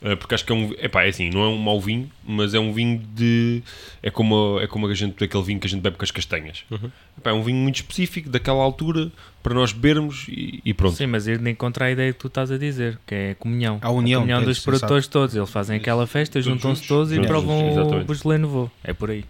Uh, 0.03 0.17
porque 0.17 0.35
acho 0.35 0.45
que 0.45 0.53
é 0.53 0.55
um. 0.55 0.73
Epá, 0.79 1.05
é 1.05 1.09
assim, 1.09 1.31
não 1.31 1.43
é 1.43 1.49
um 1.49 1.57
mau 1.57 1.81
vinho, 1.81 2.11
mas 2.27 2.55
é 2.55 2.59
um 2.59 2.73
vinho 2.73 3.01
de. 3.15 3.63
É 4.03 4.11
como, 4.11 4.59
é 4.61 4.67
como 4.67 4.89
a 4.89 4.95
gente, 4.95 5.23
aquele 5.23 5.45
vinho 5.45 5.61
que 5.61 5.67
a 5.67 5.71
gente 5.71 5.81
bebe 5.81 5.97
com 5.97 6.05
as 6.05 6.11
castanhas. 6.11 6.65
Uhum. 6.71 6.91
Epá, 7.17 7.31
é 7.31 7.33
um 7.33 7.43
vinho 7.43 7.59
muito 7.59 7.77
específico, 7.77 8.29
daquela 8.29 8.63
altura, 8.63 9.13
para 9.43 9.55
nós 9.55 9.73
bebermos 9.73 10.27
e, 10.29 10.61
e 10.65 10.75
pronto. 10.75 10.97
Sim, 10.97 11.07
mas 11.07 11.29
ele 11.29 11.49
encontra 11.49 11.85
a 11.85 11.91
ideia 11.91 12.13
que 12.13 12.19
tu 12.19 12.27
estás 12.27 12.51
a 12.51 12.59
dizer, 12.59 12.99
que 13.07 13.15
é 13.15 13.31
a 13.31 13.35
comunhão. 13.37 13.79
A 13.81 13.91
união. 13.91 14.21
A 14.21 14.23
comunhão 14.23 14.45
dos 14.45 14.59
produtores 14.59 15.07
todos. 15.07 15.37
Eles 15.37 15.51
fazem 15.51 15.77
aquela 15.77 16.07
festa, 16.07 16.43
juntam-se 16.43 16.87
todos 16.87 17.13
e 17.13 17.21
provam 17.21 18.01
o 18.01 18.05
Beaujolais 18.05 18.41
Nouveau. 18.41 18.71
É 18.83 18.93
por 18.93 19.11
aí. 19.11 19.25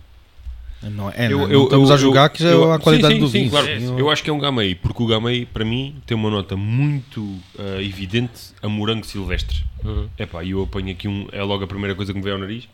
Não, 0.91 1.11
é, 1.11 1.27
eu, 1.27 1.39
não, 1.39 1.51
eu, 1.51 1.65
estamos 1.65 1.89
eu, 1.91 1.95
a 1.95 1.99
julgar 1.99 2.29
que 2.29 2.43
já 2.43 2.51
é 2.51 2.75
a 2.75 2.79
qualidade 2.79 3.15
sim, 3.15 3.21
sim, 3.21 3.25
do 3.25 3.31
vinho. 3.31 3.45
Sim, 3.45 3.51
claro. 3.51 3.69
Eu 3.99 4.11
acho 4.11 4.23
que 4.23 4.31
é 4.31 4.33
um 4.33 4.39
gamay, 4.39 4.75
porque 4.75 5.03
o 5.03 5.07
gamay, 5.07 5.47
para 5.47 5.65
mim, 5.65 5.97
tem 6.05 6.17
uma 6.17 6.29
nota 6.31 6.57
muito 6.57 7.21
uh, 7.21 7.81
evidente 7.81 8.53
a 8.61 8.69
morango 8.69 9.07
silvestre. 9.07 9.65
Uhum. 9.85 10.09
Epá, 10.19 10.43
e 10.43 10.51
eu 10.51 10.63
apanho 10.63 10.91
aqui 10.91 11.07
um. 11.07 11.29
É 11.33 11.43
logo 11.43 11.63
a 11.63 11.67
primeira 11.67 11.95
coisa 11.95 12.13
que 12.13 12.19
me 12.19 12.25
veio 12.25 12.35
ao 12.35 12.41
nariz. 12.41 12.69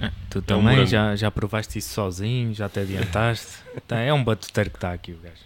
Ah, 0.00 0.10
tu 0.30 0.38
é 0.38 0.42
também 0.42 0.80
um 0.80 0.86
já, 0.86 1.14
já 1.14 1.30
provaste 1.30 1.78
isso 1.78 1.92
sozinho, 1.92 2.54
já 2.54 2.68
te 2.68 2.80
adiantaste. 2.80 3.58
tá, 3.86 3.98
é 3.98 4.12
um 4.12 4.24
batuteiro 4.24 4.70
que 4.70 4.76
está 4.76 4.92
aqui 4.92 5.12
o 5.12 5.18
gajo. 5.18 5.44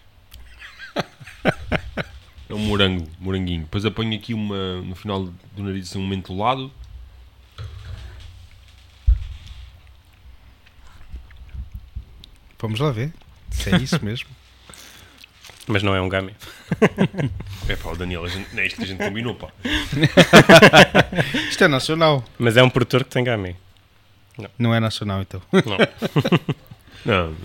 É 2.48 2.54
um 2.54 2.58
morango, 2.58 3.06
moranguinho. 3.20 3.62
Depois 3.62 3.84
apanho 3.84 4.14
aqui 4.14 4.32
uma, 4.32 4.80
no 4.82 4.94
final 4.94 5.24
do 5.24 5.62
nariz 5.62 5.90
assim, 5.90 5.98
um 5.98 6.06
mentolado 6.06 6.70
Vamos 12.58 12.80
lá 12.80 12.90
ver 12.90 13.12
se 13.50 13.74
é 13.74 13.78
isso 13.78 14.04
mesmo. 14.04 14.28
Mas 15.66 15.82
não 15.82 15.94
é 15.94 16.00
um 16.00 16.08
Gami. 16.08 16.34
é 17.68 17.76
pá, 17.76 17.90
o 17.90 17.96
Daniel, 17.96 18.24
não 18.54 18.62
é 18.62 18.66
isto 18.66 18.76
que 18.76 18.84
a 18.84 18.86
gente 18.86 19.04
combinou, 19.04 19.34
pá. 19.34 19.48
isto 21.50 21.62
é 21.62 21.68
nacional. 21.68 22.24
Mas 22.38 22.56
é 22.56 22.62
um 22.62 22.70
produtor 22.70 23.04
que 23.04 23.10
tem 23.10 23.22
Gami. 23.22 23.54
Não. 24.38 24.50
não 24.58 24.74
é 24.74 24.80
nacional, 24.80 25.20
então. 25.20 25.42
Não. 25.52 25.76
não. 27.04 27.36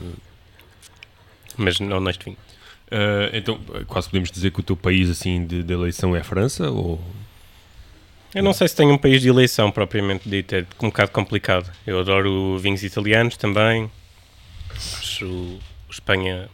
Mas 1.57 1.79
não 1.79 1.99
neste 1.99 2.23
vinho. 2.23 2.37
Uh, 2.87 3.29
então, 3.33 3.59
quase 3.87 4.07
podemos 4.07 4.31
dizer 4.31 4.51
que 4.51 4.59
o 4.59 4.63
teu 4.63 4.77
país 4.77 5.09
assim 5.09 5.45
de, 5.45 5.63
de, 5.63 5.73
eleição 5.73 6.15
é 6.15 6.19
a 6.19 6.23
França? 6.23 6.69
Ou... 6.69 7.03
Eu 8.33 8.43
não 8.43 8.53
sei 8.53 8.67
se 8.67 8.75
tenho 8.75 8.93
um 8.93 8.97
país 8.97 9.21
de 9.21 9.27
eleição 9.27 9.71
propriamente 9.71 10.29
dito, 10.29 10.55
é 10.55 10.65
um 10.79 10.87
bocado 10.87 11.11
complicado. 11.11 11.71
Eu 11.85 11.99
adoro 11.99 12.57
vinhos 12.59 12.83
italianos 12.83 13.35
também, 13.35 13.89
Acho 15.13 15.59
Espanha, 15.89 16.49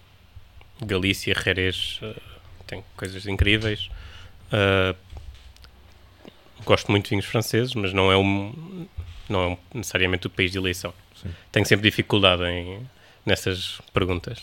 Galícia, 0.82 1.34
Jerez, 1.34 2.00
uh, 2.04 2.22
tem 2.68 2.84
coisas 2.98 3.26
incríveis. 3.26 3.90
Uh, 4.52 4.96
gosto 6.66 6.92
muito 6.92 7.06
de 7.06 7.12
vinhos 7.12 7.26
franceses, 7.26 7.74
mas 7.74 7.94
não 7.94 8.12
é, 8.12 8.18
um, 8.18 8.86
não 9.30 9.54
é 9.54 9.58
necessariamente 9.74 10.28
o 10.28 10.30
país 10.30 10.52
de 10.52 10.58
eleição. 10.58 10.94
Sim. 11.16 11.30
Tenho 11.54 11.66
sempre 11.66 11.90
dificuldade 11.90 12.44
em, 12.44 12.86
nessas 13.26 13.80
perguntas. 13.94 14.42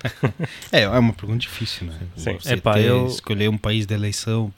é, 0.72 0.82
é 0.82 0.88
uma 0.88 1.12
pergunta 1.12 1.40
difícil, 1.40 1.86
né? 1.86 1.98
Sim. 2.16 2.38
Você 2.38 2.54
Epá, 2.54 2.80
eu... 2.80 3.06
escolher 3.06 3.48
um 3.48 3.58
país 3.58 3.84
de 3.84 3.92
eleição 3.92 4.52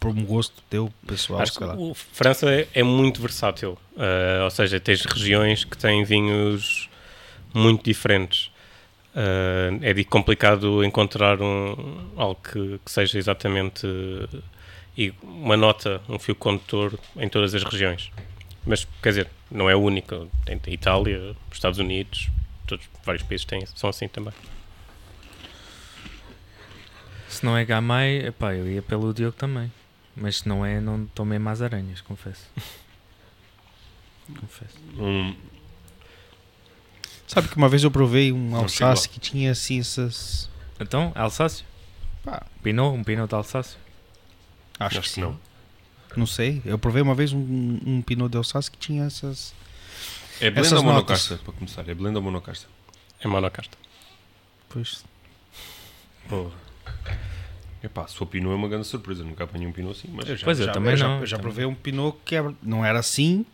por 0.00 0.10
um 0.10 0.24
gosto 0.24 0.62
teu 0.70 0.90
pessoal. 1.06 1.42
Acho 1.42 1.52
que 1.52 1.64
o 1.64 1.94
França 1.94 2.50
é, 2.50 2.66
é 2.72 2.82
muito 2.82 3.20
versátil, 3.20 3.78
uh, 3.94 4.44
ou 4.44 4.50
seja, 4.50 4.80
tens 4.80 5.04
regiões 5.04 5.64
que 5.64 5.76
têm 5.76 6.02
vinhos 6.02 6.88
muito 7.54 7.84
diferentes. 7.84 8.50
Uh, 9.14 9.78
é 9.82 9.92
de 9.92 10.04
complicado 10.04 10.82
encontrar 10.82 11.40
um, 11.42 12.10
algo 12.16 12.40
que, 12.42 12.80
que 12.82 12.90
seja 12.90 13.18
exatamente 13.18 13.86
uh, 13.86 14.42
uma 15.22 15.56
nota, 15.56 16.00
um 16.08 16.18
fio 16.18 16.34
condutor 16.34 16.98
em 17.16 17.28
todas 17.28 17.54
as 17.54 17.62
regiões. 17.62 18.10
Mas, 18.64 18.86
quer 19.02 19.08
dizer, 19.10 19.28
não 19.50 19.68
é 19.68 19.76
o 19.76 19.80
único. 19.80 20.28
Tem 20.44 20.58
Itália, 20.68 21.36
os 21.50 21.56
Estados 21.56 21.78
Unidos, 21.78 22.30
todos, 22.66 22.88
vários 23.04 23.22
países 23.22 23.44
têm, 23.44 23.66
são 23.66 23.90
assim 23.90 24.08
também. 24.08 24.32
Se 27.28 27.44
não 27.44 27.56
é 27.56 27.64
Gamay, 27.64 28.26
epá, 28.26 28.54
eu 28.54 28.70
ia 28.70 28.82
pelo 28.82 29.12
Diogo 29.12 29.36
também. 29.36 29.72
Mas 30.14 30.38
se 30.38 30.48
não 30.48 30.64
é, 30.64 30.80
não 30.80 31.06
tomei 31.06 31.38
mais 31.38 31.62
aranhas, 31.62 32.00
confesso. 32.00 32.46
confesso. 34.38 34.78
Um, 34.98 35.34
Sabe 37.32 37.48
que 37.48 37.56
uma 37.56 37.66
vez 37.66 37.82
eu 37.82 37.90
provei 37.90 38.30
um 38.30 38.54
Alsácio 38.54 39.08
que 39.08 39.18
tinha 39.18 39.52
assim 39.52 39.80
essas. 39.80 40.50
Então, 40.78 41.12
Alsácio? 41.14 41.64
Pá. 42.22 42.44
Pinot? 42.62 42.94
Um 42.94 43.02
Pinot 43.02 43.26
de 43.26 43.34
Alsácio? 43.34 43.78
Acho, 44.78 44.98
Acho 44.98 45.08
que, 45.08 45.14
que 45.14 45.20
não. 45.22 45.40
Não 46.14 46.26
sei. 46.26 46.60
Eu 46.62 46.78
provei 46.78 47.00
uma 47.00 47.14
vez 47.14 47.32
um, 47.32 47.78
um 47.86 48.02
Pinot 48.02 48.30
de 48.30 48.36
Alsácio 48.36 48.70
que 48.70 48.76
tinha 48.76 49.04
essas. 49.04 49.54
É 50.42 50.50
blend 50.50 50.74
ou 50.74 50.82
monocasta, 50.82 51.38
para 51.38 51.54
começar? 51.54 51.88
É 51.88 51.94
blend 51.94 52.14
ou 52.16 52.22
monocasta? 52.22 52.68
É 53.18 53.26
monocasta. 53.26 53.78
Pois. 54.68 55.02
Porra. 56.28 56.52
Epá, 57.82 58.06
se 58.08 58.14
for 58.14 58.26
Pinot 58.26 58.52
é 58.52 58.56
uma 58.56 58.68
grande 58.68 58.86
surpresa. 58.86 59.24
Nunca 59.24 59.44
apanhei 59.44 59.66
um 59.66 59.72
Pinot 59.72 59.98
assim. 59.98 60.08
Mas 60.12 60.28
eu 60.28 60.36
já, 60.36 60.44
pois 60.44 60.60
eu 60.60 60.66
já, 60.66 60.72
também 60.72 60.90
eu 60.90 60.96
já, 60.98 61.08
não. 61.08 61.20
Eu 61.20 61.26
já 61.26 61.38
provei 61.38 61.64
um 61.64 61.74
Pinot 61.74 62.14
que 62.26 62.34
era, 62.34 62.52
não 62.62 62.84
era 62.84 62.98
assim, 62.98 63.46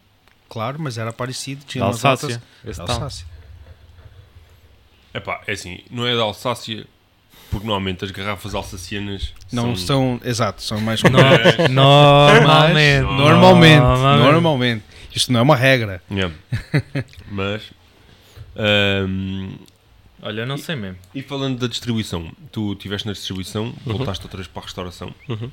claro, 0.48 0.80
mas 0.80 0.98
era 0.98 1.12
parecido. 1.12 1.64
Tinha 1.64 1.84
da 1.84 1.90
Alsácia. 1.90 2.42
Alsácia. 2.76 3.37
Epá, 5.12 5.42
é 5.46 5.52
assim, 5.52 5.80
não 5.90 6.06
é 6.06 6.14
da 6.14 6.22
Alsácia, 6.22 6.86
porque 7.50 7.66
normalmente 7.66 8.04
as 8.04 8.10
garrafas 8.10 8.54
alsacianas 8.54 9.32
não 9.52 9.74
são... 9.74 10.18
são 10.18 10.28
exato, 10.28 10.62
são 10.62 10.80
mais 10.80 11.02
no, 11.02 11.10
normalmente, 11.70 13.02
normalmente, 13.02 13.80
normalmente, 13.80 14.84
Isto 15.14 15.32
não 15.32 15.40
é 15.40 15.42
uma 15.42 15.56
regra. 15.56 16.02
Yeah. 16.10 16.34
Mas 17.30 17.62
um, 18.58 19.56
olha, 20.20 20.44
não 20.44 20.58
sei 20.58 20.74
mesmo. 20.74 20.98
E 21.14 21.22
falando 21.22 21.58
da 21.58 21.68
distribuição, 21.68 22.32
tu 22.50 22.72
estiveste 22.72 23.06
na 23.06 23.12
distribuição, 23.12 23.66
uhum. 23.66 23.96
voltaste 23.96 24.24
outra 24.24 24.38
vez 24.38 24.48
para 24.48 24.62
a 24.62 24.64
restauração. 24.64 25.14
Uhum. 25.28 25.50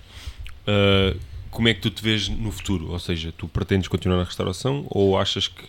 Uh, 0.68 1.20
como 1.52 1.68
é 1.68 1.74
que 1.74 1.82
tu 1.82 1.90
te 1.92 2.02
vês 2.02 2.28
no 2.28 2.52
futuro? 2.52 2.92
Ou 2.92 3.00
seja, 3.00 3.32
tu 3.32 3.48
pretendes 3.48 3.88
continuar 3.88 4.18
na 4.18 4.24
restauração 4.24 4.86
ou 4.90 5.18
achas 5.18 5.48
que 5.48 5.64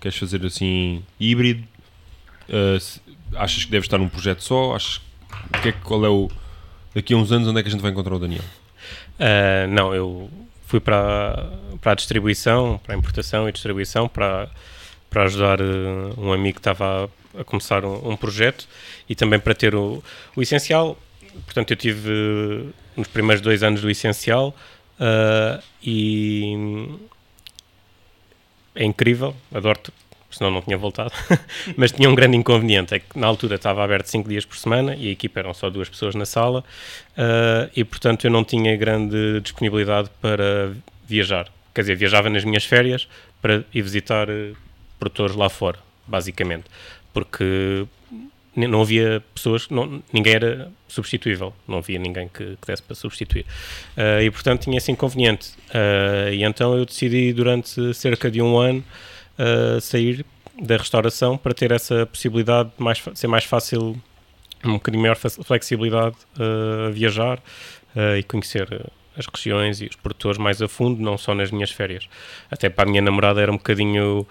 queres 0.00 0.18
fazer 0.18 0.44
assim 0.44 1.02
híbrido? 1.18 1.66
Uh, 2.48 3.00
achas 3.36 3.64
que 3.64 3.70
deve 3.70 3.86
estar 3.86 3.98
num 3.98 4.08
projeto 4.08 4.42
só? 4.42 4.74
Achas, 4.74 5.00
que 5.62 5.70
é, 5.70 5.72
qual 5.72 6.04
é 6.04 6.08
o. 6.08 6.30
Daqui 6.94 7.14
a 7.14 7.16
uns 7.16 7.32
anos, 7.32 7.48
onde 7.48 7.58
é 7.58 7.62
que 7.62 7.68
a 7.68 7.72
gente 7.72 7.80
vai 7.80 7.90
encontrar 7.90 8.14
o 8.14 8.18
Daniel? 8.18 8.44
Uh, 9.18 9.66
não, 9.68 9.94
eu 9.94 10.30
fui 10.66 10.80
para, 10.80 11.50
para 11.80 11.92
a 11.92 11.94
distribuição, 11.94 12.80
para 12.84 12.94
a 12.94 12.98
importação 12.98 13.48
e 13.48 13.52
distribuição, 13.52 14.08
para, 14.08 14.50
para 15.08 15.24
ajudar 15.24 15.60
uh, 15.60 16.20
um 16.20 16.32
amigo 16.32 16.54
que 16.54 16.60
estava 16.60 17.10
a, 17.38 17.44
começar 17.44 17.84
um, 17.84 18.10
um, 18.10 18.16
projeto 18.16 18.68
e 19.08 19.14
também 19.14 19.38
para 19.38 19.54
ter 19.54 19.74
o, 19.74 20.02
o 20.36 20.42
essencial. 20.42 20.98
Portanto, 21.46 21.70
eu 21.70 21.76
tive 21.76 22.10
uh, 22.10 22.74
nos 22.96 23.08
primeiros 23.08 23.40
dois 23.40 23.62
anos 23.62 23.80
do 23.80 23.90
essencial 23.90 24.54
e 25.82 26.54
é 28.74 28.84
incrível, 28.84 29.34
adoro 29.52 29.80
senão 30.36 30.50
não 30.50 30.62
tinha 30.62 30.76
voltado. 30.76 31.12
Mas 31.76 31.92
tinha 31.92 32.08
um 32.08 32.14
grande 32.14 32.36
inconveniente, 32.36 32.94
é 32.94 32.98
que 32.98 33.18
na 33.18 33.26
altura 33.26 33.56
estava 33.56 33.84
aberto 33.84 34.06
5 34.06 34.28
dias 34.28 34.44
por 34.44 34.56
semana 34.56 34.94
e 34.96 35.08
a 35.08 35.10
equipa 35.10 35.40
eram 35.40 35.54
só 35.54 35.70
duas 35.70 35.88
pessoas 35.88 36.14
na 36.14 36.24
sala 36.24 36.64
uh, 37.16 37.70
e, 37.74 37.84
portanto, 37.84 38.24
eu 38.24 38.30
não 38.30 38.44
tinha 38.44 38.76
grande 38.76 39.40
disponibilidade 39.40 40.10
para 40.20 40.72
viajar. 41.06 41.48
Quer 41.74 41.82
dizer, 41.82 41.96
viajava 41.96 42.28
nas 42.28 42.44
minhas 42.44 42.64
férias 42.64 43.08
para 43.40 43.64
ir 43.72 43.82
visitar 43.82 44.28
uh, 44.28 44.56
produtores 44.98 45.36
lá 45.36 45.48
fora, 45.48 45.78
basicamente. 46.06 46.64
Porque 47.12 47.86
não 48.54 48.82
havia 48.82 49.22
pessoas, 49.34 49.68
não, 49.68 50.02
ninguém 50.12 50.34
era 50.34 50.70
substituível, 50.86 51.54
não 51.66 51.78
havia 51.78 51.98
ninguém 51.98 52.28
que, 52.28 52.56
que 52.60 52.66
desse 52.66 52.82
para 52.82 52.94
substituir. 52.94 53.44
Uh, 53.96 54.22
e 54.22 54.30
portanto 54.30 54.62
tinha 54.62 54.78
esse 54.78 54.90
inconveniente. 54.90 55.50
E 56.32 56.42
então 56.42 56.76
eu 56.76 56.84
decidi 56.84 57.32
durante 57.32 57.94
cerca 57.94 58.30
de 58.30 58.40
um 58.42 58.58
ano 58.58 58.84
uh, 59.38 59.80
sair 59.80 60.24
da 60.60 60.76
restauração 60.76 61.36
para 61.36 61.54
ter 61.54 61.72
essa 61.72 62.06
possibilidade 62.06 62.70
de 62.76 62.82
mais, 62.82 63.02
ser 63.14 63.26
mais 63.26 63.44
fácil, 63.44 64.00
um 64.64 64.74
bocadinho 64.74 65.02
maior 65.02 65.16
flexibilidade 65.16 66.16
a 66.38 66.90
viajar 66.90 67.42
e 68.18 68.22
conhecer 68.22 68.68
as 69.16 69.26
regiões 69.26 69.80
e 69.80 69.86
os 69.86 69.96
produtores 69.96 70.38
mais 70.38 70.60
a 70.62 70.68
fundo, 70.68 71.02
não 71.02 71.18
só 71.18 71.34
nas 71.34 71.50
minhas 71.50 71.70
férias. 71.70 72.08
Até 72.50 72.68
para 72.68 72.88
a 72.88 72.90
minha 72.90 73.02
namorada 73.02 73.40
era 73.40 73.50
um 73.50 73.56
bocadinho 73.56 74.26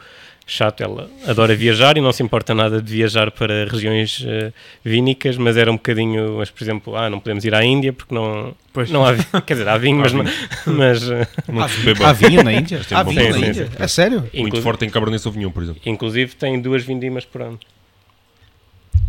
chato, 0.51 0.81
ela 0.81 1.09
adora 1.25 1.55
viajar 1.55 1.97
e 1.97 2.01
não 2.01 2.11
se 2.11 2.21
importa 2.21 2.53
nada 2.53 2.81
de 2.81 2.93
viajar 2.93 3.31
para 3.31 3.65
regiões 3.65 4.19
uh, 4.19 4.53
vínicas, 4.83 5.37
mas 5.37 5.55
era 5.55 5.71
um 5.71 5.75
bocadinho, 5.75 6.37
mas 6.37 6.49
por 6.49 6.63
exemplo, 6.63 6.95
ah, 6.95 7.09
não 7.09 7.19
podemos 7.19 7.45
ir 7.45 7.55
à 7.55 7.63
Índia 7.63 7.93
porque 7.93 8.13
não, 8.13 8.53
pois. 8.73 8.91
não 8.91 9.05
há 9.05 9.13
vinho, 9.13 9.41
quer 9.45 9.53
dizer, 9.53 9.67
há 9.69 9.77
vinho, 9.77 9.97
mas, 9.97 10.11
vinho. 10.11 10.25
mas 10.67 11.09
uh, 11.09 11.27
há, 12.05 12.13
vinho 12.13 12.43
na 12.43 12.53
Índia? 12.53 12.81
Há 12.91 13.03
vinho 13.03 13.31
na 13.31 13.47
Índia? 13.47 13.69
É 13.79 13.87
sério? 13.87 14.29
Muito 14.33 14.61
forte 14.61 14.85
em 14.85 14.89
Cabernet 14.89 15.23
Sauvignon, 15.23 15.51
por 15.51 15.63
exemplo. 15.63 15.81
Inclusive 15.85 16.35
tem 16.35 16.59
duas 16.61 16.83
vindimas 16.83 17.23
por 17.23 17.41
ano. 17.41 17.59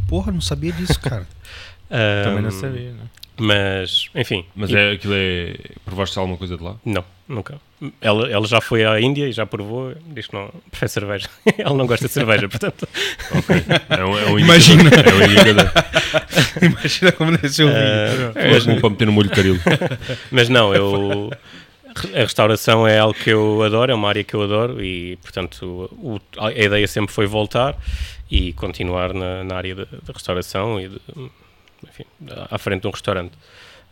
Porra, 0.08 0.30
não 0.30 0.40
sabia 0.40 0.72
disso, 0.72 1.00
cara. 1.00 1.26
Também 2.24 2.42
não 2.42 2.50
sabia, 2.50 2.92
não. 2.92 3.21
Mas, 3.38 4.08
enfim. 4.14 4.44
Mas 4.54 4.72
é, 4.72 4.92
aquilo 4.92 5.14
é. 5.16 5.54
Provaste 5.84 6.18
alguma 6.18 6.36
coisa 6.36 6.56
de 6.56 6.62
lá? 6.62 6.76
Não, 6.84 7.04
nunca. 7.28 7.60
Ela, 8.00 8.30
ela 8.30 8.46
já 8.46 8.60
foi 8.60 8.84
à 8.84 9.00
Índia 9.00 9.26
e 9.26 9.32
já 9.32 9.44
provou, 9.44 9.94
diz 10.06 10.26
que 10.26 10.34
não 10.34 10.50
prefere 10.70 10.90
cerveja. 10.90 11.28
ela 11.58 11.74
não 11.74 11.86
gosta 11.86 12.06
de 12.06 12.12
cerveja, 12.12 12.48
portanto. 12.48 12.86
ok. 13.34 13.56
É 13.88 14.04
um, 14.04 14.18
é 14.18 14.26
um 14.26 14.38
Imagina. 14.38 14.90
É 14.90 16.62
um 16.62 16.66
Imagina 16.66 17.12
como 17.12 17.32
deve 17.32 17.48
ser 17.48 17.64
o 17.64 17.68
vinho. 17.68 17.78
Uh, 17.78 18.38
é 18.38 18.50
mas, 18.50 18.64
para 18.64 18.90
meter 18.90 19.06
no 19.06 19.12
molho 19.12 19.30
caril. 19.30 19.58
mas 20.30 20.48
não, 20.48 20.74
eu. 20.74 21.30
A 22.14 22.20
restauração 22.20 22.86
é 22.86 22.98
algo 22.98 23.12
que 23.12 23.28
eu 23.28 23.62
adoro, 23.62 23.92
é 23.92 23.94
uma 23.94 24.08
área 24.08 24.24
que 24.24 24.32
eu 24.32 24.42
adoro 24.42 24.82
e, 24.82 25.16
portanto, 25.16 25.90
o, 25.92 26.18
a 26.38 26.50
ideia 26.50 26.88
sempre 26.88 27.12
foi 27.12 27.26
voltar 27.26 27.76
e 28.30 28.54
continuar 28.54 29.12
na, 29.12 29.44
na 29.44 29.56
área 29.56 29.74
da 29.74 29.86
restauração 30.14 30.80
e 30.80 30.88
de, 30.88 30.98
enfim, 31.88 32.04
à 32.50 32.58
frente 32.58 32.82
de 32.82 32.88
um 32.88 32.90
restaurante. 32.90 33.32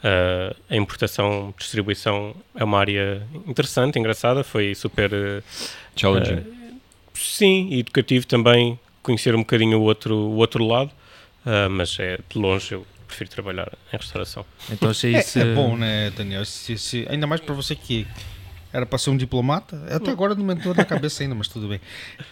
Uh, 0.00 0.56
a 0.70 0.76
importação, 0.76 1.52
distribuição 1.58 2.34
é 2.54 2.64
uma 2.64 2.78
área 2.78 3.22
interessante, 3.46 3.98
engraçada, 3.98 4.42
foi 4.42 4.74
super 4.74 5.12
uh, 5.12 5.42
challenging. 5.94 6.38
Uh, 6.38 6.80
sim, 7.12 7.68
e 7.70 7.80
educativo 7.80 8.26
também 8.26 8.78
conhecer 9.02 9.34
um 9.34 9.40
bocadinho 9.40 9.78
o 9.78 9.82
outro, 9.82 10.14
o 10.14 10.36
outro 10.36 10.66
lado, 10.66 10.90
mas 11.70 11.98
é 11.98 12.18
de 12.28 12.38
longe 12.38 12.72
eu 12.72 12.86
prefiro 13.06 13.30
trabalhar 13.30 13.72
em 13.92 13.96
restauração. 13.96 14.44
Então 14.70 14.92
se 14.94 15.14
é, 15.14 15.24
é 15.36 15.54
bom, 15.54 15.76
né, 15.76 16.10
Daniel? 16.10 16.44
Se, 16.44 16.78
se, 16.78 17.06
ainda 17.08 17.26
mais 17.26 17.40
para 17.40 17.54
você 17.54 17.74
que 17.74 18.06
era 18.72 18.86
para 18.86 18.98
ser 18.98 19.10
um 19.10 19.16
diplomata, 19.16 19.82
até 19.90 20.10
agora 20.10 20.34
não 20.34 20.44
me 20.44 20.54
entrou 20.54 20.74
na 20.74 20.84
cabeça 20.84 21.22
ainda, 21.22 21.34
mas 21.34 21.48
tudo 21.48 21.68
bem. 21.68 21.80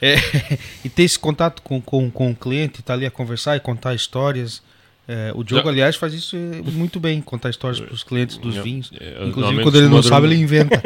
É, 0.00 0.16
e 0.84 0.88
ter 0.88 1.02
esse 1.02 1.18
contato 1.18 1.62
com, 1.62 1.80
com, 1.80 2.10
com 2.10 2.30
o 2.30 2.36
cliente, 2.36 2.80
estar 2.80 2.84
tá 2.84 2.94
ali 2.94 3.06
a 3.06 3.10
conversar 3.10 3.56
e 3.56 3.60
contar 3.60 3.94
histórias. 3.94 4.62
É, 5.08 5.32
o 5.34 5.42
Diogo, 5.42 5.64
Já... 5.64 5.70
aliás, 5.70 5.96
faz 5.96 6.12
isso 6.12 6.36
muito 6.36 7.00
bem, 7.00 7.22
contar 7.22 7.48
histórias 7.48 7.80
para 7.80 7.94
os 7.94 8.02
clientes 8.02 8.36
dos 8.36 8.56
vinhos. 8.56 8.92
É, 9.00 9.24
Inclusive, 9.24 9.62
quando 9.62 9.78
ele 9.78 9.88
não 9.88 10.02
sabe, 10.02 10.26
ele 10.26 10.36
inventa. 10.36 10.80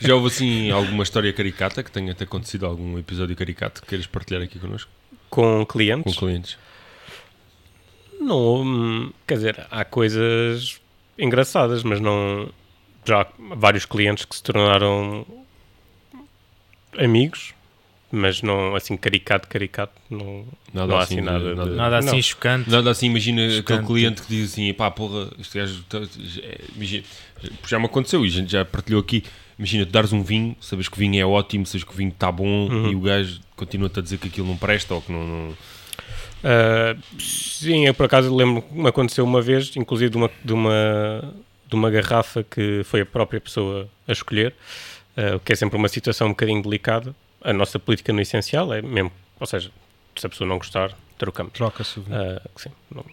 Já 0.00 0.14
houve 0.14 0.28
assim 0.28 0.70
alguma 0.70 1.02
história 1.02 1.32
caricata 1.32 1.82
que 1.82 1.90
tenha 1.90 2.12
acontecido 2.12 2.66
algum 2.66 2.96
episódio 2.98 3.34
caricato 3.34 3.82
que 3.82 3.88
queiras 3.88 4.06
partilhar 4.06 4.42
aqui 4.42 4.60
connosco? 4.60 4.88
Com 5.28 5.66
clientes? 5.66 6.14
Com 6.14 6.20
clientes. 6.20 6.56
Não, 8.20 8.62
hum, 8.62 9.12
quer 9.26 9.34
dizer, 9.34 9.66
há 9.68 9.84
coisas 9.84 10.80
engraçadas, 11.18 11.82
mas 11.82 12.00
não. 12.00 12.48
Já 13.04 13.22
há 13.22 13.26
vários 13.56 13.84
clientes 13.84 14.24
que 14.24 14.36
se 14.36 14.42
tornaram 14.42 15.26
amigos 16.96 17.54
mas 18.10 18.40
não 18.40 18.74
assim 18.74 18.96
caricato, 18.96 19.46
caricato, 19.48 19.92
não, 20.08 20.44
nada 20.72 20.86
não 20.86 20.96
há 20.96 21.02
assim, 21.02 21.16
assim 21.16 21.24
nada, 21.24 21.54
nada, 21.54 21.70
de, 21.70 21.76
nada 21.76 21.98
assim 21.98 22.16
não. 22.16 22.22
chocante. 22.22 22.70
Nada 22.70 22.90
assim, 22.90 23.06
imagina 23.06 23.50
chocante. 23.50 23.72
aquele 23.72 23.86
cliente 23.86 24.22
que 24.22 24.28
diz 24.28 24.52
assim: 24.52 24.72
pá, 24.72 24.90
porra, 24.90 25.30
este 25.38 25.58
gajo. 25.58 25.84
Tá, 25.88 25.98
é, 25.98 26.60
imagina, 26.74 27.04
já 27.66 27.78
me 27.78 27.84
aconteceu 27.84 28.24
e 28.24 28.28
a 28.28 28.30
gente 28.30 28.50
já 28.50 28.64
partilhou 28.64 29.00
aqui. 29.00 29.24
Imagina, 29.58 29.84
tu 29.84 29.92
dares 29.92 30.12
um 30.12 30.22
vinho, 30.22 30.56
sabes 30.60 30.88
que 30.88 30.96
o 30.96 30.98
vinho 30.98 31.20
é 31.20 31.26
ótimo, 31.26 31.66
sabes 31.66 31.84
que 31.84 31.92
o 31.92 31.94
vinho 31.94 32.10
está 32.10 32.30
bom 32.30 32.68
uhum. 32.68 32.92
e 32.92 32.94
o 32.94 33.00
gajo 33.00 33.40
continua-te 33.56 33.98
a 33.98 34.02
dizer 34.02 34.18
que 34.18 34.28
aquilo 34.28 34.46
não 34.46 34.56
presta 34.56 34.94
ou 34.94 35.02
que 35.02 35.12
não. 35.12 35.26
não... 35.26 35.48
Uh, 36.38 37.20
sim, 37.20 37.86
eu 37.86 37.92
por 37.92 38.06
acaso 38.06 38.34
lembro 38.34 38.62
que 38.62 38.72
me 38.72 38.88
aconteceu 38.88 39.24
uma 39.24 39.42
vez, 39.42 39.74
inclusive 39.76 40.10
de 40.10 40.16
uma, 40.16 40.30
de 40.44 40.52
uma, 40.52 41.34
de 41.66 41.74
uma 41.74 41.90
garrafa 41.90 42.44
que 42.44 42.82
foi 42.84 43.00
a 43.00 43.06
própria 43.06 43.40
pessoa 43.40 43.88
a 44.06 44.12
escolher, 44.12 44.54
uh, 45.16 45.40
que 45.40 45.52
é 45.52 45.56
sempre 45.56 45.76
uma 45.76 45.88
situação 45.88 46.28
um 46.28 46.30
bocadinho 46.30 46.62
delicada 46.62 47.14
a 47.42 47.52
nossa 47.52 47.78
política 47.78 48.12
no 48.12 48.20
essencial 48.20 48.72
é 48.72 48.82
mesmo, 48.82 49.12
ou 49.38 49.46
seja, 49.46 49.70
se 50.16 50.26
a 50.26 50.28
pessoa 50.28 50.48
não 50.48 50.58
gostar, 50.58 50.96
trocamos. 51.16 51.52
Troca-se. 51.52 52.00
Uh, 52.00 52.40
sim, 52.56 52.70
não, 52.94 53.04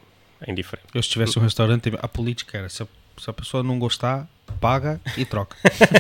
é 0.42 0.52
indiferente. 0.52 0.88
Eu 0.94 1.04
se 1.04 1.10
tivesse 1.10 1.38
um 1.38 1.42
restaurante, 1.42 1.92
a 2.00 2.08
política 2.08 2.58
era, 2.58 2.70
se 2.70 2.84
a, 2.84 2.88
se 3.18 3.30
a 3.30 3.34
pessoa 3.34 3.64
não 3.64 3.78
gostar, 3.80 4.28
paga 4.60 5.00
e 5.18 5.26
troca. 5.26 5.56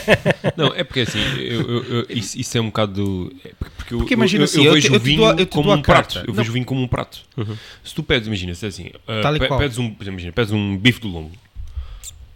não, 0.56 0.74
é 0.74 0.84
porque 0.84 1.02
assim, 1.02 1.20
eu, 1.40 1.62
eu, 1.62 1.84
eu, 1.84 2.06
isso, 2.10 2.40
isso, 2.40 2.58
é 2.58 2.62
um 2.62 2.68
bocado. 2.68 3.36
É 3.44 3.52
porque, 3.60 3.96
porque 3.96 4.14
imagina 4.14 4.42
eu, 4.42 4.46
assim, 4.46 4.64
eu, 4.66 4.74
vejo 4.74 4.96
o 4.96 5.00
vinho 5.00 5.48
como 5.48 5.72
um 5.72 5.82
prato. 5.82 6.20
Eu 6.20 6.28
não. 6.28 6.34
vejo 6.34 6.50
o 6.50 6.54
vinho 6.54 6.66
como 6.66 6.82
um 6.82 6.88
prato. 6.88 7.22
Uhum. 7.38 7.58
Se 7.84 7.94
tu 7.94 8.04
pedes, 8.04 8.28
imagina, 8.28 8.54
se 8.56 8.66
é 8.66 8.70
assim, 8.70 8.88
uh, 8.88 9.58
pedes 9.58 9.78
um, 9.78 9.96
imagina, 10.00 10.32
pedes 10.32 10.52
um 10.52 10.78
bife 10.78 11.00
do 11.00 11.08
lombo 11.08 11.32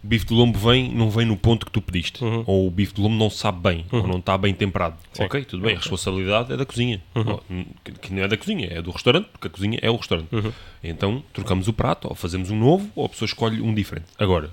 o 0.02 0.06
bife 0.06 0.24
de 0.24 0.32
lombo 0.32 0.58
vem, 0.58 0.90
não 0.92 1.10
vem 1.10 1.26
no 1.26 1.36
ponto 1.36 1.66
que 1.66 1.72
tu 1.72 1.80
pediste. 1.80 2.24
Uhum. 2.24 2.42
Ou 2.46 2.66
o 2.66 2.70
bife 2.70 2.94
de 2.94 3.00
lombo 3.00 3.16
não 3.16 3.28
sabe 3.28 3.60
bem, 3.60 3.86
uhum. 3.92 4.00
ou 4.00 4.08
não 4.08 4.18
está 4.18 4.36
bem 4.38 4.54
temperado. 4.54 4.96
Sim. 5.12 5.24
Ok, 5.24 5.44
tudo 5.44 5.62
bem, 5.62 5.74
a 5.74 5.78
responsabilidade 5.78 6.52
é 6.52 6.56
da 6.56 6.64
cozinha. 6.64 7.02
Uhum. 7.14 7.66
que 8.00 8.12
não 8.12 8.22
é 8.22 8.28
da 8.28 8.36
cozinha, 8.36 8.68
é 8.70 8.80
do 8.80 8.90
restaurante, 8.90 9.28
porque 9.30 9.46
a 9.46 9.50
cozinha 9.50 9.78
é 9.82 9.90
o 9.90 9.96
restaurante. 9.96 10.34
Uhum. 10.34 10.52
Então 10.82 11.22
trocamos 11.32 11.68
o 11.68 11.72
prato, 11.72 12.08
ou 12.08 12.14
fazemos 12.14 12.50
um 12.50 12.58
novo, 12.58 12.90
ou 12.96 13.04
a 13.04 13.08
pessoa 13.08 13.26
escolhe 13.26 13.60
um 13.60 13.74
diferente. 13.74 14.06
Agora, 14.18 14.50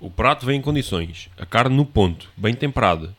o 0.00 0.10
prato 0.10 0.46
vem 0.46 0.58
em 0.58 0.62
condições, 0.62 1.28
a 1.38 1.44
carne 1.44 1.76
no 1.76 1.84
ponto, 1.84 2.30
bem 2.36 2.54
temperada. 2.54 3.14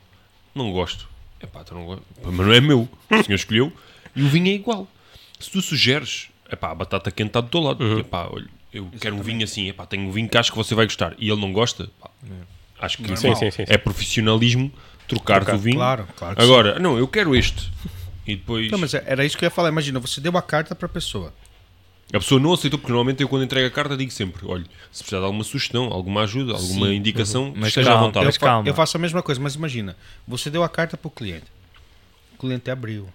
Não 0.55 0.71
gosto. 0.71 1.07
Epá, 1.41 1.63
tu 1.63 1.75
não 1.75 1.85
gosto. 1.85 2.03
Mas 2.23 2.33
não 2.35 2.53
é 2.53 2.59
meu. 2.59 2.89
O 3.11 3.23
senhor 3.23 3.35
escolheu 3.35 3.73
e 4.15 4.23
o 4.23 4.27
vinho 4.27 4.47
é 4.47 4.53
igual. 4.53 4.87
Se 5.39 5.51
tu 5.51 5.61
sugeres, 5.61 6.29
epá, 6.51 6.71
a 6.71 6.75
batata 6.75 7.11
quente 7.11 7.27
está 7.27 7.41
do 7.41 7.49
teu 7.49 7.61
lado. 7.61 7.83
Uhum. 7.83 7.99
Epá, 7.99 8.27
olha, 8.31 8.49
eu 8.77 8.83
Exatamente. 8.83 9.01
quero 9.01 9.15
um 9.15 9.21
vinho 9.21 9.43
assim, 9.43 9.69
epá, 9.69 9.85
tenho 9.85 10.07
um 10.07 10.11
vinho 10.11 10.29
que 10.29 10.37
acho 10.37 10.51
que 10.51 10.57
você 10.57 10.75
vai 10.75 10.85
gostar 10.85 11.13
e 11.17 11.29
ele 11.29 11.39
não 11.41 11.51
gosta, 11.51 11.89
pá, 11.99 12.09
é. 12.23 12.85
acho 12.85 12.97
que 12.97 13.17
sim, 13.17 13.35
sim, 13.35 13.51
sim, 13.51 13.63
é 13.67 13.77
profissionalismo 13.77 14.71
trocar, 15.07 15.41
trocar 15.41 15.55
o 15.55 15.59
vinho. 15.59 15.77
Claro, 15.77 16.07
claro. 16.15 16.41
Agora, 16.41 16.75
sim. 16.75 16.81
não, 16.81 16.97
eu 16.97 17.07
quero 17.07 17.35
este. 17.35 17.71
E 18.25 18.35
depois. 18.35 18.69
Não, 18.69 18.77
mas 18.77 18.93
era 18.93 19.25
isso 19.25 19.37
que 19.37 19.45
eu 19.45 19.47
ia 19.47 19.51
falar. 19.51 19.69
Imagina, 19.69 19.99
você 19.99 20.19
deu 20.19 20.35
a 20.37 20.41
carta 20.41 20.75
para 20.75 20.85
a 20.85 20.89
pessoa. 20.89 21.33
A 22.13 22.19
pessoa 22.19 22.39
não 22.39 22.53
aceitou, 22.53 22.79
porque 22.79 22.91
normalmente 22.91 23.21
eu, 23.21 23.27
quando 23.27 23.43
entrego 23.43 23.67
a 23.67 23.71
carta, 23.71 23.97
digo 23.97 24.11
sempre: 24.11 24.45
olha, 24.45 24.65
se 24.91 24.99
precisar 25.03 25.19
de 25.19 25.25
alguma 25.25 25.43
sugestão, 25.43 25.85
alguma 25.85 26.23
ajuda, 26.23 26.53
alguma 26.53 26.87
Sim, 26.87 26.95
indicação, 26.95 27.45
uhum. 27.45 27.53
mas 27.55 27.69
esteja 27.69 27.89
calma, 27.89 28.03
à 28.03 28.05
vontade. 28.05 28.25
Eu, 28.27 28.39
calma. 28.39 28.69
eu 28.69 28.73
faço 28.73 28.97
a 28.97 28.99
mesma 28.99 29.23
coisa, 29.23 29.41
mas 29.41 29.55
imagina: 29.55 29.95
você 30.27 30.49
deu 30.49 30.63
a 30.63 30.69
carta 30.69 30.95
para 30.95 31.07
o 31.07 31.11
cliente, 31.11 31.47
o 32.33 32.37
cliente 32.37 32.69
abriu, 32.71 33.09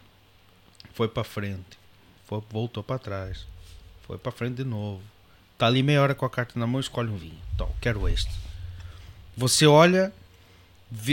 foi 0.93 1.09
para 1.09 1.25
frente, 1.25 1.79
foi, 2.27 2.43
voltou 2.51 2.83
para 2.83 2.99
trás, 2.99 3.47
foi 4.07 4.19
para 4.19 4.31
frente 4.31 4.57
de 4.57 4.65
novo, 4.65 5.01
Está 5.63 5.69
ali 5.69 5.81
meia 5.81 6.03
hora 6.03 6.13
com 6.13 6.27
a 6.27 6.29
carta 6.29 6.59
na 6.59 6.67
mão, 6.67 6.81
escolhe 6.81 7.09
um 7.09 7.17
vinho. 7.17 7.39
Então, 7.55 7.71
quero 7.81 8.09
este. 8.09 8.33
Você 9.37 9.65
olha, 9.65 10.13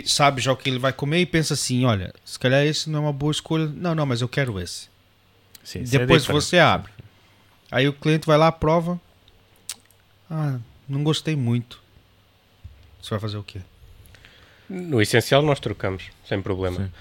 sabe 0.07 0.41
já 0.41 0.51
o 0.51 0.57
que 0.57 0.67
ele 0.67 0.79
vai 0.79 0.91
comer 0.91 1.19
e 1.19 1.25
pensa 1.27 1.53
assim: 1.53 1.85
olha, 1.85 2.11
se 2.25 2.39
calhar 2.39 2.65
esse 2.65 2.89
não 2.89 2.97
é 2.97 3.01
uma 3.03 3.13
boa 3.13 3.31
escolha. 3.31 3.67
Não, 3.67 3.93
não, 3.93 4.07
mas 4.07 4.21
eu 4.21 4.27
quero 4.27 4.59
esse. 4.59 4.89
Sim, 5.63 5.83
Depois 5.83 6.27
é 6.27 6.31
você 6.33 6.57
abre. 6.57 6.91
Aí 7.69 7.87
o 7.87 7.93
cliente 7.93 8.25
vai 8.25 8.39
lá, 8.39 8.51
prova. 8.51 8.99
Ah, 10.27 10.57
não 10.87 11.03
gostei 11.03 11.35
muito. 11.35 11.79
Você 12.99 13.11
vai 13.11 13.19
fazer 13.19 13.37
o 13.37 13.43
quê? 13.43 13.61
No 14.67 14.99
essencial 14.99 15.43
nós 15.43 15.59
trocamos, 15.59 16.05
sem 16.27 16.41
problema. 16.41 16.85
Sim 16.85 16.91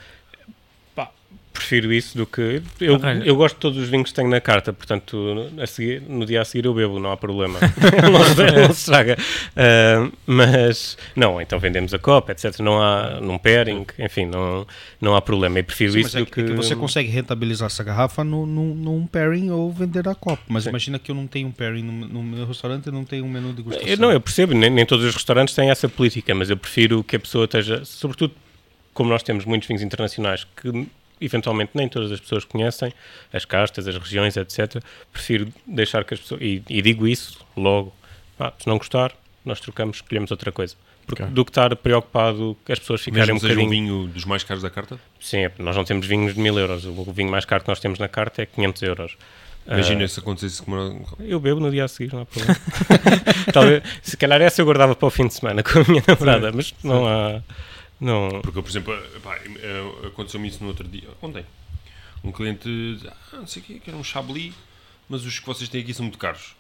prefiro 1.59 1.93
isso 1.93 2.17
do 2.17 2.25
que. 2.25 2.63
Eu, 2.81 2.99
eu 3.25 3.35
gosto 3.35 3.57
de 3.57 3.61
todos 3.61 3.79
os 3.79 3.89
vinhos 3.89 4.11
que 4.11 4.15
tenho 4.15 4.29
na 4.29 4.41
carta, 4.41 4.73
portanto, 4.73 5.51
a 5.61 5.67
seguir, 5.67 6.01
no 6.03 6.25
dia 6.25 6.41
a 6.41 6.45
seguir 6.45 6.67
eu 6.67 6.75
bebo, 6.75 7.01
não 7.01 7.11
há 7.11 7.17
problema. 7.17 7.59
não, 8.13 8.25
se, 8.25 8.57
não 8.57 8.73
se 8.73 8.81
estraga. 8.81 9.17
Uh, 9.17 10.13
mas, 10.25 10.97
não, 11.17 11.41
então 11.41 11.59
vendemos 11.59 11.93
a 11.93 11.99
copa, 11.99 12.31
etc. 12.33 12.61
Não 12.61 12.81
há 12.81 13.21
num 13.21 13.37
pairing, 13.39 13.85
enfim, 13.99 14.27
não, 14.27 14.67
não 15.01 15.17
há 15.17 15.21
problema. 15.21 15.59
Eu 15.59 15.65
prefiro 15.65 15.93
Sim, 15.93 16.01
isso 16.01 16.17
é 16.17 16.21
do 16.21 16.27
que, 16.27 16.41
é 16.41 16.45
que. 16.45 16.53
Você 16.53 16.77
consegue 16.77 17.09
rentabilizar 17.11 17.67
essa 17.67 17.83
garrafa 17.83 18.23
no, 18.23 18.47
no, 18.47 18.75
num 18.75 19.07
pairing 19.07 19.51
ou 19.51 19.73
vender 19.73 20.09
a 20.09 20.15
copa. 20.15 20.43
Mas 20.49 20.65
Sim. 20.65 20.71
imagina 20.71 20.99
que 20.99 21.11
eu 21.11 21.15
não 21.15 21.27
tenho 21.27 21.49
um 21.49 21.53
pairing 21.53 21.83
no, 21.83 22.07
no 22.07 22.23
meu 22.23 22.47
restaurante 22.47 22.87
e 22.87 22.93
não 22.93 23.05
tenho 23.05 23.25
um 23.25 23.29
menu 23.29 23.49
de 23.49 23.57
degustação. 23.57 23.89
Eu, 23.89 23.97
não, 23.99 24.13
eu 24.13 24.21
percebo, 24.21 24.55
nem, 24.55 24.71
nem 24.71 24.87
todos 24.87 25.05
os 25.05 25.15
restaurantes 25.15 25.55
têm 25.55 25.71
essa 25.71 25.89
política, 25.89 26.35
mas 26.35 26.51
eu 26.51 26.57
prefiro 26.57 27.03
que 27.03 27.17
a 27.17 27.21
pessoa 27.21 27.47
esteja, 27.47 27.85
sobretudo 27.85 28.33
como 28.95 29.11
nós 29.11 29.23
temos 29.23 29.45
muitos 29.45 29.69
vinhos 29.69 29.81
internacionais 29.83 30.45
que 30.61 30.89
eventualmente 31.21 31.73
nem 31.75 31.89
todas 31.89 32.13
as 32.13 32.21
pessoas 32.21 32.45
conhecem, 32.45 32.93
as 33.33 33.45
castas, 33.45 33.87
as 33.87 33.97
regiões, 33.97 34.37
etc. 34.37 34.83
Prefiro 35.13 35.53
deixar 35.67 36.05
que 36.05 36.15
as 36.15 36.21
pessoas. 36.21 36.41
E, 36.41 36.63
e 36.69 36.83
digo 36.83 37.07
isso 37.07 37.45
logo. 37.57 37.93
Ah, 38.39 38.53
se 38.59 38.69
não 38.69 38.79
gostar, 38.79 39.13
nós 39.45 39.61
trocamos, 39.61 39.97
escolhemos 39.97 40.31
outra 40.31 40.53
coisa. 40.53 40.77
Porque, 41.09 41.23
okay. 41.23 41.35
Do 41.35 41.45
que 41.45 41.51
estar 41.51 41.75
preocupado 41.75 42.57
que 42.65 42.71
as 42.71 42.79
pessoas 42.79 43.01
ficarem 43.01 43.33
Mesmo 43.33 43.39
um 43.39 43.51
bocadinho... 43.51 43.67
um 43.67 43.71
vinho 43.71 44.09
dos 44.09 44.27
mais 44.27 44.45
caros 44.45 44.63
da 44.63 44.69
carta? 44.69 45.01
Sim, 45.19 45.39
é, 45.39 45.53
nós 45.59 45.75
não 45.75 45.85
temos 45.85 46.07
vinhos 46.07 46.35
de 46.35 46.41
mil 46.41 46.57
euros. 46.59 46.85
O 46.85 47.13
vinho 47.13 47.31
mais 47.31 47.47
caro 47.47 47.63
que 47.63 47.69
nós 47.69 47.81
temos 47.81 47.99
na 47.99 48.09
carta 48.09 48.43
é 48.43 48.47
500 48.47 48.83
euros. 48.83 49.17
Imagina 49.67 50.05
uh, 50.05 50.09
se 50.09 50.21
acontecesse 50.21 50.63
como... 50.63 51.07
Eu 51.19 51.41
bebo 51.41 51.61
no 51.61 51.71
dia 51.71 51.85
a 51.85 51.89
seguir, 51.89 52.13
não 52.13 52.23
há 52.23 52.27
problema. 52.27 52.59
Talvez, 53.53 53.83
se 54.03 54.17
calhar 54.17 54.41
essa 54.41 54.61
eu 54.61 54.67
guardava 54.67 54.95
para 54.95 55.07
o 55.07 55.11
fim 55.11 55.27
de 55.27 55.35
semana 55.35 55.63
com 55.63 55.79
a 55.79 55.85
minha 55.85 56.03
namorada, 56.07 56.53
mas 56.53 56.75
não 56.83 57.07
há... 57.07 57.43
Não... 58.01 58.41
Porque, 58.43 58.63
por 58.63 58.71
exemplo, 58.71 58.95
eh, 58.95 60.07
aconteceu-me 60.07 60.49
isso 60.49 60.63
no 60.63 60.69
outro 60.69 60.87
dia, 60.87 61.09
ontem. 61.21 61.45
Um 62.23 62.33
cliente 62.33 62.69
diz, 62.69 63.07
ah, 63.07 63.37
não 63.37 63.47
sei 63.47 63.63
o 63.63 63.65
que, 63.65 63.81
que 63.81 63.91
era 63.91 63.97
um 63.97 64.05
Chablis, 64.05 64.55
mas 65.09 65.25
os 65.25 65.39
que 65.39 65.47
vocês 65.47 65.69
têm 65.69 65.83
aqui 65.83 65.95
são 65.95 66.05
muito 66.05 66.19
caros. 66.19 66.55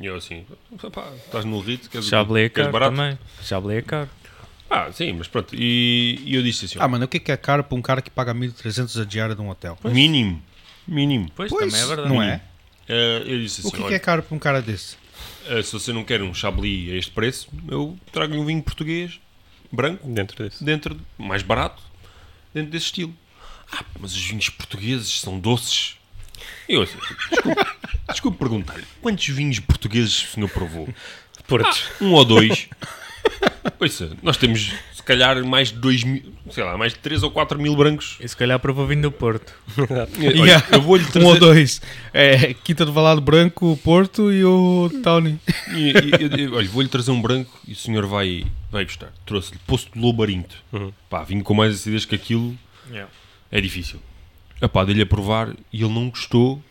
E 0.00 0.06
eu 0.06 0.16
assim, 0.16 0.44
pá, 0.92 1.10
estás 1.24 1.44
no 1.44 1.58
rit, 1.60 1.88
queres, 1.88 2.06
Chablis 2.06 2.46
é 2.46 2.48
caro 2.48 2.72
barato? 2.72 2.94
também. 2.94 3.18
Chablis 3.42 3.78
é 3.78 3.82
caro. 3.82 4.10
Ah, 4.68 4.90
sim, 4.92 5.12
mas 5.12 5.28
pronto. 5.28 5.54
E, 5.54 6.20
e 6.24 6.34
eu 6.34 6.42
disse 6.42 6.66
assim... 6.66 6.78
Ah, 6.80 6.88
mano, 6.88 7.04
o 7.04 7.08
que 7.08 7.30
é, 7.30 7.34
é 7.34 7.36
caro 7.36 7.62
para 7.62 7.78
um 7.78 7.82
cara 7.82 8.02
que 8.02 8.10
paga 8.10 8.34
1.300 8.34 9.00
a 9.00 9.04
diária 9.04 9.34
de 9.34 9.40
um 9.40 9.48
hotel? 9.48 9.78
Pois. 9.80 9.94
Mínimo. 9.94 10.42
Mínimo. 10.86 11.30
Pois, 11.34 11.50
pois, 11.50 11.72
também 11.72 11.84
é 11.84 11.86
verdade. 11.86 12.08
Não 12.08 12.22
é? 12.22 12.42
Uh, 12.88 12.92
eu 13.26 13.38
disse 13.40 13.60
assim, 13.60 13.68
o 13.68 13.72
que, 13.72 13.82
é 13.82 13.88
que 13.88 13.94
é 13.94 13.98
caro 13.98 14.22
para 14.22 14.34
um 14.34 14.38
cara 14.38 14.60
desse? 14.60 14.96
Uh, 15.48 15.62
se 15.62 15.72
você 15.72 15.92
não 15.92 16.04
quer 16.04 16.22
um 16.22 16.34
Chablis 16.34 16.92
a 16.92 16.96
este 16.96 17.10
preço, 17.10 17.48
eu 17.68 17.96
trago-lhe 18.12 18.38
um 18.38 18.44
vinho 18.44 18.62
português, 18.62 19.20
branco, 19.76 20.08
dentro 20.08 20.42
desse. 20.42 20.64
Dentro, 20.64 20.98
mais 21.16 21.42
barato, 21.42 21.82
dentro 22.52 22.70
desse 22.70 22.86
estilo. 22.86 23.14
Ah, 23.70 23.84
mas 24.00 24.14
os 24.14 24.22
vinhos 24.22 24.48
portugueses 24.48 25.20
são 25.20 25.38
doces. 25.38 25.96
Eu 26.68 26.84
desculpe, 26.84 27.66
desculpe 28.10 28.38
perguntar-lhe, 28.38 28.84
quantos 29.00 29.26
vinhos 29.28 29.60
portugueses 29.60 30.24
o 30.24 30.32
senhor 30.32 30.48
provou? 30.48 30.88
Portos. 31.46 31.84
Ah, 32.00 32.04
um 32.04 32.12
ou 32.12 32.24
dois. 32.24 32.68
Ouça, 33.78 34.16
nós 34.22 34.36
temos 34.36 34.72
calhar 35.06 35.42
mais 35.44 35.68
de 35.68 35.78
2 35.78 36.04
mil, 36.04 36.22
sei 36.50 36.64
lá, 36.64 36.76
mais 36.76 36.92
de 36.92 36.98
3 36.98 37.22
ou 37.22 37.30
4 37.30 37.58
mil 37.58 37.74
brancos. 37.76 38.18
E 38.20 38.28
se 38.28 38.36
calhar 38.36 38.58
para 38.58 38.72
o 38.72 38.86
vinho 38.86 39.02
do 39.02 39.12
Porto. 39.12 39.54
Olha, 39.78 40.62
eu 40.72 40.82
vou-lhe 40.82 41.04
trazer... 41.04 41.26
Um 41.26 41.30
ou 41.30 41.38
dois. 41.38 41.80
É, 42.12 42.52
Quinta 42.52 42.84
do 42.84 42.92
Valado 42.92 43.20
Branco, 43.20 43.72
o 43.72 43.76
Porto 43.76 44.32
e 44.32 44.44
o 44.44 44.90
Tony. 45.02 45.38
E, 45.72 45.92
e, 45.92 46.42
e, 46.42 46.48
olha, 46.48 46.68
vou-lhe 46.68 46.88
trazer 46.88 47.10
um 47.12 47.22
branco 47.22 47.58
e 47.66 47.72
o 47.72 47.76
senhor 47.76 48.04
vai, 48.06 48.44
vai 48.70 48.84
gostar. 48.84 49.12
Trouxe-lhe 49.24 49.58
Poço 49.66 49.88
de 49.94 50.00
Lobarinto. 50.00 50.56
Uhum. 50.72 50.92
Pá, 51.08 51.22
vinho 51.22 51.44
com 51.44 51.54
mais 51.54 51.72
acidez 51.72 52.04
que 52.04 52.14
aquilo 52.14 52.56
yeah. 52.90 53.10
é 53.50 53.60
difícil. 53.60 54.00
Epá, 54.60 54.84
dei-lhe 54.84 55.02
a 55.02 55.06
provar 55.06 55.54
e 55.72 55.82
ele 55.82 55.92
não 55.92 56.08
gostou. 56.10 56.62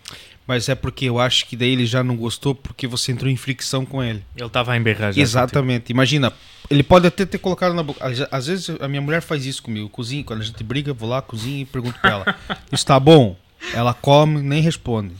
Mas 0.47 0.69
é 0.69 0.75
porque 0.75 1.05
eu 1.05 1.19
acho 1.19 1.47
que 1.47 1.55
daí 1.55 1.71
ele 1.71 1.85
já 1.85 2.03
não 2.03 2.15
gostou 2.15 2.53
porque 2.53 2.85
você 2.85 3.11
entrou 3.11 3.31
em 3.31 3.35
fricção 3.35 3.85
com 3.85 4.03
ele. 4.03 4.23
Ele 4.35 4.45
estava 4.45 4.73
a 4.73 4.77
emberrar 4.77 5.11
já. 5.11 5.21
Exatamente. 5.21 5.89
Imagina, 5.91 6.31
ele 6.69 6.83
pode 6.83 7.07
até 7.07 7.25
ter 7.25 7.39
colocado 7.39 7.73
na 7.73 7.81
boca. 7.81 7.99
Às 8.31 8.47
vezes 8.47 8.69
a 8.79 8.87
minha 8.87 9.01
mulher 9.01 9.21
faz 9.21 9.45
isso 9.45 9.63
comigo. 9.63 9.89
Cozinha, 9.89 10.23
quando 10.23 10.41
a 10.41 10.45
gente 10.45 10.63
briga, 10.63 10.93
vou 10.93 11.09
lá, 11.09 11.21
cozinho 11.21 11.61
e 11.61 11.65
pergunto 11.65 11.99
pra 11.99 12.11
ela: 12.11 12.35
Isso 12.71 12.85
tá 12.85 12.99
bom? 12.99 13.35
Ela 13.73 13.93
come, 13.93 14.41
nem 14.41 14.61
responde. 14.61 15.15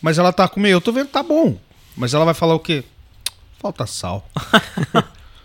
Mas 0.00 0.18
ela 0.18 0.32
tá 0.32 0.48
comendo, 0.48 0.76
eu 0.76 0.80
tô 0.80 0.92
vendo, 0.92 1.08
tá 1.08 1.22
bom. 1.22 1.58
Mas 1.96 2.14
ela 2.14 2.24
vai 2.24 2.34
falar 2.34 2.54
o 2.54 2.60
quê? 2.60 2.84
Falta 3.58 3.86
sal. 3.86 4.28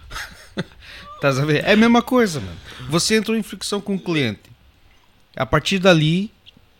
tá 1.21 1.33
sabendo? 1.33 1.65
É 1.65 1.73
a 1.73 1.77
mesma 1.77 2.01
coisa, 2.01 2.39
mano. 2.39 2.57
Você 2.89 3.15
entrou 3.15 3.35
em 3.35 3.43
fricção 3.43 3.81
com 3.81 3.95
o 3.95 3.99
cliente. 3.99 4.41
A 5.35 5.45
partir 5.45 5.77
dali, 5.77 6.31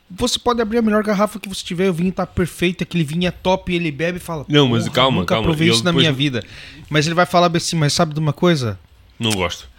você 0.10 0.40
pode 0.40 0.62
abrir 0.62 0.78
a 0.78 0.82
melhor 0.82 1.04
garrafa 1.04 1.40
que 1.40 1.50
você 1.50 1.64
tiver, 1.64 1.90
o 1.90 1.94
vinho 1.94 2.12
tá 2.12 2.26
perfeito, 2.26 2.84
aquele 2.84 3.04
vinho 3.04 3.28
é 3.28 3.32
top, 3.32 3.72
e 3.72 3.76
ele 3.76 3.92
bebe 3.92 4.18
e 4.18 4.22
fala. 4.22 4.46
Não, 4.48 4.68
mas 4.68 4.88
calma, 4.90 5.20
nunca 5.20 5.36
calma. 5.36 5.48
provei 5.48 5.70
isso 5.70 5.84
na 5.84 5.92
minha 5.92 6.14
vida. 6.14 6.44
Mas 6.90 7.06
ele 7.06 7.16
vai 7.16 7.26
falar 7.26 7.56
assim, 7.56 7.76
mas 7.76 7.94
sabe 7.94 8.14
de 8.14 8.20
uma 8.20 8.34
coisa? 8.34 8.80
Não 9.20 9.32
gosto. 9.32 9.70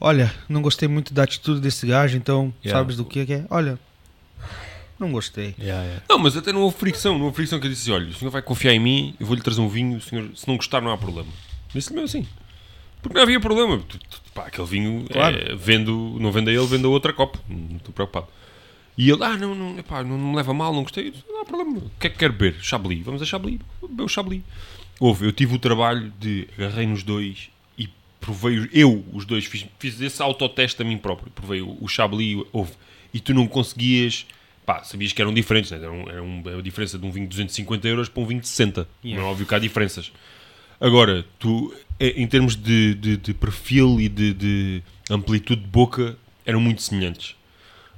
Olha, 0.00 0.32
não 0.48 0.62
gostei 0.62 0.88
muito 0.88 1.12
da 1.12 1.24
atitude 1.24 1.60
desse 1.60 1.86
gajo, 1.86 2.16
então 2.16 2.52
yeah. 2.64 2.78
sabes 2.78 2.96
do 2.96 3.04
que 3.04 3.20
é? 3.32 3.44
Olha, 3.50 3.78
não 4.98 5.12
gostei. 5.12 5.54
Yeah, 5.58 5.82
yeah. 5.84 6.02
Não, 6.08 6.18
mas 6.18 6.36
até 6.36 6.52
não 6.52 6.62
houve 6.62 6.76
fricção, 6.76 7.16
não 7.16 7.26
houve 7.26 7.36
fricção 7.36 7.60
que 7.60 7.66
eu 7.66 7.70
disse: 7.70 7.90
olha, 7.90 8.08
o 8.08 8.14
senhor 8.14 8.30
vai 8.30 8.42
confiar 8.42 8.74
em 8.74 8.80
mim, 8.80 9.14
eu 9.18 9.26
vou-lhe 9.26 9.42
trazer 9.42 9.60
um 9.60 9.68
vinho, 9.68 10.00
senhor, 10.00 10.28
se 10.34 10.46
não 10.46 10.56
gostar, 10.56 10.80
não 10.80 10.92
há 10.92 10.98
problema. 10.98 11.28
Disse-lhe 11.72 12.00
mesmo 12.00 12.18
assim. 12.18 12.28
Porque 13.00 13.14
não 13.14 13.22
havia 13.22 13.40
problema. 13.40 13.80
Pá, 14.34 14.46
aquele 14.46 14.66
vinho, 14.66 15.06
claro. 15.10 15.36
é, 15.36 15.54
vendo, 15.54 16.16
não 16.20 16.32
vende 16.32 16.50
a 16.50 16.52
ele, 16.52 16.66
vende 16.66 16.84
a 16.84 16.88
outra 16.88 17.12
copa. 17.12 17.38
Não 17.48 17.76
estou 17.76 17.92
preocupado. 17.92 18.26
E 18.98 19.08
ele, 19.08 19.22
ah, 19.22 19.36
não, 19.36 19.54
não, 19.54 19.78
epá, 19.78 20.02
não, 20.02 20.18
não 20.18 20.30
me 20.30 20.36
leva 20.36 20.52
mal, 20.52 20.74
não 20.74 20.82
gostei. 20.82 21.14
Não 21.28 21.40
há 21.40 21.44
problema. 21.44 21.78
O 21.78 21.90
que 22.00 22.08
é 22.08 22.10
que 22.10 22.18
quer 22.18 22.32
beber? 22.32 22.56
Chablis. 22.60 23.04
Vamos 23.04 23.22
a 23.22 23.24
Chablis. 23.24 23.60
Beber 23.80 24.02
o 24.02 24.08
Chablis. 24.08 24.42
Houve, 24.98 25.24
eu 25.24 25.32
tive 25.32 25.54
o 25.54 25.58
trabalho 25.58 26.12
de 26.18 26.48
agarrei 26.58 26.84
nos 26.84 27.04
dois 27.04 27.48
e 27.78 27.88
provei, 28.18 28.68
eu, 28.72 29.04
os 29.12 29.24
dois, 29.24 29.44
fiz, 29.44 29.64
fiz 29.78 30.00
esse 30.00 30.20
autoteste 30.20 30.82
a 30.82 30.84
mim 30.84 30.98
próprio. 30.98 31.30
Provei 31.30 31.62
o, 31.62 31.78
o 31.80 31.86
Chablis, 31.86 32.42
houve. 32.52 32.72
E 33.14 33.20
tu 33.20 33.32
não 33.32 33.46
conseguias, 33.46 34.26
pá, 34.66 34.82
sabias 34.82 35.12
que 35.12 35.22
eram 35.22 35.32
diferentes, 35.32 35.70
né? 35.70 35.78
era, 35.78 35.92
um, 35.92 36.08
era 36.08 36.20
uma 36.20 36.60
diferença 36.60 36.98
de 36.98 37.06
um 37.06 37.12
vinho 37.12 37.26
de 37.26 37.30
250 37.30 37.86
euros 37.86 38.08
para 38.08 38.20
um 38.20 38.26
vinho 38.26 38.40
de 38.40 38.48
60. 38.48 38.88
Yeah. 39.04 39.22
Não 39.22 39.28
é 39.28 39.30
óbvio 39.30 39.46
que 39.46 39.54
há 39.54 39.60
diferenças. 39.60 40.10
Agora, 40.80 41.24
tu, 41.38 41.72
em 42.00 42.26
termos 42.26 42.56
de, 42.56 42.96
de, 42.96 43.16
de 43.16 43.32
perfil 43.32 44.00
e 44.00 44.08
de, 44.08 44.34
de 44.34 44.82
amplitude 45.08 45.62
de 45.62 45.68
boca, 45.68 46.18
eram 46.44 46.60
muito 46.60 46.82
semelhantes. 46.82 47.37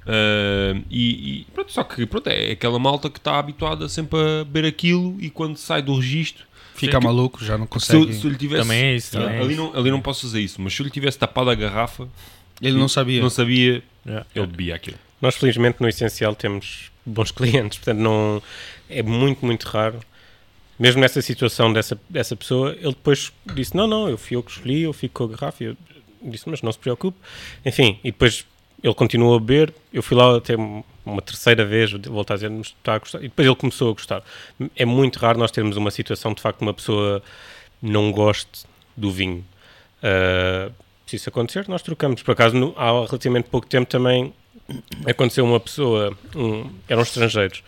Uh, 0.01 0.83
e, 0.89 1.41
e, 1.41 1.47
pronto, 1.53 1.71
só 1.71 1.83
que 1.83 2.05
pronto, 2.05 2.27
é 2.27 2.51
aquela 2.51 2.79
malta 2.79 3.09
que 3.09 3.19
está 3.19 3.37
habituada 3.37 3.87
sempre 3.87 4.19
a 4.19 4.43
beber 4.43 4.65
aquilo 4.67 5.15
e 5.19 5.29
quando 5.29 5.57
sai 5.57 5.81
do 5.81 5.95
registro 5.95 6.45
fica 6.73 6.99
maluco, 6.99 7.43
já 7.43 7.57
não 7.57 7.67
consegue. 7.67 8.13
Se, 8.13 8.21
se 8.21 8.29
lhe 8.29 8.35
tivesse, 8.35 8.63
também 8.63 8.83
é 8.83 8.95
isso. 8.95 9.11
Também 9.11 9.39
ali, 9.39 9.53
é 9.53 9.57
Não, 9.57 9.75
ali 9.75 9.91
não 9.91 10.01
posso 10.01 10.21
fazer 10.21 10.39
isso, 10.41 10.61
mas 10.61 10.73
se 10.73 10.81
eu 10.81 10.85
lhe 10.85 10.89
tivesse 10.89 11.17
tapado 11.19 11.49
a 11.49 11.55
garrafa, 11.55 12.07
ele 12.61 12.77
não 12.77 12.87
sabia. 12.87 13.21
Não 13.21 13.29
sabia, 13.29 13.83
yeah. 14.05 14.25
ele 14.35 14.47
bebia 14.47 14.75
aquilo. 14.75 14.97
Nós, 15.21 15.35
felizmente, 15.35 15.77
no 15.79 15.87
essencial 15.87 16.35
temos 16.35 16.91
bons 17.05 17.29
clientes, 17.31 17.77
portanto, 17.77 17.99
não 17.99 18.41
é 18.89 19.03
muito, 19.03 19.45
muito 19.45 19.65
raro. 19.65 19.99
Mesmo 20.79 20.99
nessa 20.99 21.21
situação 21.21 21.71
dessa, 21.71 21.99
dessa 22.09 22.35
pessoa, 22.35 22.71
ele 22.79 22.89
depois 22.89 23.31
disse: 23.53 23.75
Não, 23.75 23.85
não, 23.85 24.09
eu 24.09 24.17
fui 24.17 24.35
eu 24.35 24.41
que 24.41 24.51
escolhi, 24.51 24.81
eu 24.81 24.93
fico 24.93 25.13
com 25.13 25.31
a 25.31 25.37
garrafa. 25.37 25.63
Eu 25.63 25.77
disse: 26.23 26.49
Mas 26.49 26.63
não 26.63 26.71
se 26.71 26.79
preocupe. 26.79 27.17
Enfim, 27.63 27.99
e 28.03 28.11
depois 28.11 28.45
ele 28.83 28.93
continuou 28.93 29.35
a 29.35 29.39
beber, 29.39 29.73
eu 29.93 30.01
fui 30.01 30.17
lá 30.17 30.37
até 30.37 30.55
uma 31.05 31.21
terceira 31.21 31.65
vez, 31.65 31.91
voltar 31.91 32.35
a 32.35 32.37
dizer, 32.37 32.49
me 32.49 32.61
está 32.61 32.95
a 32.95 32.99
gostar, 32.99 33.19
e 33.19 33.23
depois 33.23 33.47
ele 33.47 33.55
começou 33.55 33.89
a 33.89 33.93
gostar. 33.93 34.23
É 34.75 34.85
muito 34.85 35.19
raro 35.19 35.37
nós 35.37 35.51
termos 35.51 35.77
uma 35.77 35.91
situação, 35.91 36.33
de 36.33 36.41
facto, 36.41 36.61
uma 36.61 36.73
pessoa 36.73 37.21
não 37.81 38.11
goste 38.11 38.65
do 38.95 39.11
vinho. 39.11 39.45
Uh, 40.03 40.71
se 41.05 41.15
isso 41.15 41.29
acontecer, 41.29 41.67
nós 41.67 41.81
trocamos. 41.81 42.23
Por 42.23 42.31
acaso, 42.31 42.55
no, 42.55 42.73
há 42.77 43.05
relativamente 43.05 43.49
pouco 43.49 43.67
tempo 43.67 43.89
também 43.89 44.33
aconteceu 45.05 45.43
uma 45.43 45.59
pessoa, 45.59 46.17
um, 46.35 46.69
eram 46.87 47.01
estrangeiros, 47.01 47.59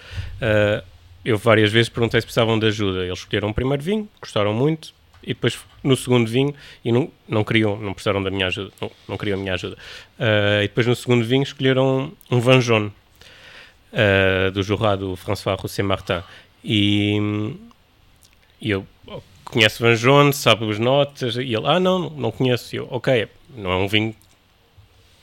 uh, 0.42 0.84
eu 1.26 1.38
várias 1.38 1.72
vezes 1.72 1.90
perguntei 1.90 2.20
se 2.22 2.26
precisavam 2.26 2.58
de 2.60 2.68
ajuda. 2.68 3.06
Eles 3.06 3.20
escolheram 3.20 3.50
o 3.50 3.54
primeiro 3.54 3.82
vinho, 3.82 4.08
gostaram 4.22 4.54
muito, 4.54 4.94
e 5.24 5.28
depois 5.28 5.60
no 5.84 5.96
segundo 5.96 6.30
vinho, 6.30 6.54
e 6.84 6.92
não, 6.92 7.10
não 7.28 7.44
queriam, 7.44 7.78
não 7.78 7.94
precisaram 7.94 8.22
da 8.22 8.30
minha 8.30 8.48
ajuda, 8.48 8.72
não, 8.82 8.92
não 9.10 9.18
queriam 9.18 9.38
a 9.38 9.42
minha 9.42 9.54
ajuda. 9.54 9.78
Uh, 10.20 10.64
e 10.64 10.68
depois 10.68 10.88
no 10.88 10.96
segundo 10.96 11.26
vinho 11.26 11.44
escolheram 11.44 12.12
um 12.30 12.40
Vanjon, 12.40 12.92
uh, 13.94 14.52
do 14.52 14.64
Jorrado 14.64 15.16
François 15.16 15.60
Rousset 15.60 15.84
Martin. 15.84 16.22
E, 16.64 17.18
e 18.62 18.72
eu 18.72 18.86
conheço 19.44 19.84
Vanjon, 19.84 20.32
sabe 20.32 20.70
as 20.70 20.80
notas, 20.80 21.36
e 21.36 21.54
ele, 21.54 21.66
ah, 21.66 21.80
não, 21.80 22.10
não 22.10 22.32
conheço. 22.32 22.76
E 22.76 22.80
eu, 22.80 22.88
ok, 22.90 23.28
não 23.56 23.72
é 23.72 23.76
um 23.76 23.88
vinho 23.88 24.16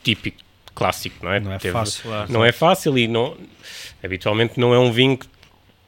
típico, 0.03 0.39
clássico, 0.75 1.25
não 1.25 1.33
é? 1.33 1.41
Não 1.41 1.53
é 1.53 1.59
Teve, 1.59 1.73
fácil. 1.73 2.11
Não 2.29 2.45
é 2.45 2.53
fácil 2.53 2.97
e 2.97 3.07
não, 3.09 3.37
habitualmente 4.03 4.59
não 4.59 4.73
é 4.73 4.79
um 4.79 4.93
vinho 4.93 5.19
que 5.19 5.27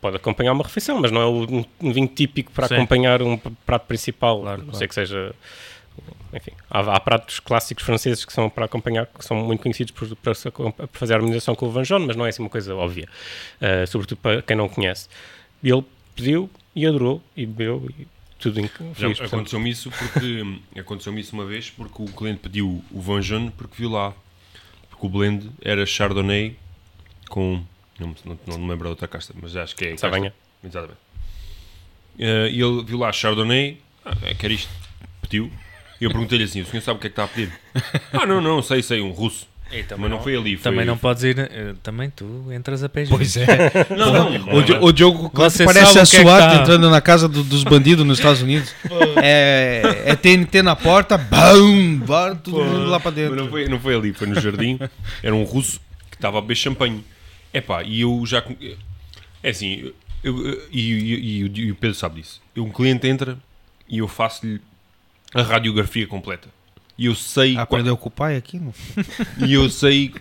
pode 0.02 0.16
acompanhar 0.16 0.52
uma 0.52 0.64
refeição, 0.64 1.00
mas 1.00 1.12
não 1.12 1.20
é 1.22 1.26
um, 1.26 1.64
um 1.80 1.92
vinho 1.92 2.08
típico 2.08 2.50
para 2.50 2.66
Sim. 2.66 2.74
acompanhar 2.74 3.22
um 3.22 3.38
prato 3.38 3.86
principal. 3.86 4.40
Claro, 4.40 4.58
não 4.58 4.64
claro. 4.64 4.78
sei 4.78 4.88
que 4.88 4.94
seja. 4.94 5.32
Enfim, 6.34 6.50
há, 6.68 6.80
há, 6.80 7.00
pratos 7.00 7.38
clássicos 7.38 7.84
franceses 7.84 8.24
que 8.24 8.32
são 8.32 8.50
para 8.50 8.64
acompanhar, 8.64 9.06
que 9.06 9.24
são 9.24 9.36
muito 9.36 9.62
conhecidos 9.62 9.92
por, 9.92 10.16
para, 10.16 10.34
para 10.72 10.88
fazer 10.92 11.12
a 11.12 11.16
harmonização 11.18 11.54
com 11.54 11.66
o 11.66 11.70
Vanjon, 11.70 12.00
mas 12.00 12.16
não 12.16 12.26
é 12.26 12.30
assim 12.30 12.42
uma 12.42 12.48
coisa 12.50 12.74
óbvia, 12.74 13.06
uh, 13.60 13.86
sobretudo 13.86 14.18
para 14.18 14.42
quem 14.42 14.56
não 14.56 14.68
conhece. 14.68 15.08
E 15.62 15.70
ele 15.70 15.84
pediu 16.16 16.50
e 16.74 16.84
adorou 16.84 17.22
e 17.36 17.46
bebeu 17.46 17.88
e 17.96 18.08
tudo 18.40 18.58
em 18.58 18.68
Aconteceu-me 19.24 19.70
isso 19.70 19.90
porque 19.90 20.42
aconteceu-me 20.80 21.20
isso 21.20 21.34
uma 21.36 21.44
vez 21.44 21.70
porque 21.70 22.02
o 22.02 22.06
cliente 22.06 22.40
pediu 22.40 22.82
o 22.90 23.00
Vanjon 23.00 23.50
porque 23.50 23.76
viu 23.76 23.90
lá 23.90 24.12
porque 24.90 25.06
o 25.06 25.08
blend 25.08 25.48
era 25.62 25.86
Chardonnay 25.86 26.56
com 27.28 27.62
não, 28.02 28.14
não, 28.24 28.38
não 28.46 28.58
me 28.58 28.68
lembro 28.68 28.84
da 28.84 28.90
outra 28.90 29.08
casta, 29.08 29.34
mas 29.40 29.56
acho 29.56 29.74
que 29.74 29.86
é. 29.86 29.96
Sabanha. 29.96 30.34
Exatamente. 30.62 30.98
Uh, 32.18 32.46
e 32.50 32.60
ele 32.60 32.84
viu 32.84 32.98
lá 32.98 33.12
Chardonnay, 33.12 33.78
ah, 34.04 34.14
é, 34.22 34.34
quer 34.34 34.50
isto, 34.50 34.70
pediu. 35.22 35.50
E 36.00 36.04
eu 36.04 36.10
perguntei-lhe 36.10 36.44
assim: 36.44 36.60
o 36.60 36.66
senhor 36.66 36.82
sabe 36.82 36.98
o 36.98 37.00
que 37.00 37.06
é 37.06 37.10
que 37.10 37.12
está 37.12 37.24
a 37.24 37.28
pedir? 37.28 37.52
ah, 38.12 38.26
não, 38.26 38.40
não, 38.40 38.60
sei, 38.60 38.82
sei, 38.82 39.00
um 39.00 39.12
russo. 39.12 39.46
mas 39.96 40.10
não, 40.10 40.20
foi 40.20 40.36
ali. 40.36 40.56
Foi... 40.56 40.70
Também 40.70 40.84
não 40.84 40.98
podes 40.98 41.22
ir. 41.22 41.38
Uh, 41.38 41.74
também 41.76 42.10
tu 42.10 42.52
entras 42.52 42.82
a 42.82 42.88
pé 42.88 43.06
Pois 43.08 43.36
é. 43.36 43.46
não, 43.96 44.12
não, 44.12 44.82
o, 44.82 44.86
o 44.86 44.92
Diogo 44.92 45.30
Você 45.32 45.64
parece 45.64 45.98
a 45.98 46.02
é 46.02 46.04
SWAT 46.04 46.40
tá... 46.40 46.56
entrando 46.56 46.90
na 46.90 47.00
casa 47.00 47.28
do, 47.28 47.42
dos 47.42 47.64
bandidos 47.64 48.04
nos 48.04 48.18
Estados 48.18 48.42
Unidos. 48.42 48.74
é, 49.22 50.02
é 50.06 50.16
TNT 50.16 50.62
na 50.62 50.76
porta, 50.76 51.16
bum, 51.16 51.98
bora 51.98 52.34
todo 52.34 52.56
Pô, 52.56 52.64
mundo 52.64 52.90
lá 52.90 53.00
para 53.00 53.12
dentro. 53.12 53.36
Não 53.36 53.48
foi, 53.48 53.68
não 53.68 53.80
foi 53.80 53.94
ali, 53.94 54.12
foi 54.12 54.26
no 54.26 54.40
jardim. 54.40 54.78
Era 55.22 55.34
um 55.34 55.44
russo 55.44 55.80
que 56.10 56.16
estava 56.16 56.38
a 56.38 56.40
beber 56.40 56.56
champanhe. 56.56 57.04
Epá, 57.52 57.82
e 57.82 58.00
eu 58.00 58.24
já. 58.26 58.44
É 59.42 59.50
assim, 59.50 59.92
eu, 60.22 60.46
eu, 60.46 60.68
e, 60.70 60.80
e, 60.80 61.38
e, 61.44 61.70
o 61.70 61.74
Pedro 61.74 61.96
sabe 61.96 62.20
disso. 62.20 62.40
Um 62.56 62.70
cliente 62.70 63.06
entra 63.06 63.38
e 63.88 63.98
eu 63.98 64.08
faço-lhe 64.08 64.60
a 65.34 65.42
radiografia 65.42 66.06
completa. 66.06 66.48
E 66.96 67.06
eu 67.06 67.14
sei. 67.14 67.56
Aprendeu 67.56 67.96
com 67.96 68.08
o 68.08 68.12
pai 68.12 68.36
aqui, 68.36 68.58
não? 68.58 68.72
E 69.46 69.52
eu 69.52 69.68
sei. 69.68 70.14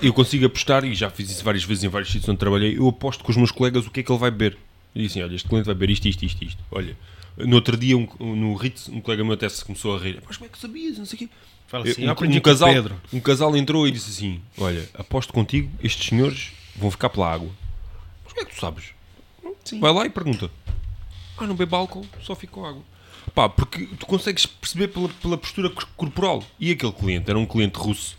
Eu 0.00 0.12
consigo 0.12 0.46
apostar, 0.46 0.84
e 0.84 0.94
já 0.94 1.10
fiz 1.10 1.30
isso 1.30 1.44
várias 1.44 1.64
vezes 1.64 1.84
em 1.84 1.88
vários 1.88 2.10
sítios 2.10 2.28
onde 2.28 2.38
trabalhei. 2.38 2.78
Eu 2.78 2.88
aposto 2.88 3.22
com 3.22 3.30
os 3.30 3.36
meus 3.36 3.50
colegas 3.50 3.86
o 3.86 3.90
que 3.90 4.00
é 4.00 4.02
que 4.02 4.10
ele 4.10 4.18
vai 4.18 4.30
beber. 4.30 4.56
E 4.94 5.06
assim: 5.06 5.22
olha, 5.22 5.34
este 5.34 5.48
cliente 5.48 5.66
vai 5.66 5.74
beber 5.74 5.92
isto, 5.92 6.06
isto, 6.08 6.24
isto, 6.24 6.44
isto. 6.44 6.64
Olha, 6.70 6.96
no 7.36 7.56
outro 7.56 7.76
dia, 7.76 7.96
um, 7.96 8.06
no 8.20 8.54
Ritz, 8.54 8.88
um 8.88 9.00
colega 9.00 9.24
meu 9.24 9.34
até 9.34 9.48
se 9.48 9.64
começou 9.64 9.96
a 9.96 9.98
rir. 9.98 10.22
Mas 10.26 10.36
como 10.36 10.48
é 10.48 10.52
que 10.52 10.58
sabias? 10.58 10.98
Não 10.98 11.06
sei 11.06 11.16
o 11.16 11.18
quê. 11.20 11.28
Fala 11.66 11.84
assim, 11.88 12.06
um, 12.06 12.10
um, 12.10 12.40
casal, 12.40 12.70
um 13.12 13.20
casal 13.20 13.56
entrou 13.56 13.88
e 13.88 13.90
disse 13.90 14.10
assim: 14.10 14.40
Olha, 14.58 14.88
aposto 14.94 15.32
contigo, 15.32 15.70
estes 15.82 16.08
senhores 16.08 16.52
vão 16.76 16.90
ficar 16.90 17.10
pela 17.10 17.32
água. 17.32 17.50
Mas 18.24 18.32
como 18.32 18.46
é 18.46 18.48
que 18.48 18.54
tu 18.54 18.60
sabes? 18.60 18.84
Sim. 19.64 19.80
Vai 19.80 19.92
lá 19.92 20.06
e 20.06 20.10
pergunta: 20.10 20.50
Ah, 21.38 21.46
não 21.46 21.54
bebo 21.54 21.76
álcool, 21.76 22.06
só 22.22 22.34
fico 22.34 22.60
com 22.60 22.66
água. 22.66 22.82
Pá, 23.34 23.48
porque 23.48 23.86
tu 23.98 24.06
consegues 24.06 24.46
perceber 24.46 24.88
pela, 24.88 25.08
pela 25.08 25.38
postura 25.38 25.70
corporal. 25.96 26.44
E 26.58 26.70
aquele 26.70 26.92
cliente 26.92 27.30
era 27.30 27.38
um 27.38 27.46
cliente 27.46 27.78
russo 27.78 28.16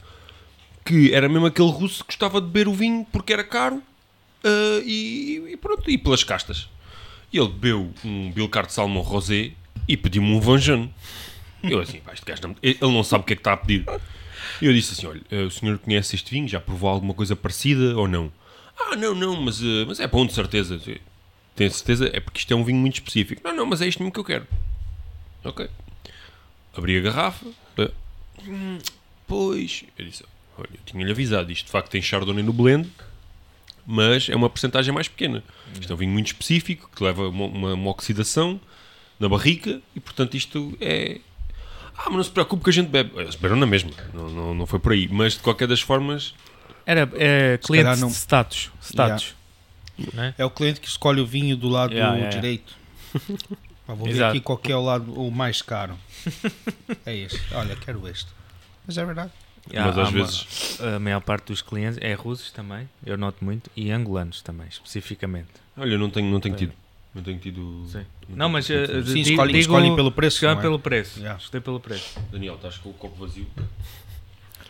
que 0.85 1.13
era 1.13 1.29
mesmo 1.29 1.45
aquele 1.45 1.71
russo 1.71 2.03
que 2.03 2.07
gostava 2.07 2.41
de 2.41 2.47
beber 2.47 2.67
o 2.67 2.73
vinho 2.73 3.05
porque 3.11 3.33
era 3.33 3.43
caro 3.43 3.75
uh, 3.75 4.81
e, 4.85 5.51
e, 5.51 5.57
pronto, 5.57 5.89
e 5.89 5.97
pelas 5.97 6.23
castas. 6.23 6.69
E 7.31 7.37
ele 7.37 7.49
bebeu 7.49 7.91
um 8.03 8.31
Bilcar 8.31 8.65
de 8.65 8.73
Salmão 8.73 9.01
Rosé 9.01 9.51
e 9.87 9.97
pediu-me 9.97 10.33
um 10.33 10.39
Vanjane. 10.39 10.93
Eu 11.63 11.79
assim, 11.79 11.99
pá, 11.99 12.13
este 12.13 12.25
gajo 12.25 12.41
não, 12.43 12.55
ele 12.61 12.77
não 12.81 13.03
sabe 13.03 13.23
o 13.23 13.25
que 13.25 13.33
é 13.33 13.35
que 13.35 13.39
está 13.39 13.53
a 13.53 13.57
pedir. 13.57 13.85
E 14.61 14.65
eu 14.65 14.73
disse 14.73 14.93
assim: 14.93 15.07
olha, 15.07 15.21
uh, 15.31 15.47
o 15.47 15.51
senhor 15.51 15.79
conhece 15.79 16.15
este 16.15 16.31
vinho? 16.31 16.47
Já 16.47 16.59
provou 16.59 16.89
alguma 16.89 17.13
coisa 17.13 17.35
parecida 17.35 17.97
ou 17.97 18.07
não? 18.07 18.31
Ah, 18.79 18.95
não, 18.95 19.13
não, 19.13 19.41
mas, 19.41 19.61
uh, 19.61 19.85
mas 19.87 19.99
é 19.99 20.07
bom 20.07 20.25
de 20.25 20.33
certeza. 20.33 20.79
Tenho 21.55 21.71
certeza, 21.71 22.09
é 22.13 22.19
porque 22.19 22.39
isto 22.39 22.53
é 22.53 22.55
um 22.55 22.63
vinho 22.63 22.79
muito 22.79 22.95
específico. 22.95 23.41
Não, 23.43 23.55
não, 23.55 23.65
mas 23.65 23.81
é 23.81 23.87
isto 23.87 23.99
mesmo 23.99 24.11
que 24.11 24.19
eu 24.19 24.23
quero. 24.23 24.47
Ok. 25.43 25.69
Abri 26.75 26.97
a 26.97 27.01
garrafa. 27.01 27.45
Hum, 28.47 28.79
pois. 29.27 29.83
Eu 29.97 30.05
disse: 30.05 30.23
Olha, 30.57 30.69
eu 30.73 30.79
tinha-lhe 30.85 31.11
avisado. 31.11 31.51
Isto 31.51 31.65
de 31.65 31.71
facto 31.71 31.89
tem 31.89 32.01
Chardonnay 32.01 32.43
no 32.43 32.53
blend, 32.53 32.89
mas 33.85 34.29
é 34.29 34.35
uma 34.35 34.49
porcentagem 34.49 34.93
mais 34.93 35.07
pequena. 35.07 35.43
Isto 35.79 35.91
é 35.91 35.95
um 35.95 35.97
vinho 35.99 36.11
muito 36.11 36.27
específico 36.27 36.89
que 36.95 37.03
leva 37.03 37.29
uma, 37.29 37.45
uma, 37.45 37.73
uma 37.73 37.91
oxidação 37.91 38.59
na 39.19 39.29
barrica 39.29 39.81
e 39.95 39.99
portanto 39.99 40.35
isto 40.35 40.75
é. 40.79 41.19
Ah, 41.95 42.05
mas 42.05 42.15
não 42.15 42.23
se 42.23 42.31
preocupe 42.31 42.63
que 42.63 42.69
a 42.69 42.73
gente 42.73 42.89
bebe. 42.89 43.11
Eles 43.15 43.35
beberam 43.35 43.55
na 43.55 43.67
mesma, 43.67 43.91
não, 44.13 44.29
não, 44.29 44.53
não 44.53 44.65
foi 44.65 44.79
por 44.79 44.93
aí. 44.93 45.07
Mas 45.07 45.33
de 45.33 45.39
qualquer 45.39 45.67
das 45.67 45.81
formas. 45.81 46.33
Era 46.85 47.09
é, 47.13 47.57
cliente 47.57 47.99
não... 47.99 48.09
status. 48.09 48.71
status. 48.81 49.35
Yeah. 49.99 50.35
É? 50.37 50.41
é? 50.41 50.45
o 50.45 50.49
cliente 50.49 50.79
que 50.81 50.87
escolhe 50.87 51.21
o 51.21 51.25
vinho 51.25 51.55
do 51.55 51.69
lado 51.69 51.93
yeah, 51.93 52.15
yeah, 52.15 52.35
direito. 52.35 52.75
Ah, 53.85 53.93
vou 53.93 54.07
ver 54.07 54.23
aqui 54.23 54.39
qual 54.39 54.59
é 54.63 54.75
o 54.75 54.81
lado 54.81 55.13
o 55.13 55.29
mais 55.29 55.61
caro. 55.61 55.99
é 57.05 57.17
este. 57.17 57.41
Olha, 57.53 57.75
quero 57.75 58.07
este. 58.07 58.29
Mas 58.87 58.97
é 58.97 59.03
verdade. 59.03 59.31
Mas 59.71 59.97
às 59.97 60.09
vezes. 60.09 60.79
Uma, 60.79 60.95
a 60.95 60.99
maior 60.99 61.21
parte 61.21 61.47
dos 61.47 61.61
clientes 61.61 61.97
é 62.01 62.13
russos 62.13 62.51
também, 62.51 62.89
eu 63.05 63.17
noto 63.17 63.43
muito, 63.43 63.69
e 63.75 63.91
angolanos 63.91 64.41
também, 64.41 64.67
especificamente. 64.67 65.49
Olha, 65.77 65.97
não 65.97 66.09
tenho, 66.09 66.31
não 66.31 66.39
tenho 66.39 66.55
tido. 66.55 66.73
Não 67.13 67.21
tenho 67.21 67.37
tido. 67.39 67.85
Sim. 67.91 68.05
Não, 68.29 68.49
mas. 68.49 68.67
Uh, 68.69 69.03
Sim, 69.05 69.19
escolhem, 69.19 69.59
escolhem 69.59 69.95
pelo 69.95 70.11
preço. 70.11 70.37
Escolhem 70.37 70.57
é? 70.57 70.61
pelo 70.61 70.79
preço. 70.79 71.19
Yeah. 71.19 71.39
Escolhem 71.39 71.61
pelo 71.61 71.79
preço. 71.79 72.19
Daniel, 72.31 72.55
estás 72.55 72.77
com 72.77 72.89
o 72.89 72.93
copo 72.93 73.15
vazio. 73.15 73.45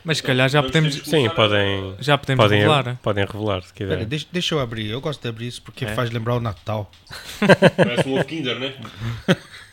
Mas 0.04 0.18
se 0.18 0.24
calhar 0.24 0.50
já 0.50 0.62
podemos. 0.62 0.96
Sim, 0.96 1.30
podem. 1.30 1.96
Já 2.00 2.18
podemos 2.18 2.44
podem, 2.44 2.60
revelar. 2.60 2.98
Podem 3.02 3.26
revelar, 3.26 3.64
se 3.64 3.74
quiser. 3.74 3.96
Pera, 3.96 4.06
deixa, 4.06 4.28
deixa, 4.32 4.56
eu 4.56 4.60
abrir. 4.60 4.90
Eu 4.90 5.00
gosto 5.00 5.22
de 5.22 5.30
abrir 5.30 5.48
isso 5.48 5.62
porque 5.62 5.86
é? 5.86 5.96
faz 5.96 6.12
lembrar 6.12 6.36
o 6.36 6.40
Natal. 6.42 6.92
Parece 7.78 8.08
um 8.08 8.16
ovo 8.16 8.26
Kinder, 8.26 8.60
né? 8.60 8.74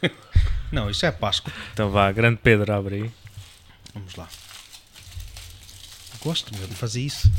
Não, 0.70 0.88
isso 0.88 1.04
é 1.04 1.10
Páscoa. 1.10 1.52
Então 1.72 1.90
vá, 1.90 2.12
grande 2.12 2.38
Pedro, 2.42 2.72
abre 2.72 2.94
aí. 2.94 3.10
Vamos 3.92 4.14
lá. 4.14 4.28
Gosto 6.22 6.52
mesmo 6.52 6.68
de 6.68 6.74
fazer 6.74 7.00
isso. 7.00 7.30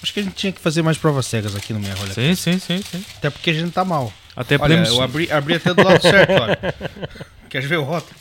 Acho 0.00 0.12
que 0.12 0.20
a 0.20 0.22
gente 0.22 0.36
tinha 0.36 0.52
que 0.52 0.60
fazer 0.60 0.82
mais 0.82 0.96
provas 0.96 1.26
cegas 1.26 1.56
aqui 1.56 1.72
no 1.72 1.80
rolha. 1.80 2.12
Sim, 2.12 2.34
sim, 2.36 2.58
sim, 2.60 2.80
sim. 2.82 3.04
Até 3.16 3.30
porque 3.30 3.50
a 3.50 3.54
gente 3.54 3.72
tá 3.72 3.84
mal. 3.84 4.12
Até 4.36 4.54
olha, 4.54 4.60
podemos. 4.60 4.88
Eu 4.90 5.02
abri, 5.02 5.32
abri 5.32 5.54
até 5.54 5.74
do 5.74 5.82
lado 5.82 6.00
certo, 6.00 6.30
olha. 6.30 6.74
Queres 7.48 7.68
ver 7.68 7.78
o 7.78 7.82
rótulo? 7.82 8.14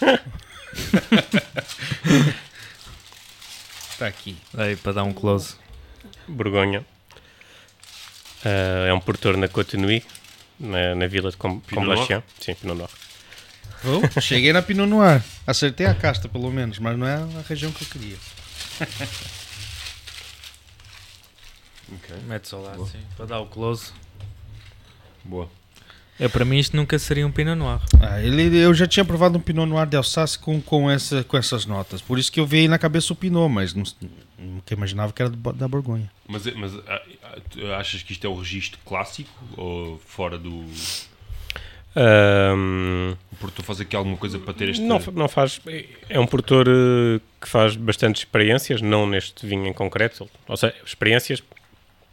Está 3.90 4.06
aqui. 4.08 4.36
Aí, 4.56 4.76
para 4.76 4.92
dar 4.92 5.04
um 5.04 5.12
close. 5.12 5.54
Borgonha. 6.28 6.84
Uh, 8.44 8.86
é 8.88 8.94
um 8.94 9.00
produtor 9.00 9.36
na 9.36 9.46
Cotonui, 9.46 10.02
na, 10.58 10.94
na 10.94 11.06
vila 11.06 11.30
de 11.30 11.36
Com 11.36 11.60
Comblachian. 11.60 12.22
Sim, 12.40 12.54
Pinot 12.54 12.76
Noir. 12.76 12.90
Oh, 13.84 14.20
cheguei 14.20 14.52
na 14.52 14.62
Pinot 14.62 14.88
Noir. 14.88 15.22
Acertei 15.46 15.86
a 15.86 15.94
casta, 15.94 16.28
pelo 16.28 16.50
menos, 16.50 16.78
mas 16.78 16.98
não 16.98 17.06
é 17.06 17.14
a 17.14 17.42
região 17.48 17.70
que 17.70 17.84
eu 17.84 17.88
queria. 17.88 18.16
okay. 21.94 22.16
Mete 22.26 22.48
só 22.48 22.58
lá, 22.58 22.74
sim, 22.86 23.00
para 23.16 23.26
dar 23.26 23.40
o 23.40 23.46
close. 23.46 23.92
Boa. 25.24 25.48
É, 26.20 26.28
para 26.28 26.44
mim 26.44 26.58
isto 26.58 26.76
nunca 26.76 26.98
seria 26.98 27.26
um 27.26 27.32
Pinot 27.32 27.56
Noir. 27.56 27.80
Ah, 28.00 28.20
ele, 28.20 28.56
eu 28.58 28.72
já 28.74 28.86
tinha 28.86 29.04
provado 29.04 29.38
um 29.38 29.40
Pinot 29.40 29.66
Noir 29.66 29.86
de 29.86 29.96
Alsace 29.96 30.38
com, 30.38 30.60
com, 30.60 30.90
essa, 30.90 31.24
com 31.24 31.36
essas 31.36 31.66
notas. 31.66 32.00
Por 32.02 32.18
isso 32.18 32.30
que 32.30 32.38
eu 32.38 32.46
veio 32.46 32.68
na 32.68 32.78
cabeça 32.78 33.12
o 33.12 33.16
Pinot, 33.16 33.48
mas 33.48 33.74
não, 33.74 33.84
nunca 34.38 34.74
imaginava 34.74 35.12
que 35.12 35.22
era 35.22 35.30
da 35.30 35.68
Borgonha. 35.68 36.10
Mas, 36.28 36.44
mas 36.54 36.74
ah, 36.86 37.02
ah, 37.22 37.76
achas 37.78 38.02
que 38.02 38.12
isto 38.12 38.26
é 38.26 38.30
o 38.30 38.34
registro 38.34 38.78
clássico 38.84 39.30
ou 39.56 39.98
fora 40.06 40.38
do... 40.38 40.64
Um, 41.94 43.14
o 43.30 43.36
produtor 43.36 43.64
faz 43.66 43.80
aqui 43.80 43.94
alguma 43.94 44.16
coisa 44.16 44.38
para 44.38 44.54
ter 44.54 44.70
este... 44.70 44.82
Não, 44.82 44.98
não 45.12 45.28
faz... 45.28 45.60
É 46.08 46.18
um 46.18 46.26
produtor 46.26 46.66
eh, 46.68 47.20
que 47.38 47.48
faz 47.48 47.76
bastantes 47.76 48.22
experiências, 48.22 48.80
não 48.80 49.06
neste 49.06 49.46
vinho 49.46 49.66
em 49.66 49.74
concreto. 49.74 50.28
Ou 50.48 50.56
seja, 50.56 50.74
experiências 50.86 51.42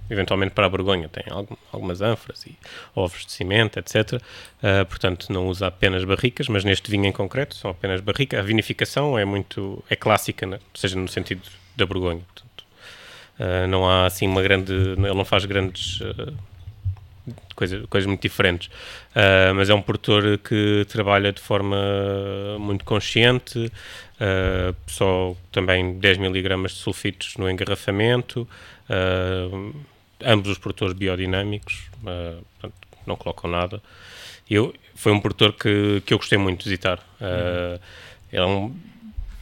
eventualmente 0.09 0.53
para 0.53 0.65
a 0.65 0.69
Borgonha 0.69 1.07
tem 1.07 1.23
algum, 1.29 1.55
algumas 1.71 2.01
ânforas 2.01 2.45
e 2.45 2.57
ovos 2.95 3.25
de 3.25 3.31
cimento, 3.31 3.77
etc. 3.77 4.13
Uh, 4.13 4.19
ah, 4.63 4.85
portanto, 4.85 5.31
não 5.31 5.47
usa 5.47 5.67
apenas 5.67 6.03
barricas, 6.03 6.47
mas 6.47 6.63
neste 6.63 6.89
vinho 6.89 7.05
em 7.05 7.11
concreto 7.11 7.55
são 7.55 7.71
apenas 7.71 8.01
barricas. 8.01 8.39
A 8.39 8.43
vinificação 8.43 9.17
é 9.17 9.25
muito 9.25 9.83
é 9.89 9.95
clássica, 9.95 10.45
né? 10.45 10.59
seja 10.73 10.97
no 10.97 11.07
sentido 11.07 11.41
da 11.75 11.85
Borgonha. 11.85 12.21
Portanto, 12.33 12.65
uh, 13.39 13.67
não 13.67 13.87
há 13.87 14.05
assim 14.05 14.27
uma 14.27 14.41
grande, 14.41 14.73
ele 14.73 15.13
não 15.13 15.25
faz 15.25 15.45
grandes 15.45 16.01
uh, 16.01 16.33
coisas 17.55 18.07
muito 18.07 18.21
diferentes, 18.21 18.71
mas 19.53 19.69
é 19.69 19.73
um 19.73 19.81
produtor 19.81 20.37
que 20.37 20.85
trabalha 20.87 21.33
de 21.33 21.41
forma 21.41 21.77
muito 22.57 22.85
consciente. 22.85 23.69
só 24.87 25.35
também 25.51 25.99
10 25.99 26.19
miligramas 26.19 26.71
de 26.71 26.77
sulfitos 26.77 27.35
no 27.37 27.49
engarrafamento, 27.49 28.47
Uh, 28.89 29.75
ambos 30.25 30.51
os 30.51 30.57
produtores 30.57 30.93
biodinâmicos, 30.93 31.89
uh, 32.03 32.43
portanto, 32.59 32.73
não 33.05 33.15
colocam 33.15 33.49
nada. 33.49 33.81
Eu, 34.49 34.73
foi 34.95 35.11
um 35.11 35.19
produtor 35.19 35.53
que, 35.53 36.01
que 36.05 36.13
eu 36.13 36.17
gostei 36.17 36.37
muito 36.37 36.59
de 36.59 36.65
visitar. 36.65 36.99
Uh, 37.21 37.79
ele, 38.31 38.41
é 38.41 38.45
um, 38.45 38.75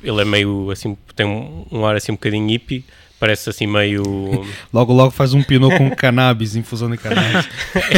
ele 0.03 0.21
é 0.21 0.25
meio 0.25 0.69
assim, 0.71 0.97
tem 1.15 1.25
um, 1.25 1.65
um, 1.71 1.85
ar 1.85 1.95
assim 1.95 2.11
um 2.11 2.15
bocadinho 2.15 2.47
hippie, 2.47 2.85
parece 3.19 3.49
assim 3.49 3.65
meio. 3.65 4.03
logo, 4.71 4.93
logo 4.93 5.11
faz 5.11 5.33
um 5.33 5.41
pinot 5.41 5.75
com 5.77 5.89
cannabis, 5.95 6.55
infusão 6.55 6.89
de 6.89 6.97
cannabis. 6.97 7.47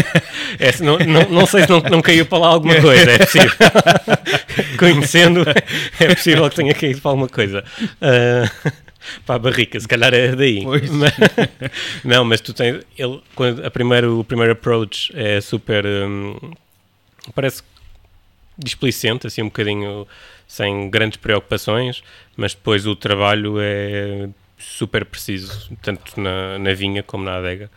é, 0.60 0.84
não, 0.84 0.98
não, 1.00 1.30
não, 1.30 1.46
sei 1.46 1.64
se 1.64 1.70
não, 1.70 1.80
não 1.82 2.02
caiu 2.02 2.26
para 2.26 2.38
lá 2.38 2.48
alguma 2.48 2.80
coisa, 2.80 3.12
é 3.12 3.18
possível. 3.18 3.52
Conhecendo, 4.78 5.44
é 6.00 6.16
possível 6.16 6.50
que 6.50 6.56
tenha 6.56 6.74
caído 6.74 7.02
para 7.02 7.12
alguma 7.12 7.28
coisa. 7.28 7.64
Uh, 7.82 8.72
para 9.26 9.36
a 9.36 9.40
barrica, 9.40 9.80
se 9.80 9.88
calhar 9.88 10.14
é 10.14 10.36
daí. 10.36 10.66
Mas, 10.66 10.90
não, 12.04 12.26
mas 12.26 12.42
tu 12.42 12.54
tens. 12.54 12.84
Ele, 12.98 13.22
quando 13.36 13.66
a 13.66 13.72
primeiro, 13.72 14.20
o 14.20 14.24
primeiro 14.24 14.54
approach 14.54 15.12
é 15.16 15.40
super. 15.42 15.86
Hum, 15.86 16.38
parece 17.34 17.64
displicente, 18.58 19.26
assim, 19.26 19.42
um 19.42 19.46
bocadinho 19.46 20.08
sem 20.48 20.90
grandes 20.90 21.18
preocupações, 21.18 22.04
mas 22.36 22.54
depois 22.54 22.86
o 22.86 22.96
trabalho 22.96 23.58
é 23.60 24.30
super 24.58 25.06
preciso, 25.06 25.72
tanto 25.82 26.20
na, 26.20 26.60
na 26.60 26.74
vinha 26.74 27.02
como 27.02 27.24
na 27.24 27.38
adega. 27.38 27.72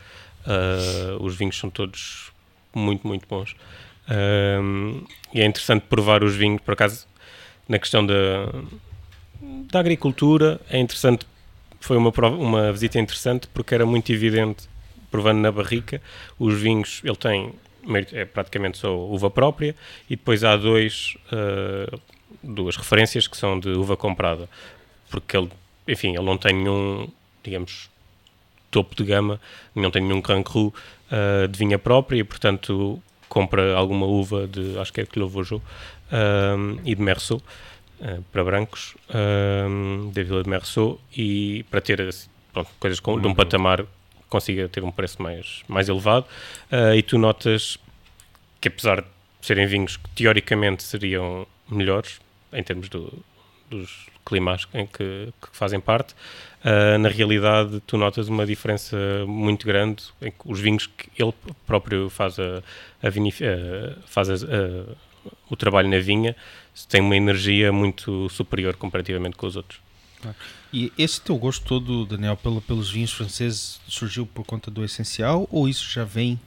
Uh, 0.44 1.22
os 1.22 1.36
vinhos 1.36 1.56
são 1.56 1.70
todos 1.70 2.32
muito, 2.74 3.06
muito 3.06 3.26
bons. 3.28 3.54
Uh, 4.08 5.06
e 5.32 5.40
é 5.40 5.44
interessante 5.44 5.84
provar 5.88 6.24
os 6.24 6.34
vinhos, 6.34 6.60
por 6.62 6.72
acaso, 6.72 7.06
na 7.68 7.78
questão 7.78 8.04
da 8.04 8.14
da 9.70 9.80
agricultura 9.80 10.60
é 10.68 10.78
interessante, 10.78 11.26
foi 11.80 11.96
uma, 11.96 12.12
prova, 12.12 12.36
uma 12.36 12.72
visita 12.72 12.98
interessante 12.98 13.48
porque 13.48 13.74
era 13.74 13.86
muito 13.86 14.12
evidente, 14.12 14.68
provando 15.10 15.40
na 15.40 15.52
barrica, 15.52 16.00
os 16.38 16.54
vinhos, 16.60 17.00
ele 17.04 17.16
tem 17.16 17.54
é 18.12 18.24
praticamente 18.24 18.78
só 18.78 18.96
uva 18.96 19.28
própria 19.30 19.74
e 20.08 20.16
depois 20.16 20.44
há 20.44 20.56
dois, 20.56 21.16
uh, 21.32 22.00
duas 22.42 22.76
referências 22.76 23.26
que 23.26 23.36
são 23.36 23.58
de 23.58 23.70
uva 23.70 23.96
comprada, 23.96 24.48
porque 25.10 25.36
ele, 25.36 25.50
enfim, 25.88 26.14
ele 26.14 26.24
não 26.24 26.38
tem 26.38 26.54
nenhum, 26.54 27.08
digamos, 27.42 27.90
topo 28.70 28.94
de 28.94 29.04
gama, 29.04 29.40
não 29.74 29.90
tem 29.90 30.02
nenhum 30.02 30.20
Grand 30.20 30.42
Cru 30.42 30.68
uh, 30.68 31.48
de 31.48 31.58
vinha 31.58 31.78
própria 31.78 32.18
e, 32.18 32.24
portanto, 32.24 33.02
compra 33.28 33.74
alguma 33.74 34.06
uva 34.06 34.46
de, 34.46 34.78
acho 34.78 34.92
que 34.92 35.00
é 35.00 35.04
de 35.04 35.10
Clos 35.10 35.34
um, 35.52 35.60
e 36.84 36.94
de 36.94 37.02
Merceau 37.02 37.42
uh, 38.02 38.22
para 38.30 38.44
brancos, 38.44 38.94
um, 39.08 40.10
da 40.12 40.22
Vila 40.22 40.42
de 40.42 40.50
Merceau 40.50 41.00
e 41.16 41.64
para 41.70 41.80
ter 41.80 42.14
pronto, 42.52 42.70
coisas 42.78 43.00
com, 43.00 43.18
de 43.20 43.26
um 43.26 43.34
patamar 43.34 43.86
consiga 44.32 44.66
ter 44.66 44.82
um 44.82 44.90
preço 44.90 45.22
mais, 45.22 45.62
mais 45.68 45.88
elevado. 45.90 46.26
Uh, 46.70 46.94
e 46.96 47.02
tu 47.02 47.18
notas 47.18 47.78
que 48.60 48.68
apesar 48.68 49.02
de 49.02 49.06
serem 49.42 49.66
vinhos 49.66 49.96
que 49.96 50.08
teoricamente 50.10 50.82
seriam 50.82 51.46
melhores 51.68 52.20
em 52.52 52.62
termos 52.62 52.88
do, 52.88 53.12
dos 53.68 54.06
climas 54.24 54.66
em 54.72 54.86
que, 54.86 55.32
que 55.40 55.48
fazem 55.52 55.80
parte, 55.80 56.14
uh, 56.64 56.98
na 56.98 57.08
realidade 57.08 57.80
tu 57.86 57.98
notas 57.98 58.28
uma 58.28 58.46
diferença 58.46 58.96
muito 59.26 59.66
grande 59.66 60.04
em 60.22 60.30
que 60.30 60.38
os 60.46 60.60
vinhos 60.60 60.86
que 60.86 61.10
ele 61.18 61.34
próprio 61.66 62.08
faz, 62.08 62.38
a, 62.38 62.62
a 63.02 63.08
uh, 63.08 64.02
faz 64.06 64.30
a, 64.30 64.34
o 65.48 65.56
trabalho 65.56 65.88
na 65.88 65.98
vinha 65.98 66.36
têm 66.88 67.00
uma 67.00 67.16
energia 67.16 67.72
muito 67.72 68.28
superior 68.28 68.76
comparativamente 68.76 69.36
com 69.36 69.46
os 69.46 69.56
outros. 69.56 69.80
E 70.72 70.92
esse 70.96 71.20
teu 71.20 71.36
gosto 71.36 71.64
todo, 71.64 72.06
Daniel, 72.06 72.36
pelo, 72.36 72.60
pelos 72.60 72.90
vinhos 72.90 73.12
franceses 73.12 73.80
surgiu 73.88 74.24
por 74.26 74.44
conta 74.44 74.70
do 74.70 74.84
essencial 74.84 75.48
ou 75.50 75.68
isso 75.68 75.90
já 75.90 76.04
vem 76.04 76.40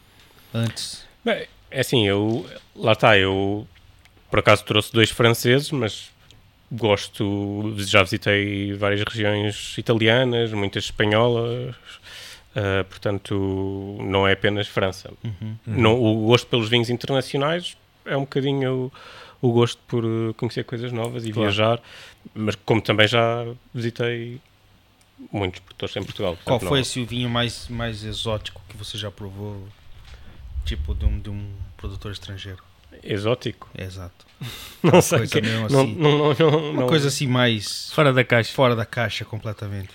antes? 0.54 1.06
Bem, 1.24 1.48
é 1.70 1.80
assim, 1.82 2.08
eu 2.08 2.50
lá 2.76 2.94
está, 2.94 3.18
eu 3.18 3.68
por 4.30 4.40
acaso 4.40 4.64
trouxe 4.64 4.92
dois 4.92 5.12
franceses, 5.12 5.72
mas 5.72 6.10
gosto, 6.72 7.76
já 7.78 8.02
visitei 8.02 8.74
várias 8.74 9.04
regiões 9.04 9.78
italianas, 9.78 10.52
muitas 10.54 10.86
espanholas, 10.86 11.76
uh, 12.56 12.84
portanto 12.90 13.98
não 14.02 14.28
é 14.28 14.34
apenas 14.34 14.68
França. 14.68 15.12
Uhum. 15.24 15.34
Uhum. 15.42 15.58
Não, 15.68 16.02
o 16.02 16.26
gosto 16.28 16.48
pelos 16.48 16.68
vinhos 16.68 16.90
internacionais 16.90 17.78
é 18.06 18.16
um 18.16 18.22
bocadinho 18.22 18.92
o, 19.42 19.48
o 19.50 19.52
gosto 19.52 19.82
por 19.88 20.04
conhecer 20.36 20.64
coisas 20.64 20.92
novas 20.92 21.26
e 21.26 21.32
claro. 21.32 21.50
viajar 21.50 21.82
mas 22.34 22.56
como 22.56 22.82
também 22.82 23.08
já 23.08 23.46
visitei 23.74 24.40
muitos 25.32 25.60
produtores 25.60 25.96
em 25.96 26.04
Portugal. 26.04 26.38
Qual 26.44 26.60
foi 26.60 26.80
esse 26.80 27.00
o 27.00 27.06
vinho 27.06 27.30
mais, 27.30 27.68
mais 27.68 28.04
exótico 28.04 28.62
que 28.68 28.78
você 28.78 28.98
já 28.98 29.12
provou, 29.12 29.68
tipo 30.64 30.96
de 30.96 31.06
um, 31.06 31.20
de 31.20 31.30
um 31.30 31.48
produtor 31.78 32.12
estrangeiro? 32.12 32.64
Exótico? 33.04 33.70
Exato. 33.78 34.26
Não 34.82 35.02
sei. 35.02 35.28
Que, 35.28 35.40
assim, 35.40 35.66
não, 35.70 35.86
não, 35.86 36.34
não, 36.34 36.72
uma 36.72 36.88
coisa 36.88 37.08
assim 37.08 37.28
mais... 37.28 37.92
Fora 37.92 38.12
da 38.12 38.24
caixa. 38.24 38.54
Fora 38.54 38.76
da 38.76 38.86
caixa, 38.86 39.26
completamente. 39.26 39.90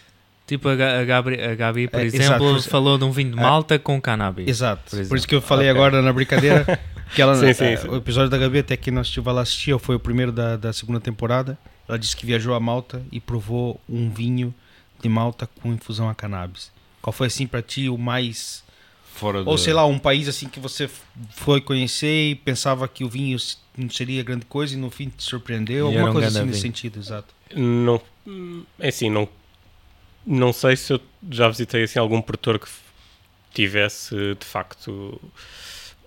Tipo 0.46 0.68
a, 0.68 0.74
Gabi, 0.74 1.40
a 1.40 1.54
Gabi 1.54 1.86
por 1.86 2.00
é, 2.00 2.04
exemplo, 2.04 2.56
exato, 2.56 2.68
falou 2.68 2.98
de 2.98 3.04
um 3.04 3.12
vinho 3.12 3.32
de 3.32 3.38
é. 3.38 3.42
Malta 3.42 3.76
é, 3.76 3.78
com 3.78 4.00
cannabis. 4.00 4.48
Exato. 4.48 4.90
Por, 4.90 5.08
por, 5.08 5.16
isso 5.16 5.28
que 5.28 5.34
eu 5.34 5.40
falei 5.40 5.70
okay. 5.70 5.80
agora 5.80 6.02
na 6.02 6.12
brincadeira 6.12 6.66
que 7.14 7.22
ela, 7.22 7.34
sim, 7.34 7.52
sim, 7.52 7.64
é, 7.64 7.76
sim. 7.76 7.88
o 7.88 7.96
episódio 7.96 8.30
da 8.30 8.38
Gabi 8.38 8.58
até 8.58 8.76
que 8.76 8.90
nós 8.90 9.06
estivemos 9.06 9.34
lá 9.34 9.42
assistir, 9.42 9.78
foi 9.78 9.96
o 9.96 10.00
primeiro 10.00 10.32
da, 10.32 10.56
da 10.56 10.72
segunda 10.72 11.00
temporada. 11.00 11.58
Ela 11.88 11.98
disse 11.98 12.16
que 12.16 12.24
viajou 12.24 12.54
a 12.54 12.60
Malta 12.60 13.02
e 13.10 13.20
provou 13.20 13.80
um 13.88 14.10
vinho 14.10 14.54
de 15.00 15.08
Malta 15.08 15.48
com 15.60 15.72
infusão 15.72 16.08
a 16.08 16.14
cannabis. 16.14 16.70
Qual 17.02 17.12
foi 17.12 17.26
assim 17.26 17.46
para 17.46 17.62
ti 17.62 17.88
o 17.88 17.98
mais 17.98 18.62
fora 19.14 19.42
ou 19.42 19.58
sei 19.58 19.72
lá 19.72 19.84
um 19.84 19.98
país 19.98 20.28
assim 20.28 20.48
que 20.48 20.60
você 20.60 20.88
foi 21.30 21.60
conhecer 21.60 22.30
e 22.30 22.34
pensava 22.34 22.86
que 22.86 23.04
o 23.04 23.08
vinho 23.08 23.36
não 23.76 23.90
seria 23.90 24.22
grande 24.22 24.46
coisa 24.46 24.74
e 24.74 24.76
no 24.76 24.90
fim 24.90 25.08
te 25.08 25.22
surpreendeu, 25.22 25.90
e 25.90 25.96
alguma 25.96 26.12
coisa 26.12 26.28
assim 26.28 26.46
nesse 26.46 26.60
sentido, 26.60 26.98
exato. 26.98 27.34
Não, 27.54 28.00
é 28.78 28.88
assim, 28.88 29.10
não 29.10 29.28
não 30.26 30.52
sei 30.52 30.76
se 30.76 30.92
eu 30.92 31.00
já 31.30 31.48
visitei 31.48 31.82
assim 31.82 31.98
algum 31.98 32.20
produtor 32.20 32.58
que 32.58 32.68
tivesse 33.52 34.14
de 34.38 34.46
facto 34.46 35.20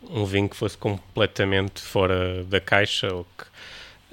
um 0.09 0.25
vinho 0.25 0.49
que 0.49 0.55
fosse 0.55 0.77
completamente 0.77 1.81
fora 1.81 2.43
da 2.43 2.59
caixa 2.59 3.13
ou 3.13 3.25
que 3.37 3.53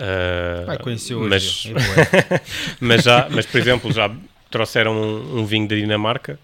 Uh, 0.00 0.64
Vai 0.64 0.78
conhecer 0.78 1.14
hoje. 1.14 1.28
Mas, 1.28 1.66
é 1.66 2.40
mas, 2.80 3.02
já, 3.02 3.28
mas, 3.30 3.44
por 3.44 3.60
exemplo, 3.60 3.92
já 3.92 4.10
trouxeram 4.50 4.94
um, 4.94 5.40
um 5.40 5.44
vinho 5.44 5.68
da 5.68 5.76
Dinamarca. 5.76 6.38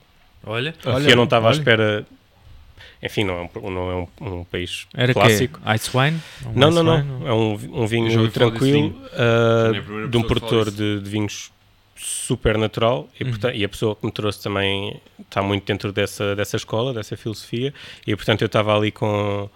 Olha, 0.44 0.72
que 0.72 0.86
olha, 0.86 1.09
eu 1.09 1.16
não 1.16 1.24
estava 1.24 1.49
à 1.49 1.53
espera. 1.53 2.07
Enfim, 3.03 3.24
não 3.24 3.34
é 3.34 3.42
um, 3.42 3.70
não 3.70 3.90
é 3.90 3.94
um, 3.94 4.09
um 4.38 4.44
país 4.44 4.86
Era 4.94 5.12
clássico. 5.12 5.61
Que? 5.61 5.74
Ice 5.74 5.90
wine? 5.97 6.20
Um 6.44 6.59
não, 6.59 6.68
ice 6.68 6.82
não, 6.82 6.97
wine? 6.97 7.09
não. 7.09 7.26
É 7.26 7.32
um, 7.32 7.82
um 7.82 7.86
vinho 7.86 8.30
tranquilo 8.30 8.94
uh, 9.12 10.09
de 10.09 10.16
um 10.16 10.22
produtor 10.22 10.70
de, 10.70 11.01
de, 11.01 11.11
vinhos 11.11 11.51
super 11.97 12.59
natural 12.59 13.09
e, 13.18 13.24
uhum. 13.24 13.30
portanto, 13.30 13.57
e 13.57 13.64
a 13.64 13.68
pessoa 13.68 13.97
que 13.97 14.05
me 14.05 14.12
trouxe 14.12 14.42
também 14.42 15.01
está 15.18 15.42
muito 15.42 15.64
dentro 15.64 15.92
dessa, 15.92 16.36
dessa 16.36 16.57
escola, 16.57 16.92
dessa 16.92 17.16
filosofia 17.16 17.72
e 18.07 18.14
portanto 18.14 18.42
eu 18.42 18.47
estava 18.47 18.76
ali 18.76 18.90
com 18.90 19.49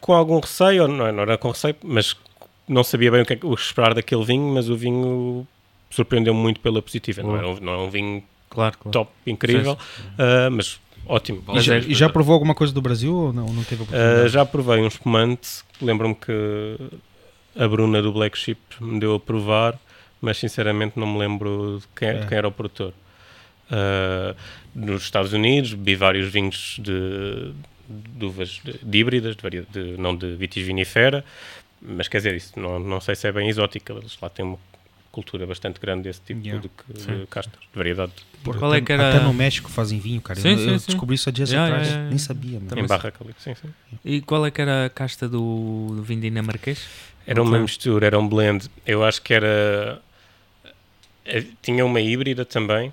com 0.00 0.12
algum 0.12 0.38
receio, 0.38 0.86
não, 0.86 1.10
não 1.12 1.22
era 1.22 1.36
com 1.36 1.50
receio, 1.50 1.74
mas 1.82 2.16
não 2.68 2.84
sabia 2.84 3.10
bem 3.10 3.22
o 3.22 3.26
que, 3.26 3.32
é, 3.32 3.38
o 3.42 3.56
que 3.56 3.62
esperar 3.62 3.94
daquele 3.94 4.24
vinho, 4.24 4.54
mas 4.54 4.68
o 4.68 4.76
vinho 4.76 5.46
surpreendeu-me 5.90 6.38
muito 6.38 6.60
pela 6.60 6.82
positiva. 6.82 7.22
Não 7.22 7.36
é, 7.36 7.46
um, 7.46 7.60
não 7.60 7.72
é 7.72 7.78
um 7.78 7.90
vinho 7.90 8.22
claro, 8.48 8.76
claro. 8.78 8.92
top, 8.92 9.12
incrível, 9.26 9.72
uh, 9.72 10.50
mas 10.50 10.80
ótimo. 11.06 11.42
E 11.54 11.60
já, 11.60 11.78
e 11.78 11.94
já, 11.94 12.08
provou 12.08 12.34
alguma 12.34 12.54
coisa 12.54 12.72
do 12.72 12.80
Brasil 12.80 13.14
ou 13.14 13.32
não, 13.32 13.46
não 13.46 13.64
teve 13.64 13.82
uh, 13.82 14.28
Já 14.28 14.44
provei 14.44 14.80
um 14.80 14.86
espumante, 14.86 15.62
lembro-me 15.80 16.14
que 16.14 16.76
a 17.58 17.66
Bruna 17.66 18.02
do 18.02 18.12
Black 18.12 18.36
Sheep 18.36 18.60
me 18.80 19.00
deu 19.00 19.14
a 19.14 19.20
provar, 19.20 19.78
mas 20.20 20.38
sinceramente 20.38 20.98
não 20.98 21.06
me 21.06 21.18
lembro 21.18 21.78
de 21.80 21.88
quem, 21.98 22.08
é. 22.08 22.14
de 22.14 22.26
quem 22.26 22.38
era 22.38 22.48
o 22.48 22.52
produtor. 22.52 22.92
Uh, 23.70 24.36
nos 24.74 25.02
Estados 25.02 25.32
Unidos 25.32 25.72
vi 25.72 25.96
vários 25.96 26.30
vinhos 26.30 26.76
de, 26.78 27.52
de 27.88 28.24
uvas 28.24 28.60
de, 28.64 28.78
de 28.78 28.98
híbridas, 28.98 29.34
de, 29.36 29.62
de, 29.62 30.00
não 30.00 30.16
de 30.16 30.36
vitis 30.36 30.64
vinifera, 30.64 31.24
mas 31.82 32.06
quer 32.08 32.18
dizer, 32.18 32.34
isso 32.36 32.58
não, 32.58 32.78
não 32.78 33.00
sei 33.00 33.14
se 33.16 33.26
é 33.26 33.32
bem 33.32 33.48
exótica, 33.48 33.92
eles 33.92 34.16
lá 34.20 34.30
têm 34.30 34.44
uma 34.44 34.58
cultura 35.10 35.46
bastante 35.46 35.80
grande 35.80 36.02
desse 36.02 36.20
tipo 36.20 36.46
yeah. 36.46 36.62
de, 36.62 37.02
de 37.02 37.26
castas, 37.26 37.58
de 37.58 37.74
variedade. 37.74 38.12
Por 38.44 38.58
qual 38.58 38.74
é 38.74 38.82
que 38.82 38.92
era... 38.92 39.16
Até 39.16 39.24
no 39.24 39.32
México 39.32 39.70
fazem 39.70 39.98
vinho, 39.98 40.20
cara. 40.20 40.38
Sim, 40.38 40.50
eu, 40.50 40.58
sim, 40.58 40.70
eu 40.72 40.78
sim. 40.78 40.86
descobri 40.88 41.14
isso 41.14 41.28
há 41.28 41.32
dias 41.32 41.50
yeah, 41.50 41.72
atrás, 41.72 41.88
yeah, 41.88 42.08
nem 42.10 42.18
sabia. 42.18 42.58
Em 42.58 42.86
Barra 42.86 43.10
Calico, 43.10 43.40
sim, 43.40 43.54
sim. 43.54 43.68
E 44.04 44.20
qual 44.20 44.44
é 44.46 44.50
que 44.50 44.60
era 44.60 44.84
a 44.86 44.90
casta 44.90 45.26
do, 45.26 45.94
do 45.96 46.02
vinho 46.02 46.20
dinamarquês? 46.20 46.86
Era 47.26 47.42
uma 47.42 47.58
mistura, 47.58 48.06
era 48.06 48.18
um 48.18 48.28
blend. 48.28 48.70
Eu 48.86 49.02
acho 49.02 49.22
que 49.22 49.32
era... 49.34 50.00
Eh, 51.26 51.44
tinha 51.62 51.84
uma 51.84 52.00
híbrida 52.00 52.44
também. 52.44 52.88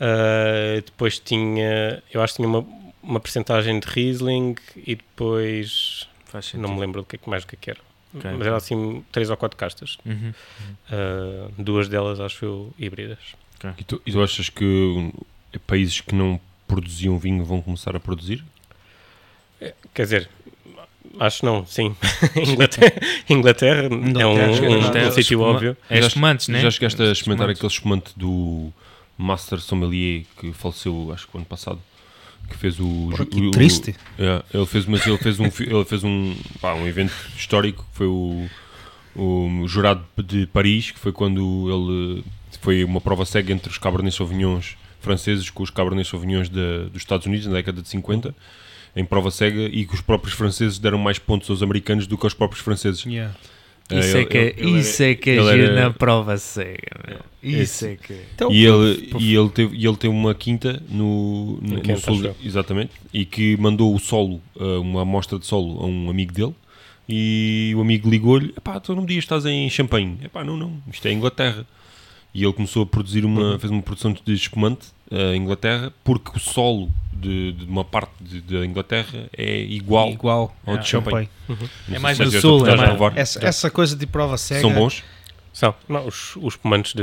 Uh, 0.00 0.80
depois 0.84 1.18
tinha... 1.18 2.02
Eu 2.12 2.22
acho 2.22 2.34
que 2.34 2.42
tinha 2.42 2.48
uma, 2.48 2.66
uma 3.02 3.20
percentagem 3.20 3.78
de 3.78 3.86
Riesling 3.86 4.56
e 4.76 4.94
depois... 4.96 6.08
Não 6.54 6.74
me 6.74 6.80
lembro 6.80 7.02
do 7.02 7.06
que, 7.06 7.16
é 7.16 7.18
mais 7.26 7.44
do 7.44 7.48
que 7.48 7.70
é 7.70 7.72
era. 7.72 7.80
Okay. 8.14 8.32
Mas 8.32 8.46
era 8.46 8.56
assim 8.56 9.04
três 9.12 9.30
ou 9.30 9.36
quatro 9.36 9.56
castas. 9.56 9.98
Uhum. 10.04 10.32
Uh, 10.90 11.52
duas 11.62 11.88
delas 11.88 12.18
acho 12.20 12.44
eu 12.44 12.74
híbridas. 12.78 13.18
Okay. 13.58 13.72
E, 13.78 13.84
tu, 13.84 14.02
e, 14.06 14.12
tu, 14.12 14.22
achas 14.22 14.48
que 14.48 15.12
países 15.66 16.00
que 16.00 16.14
não 16.14 16.40
produziam 16.66 17.18
vinho 17.18 17.44
vão 17.44 17.60
começar 17.60 17.94
a 17.94 18.00
produzir? 18.00 18.44
É, 19.60 19.74
quer 19.92 20.02
dizer, 20.04 20.30
acho 21.18 21.44
não, 21.44 21.64
sim. 21.66 21.94
Inglaterra, 22.36 22.92
Inglaterra, 23.28 23.86
Inglaterra, 23.86 24.22
é 24.22 24.26
um, 24.26 25.04
um, 25.04 25.08
um 25.08 25.12
sítio 25.12 25.40
óbvio. 25.40 25.76
É 25.88 25.98
espumantes, 25.98 26.48
né? 26.48 26.60
Já 26.60 26.70
chegaste 26.70 27.02
a 27.02 27.12
experimentar 27.12 27.50
aquele 27.50 27.66
espumante 27.66 28.12
do 28.16 28.72
Master 29.16 29.60
Sommelier 29.60 30.24
que 30.38 30.52
faleceu, 30.52 31.10
acho 31.12 31.26
que 31.26 31.36
o 31.36 31.38
ano 31.38 31.46
passado? 31.46 31.80
que 32.48 32.56
fez 32.56 32.80
o. 32.80 33.10
Pô, 33.16 33.24
que 33.24 33.40
o, 33.40 33.50
triste. 33.50 33.94
O, 34.18 34.22
é, 34.22 34.42
ele 34.52 34.66
fez, 34.66 34.84
mas 34.86 35.06
ele 35.06 35.16
fez 35.18 35.38
um, 35.38 35.44
ele 35.44 35.84
fez 35.84 36.02
um, 36.02 36.34
pá, 36.60 36.74
um 36.74 36.86
evento 36.86 37.12
histórico 37.36 37.86
que 37.92 37.96
foi 37.96 38.06
o, 38.06 38.48
o 39.14 39.68
Jurado 39.68 40.04
de 40.18 40.46
Paris, 40.48 40.90
que 40.90 40.98
foi 40.98 41.12
quando 41.12 41.68
ele. 41.70 42.24
Foi 42.60 42.84
uma 42.84 43.00
prova 43.00 43.24
cega 43.24 43.52
entre 43.52 43.70
os 43.70 43.78
Cabernet 43.78 44.14
Sauvignons 44.14 44.76
franceses 45.00 45.48
com 45.48 45.62
os 45.62 45.70
Cabernet 45.70 46.06
Sauvignons 46.06 46.50
de, 46.50 46.90
dos 46.90 47.00
Estados 47.00 47.26
Unidos 47.26 47.46
na 47.46 47.54
década 47.54 47.80
de 47.80 47.88
50, 47.88 48.34
em 48.94 49.04
prova 49.04 49.30
cega, 49.30 49.62
e 49.62 49.84
que 49.86 49.94
os 49.94 50.00
próprios 50.00 50.34
franceses 50.34 50.78
deram 50.78 50.98
mais 50.98 51.18
pontos 51.18 51.48
aos 51.50 51.62
americanos 51.62 52.06
do 52.06 52.18
que 52.18 52.26
aos 52.26 52.34
próprios 52.34 52.62
franceses. 52.62 53.04
Yeah. 53.04 53.34
Isso, 53.98 54.16
é, 54.16 54.24
que, 54.24 54.38
é- 54.38 54.54
ele, 54.56 54.78
isso 54.78 55.02
é 55.02 55.14
que 55.14 55.30
é 55.30 55.34
giro 55.34 55.48
era, 55.48 55.80
na 55.80 55.90
prova 55.90 56.38
cega. 56.38 57.24
Isso 57.42 57.86
é 57.86 57.96
que. 57.96 58.14
Então, 58.34 58.52
e, 58.52 58.64
ele, 58.64 59.10
e, 59.18 59.34
ele 59.34 59.48
teve, 59.48 59.76
e 59.76 59.86
ele 59.86 59.96
tem 59.96 60.08
uma 60.08 60.34
quinta 60.34 60.80
no, 60.88 61.58
no, 61.60 61.82
no 61.82 61.98
solo, 61.98 62.36
exatamente, 62.42 62.92
e 63.12 63.24
que 63.24 63.56
mandou 63.56 63.94
o 63.94 63.98
solo, 63.98 64.40
eh, 64.58 64.78
uma 64.78 65.02
amostra 65.02 65.38
de 65.38 65.46
solo 65.46 65.82
a 65.82 65.86
um 65.86 66.08
amigo 66.08 66.32
dele. 66.32 66.54
E 67.08 67.72
o 67.76 67.80
amigo 67.80 68.08
ligou-lhe: 68.08 68.54
Epá, 68.56 68.78
tu 68.78 68.94
não 68.94 69.02
me 69.02 69.08
dias 69.08 69.24
estás 69.24 69.44
em 69.44 69.68
Champagne? 69.68 70.18
Epá, 70.22 70.44
não, 70.44 70.56
não, 70.56 70.80
isto 70.92 71.08
é 71.08 71.12
Inglaterra. 71.12 71.66
e 72.32 72.44
ele 72.44 72.52
começou 72.52 72.84
a 72.84 72.86
produzir 72.86 73.24
uma, 73.24 73.52
uhum. 73.52 73.58
fez 73.58 73.70
uma 73.72 73.82
produção 73.82 74.12
de 74.12 74.32
espumante 74.32 74.88
em 75.10 75.36
Inglaterra, 75.36 75.92
porque 76.04 76.30
o 76.36 76.38
solo 76.38 76.88
de, 77.12 77.52
de 77.52 77.64
uma 77.66 77.84
parte 77.84 78.12
da 78.22 78.64
Inglaterra 78.64 79.28
é 79.36 79.58
igual, 79.60 80.08
igual 80.10 80.56
ao 80.64 80.78
de 80.78 80.88
champanhe. 80.88 81.28
Uhum. 81.48 81.68
É 81.92 81.98
mais 81.98 82.18
do 82.18 82.30
sul, 82.40 82.66
é 82.66 82.76
mais, 82.76 83.16
essa, 83.16 83.44
essa, 83.44 83.70
coisa 83.70 83.96
de 83.96 84.06
prova 84.06 84.38
cega. 84.38 84.60
São 84.60 84.72
bons? 84.72 85.04
São. 85.52 85.74
Não, 85.88 86.06
os, 86.06 86.36
os 86.36 86.54
espumantes 86.54 86.94
de, 86.94 87.02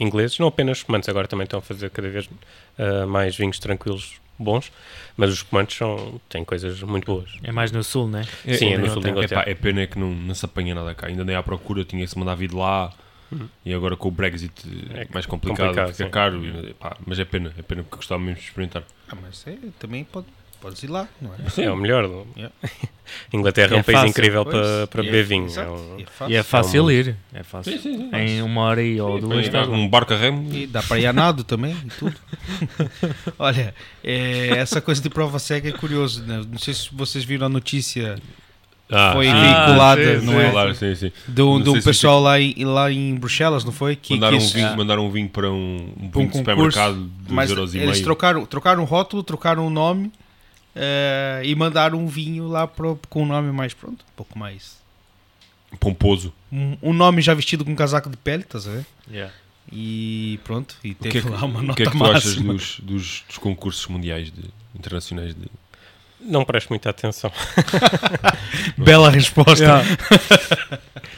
ingleses, 0.00 0.38
não 0.38 0.48
apenas 0.48 0.78
espumantes, 0.78 1.08
agora 1.08 1.28
também 1.28 1.44
estão 1.44 1.58
a 1.58 1.62
fazer 1.62 1.90
cada 1.90 2.08
vez 2.08 2.26
uh, 2.26 3.06
mais 3.06 3.36
vinhos 3.36 3.58
tranquilos 3.58 4.14
bons, 4.38 4.72
mas 5.16 5.30
os 5.30 5.36
espumantes 5.36 5.76
são, 5.76 6.20
têm 6.28 6.44
coisas 6.44 6.82
muito 6.82 7.04
boas. 7.04 7.30
É 7.42 7.52
mais 7.52 7.70
no 7.70 7.84
sul, 7.84 8.08
né? 8.08 8.26
É, 8.46 8.54
Sim, 8.54 8.70
é, 8.70 8.72
é 8.72 8.78
no 8.78 8.90
sul 8.90 9.02
da 9.02 9.10
Inglaterra. 9.10 9.44
É, 9.46 9.50
é 9.50 9.54
pena 9.54 9.86
que 9.86 9.98
não, 9.98 10.10
não 10.10 10.34
se 10.34 10.44
apanha 10.44 10.74
nada 10.74 10.94
cá. 10.94 11.06
Ainda 11.06 11.24
nem 11.24 11.36
à 11.36 11.42
procura, 11.42 11.84
tinha 11.84 12.02
que 12.02 12.10
se 12.10 12.18
mandar 12.18 12.34
vir 12.34 12.52
lá. 12.52 12.92
Uhum. 13.32 13.48
E 13.64 13.72
agora 13.72 13.96
com 13.96 14.08
o 14.08 14.10
Brexit 14.10 14.52
é 14.94 15.06
mais 15.12 15.26
complicado, 15.26 15.68
complicado 15.68 15.92
fica 15.92 16.04
sim. 16.04 16.10
caro. 16.10 16.44
E, 16.44 16.74
pá, 16.74 16.96
mas 17.06 17.18
é 17.18 17.24
pena, 17.24 17.52
é 17.56 17.62
pena 17.62 17.82
porque 17.82 17.96
gostava 17.96 18.20
mesmo 18.20 18.36
de 18.36 18.46
experimentar. 18.46 18.84
Ah, 19.08 19.16
mas 19.20 19.44
é, 19.46 19.56
também 19.78 20.04
pode, 20.04 20.26
podes 20.60 20.82
ir 20.82 20.88
lá, 20.88 21.08
não 21.20 21.32
é? 21.34 21.48
Sim, 21.48 21.62
é 21.62 21.70
o 21.70 21.76
melhor. 21.76 22.04
Yeah. 22.36 22.54
Inglaterra 23.32 23.74
é, 23.74 23.76
é 23.76 23.80
um 23.80 23.82
país 23.82 23.98
fácil, 23.98 24.10
incrível 24.10 24.44
para, 24.44 24.86
para 24.86 25.02
beber 25.02 25.24
vinho. 25.24 25.48
É, 25.58 25.68
um, 25.68 25.98
e 26.28 26.36
é 26.36 26.42
fácil 26.42 26.90
é 26.90 26.94
ir. 26.94 27.16
É 27.32 27.42
fácil. 27.42 27.72
Sim, 27.72 27.78
sim, 27.78 28.10
em 28.12 28.42
uma 28.42 28.60
hora 28.62 28.82
e 28.82 29.00
ou 29.00 29.18
duas. 29.18 29.48
Tá 29.48 29.62
um 29.62 29.88
barco 29.88 30.12
a 30.12 30.16
remo. 30.16 30.52
E 30.52 30.66
dá 30.66 30.82
para 30.82 30.98
ir 30.98 31.06
a 31.06 31.12
nado 31.12 31.44
também 31.44 31.76
e 31.84 31.88
tudo. 31.90 32.16
Olha, 33.38 33.74
é, 34.04 34.48
essa 34.58 34.80
coisa 34.80 35.00
de 35.00 35.08
prova 35.08 35.38
cega 35.38 35.68
é 35.68 35.72
curioso. 35.72 36.22
Né? 36.24 36.44
Não 36.48 36.58
sei 36.58 36.74
se 36.74 36.88
vocês 36.92 37.24
viram 37.24 37.46
a 37.46 37.50
notícia 37.50 38.16
ah, 38.92 39.12
foi 39.14 39.26
veiculada, 39.26 40.20
sim, 40.20 40.26
não 40.26 40.40
é? 40.40 40.50
Claro, 40.50 40.74
sim, 40.74 40.94
sim. 40.94 41.12
Do, 41.26 41.58
do 41.58 41.82
pessoal 41.82 42.20
lá, 42.20 42.38
em, 42.40 42.64
lá 42.64 42.92
em 42.92 43.14
Bruxelas, 43.14 43.64
não 43.64 43.72
foi? 43.72 43.96
Que, 43.96 44.14
mandaram, 44.14 44.38
que 44.38 44.44
um 44.44 44.48
vinho, 44.48 44.66
ah, 44.66 44.76
mandaram 44.76 45.06
um 45.06 45.10
vinho 45.10 45.28
para 45.28 45.50
um, 45.50 45.88
um, 45.98 46.20
um 46.20 46.32
supermercado 46.32 47.10
de 47.26 47.32
mas 47.32 47.50
euros 47.50 47.74
eles 47.74 47.90
meio. 47.90 48.04
trocaram, 48.04 48.46
trocaram 48.46 48.82
o 48.82 48.84
rótulo, 48.84 49.22
trocaram 49.22 49.66
o 49.66 49.70
nome 49.70 50.08
uh, 50.76 51.42
e 51.42 51.54
mandaram 51.54 51.98
um 51.98 52.06
vinho 52.06 52.46
lá 52.48 52.66
pro, 52.66 52.98
com 53.08 53.22
um 53.22 53.26
nome 53.26 53.50
mais 53.50 53.72
pronto, 53.74 54.04
um 54.04 54.16
pouco 54.16 54.38
mais 54.38 54.80
pomposo. 55.80 56.32
Um, 56.52 56.76
um 56.82 56.92
nome 56.92 57.22
já 57.22 57.32
vestido 57.34 57.64
com 57.64 57.72
um 57.72 57.76
casaco 57.76 58.10
de 58.10 58.16
pele, 58.16 58.42
tá 58.42 58.58
vendo? 58.58 58.86
Yeah. 59.10 59.32
E 59.72 60.38
pronto, 60.44 60.76
e 60.84 60.94
teve 60.94 61.22
que 61.22 61.26
é 61.26 61.30
lá 61.30 61.44
uma 61.44 61.62
nota 61.62 61.72
O 61.72 61.76
que 61.76 61.82
é 61.82 61.86
que 61.86 61.92
tu 61.92 61.98
máxima. 61.98 62.54
achas 62.54 62.78
dos, 62.78 62.80
dos, 62.80 63.24
dos 63.26 63.38
concursos 63.38 63.86
mundiais 63.86 64.30
de, 64.30 64.44
internacionais 64.74 65.34
de 65.34 65.46
não 66.24 66.44
presto 66.44 66.70
muita 66.70 66.90
atenção. 66.90 67.32
Bela 68.76 69.10
resposta. 69.10 69.64
Yeah. 69.64 69.98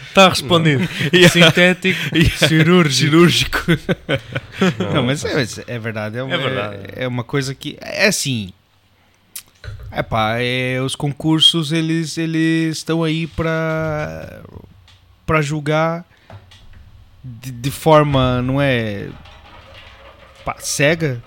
Está 0.08 0.28
respondido. 0.28 0.88
Yeah. 1.12 1.28
Sintético 1.28 2.16
e 2.16 2.30
cirúrgico. 2.30 2.92
cirúrgico. 2.92 3.58
Não, 4.78 4.94
não 4.94 5.02
mas 5.04 5.24
é, 5.24 5.64
é, 5.66 5.78
verdade. 5.78 6.18
É 6.18 6.22
uma, 6.22 6.34
é 6.34 6.38
verdade. 6.38 6.76
É, 6.96 7.04
é 7.04 7.08
uma 7.08 7.24
coisa 7.24 7.54
que. 7.54 7.76
É 7.80 8.06
assim. 8.06 8.52
É 9.90 10.02
pá, 10.02 10.36
é, 10.38 10.80
os 10.80 10.94
concursos 10.96 11.72
eles 11.72 12.18
eles 12.18 12.78
estão 12.78 13.04
aí 13.04 13.26
para 13.26 14.42
para 15.24 15.40
julgar 15.40 16.04
de, 17.24 17.50
de, 17.50 17.70
forma 17.70 18.42
não 18.42 18.60
é 18.60 19.08
pá, 20.44 20.56
cega 20.58 21.22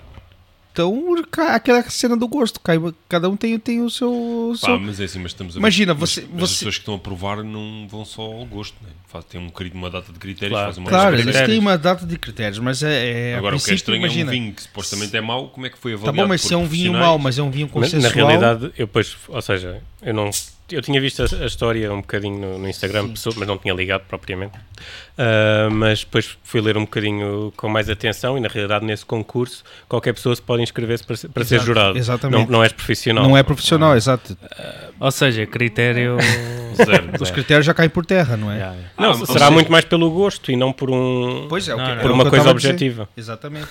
então, 0.78 1.16
aquela 1.48 1.82
cena 1.90 2.16
do 2.16 2.28
gosto, 2.28 2.60
cada 3.08 3.28
um 3.28 3.36
tem, 3.36 3.58
tem 3.58 3.82
o 3.82 3.90
seu. 3.90 4.54
seu... 4.56 4.74
Ah, 4.74 4.78
mas 4.78 5.00
é 5.00 5.04
assim, 5.04 5.18
mas 5.18 5.32
estamos 5.32 5.56
a 5.56 5.58
Imagina, 5.58 5.92
ver, 5.92 6.00
você, 6.00 6.20
mas, 6.20 6.30
mas 6.30 6.40
você... 6.40 6.44
as 6.44 6.58
pessoas 6.58 6.74
que 6.76 6.80
estão 6.82 6.94
a 6.94 6.98
provar 6.98 7.42
não 7.42 7.88
vão 7.88 8.04
só 8.04 8.22
ao 8.22 8.46
gosto, 8.46 8.76
né? 8.82 8.90
Faz, 9.08 9.24
tem 9.24 9.40
um, 9.40 9.50
uma 9.74 9.88
data 9.88 10.12
de 10.12 10.18
critérios, 10.18 10.52
claro, 10.52 10.66
fazem 10.66 10.84
uma 10.84 10.90
Claro, 10.90 11.18
eles 11.18 11.34
têm 11.34 11.58
uma 11.58 11.78
data 11.78 12.04
de 12.04 12.18
critérios, 12.18 12.58
mas 12.58 12.82
é. 12.82 13.30
é 13.30 13.34
Agora, 13.36 13.56
o 13.56 13.58
que 13.58 13.70
é 13.70 13.74
estranho 13.74 14.00
imagina, 14.00 14.30
é 14.30 14.34
um 14.34 14.38
vinho 14.38 14.52
que 14.52 14.62
supostamente 14.62 15.16
é 15.16 15.20
mau, 15.22 15.48
como 15.48 15.64
é 15.64 15.70
que 15.70 15.78
foi 15.78 15.94
avaliado? 15.94 16.14
Tá 16.14 16.22
bom, 16.22 16.28
mas 16.28 16.42
se 16.42 16.52
é 16.52 16.56
um 16.58 16.66
vinho 16.66 16.92
mau, 16.92 17.18
mas 17.18 17.38
é 17.38 17.42
um 17.42 17.50
vinho 17.50 17.68
consensual. 17.68 18.02
Na, 18.02 18.08
na 18.10 18.14
realidade, 18.14 18.64
eu 18.76 18.86
depois, 18.86 19.16
ou 19.28 19.40
seja, 19.40 19.80
eu 20.02 20.12
não 20.12 20.30
eu 20.70 20.82
tinha 20.82 21.00
visto 21.00 21.22
a, 21.22 21.42
a 21.42 21.46
história 21.46 21.90
um 21.92 22.02
bocadinho 22.02 22.38
no, 22.38 22.58
no 22.58 22.68
Instagram, 22.68 23.08
pessoa, 23.08 23.34
mas 23.38 23.48
não 23.48 23.56
tinha 23.56 23.72
ligado 23.72 24.02
propriamente. 24.02 24.56
Uh, 24.56 25.70
mas 25.70 26.00
depois 26.00 26.36
fui 26.44 26.60
ler 26.60 26.76
um 26.76 26.82
bocadinho 26.82 27.52
com 27.56 27.68
mais 27.68 27.88
atenção 27.88 28.36
e, 28.36 28.40
na 28.40 28.48
realidade, 28.48 28.84
nesse 28.84 29.06
concurso, 29.06 29.64
qualquer 29.88 30.12
pessoa 30.12 30.36
se 30.36 30.42
pode 30.42 30.62
inscrever-se 30.62 31.04
para, 31.04 31.16
para 31.32 31.44
ser 31.44 31.60
jurado. 31.60 31.96
Exatamente. 31.96 32.44
Não, 32.44 32.58
não 32.58 32.62
és 32.62 32.72
profissional. 32.72 33.24
Não 33.26 33.36
é 33.36 33.42
profissional, 33.42 33.96
exato. 33.96 34.34
Uh, 34.34 34.92
ou 35.00 35.10
seja, 35.10 35.46
critério. 35.46 36.18
Zero, 36.74 37.10
Os 37.20 37.30
critérios 37.30 37.66
já 37.66 37.74
caem 37.74 37.90
por 37.90 38.04
terra, 38.04 38.36
não 38.36 38.50
é? 38.50 38.56
Yeah, 38.56 38.74
yeah. 38.74 38.92
Não, 38.98 39.10
ah, 39.10 39.26
será 39.26 39.38
seja... 39.38 39.50
muito 39.50 39.70
mais 39.70 39.84
pelo 39.84 40.10
gosto 40.10 40.50
e 40.50 40.56
não 40.56 40.72
por 40.72 40.90
um. 40.90 41.46
Pois 41.48 41.68
é, 41.68 41.74
não, 41.74 41.98
por 41.98 42.10
uma 42.10 42.28
coisa 42.28 42.50
objetiva. 42.50 43.08
Exatamente. 43.16 43.68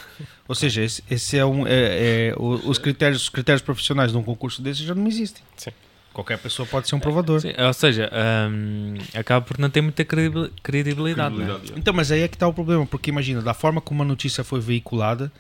Ou 0.48 0.56
seja, 0.56 0.82
esse, 0.82 1.04
esse 1.10 1.38
é 1.38 1.46
um. 1.46 1.68
É, 1.68 1.70
é, 1.70 2.34
os, 2.38 2.78
critérios, 2.78 3.24
os 3.24 3.30
critérios 3.30 3.62
profissionais 3.62 4.12
de 4.12 4.18
um 4.18 4.24
concurso 4.24 4.62
desse 4.62 4.84
já 4.84 4.96
não 4.96 5.08
existem. 5.08 5.44
Sim. 5.56 5.72
Qualquer 6.14 6.40
pessoa 6.40 6.68
pode 6.68 6.88
ser 6.90 6.96
um 6.96 7.00
provador. 7.00 7.42
Sim, 7.42 7.54
ou 7.56 7.74
seja, 7.74 8.10
um, 8.50 8.96
acaba 9.14 9.46
por 9.46 9.60
não 9.60 9.70
ter 9.70 9.82
muita 9.82 10.04
credibilidade. 10.04 10.56
credibilidade 10.64 11.36
né? 11.36 11.60
Então, 11.76 11.94
mas 11.94 12.12
aí 12.12 12.22
é 12.22 12.28
que 12.28 12.36
está 12.36 12.48
o 12.48 12.54
problema, 12.54 12.88
porque 12.88 13.12
imagina, 13.12 13.40
da 13.40 13.54
forma 13.54 13.80
como 13.80 14.02
a 14.02 14.06
notícia 14.06 14.44
foi 14.44 14.60
veiculada, 14.60 15.32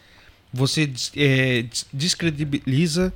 você 0.53 0.91
é, 1.15 1.65
descredibiliza 1.91 3.11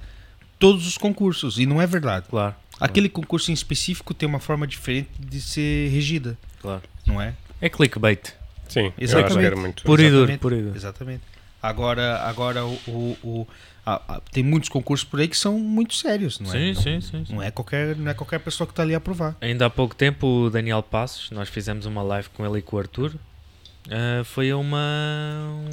todos 0.57 0.87
os 0.87 0.97
concursos, 0.97 1.59
e 1.59 1.67
não 1.67 1.79
é 1.79 1.85
verdade. 1.85 2.25
Claro. 2.29 2.55
Aquele 2.81 3.09
concurso 3.09 3.51
em 3.51 3.53
específico 3.53 4.13
tem 4.13 4.27
uma 4.27 4.39
forma 4.39 4.65
diferente 4.65 5.09
de 5.19 5.39
ser 5.39 5.89
regida. 5.89 6.37
Claro. 6.61 6.81
Não 7.05 7.21
é? 7.21 7.33
É 7.61 7.69
clickbait. 7.69 8.33
Sim, 8.67 8.91
exatamente. 8.97 9.55
Muito... 9.55 9.83
Por 9.83 9.99
e 9.99 10.09
duro, 10.09 10.37
por 10.39 10.53
e 10.53 10.61
duro. 10.61 10.75
Exatamente. 10.75 11.21
Agora, 11.61 12.21
agora 12.23 12.65
o, 12.65 12.73
o, 12.87 13.17
o 13.23 13.47
ah, 13.85 14.01
ah, 14.07 14.21
tem 14.31 14.43
muitos 14.43 14.69
concursos 14.69 15.07
por 15.07 15.19
aí 15.19 15.27
que 15.27 15.37
são 15.37 15.57
muito 15.57 15.95
sérios, 15.95 16.39
não 16.39 16.49
é? 16.53 16.73
Sim, 16.73 16.73
sim, 16.75 17.01
sim, 17.01 17.25
sim. 17.25 17.33
Não, 17.33 17.41
é 17.41 17.49
qualquer, 17.49 17.95
não 17.95 18.11
é 18.11 18.13
qualquer 18.13 18.39
pessoa 18.39 18.67
que 18.67 18.73
está 18.73 18.83
ali 18.83 18.93
a 18.93 18.97
aprovar. 18.97 19.35
Ainda 19.41 19.65
há 19.65 19.69
pouco 19.69 19.95
tempo 19.95 20.45
o 20.45 20.49
Daniel 20.49 20.83
Passos, 20.83 21.31
nós 21.31 21.49
fizemos 21.49 21.85
uma 21.85 22.03
live 22.03 22.29
com 22.29 22.45
ele 22.45 22.59
e 22.59 22.61
com 22.61 22.75
o 22.75 22.79
Arthur, 22.79 23.15
uh, 23.15 24.23
foi 24.23 24.51
a 24.51 24.57
uma, 24.57 24.79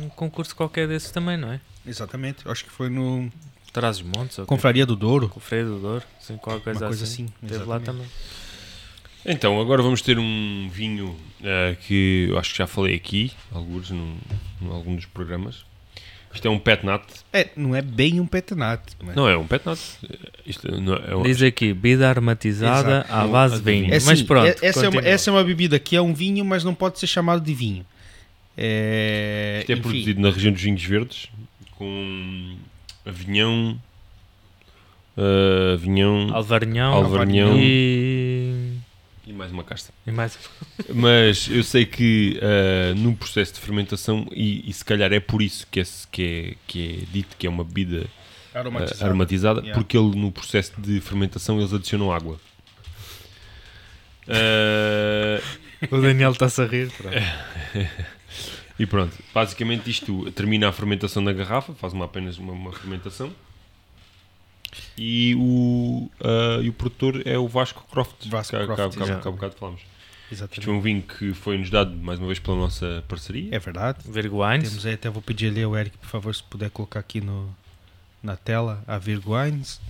um 0.03 0.09
concurso 0.11 0.57
qualquer 0.57 0.89
desses 0.89 1.11
também, 1.11 1.37
não 1.37 1.53
é? 1.53 1.61
Exatamente, 1.87 2.49
acho 2.49 2.65
que 2.65 2.71
foi 2.71 2.89
no... 2.89 3.31
Traz 3.79 3.99
os 3.99 4.03
Montes? 4.03 4.37
Confraria 4.47 4.85
do 4.85 4.97
Douro. 4.97 5.29
Confraria 5.29 5.65
do 5.65 5.79
Douro, 5.79 6.05
sim, 6.19 6.37
qualquer 6.37 6.63
coisa, 6.65 6.81
uma 6.81 6.89
coisa 6.89 7.05
assim. 7.05 7.25
assim 7.25 7.49
Teve 7.49 7.65
lá 7.65 7.79
também. 7.79 8.07
Então, 9.25 9.61
agora 9.61 9.83
vamos 9.83 10.03
ter 10.03 10.19
um 10.19 10.69
vinho 10.73 11.09
uh, 11.41 11.77
que 11.87 12.27
eu 12.31 12.39
acho 12.39 12.53
que 12.53 12.59
já 12.59 12.67
falei 12.67 12.95
aqui, 12.95 13.31
alguns, 13.53 13.91
num, 13.91 14.17
num 14.61 14.73
algum 14.73 14.97
dos 14.97 15.07
programas, 15.07 15.65
isto 16.35 16.47
é 16.47 16.51
um 16.51 16.59
pet 16.59 16.85
nat. 16.85 17.03
É, 17.33 17.49
não 17.57 17.75
é 17.75 17.83
bem 17.83 18.21
um 18.21 18.27
pet. 18.27 18.55
Não 18.55 18.67
é, 18.67 18.79
não 19.15 19.29
é 19.29 19.37
um 19.37 19.47
pet 19.47 19.65
nat. 19.65 19.79
Isto 20.47 20.71
não 20.81 20.95
é 20.95 21.17
um... 21.17 21.23
Diz 21.23 21.43
aqui, 21.43 21.73
bebida 21.73 22.09
aromatizada 22.09 23.05
Exato. 23.07 23.13
à 23.13 23.27
base 23.27 23.57
de 23.57 23.63
vinho. 23.63 23.93
É 23.93 23.97
assim, 23.97 24.07
mas 24.07 24.23
pronto. 24.23 24.47
É, 24.47 24.57
essa, 24.63 24.87
é 24.87 24.89
uma, 24.89 25.01
essa 25.01 25.31
é 25.31 25.33
uma 25.33 25.45
bebida 25.45 25.79
que 25.79 25.97
é 25.97 26.03
um 26.03 26.13
vinho, 26.13 26.45
mas 26.45 26.65
não 26.65 26.75
pode 26.75 26.99
ser 26.99 27.07
chamado 27.07 27.41
de 27.41 27.55
vinho. 27.55 27.85
É, 28.57 29.59
Isto 29.61 29.71
é 29.71 29.73
enfim. 29.75 29.83
produzido 29.83 30.21
na 30.21 30.31
região 30.31 30.53
dos 30.53 30.63
vinhos 30.63 30.83
verdes, 30.83 31.29
com 31.77 32.57
avinhão, 33.09 33.81
uh, 35.17 35.75
avinhão, 35.75 36.35
alvarinhão, 36.35 36.93
alvarinhão 36.93 37.59
e 37.59 38.79
e 39.29 39.33
mais 39.33 39.53
uma 39.53 39.63
casta. 39.63 39.93
E 40.07 40.11
mais... 40.11 40.39
Mas 40.95 41.49
eu 41.51 41.63
sei 41.63 41.85
que 41.85 42.41
uh, 42.41 42.95
no 42.95 43.15
processo 43.15 43.53
de 43.53 43.61
fermentação, 43.61 44.27
e, 44.33 44.69
e, 44.69 44.73
se 44.73 44.83
calhar 44.83 45.13
é 45.13 45.21
por 45.21 45.43
isso 45.43 45.67
que 45.71 45.81
é, 45.81 45.85
que 46.11 46.23
é, 46.23 46.55
que 46.67 46.93
é 47.03 47.13
dito 47.13 47.37
que 47.37 47.47
é 47.47 47.51
uma 47.51 47.63
bebida 47.63 48.07
aromatizada, 48.55 49.03
uh, 49.03 49.07
aromatizada 49.07 49.61
yeah. 49.61 49.79
porque 49.79 49.99
ele, 49.99 50.17
no 50.17 50.33
processo 50.33 50.73
de 50.81 50.99
fermentação 51.03 51.59
eles 51.59 51.75
adicionam 51.75 52.11
água. 52.11 52.41
Uh... 54.27 55.95
o 55.95 56.01
Daniel 56.01 56.33
está-se 56.33 56.63
a 56.63 56.65
rir. 56.65 56.91
e 58.79 58.87
pronto, 58.87 59.17
basicamente 59.35 59.91
isto 59.91 60.31
termina 60.33 60.69
a 60.69 60.73
fermentação 60.73 61.23
na 61.23 61.33
garrafa, 61.33 61.75
faz 61.75 61.93
uma, 61.93 62.05
apenas 62.05 62.39
uma, 62.39 62.53
uma 62.53 62.73
fermentação 62.73 63.33
e 64.97 65.35
o, 65.37 66.11
uh, 66.21 66.63
e 66.63 66.69
o 66.69 66.73
produtor 66.73 67.23
é 67.27 67.39
o 67.39 67.49
Vasco 67.49 67.85
Croft, 67.91 68.29
Vasco 68.29 68.57
que, 68.57 68.65
Croft, 68.65 68.97
que, 68.97 69.05
que, 69.05 69.21
que 69.21 69.29
há 69.29 69.31
bocado 69.31 69.55
falamos. 69.57 69.81
Exatamente. 70.31 70.61
Isto 70.61 70.71
é 70.71 70.75
um 70.75 70.81
vinho 70.81 71.03
que 71.03 71.33
foi-nos 71.33 71.71
dado 71.71 71.97
mais 71.97 72.19
uma 72.19 72.27
vez 72.27 72.39
pela 72.39 72.57
nossa 72.57 73.03
parceria. 73.09 73.49
É 73.51 73.59
verdade. 73.59 73.99
Virgo 74.07 74.45
Wines. 74.45 74.69
Temos 74.69 74.87
aí, 74.87 74.95
até 74.95 75.09
vou 75.09 75.23
pedir 75.23 75.49
ali 75.49 75.63
ao 75.63 75.77
Eric, 75.77 75.97
por 75.97 76.09
favor, 76.09 76.35
se 76.35 76.43
puder 76.43 76.71
colocar 76.71 77.01
aqui 77.01 77.21
no, 77.21 77.49
na 78.23 78.37
tela 78.37 78.83
a 78.87 78.99
Virgo 78.99 79.35
Wines. 79.35 79.81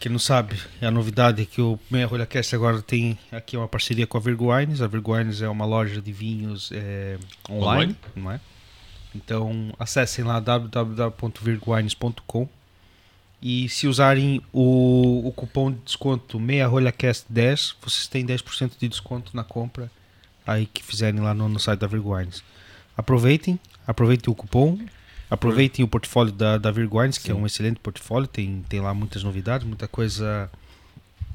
Quem 0.00 0.10
não 0.10 0.18
sabe, 0.18 0.58
é 0.80 0.86
a 0.86 0.90
novidade 0.90 1.42
é 1.42 1.44
que 1.44 1.60
o 1.60 1.78
Meia 1.90 2.06
Rolha 2.06 2.24
Cast 2.24 2.56
agora 2.56 2.80
tem 2.80 3.18
aqui 3.30 3.54
uma 3.54 3.68
parceria 3.68 4.06
com 4.06 4.16
a 4.16 4.20
Virgo 4.20 4.50
Wines. 4.50 4.80
A 4.80 4.86
Virgo 4.86 5.14
Wines 5.14 5.42
é 5.42 5.48
uma 5.48 5.66
loja 5.66 6.00
de 6.00 6.10
vinhos 6.10 6.72
é, 6.72 7.18
online, 7.50 7.92
online, 7.92 7.96
não 8.16 8.32
é? 8.32 8.40
Então 9.14 9.74
acessem 9.78 10.24
lá 10.24 10.40
www.virgowines.com 10.40 12.48
e 13.42 13.68
se 13.68 13.86
usarem 13.86 14.40
o, 14.54 15.28
o 15.28 15.32
cupom 15.32 15.70
de 15.70 15.80
desconto 15.80 16.40
MEIAROLHACAST10, 16.40 17.74
vocês 17.82 18.06
têm 18.06 18.24
10% 18.24 18.70
de 18.78 18.88
desconto 18.88 19.36
na 19.36 19.44
compra 19.44 19.90
aí 20.46 20.64
que 20.64 20.82
fizerem 20.82 21.20
lá 21.20 21.34
no, 21.34 21.46
no 21.46 21.60
site 21.60 21.80
da 21.80 21.86
Virgwines. 21.86 22.42
aproveitem, 22.96 23.60
aproveitem 23.86 24.32
o 24.32 24.34
cupom, 24.34 24.78
aproveitem 25.30 25.84
o 25.84 25.88
portfólio 25.88 26.32
da, 26.32 26.58
da 26.58 26.70
Virguines, 26.70 27.16
que 27.16 27.30
é 27.30 27.34
um 27.34 27.46
excelente 27.46 27.78
portfólio, 27.78 28.26
tem, 28.26 28.64
tem 28.68 28.80
lá 28.80 28.92
muitas 28.92 29.22
novidades, 29.22 29.66
muita 29.66 29.86
coisa 29.86 30.50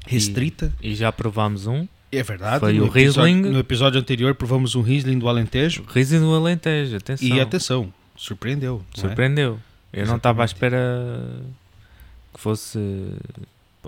restrita. 0.06 0.72
E, 0.82 0.92
e 0.92 0.94
já 0.94 1.10
provámos 1.10 1.66
um. 1.66 1.88
É 2.12 2.22
verdade. 2.22 2.60
Foi 2.60 2.78
o 2.78 2.88
Riesling. 2.88 3.38
Episódio, 3.38 3.52
no 3.52 3.58
episódio 3.58 4.00
anterior 4.00 4.34
provamos 4.34 4.74
um 4.74 4.82
Riesling 4.82 5.18
do 5.18 5.28
Alentejo. 5.28 5.84
Riesling 5.88 6.20
do 6.20 6.34
Alentejo, 6.34 6.96
atenção. 6.96 7.28
E 7.28 7.40
atenção, 7.40 7.92
surpreendeu. 8.14 8.84
Surpreendeu. 8.94 9.58
É? 9.92 10.02
Eu 10.02 10.06
não 10.06 10.16
estava 10.16 10.42
à 10.42 10.44
espera 10.44 10.78
que 12.32 12.40
fosse 12.40 12.78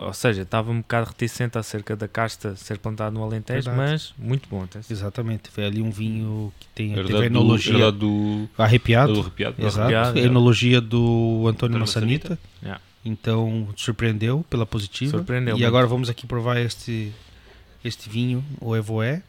ou 0.01 0.12
seja, 0.12 0.42
estava 0.42 0.70
um 0.70 0.78
bocado 0.78 1.09
reticente 1.09 1.59
acerca 1.59 1.96
da 1.96 2.09
casta 2.09 2.57
ser 2.57 2.78
plantada 2.78 3.11
no 3.11 3.22
Alentejo, 3.22 3.70
Verdade. 3.70 3.90
mas 3.92 4.14
muito 4.18 4.49
bom. 4.49 4.62
Até. 4.62 4.80
Exatamente, 4.90 5.51
foi 5.51 5.64
ali 5.64 5.82
um 5.82 5.90
vinho 5.90 6.53
que 6.59 6.66
tem 6.68 6.94
teve 6.94 7.16
a 7.16 7.26
enologia 7.26 7.90
do, 7.90 8.49
do 8.57 8.62
arrepiado, 8.62 9.12
do 9.14 9.20
arrepiado, 9.20 9.57
exato, 9.59 9.80
arrepiado, 9.80 10.18
a 10.18 10.22
enologia 10.22 10.80
do 10.80 11.46
Antônio 11.49 11.78
Massanita. 11.78 12.38
Yeah. 12.62 12.80
Então 13.05 13.68
surpreendeu 13.76 14.44
pela 14.51 14.66
positiva. 14.66 15.18
Surpreendeu. 15.18 15.53
E 15.53 15.59
muito. 15.59 15.66
agora 15.66 15.86
vamos 15.86 16.09
aqui 16.11 16.26
provar 16.26 16.59
este 16.59 17.12
este 17.84 18.09
vinho, 18.09 18.44
o 18.61 18.76
Evoé. 18.76 19.22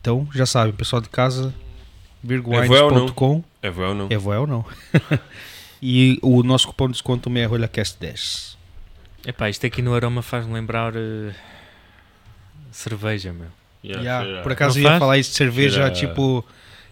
Então, 0.00 0.28
já 0.34 0.44
sabem, 0.44 0.72
pessoal 0.74 1.00
de 1.00 1.08
casa, 1.08 1.54
virgowines.com. 2.22 3.42
Evoé 3.62 3.88
ou 3.88 3.94
não? 3.94 4.06
Evoé 4.10 4.38
ou 4.38 4.46
não. 4.46 4.64
e 5.80 6.18
o 6.22 6.42
nosso 6.42 6.66
cupom 6.68 6.86
de 6.86 6.92
desconto 6.92 7.30
é 7.30 7.46
RolhaCast10. 7.46 8.56
Epá, 9.26 9.48
isto 9.48 9.66
aqui 9.66 9.80
no 9.80 9.94
aroma 9.94 10.20
faz-me 10.20 10.52
lembrar 10.52 10.94
uh, 10.94 11.34
cerveja, 12.70 13.32
meu. 13.32 13.48
Yeah, 13.82 14.02
yeah. 14.02 14.42
Por 14.42 14.52
acaso 14.52 14.78
ia 14.78 14.98
falar 14.98 15.18
isso 15.18 15.30
de 15.30 15.36
cerveja 15.36 15.74
Cheira, 15.74 15.90
tipo 15.90 16.44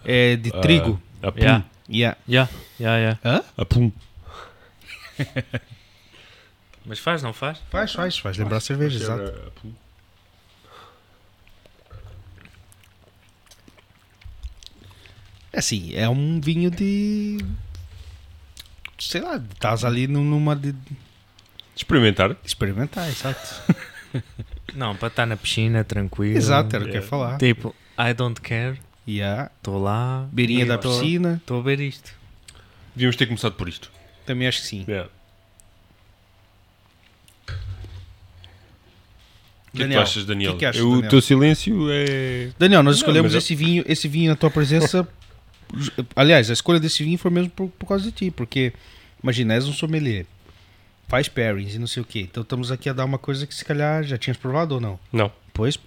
é, 0.05 0.37
de 0.37 0.51
uh, 0.51 0.61
trigo. 0.61 1.03
A 1.23 1.31
pum. 1.33 1.41
Yeah. 1.41 1.65
Yeah. 1.89 2.19
Yeah. 2.29 2.51
Yeah, 2.81 3.19
yeah. 3.25 3.45
A 3.57 3.65
pum. 3.65 3.93
Mas 6.85 6.99
faz, 6.99 7.23
não 7.23 7.33
faz? 7.33 7.59
Faz, 7.71 7.93
faz, 7.93 8.19
faz 8.19 8.37
lembrar 8.37 8.57
faz, 8.57 8.65
cerveja, 8.65 8.97
exato. 8.99 9.53
É 15.53 15.59
assim, 15.59 15.95
é 15.95 16.09
um 16.09 16.41
vinho 16.41 16.71
de. 16.71 17.39
Sei 18.99 19.21
lá, 19.21 19.37
estás 19.37 19.85
ali 19.85 20.07
numa. 20.07 20.57
De, 20.57 20.75
Experimentar. 21.75 22.37
Experimentar, 22.45 23.09
exato. 23.09 23.63
Não, 24.75 24.97
para 24.97 25.09
estar 25.09 25.27
na 25.27 25.37
piscina, 25.37 25.85
tranquilo. 25.85 26.37
Exato, 26.37 26.75
era 26.77 26.85
o 26.85 26.89
que 26.89 26.95
ia 26.95 27.03
falar. 27.03 27.39
Tipo, 27.39 27.75
I 27.99 28.15
don't 28.15 28.41
care. 28.41 28.79
Yeah. 29.07 29.51
Estou 29.57 29.83
lá. 29.83 30.29
Beirinha 30.33 30.65
da 30.65 30.79
piscina. 30.79 31.39
Estou 31.41 31.61
a 31.61 31.63
ver 31.63 31.81
isto. 31.81 32.13
Devíamos 32.95 33.17
ter 33.17 33.27
começado 33.27 33.55
por 33.55 33.69
isto. 33.69 33.91
Também 34.25 34.47
acho 34.47 34.61
que 34.61 34.67
sim. 34.67 34.85
Yeah. 34.87 35.11
O 39.73 39.77
que 39.77 39.83
é 39.83 39.89
que 39.89 39.95
tu 39.95 40.01
achas, 40.01 40.25
Daniel? 40.27 40.53
Que 40.53 40.59
que 40.59 40.67
achas, 40.67 40.81
Eu, 40.81 40.91
Daniel? 40.91 41.07
O 41.07 41.11
teu 41.11 41.21
silêncio 41.23 41.87
é. 41.91 42.51
Daniel, 42.59 42.83
nós 42.83 42.97
escolhemos 42.97 43.33
Não, 43.33 43.39
esse, 43.39 43.55
vinho, 43.55 43.83
esse 43.87 44.07
vinho 44.07 44.31
na 44.31 44.37
tua 44.37 44.51
presença. 44.51 45.09
Aliás, 46.15 46.51
a 46.51 46.53
escolha 46.53 46.79
desse 46.79 47.03
vinho 47.03 47.17
foi 47.17 47.31
mesmo 47.31 47.51
por, 47.51 47.69
por 47.71 47.87
causa 47.87 48.05
de 48.05 48.13
ti, 48.13 48.31
porque 48.31 48.75
imagina, 49.23 49.55
és 49.55 49.67
um 49.67 49.73
sommelier 49.73 50.27
faz 51.13 51.29
pairings 51.29 51.75
e 51.75 51.79
não 51.79 51.87
sei 51.87 52.03
o 52.03 52.07
que. 52.07 52.21
Então 52.21 52.43
estamos 52.43 52.73
aqui 52.73 52.89
a 52.89 52.95
dar 52.95 53.05
uma 53.05 53.19
coisa 53.19 53.47
que 53.47 53.55
se 53.55 53.63
calhar 53.63 54.03
já 54.03 54.17
tinhas 54.17 54.39
provado 54.39 54.77
ou 54.77 54.81
não? 54.81 54.99
Não. 55.13 55.31
Pois, 55.53 55.79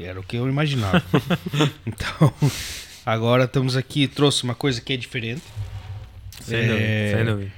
era 0.00 0.18
o 0.18 0.24
que 0.24 0.36
eu 0.36 0.48
imaginava. 0.48 1.00
então, 1.86 2.34
agora 3.06 3.44
estamos 3.44 3.76
aqui, 3.76 4.08
trouxe 4.08 4.42
uma 4.42 4.56
coisa 4.56 4.80
que 4.80 4.92
é 4.92 4.96
diferente. 4.96 5.42
Sem 6.40 6.58
é, 6.58 6.66
dúvida, 6.66 7.16
sem 7.16 7.24
dúvida. 7.24 7.52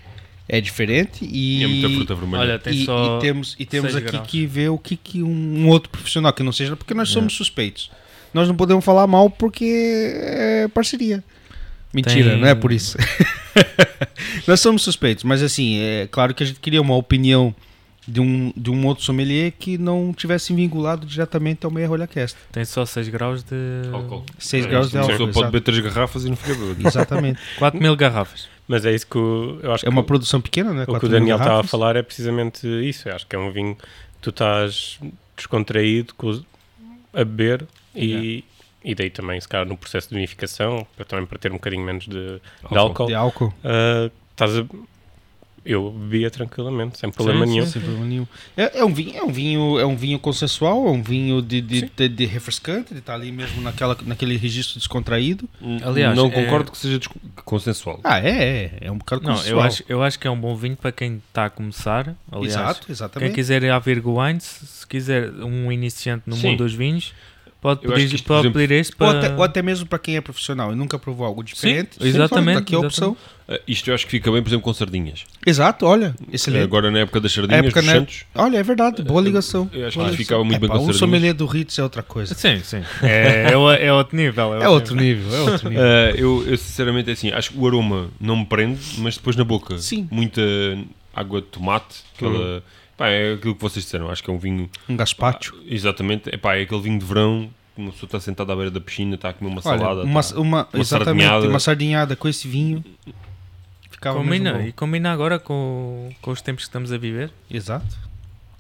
É 0.47 0.61
diferente 0.61 1.25
e, 1.25 1.61
e 1.61 1.65
é 1.65 1.67
muita 1.67 1.89
fruta 1.89 2.15
vermelha. 2.15 2.43
Olha, 2.43 2.59
tem 2.59 2.75
e, 2.75 2.85
só 2.85 3.17
e 3.17 3.21
temos, 3.23 3.57
e 3.59 3.65
temos 3.65 3.97
aqui 3.97 4.11
graus. 4.11 4.29
que 4.29 4.45
ver 4.45 4.69
o 4.69 4.77
que, 4.77 4.95
que 4.95 5.23
um, 5.23 5.65
um, 5.65 5.69
outro 5.71 5.89
profissional 5.89 6.31
que 6.31 6.43
não 6.43 6.53
seja, 6.53 6.77
porque 6.77 6.93
nós 6.93 7.09
somos 7.09 7.33
é. 7.33 7.37
suspeitos. 7.39 7.91
Nós 8.35 8.47
não 8.47 8.55
podemos 8.55 8.85
falar 8.85 9.07
mal 9.07 9.31
porque 9.31 9.65
é 9.65 10.69
parceria. 10.69 11.25
Mentira, 11.95 12.31
tem... 12.31 12.41
não 12.41 12.49
é 12.49 12.55
por 12.55 12.73
isso. 12.73 12.99
Nós 14.47 14.61
somos 14.61 14.83
suspeitos, 14.83 15.25
mas 15.25 15.43
assim, 15.43 15.79
é 15.79 16.09
claro 16.11 16.35
que 16.35 16.43
a 16.43 16.47
gente 16.47 16.61
queria 16.61 16.81
uma 16.81 16.97
opinião 16.97 17.55
de 18.07 18.21
um, 18.21 18.53
de 18.57 18.71
um 18.71 18.87
outro 18.87 19.05
sommelier 19.05 19.53
que 19.59 19.79
não 19.79 20.13
tivesse 20.13 20.53
vinculado 20.53 21.07
diretamente 21.07 21.65
ao 21.65 21.71
Meia 21.71 21.89
Rolha 21.89 22.07
Cast. 22.07 22.37
Tem 22.53 22.65
só 22.65 22.85
6 22.85 23.09
graus 23.09 23.43
de 23.43 23.57
álcool. 23.93 24.25
6 24.39 24.65
é, 24.65 24.69
graus 24.69 24.91
de 24.91 24.99
álcool. 24.99 25.17
Só 25.17 25.33
pode 25.33 25.47
beber 25.47 25.61
3 25.63 25.81
garrafas 25.81 26.25
e 26.25 26.29
não 26.29 26.37
fica 26.37 26.55
bêbado. 26.55 26.87
Exatamente. 26.87 27.41
4 27.59 27.81
mil 27.81 27.97
garrafas. 27.97 28.49
Mas 28.67 28.85
é 28.85 28.95
isso 28.95 29.07
que 29.07 29.19
o, 29.19 29.59
eu 29.63 29.73
acho 29.73 29.85
É 29.85 29.89
que 29.89 29.93
uma 29.93 30.05
produção 30.05 30.41
pequena, 30.41 30.73
não 30.73 30.83
é? 30.83 30.85
O 30.87 30.99
que 30.99 31.07
o 31.07 31.09
Daniel 31.09 31.39
estava 31.39 31.61
a 31.61 31.65
falar 31.65 31.97
é 31.97 32.03
precisamente 32.03 32.67
isso. 32.67 33.09
Eu 33.09 33.15
acho 33.15 33.27
que 33.27 33.37
é 33.37 33.39
um 33.39 33.51
vinho 33.51 33.75
que 33.75 33.85
tu 34.21 34.31
estás 34.31 34.99
descontraído 35.37 36.15
a 37.13 37.25
beber 37.25 37.67
e, 37.95 38.45
e 38.85 38.95
daí 38.95 39.09
também, 39.09 39.41
se 39.41 39.49
calhar, 39.49 39.67
no 39.67 39.77
processo 39.77 40.11
de 40.11 40.15
vinificação, 40.15 40.87
para, 40.95 41.05
também 41.05 41.25
para 41.25 41.39
ter 41.39 41.51
um 41.51 41.55
bocadinho 41.55 41.85
menos 41.85 42.05
de, 42.05 42.41
de 42.71 42.79
álcool, 42.79 43.07
de 43.07 43.15
álcool. 43.15 43.55
Uh, 43.65 44.13
estás 44.31 44.59
a, 44.59 44.67
eu 45.65 45.91
bebia 45.91 46.31
tranquilamente, 46.31 46.99
sem 46.99 47.11
problema 47.11 47.47
sim, 47.47 47.53
nenhum. 47.53 47.65
Sim, 47.65 47.73
sem 47.73 47.83
problema 47.83 48.07
nenhum. 48.07 48.27
É, 48.55 48.81
é, 48.81 48.85
um 48.85 48.93
vinho, 48.93 49.17
é 49.17 49.25
um 49.25 49.33
vinho, 49.33 49.79
é 49.81 49.87
um 49.87 49.97
vinho 49.97 50.19
consensual, 50.19 50.87
é 50.87 50.91
um 50.91 51.03
vinho 51.03 51.41
de, 51.41 51.63
de, 51.63 51.91
de, 51.97 52.09
de 52.09 52.27
refrescante, 52.27 52.93
de 52.93 53.01
estar 53.01 53.15
ali 53.15 53.33
mesmo 53.33 53.63
naquela, 53.63 53.97
naquele 54.05 54.37
registro 54.37 54.79
descontraído. 54.79 55.49
Aliás, 55.83 56.15
não 56.15 56.27
é... 56.27 56.31
concordo 56.31 56.71
que 56.71 56.77
seja 56.77 57.01
consensual. 57.45 57.99
Ah, 58.05 58.21
é, 58.21 58.29
é, 58.29 58.79
é 58.83 58.93
um 58.93 58.99
bocado 58.99 59.23
não, 59.23 59.43
Eu 59.47 59.59
acho, 59.59 59.83
eu 59.89 60.03
acho 60.03 60.19
que 60.19 60.27
é 60.27 60.31
um 60.31 60.39
bom 60.39 60.55
vinho 60.55 60.77
para 60.77 60.93
quem 60.93 61.23
está 61.29 61.47
a 61.47 61.51
começar. 61.51 62.15
Aliás, 62.31 62.55
Exato, 62.55 62.93
exatamente. 62.93 63.31
Quem 63.31 63.35
quiser 63.35 63.63
ir 63.63 63.71
à 63.71 63.79
Virgo 63.79 64.21
Wines, 64.21 64.45
se 64.45 64.87
quiser 64.87 65.31
um 65.31 65.73
iniciante 65.73 66.25
no 66.27 66.37
sim. 66.37 66.49
mundo 66.49 66.59
dos 66.59 66.75
vinhos, 66.75 67.15
Pode 67.65 67.81
pedir, 67.81 68.13
isto, 68.13 68.27
pode 68.27 68.51
pedir 68.51 68.73
este 68.73 68.95
para... 68.95 69.07
Ou 69.07 69.17
até, 69.17 69.35
ou 69.37 69.43
até, 69.43 69.63
mesmo 69.63 69.87
para 69.87 69.99
quem 69.99 70.17
é 70.17 70.21
profissional 70.21 70.71
e 70.71 70.75
nunca 70.75 70.99
provou 70.99 71.27
algo 71.27 71.43
diferente. 71.43 71.97
Sim, 71.99 72.07
exatamente. 72.07 72.59
Aqui 72.59 72.75
a 72.75 72.81
opção. 72.81 73.17
Uh, 73.49 73.59
isto 73.67 73.89
eu 73.89 73.95
acho 73.95 74.05
que 74.05 74.11
fica 74.11 74.31
bem, 74.31 74.43
por 74.43 74.51
exemplo, 74.51 74.65
com 74.65 74.75
sardinhas. 74.75 75.25
Exato, 75.47 75.87
olha. 75.87 76.15
Excelente. 76.31 76.63
Agora 76.63 76.91
na 76.91 76.99
época 76.99 77.23
das 77.23 77.33
sardinhas, 77.33 77.65
época 77.65 77.81
dos 77.81 77.91
Santos... 77.91 78.25
Olha, 78.35 78.59
é 78.59 78.63
verdade, 78.63 79.03
boa 79.03 79.23
ligação. 79.23 79.71
Eu 79.73 79.87
acho 79.87 79.99
que 79.99 80.05
isto 80.05 80.17
ficava 80.19 80.45
muito 80.45 80.57
é, 80.57 80.59
bem 80.59 80.69
pá, 80.69 80.75
com 80.75 80.81
sardinhas. 80.81 80.97
O 80.97 80.99
sommelier 80.99 81.33
do 81.33 81.47
Ritz 81.47 81.79
é 81.79 81.83
outra 81.83 82.03
coisa. 82.03 82.35
Sim, 82.37 82.61
sim. 82.63 82.83
É, 83.03 83.47
é, 83.49 83.87
é 83.87 83.93
outro 83.95 84.15
nível. 84.15 84.55
É, 84.57 84.69
outro 84.69 84.95
nível, 84.95 85.35
é 85.35 85.41
outro 85.41 85.71
nível. 85.71 85.83
Uh, 85.83 86.17
eu, 86.19 86.47
eu, 86.47 86.59
sinceramente, 86.59 87.11
assim, 87.11 87.31
acho 87.33 87.51
que 87.51 87.59
o 87.59 87.67
aroma 87.67 88.11
não 88.21 88.37
me 88.37 88.45
prende, 88.45 88.79
mas 88.99 89.17
depois 89.17 89.37
na 89.37 89.45
boca. 89.45 89.79
Sim. 89.79 90.07
Muita 90.11 90.43
água 91.15 91.41
de 91.41 91.47
tomate, 91.47 92.03
aquela... 92.15 92.59
Hum. 92.59 92.63
Pá, 92.97 93.09
é 93.09 93.35
aquilo 93.35 93.55
que 93.55 93.61
vocês 93.61 93.85
disseram, 93.85 94.11
acho 94.11 94.23
que 94.23 94.31
é 94.31 94.33
um 94.33 94.39
vinho... 94.39 94.71
Um 94.89 94.97
gaspacho. 94.97 95.55
Ah, 95.57 95.63
exatamente, 95.67 96.33
é, 96.33 96.37
pá, 96.37 96.57
é 96.57 96.63
aquele 96.63 96.81
vinho 96.81 96.99
de 96.99 97.05
verão 97.05 97.51
uma 97.77 97.91
pessoa 97.91 98.07
está 98.07 98.21
sentada 98.21 98.53
à 98.53 98.57
beira 98.57 98.71
da 98.71 98.81
piscina, 98.81 99.17
está 99.17 99.31
a 99.31 99.33
comer 99.33 99.51
uma 99.51 99.61
Olha, 99.65 99.79
salada, 99.79 100.03
uma, 100.03 100.23
tá, 100.23 100.35
uma, 100.37 100.69
uma 100.73 100.81
exatamente, 100.81 101.25
sardinhada. 101.25 101.49
uma 101.49 101.61
sardinhada 101.61 102.17
com 102.17 102.29
esse 102.29 102.47
vinho. 102.47 102.85
Ficava 103.91 104.19
combina, 104.19 104.67
e 104.67 104.73
combina 104.73 105.13
agora 105.13 105.39
com, 105.39 106.11
com 106.21 106.31
os 106.31 106.41
tempos 106.41 106.65
que 106.65 106.69
estamos 106.69 106.93
a 106.93 106.99
viver. 106.99 107.33
Exato. 107.51 107.97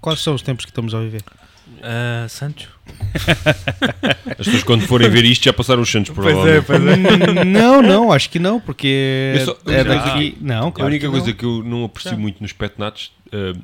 Quais 0.00 0.20
são 0.20 0.34
os 0.34 0.42
tempos 0.42 0.64
que 0.64 0.70
estamos 0.70 0.94
a 0.94 1.00
viver? 1.00 1.22
Uh, 1.66 2.28
Santos. 2.28 2.68
As 4.38 4.46
pessoas 4.46 4.62
quando 4.64 4.86
forem 4.86 5.08
ver 5.08 5.24
isto 5.24 5.44
já 5.44 5.52
passaram 5.52 5.80
os 5.80 5.90
Santos, 5.90 6.12
provavelmente. 6.12 6.66
Pois 6.66 6.82
é, 6.82 7.40
é. 7.40 7.44
não, 7.44 7.80
não, 7.80 8.12
acho 8.12 8.28
que 8.28 8.38
não, 8.38 8.60
porque 8.60 9.34
só, 9.44 9.56
é 9.66 9.84
daqui. 9.84 10.36
não, 10.40 10.70
claro 10.70 10.88
a 10.88 10.90
única 10.90 11.10
coisa 11.10 11.32
que 11.32 11.44
eu 11.44 11.62
não 11.64 11.84
aprecio 11.84 12.12
já. 12.12 12.16
muito 12.16 12.42
nos 12.42 12.52
petnatos, 12.52 13.12
uh, 13.28 13.58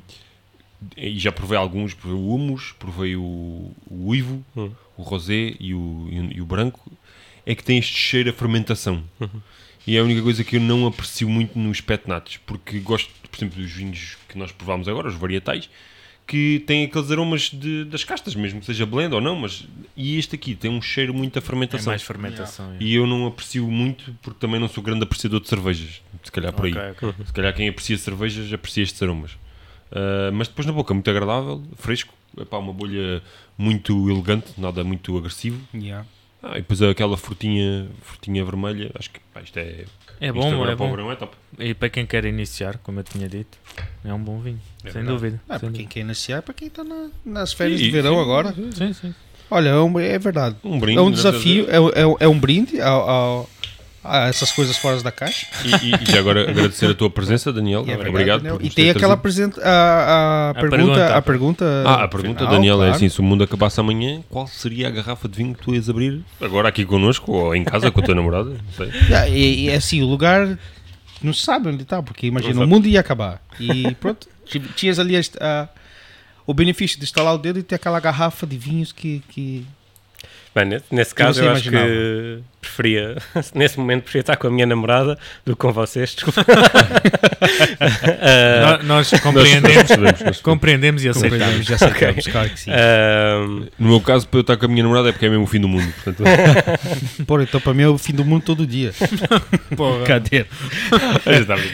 e 0.97 1.17
já 1.19 1.31
provei 1.31 1.57
alguns, 1.57 1.93
provei 1.93 2.19
o 2.19 2.33
humus, 2.33 2.73
provei 2.77 3.15
o, 3.15 3.71
o 3.89 4.07
uivo, 4.07 4.43
hum 4.55 4.71
o 5.01 5.03
rosé 5.03 5.55
e 5.59 5.73
o, 5.73 6.07
e 6.31 6.41
o 6.41 6.45
branco, 6.45 6.91
é 7.45 7.55
que 7.55 7.63
tem 7.63 7.77
este 7.77 7.97
cheiro 7.97 8.29
a 8.29 8.33
fermentação. 8.33 9.03
Uhum. 9.19 9.41
E 9.85 9.97
é 9.97 9.99
a 9.99 10.03
única 10.03 10.21
coisa 10.21 10.43
que 10.43 10.57
eu 10.57 10.61
não 10.61 10.85
aprecio 10.85 11.27
muito 11.27 11.57
nos 11.57 11.81
petnatos, 11.81 12.37
porque 12.45 12.79
gosto, 12.79 13.09
por 13.29 13.37
exemplo, 13.37 13.59
dos 13.59 13.71
vinhos 13.71 14.17
que 14.29 14.37
nós 14.37 14.51
provámos 14.51 14.87
agora, 14.87 15.07
os 15.07 15.15
varietais, 15.15 15.69
que 16.27 16.63
têm 16.67 16.85
aqueles 16.85 17.09
aromas 17.09 17.49
de, 17.51 17.83
das 17.85 18.03
castas, 18.03 18.35
mesmo 18.35 18.59
que 18.59 18.65
seja 18.67 18.85
blend 18.85 19.13
ou 19.13 19.19
não, 19.19 19.35
mas 19.35 19.67
e 19.97 20.19
este 20.19 20.35
aqui 20.35 20.53
tem 20.53 20.69
um 20.69 20.81
cheiro 20.81 21.13
muito 21.13 21.37
a 21.37 21.41
fermentação. 21.41 21.91
É 21.91 21.93
mais 21.93 22.03
fermentação. 22.03 22.65
Yeah. 22.67 22.85
E 22.85 22.93
eu 22.93 23.07
não 23.07 23.25
aprecio 23.25 23.67
muito 23.69 24.15
porque 24.21 24.39
também 24.39 24.59
não 24.59 24.67
sou 24.67 24.83
grande 24.83 25.03
apreciador 25.03 25.41
de 25.41 25.49
cervejas, 25.49 26.01
se 26.23 26.31
calhar 26.31 26.53
por 26.53 26.67
aí. 26.67 26.71
Okay, 26.71 27.09
okay. 27.09 27.25
Se 27.25 27.33
calhar 27.33 27.53
quem 27.55 27.67
aprecia 27.67 27.97
cervejas 27.97 28.53
aprecia 28.53 28.83
estes 28.83 29.01
aromas. 29.01 29.31
Uh, 29.91 30.31
mas 30.33 30.47
depois 30.47 30.65
na 30.65 30.73
boca, 30.73 30.93
muito 30.93 31.09
agradável, 31.09 31.61
fresco, 31.75 32.13
epá, 32.39 32.57
uma 32.57 32.71
bolha 32.71 33.21
muito 33.57 34.09
elegante, 34.09 34.53
nada 34.57 34.83
muito 34.83 35.17
agressivo. 35.17 35.61
Yeah. 35.73 36.05
Ah, 36.41 36.57
e 36.57 36.61
depois 36.61 36.81
aquela 36.81 37.15
frutinha, 37.17 37.87
frutinha 38.01 38.43
vermelha, 38.43 38.91
acho 38.95 39.11
que 39.11 39.19
pá, 39.33 39.41
isto 39.41 39.57
é. 39.59 39.85
É 40.19 40.31
bom, 40.31 40.65
é 40.67 40.75
bom. 40.75 40.89
Verão 40.89 41.11
é 41.11 41.15
top. 41.15 41.35
E 41.59 41.73
para 41.73 41.89
quem 41.89 42.05
quer 42.05 42.25
iniciar, 42.25 42.77
como 42.77 42.99
eu 42.99 43.03
tinha 43.03 43.27
dito, 43.27 43.57
é 44.03 44.13
um 44.13 44.23
bom 44.23 44.39
vinho, 44.39 44.61
é 44.83 44.91
sem 44.91 45.03
verdade. 45.03 45.07
dúvida. 45.07 45.35
É, 45.35 45.37
sem 45.37 45.47
para 45.47 45.57
dúvida. 45.59 45.77
quem 45.77 45.87
quer 45.87 45.99
iniciar, 45.99 46.37
é 46.37 46.41
para 46.41 46.53
quem 46.53 46.67
está 46.67 46.83
na, 46.83 47.09
nas 47.25 47.53
férias 47.53 47.79
e, 47.79 47.83
de 47.83 47.91
verão 47.91 48.15
sim, 48.15 48.21
agora. 48.21 48.55
Sim, 48.71 48.93
sim. 48.93 49.15
Olha, 49.49 49.69
é, 49.69 49.79
um, 49.79 49.99
é 49.99 50.17
verdade. 50.17 50.55
Um 50.63 50.79
brinde, 50.79 50.97
é 50.97 51.01
um 51.01 51.11
desafio, 51.11 51.67
é, 51.69 51.75
é, 51.75 52.15
é 52.21 52.27
um 52.27 52.39
brinde 52.39 52.79
ao, 52.81 53.09
ao, 53.09 53.49
ah, 54.03 54.27
essas 54.27 54.51
coisas 54.51 54.77
fora 54.77 55.01
da 55.01 55.11
caixa. 55.11 55.45
E, 55.63 55.87
e, 55.87 56.13
e 56.13 56.17
agora 56.17 56.49
agradecer 56.49 56.89
a 56.89 56.93
tua 56.93 57.09
presença, 57.09 57.53
Daniel. 57.53 57.85
É 57.91 58.09
Obrigado. 58.09 58.41
Daniel. 58.41 58.59
E 58.61 58.69
tem 58.69 58.89
aquela 58.89 59.17
presente, 59.17 59.59
a, 59.61 59.69
a, 59.69 60.49
a, 60.49 60.53
pergunta, 60.53 60.77
pergunta, 60.77 61.15
a 61.15 61.21
pergunta. 61.21 61.83
Ah, 61.85 62.03
a 62.03 62.07
pergunta, 62.07 62.39
final, 62.39 62.53
Daniel, 62.53 62.75
é 62.75 62.77
claro. 62.77 62.91
é 62.91 62.95
assim: 62.95 63.09
se 63.09 63.19
o 63.19 63.23
mundo 63.23 63.43
acabasse 63.43 63.79
amanhã, 63.79 64.23
qual 64.29 64.47
seria 64.47 64.87
a 64.87 64.91
garrafa 64.91 65.27
de 65.27 65.37
vinho 65.37 65.53
que 65.53 65.61
tu 65.61 65.73
ias 65.73 65.89
abrir? 65.89 66.21
Agora 66.39 66.69
aqui 66.69 66.85
connosco 66.85 67.31
ou 67.31 67.55
em 67.55 67.63
casa 67.63 67.91
com 67.91 67.99
a 67.99 68.03
tua 68.03 68.15
namorada? 68.15 68.49
Não 68.49 68.73
sei. 68.75 68.91
e, 69.29 69.65
e 69.65 69.71
assim, 69.71 70.01
o 70.01 70.07
lugar 70.07 70.57
não 71.21 71.33
se 71.33 71.43
sabe 71.43 71.69
onde 71.69 71.83
está, 71.83 72.01
porque 72.01 72.27
imagina, 72.27 72.63
o 72.63 72.67
mundo 72.67 72.87
ia 72.87 72.99
acabar. 72.99 73.41
E 73.59 73.93
pronto, 73.95 74.27
tinhas 74.75 74.99
ali 74.99 75.15
a, 75.17 75.69
o 76.45 76.53
benefício 76.53 76.97
de 76.97 77.03
instalar 77.03 77.35
o 77.35 77.37
dedo 77.37 77.59
e 77.59 77.63
ter 77.63 77.75
aquela 77.75 77.99
garrafa 77.99 78.47
de 78.47 78.57
vinhos 78.57 78.91
que, 78.91 79.21
que 79.29 79.65
Bem, 80.53 80.81
nesse 80.91 81.15
caso 81.15 81.39
eu 81.39 81.45
imaginava. 81.45 81.85
acho 81.85 81.93
que 81.93 82.43
preferia, 82.59 83.17
nesse 83.55 83.79
momento 83.79 84.03
preferia 84.03 84.21
estar 84.21 84.35
com 84.35 84.47
a 84.47 84.51
minha 84.51 84.65
namorada 84.65 85.17
do 85.45 85.55
que 85.55 85.61
com 85.61 85.71
vocês, 85.71 86.13
desculpa. 86.13 86.41
uh, 87.41 88.83
nós, 88.83 89.09
compreendemos, 89.21 90.41
compreendemos 90.41 91.03
e 91.05 91.09
aceitamos. 91.09 91.65
Já 91.65 91.75
aceitamos, 91.75 92.17
okay. 92.17 92.31
claro 92.31 92.49
que 92.49 92.59
sim. 92.59 92.69
Uh, 92.69 93.67
no 93.79 93.89
meu 93.89 94.01
caso, 94.01 94.27
para 94.27 94.39
eu 94.39 94.41
estar 94.41 94.57
com 94.57 94.65
a 94.65 94.67
minha 94.67 94.83
namorada 94.83 95.07
é 95.09 95.11
porque 95.13 95.25
é 95.25 95.29
mesmo 95.29 95.45
o 95.45 95.47
fim 95.47 95.61
do 95.61 95.69
mundo. 95.69 95.91
Portanto... 96.03 96.23
Pô, 97.25 97.41
então 97.41 97.61
para 97.61 97.73
mim 97.73 97.83
é 97.83 97.87
o 97.87 97.97
fim 97.97 98.13
do 98.13 98.25
mundo 98.25 98.43
todo 98.43 98.67
dia. 98.67 98.93
Porra. 99.75 100.03
Cadê? 100.05 100.45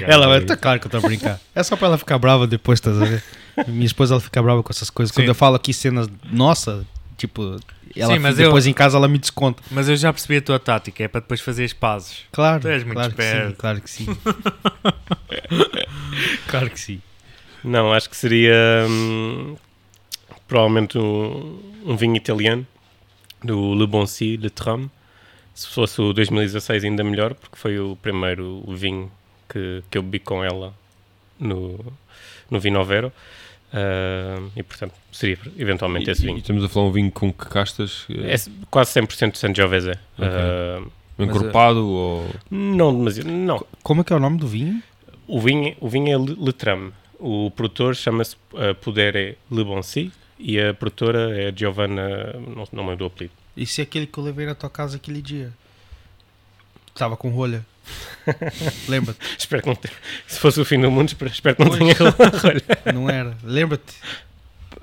ela 0.08 0.28
vai, 0.28 0.41
tá 0.41 0.56
claro 0.56 0.80
que 0.80 0.86
eu 0.86 0.90
estou 0.90 0.99
a 0.99 1.08
brincar. 1.08 1.40
É 1.56 1.64
só 1.64 1.76
para 1.76 1.88
ela 1.88 1.98
ficar 1.98 2.20
brava 2.20 2.45
depois, 2.45 2.80
tá 2.80 2.91
a 2.91 2.94
ver? 2.94 3.24
Minha 3.68 3.88
esposa 3.88 4.14
ela 4.14 4.22
fica 4.22 4.40
brava 4.41 4.62
com 4.62 4.72
essas 4.72 4.91
coisas. 4.91 5.14
Sim. 5.14 5.22
Quando 5.22 5.30
eu 5.30 5.36
falo 5.36 5.56
aqui 5.56 5.74
cenas, 5.74 6.08
nossa, 6.32 6.86
tipo, 7.18 7.60
ela 7.95 8.14
Sim, 8.14 8.19
mas 8.19 8.35
depois 8.38 8.65
eu, 8.65 8.72
em 8.72 8.73
casa 8.73 8.97
ela 8.97 9.07
me 9.07 9.18
desconta. 9.18 9.61
Mas 9.72 9.88
eu 9.89 9.95
já 9.95 10.11
percebi 10.11 10.38
a 10.38 10.41
tua 10.41 10.59
tática, 10.59 11.03
é 11.03 11.07
para 11.07 11.22
depois 11.22 11.41
fazer 11.41 11.64
as 11.64 11.73
pazes. 11.73 12.23
Claro. 12.31 12.61
Tu 12.61 12.68
és 12.68 12.84
muito 12.84 12.95
claro 12.95 13.09
esperto. 13.11 13.43
Que 13.43 13.49
sim, 13.49 13.55
claro 13.55 13.81
que 13.81 13.89
sim. 13.89 14.18
claro 16.47 16.69
que 16.69 16.80
sim. 16.80 17.01
Não, 17.64 17.91
acho 17.91 18.09
que 18.09 18.15
seria 18.15 18.85
hum, 18.88 19.55
provavelmente 20.47 20.97
um, 20.97 21.59
um, 21.85 21.97
vinho 21.97 22.15
italiano 22.15 22.65
do 23.43 23.73
Le 23.73 23.88
Bon 23.88 24.05
Si 24.05 24.38
de 24.38 24.49
Tram. 24.49 24.89
Se 25.53 25.68
fosse 25.68 25.99
o 25.99 26.14
2016 26.14 26.84
ainda 26.84 27.03
melhor, 27.03 27.34
porque 27.34 27.57
foi 27.57 27.80
o 27.80 27.95
primeiro 27.95 28.64
vinho 28.68 29.11
que, 29.49 29.84
que 29.89 29.97
eu 29.97 30.03
bebi 30.03 30.19
com 30.19 30.43
ela 30.43 30.73
no, 31.39 31.93
no 32.49 32.59
Vinovero. 32.59 33.11
Uh, 33.68 34.49
e 34.56 34.64
portanto 34.64 34.94
seria 35.11 35.38
eventualmente 35.57 36.10
e, 36.10 36.11
esse 36.11 36.22
vinho. 36.22 36.38
E 36.38 36.39
estamos 36.39 36.64
a 36.64 36.69
falar 36.69 36.88
um 36.88 36.91
vinho 36.91 37.11
com 37.11 37.34
que 37.34 37.48
castas? 37.48 38.06
É 38.10 38.35
quase 38.69 38.99
100% 38.99 39.35
Sangiovese. 39.35 39.91
Okay. 40.18 40.27
Uh, 40.27 40.91
Encorpado 41.19 41.80
mas, 41.80 41.85
ou. 41.85 42.30
Não, 42.49 42.94
mas 42.94 43.18
não. 43.18 43.65
Como 43.84 44.02
é 44.02 44.03
que 44.03 44.14
é 44.14 44.15
o 44.15 44.19
nome 44.19 44.38
do 44.38 44.48
vinho? 44.48 44.81
O 45.27 45.41
vinho, 45.41 45.76
o 45.81 45.89
vinho 45.89 46.14
é 46.14 46.35
Letram. 46.39 46.94
O 47.19 47.52
produtor 47.52 47.95
chama-se 47.95 48.35
uh, 48.53 48.76
Podere 48.76 49.38
Le 49.52 49.64
Bonsi 49.64 50.11
e 50.39 50.60
a 50.60 50.73
produtora 50.73 51.38
é 51.38 51.52
Giovanna, 51.53 52.34
não, 52.34 52.68
não 52.72 52.84
me 52.84 52.89
lembro 52.91 52.98
do 52.98 53.06
apelido. 53.06 53.34
Isso 53.56 53.81
é 53.81 53.84
aquele 53.84 54.06
que 54.06 54.18
eu 54.18 54.23
levei 54.23 54.45
na 54.45 54.53
tua 54.53 54.69
casa 54.69 54.98
aquele 54.98 55.22
dia. 55.22 55.52
Estava 56.88 57.18
com 57.18 57.30
rolha. 57.30 57.65
Lembra-te. 58.88 59.19
espero 59.38 59.61
que 59.61 59.68
não 59.68 59.76
tenha. 59.76 59.93
Se 60.27 60.39
fosse 60.39 60.59
o 60.59 60.65
fim 60.65 60.80
do 60.80 60.91
mundo, 60.91 61.09
espero, 61.09 61.55
que 61.55 61.64
não 61.64 61.69
pois. 61.69 61.80
tenha 61.80 61.95
rolha. 62.41 62.93
Não 62.93 63.09
era. 63.09 63.38
Lembra-te. 63.43 63.95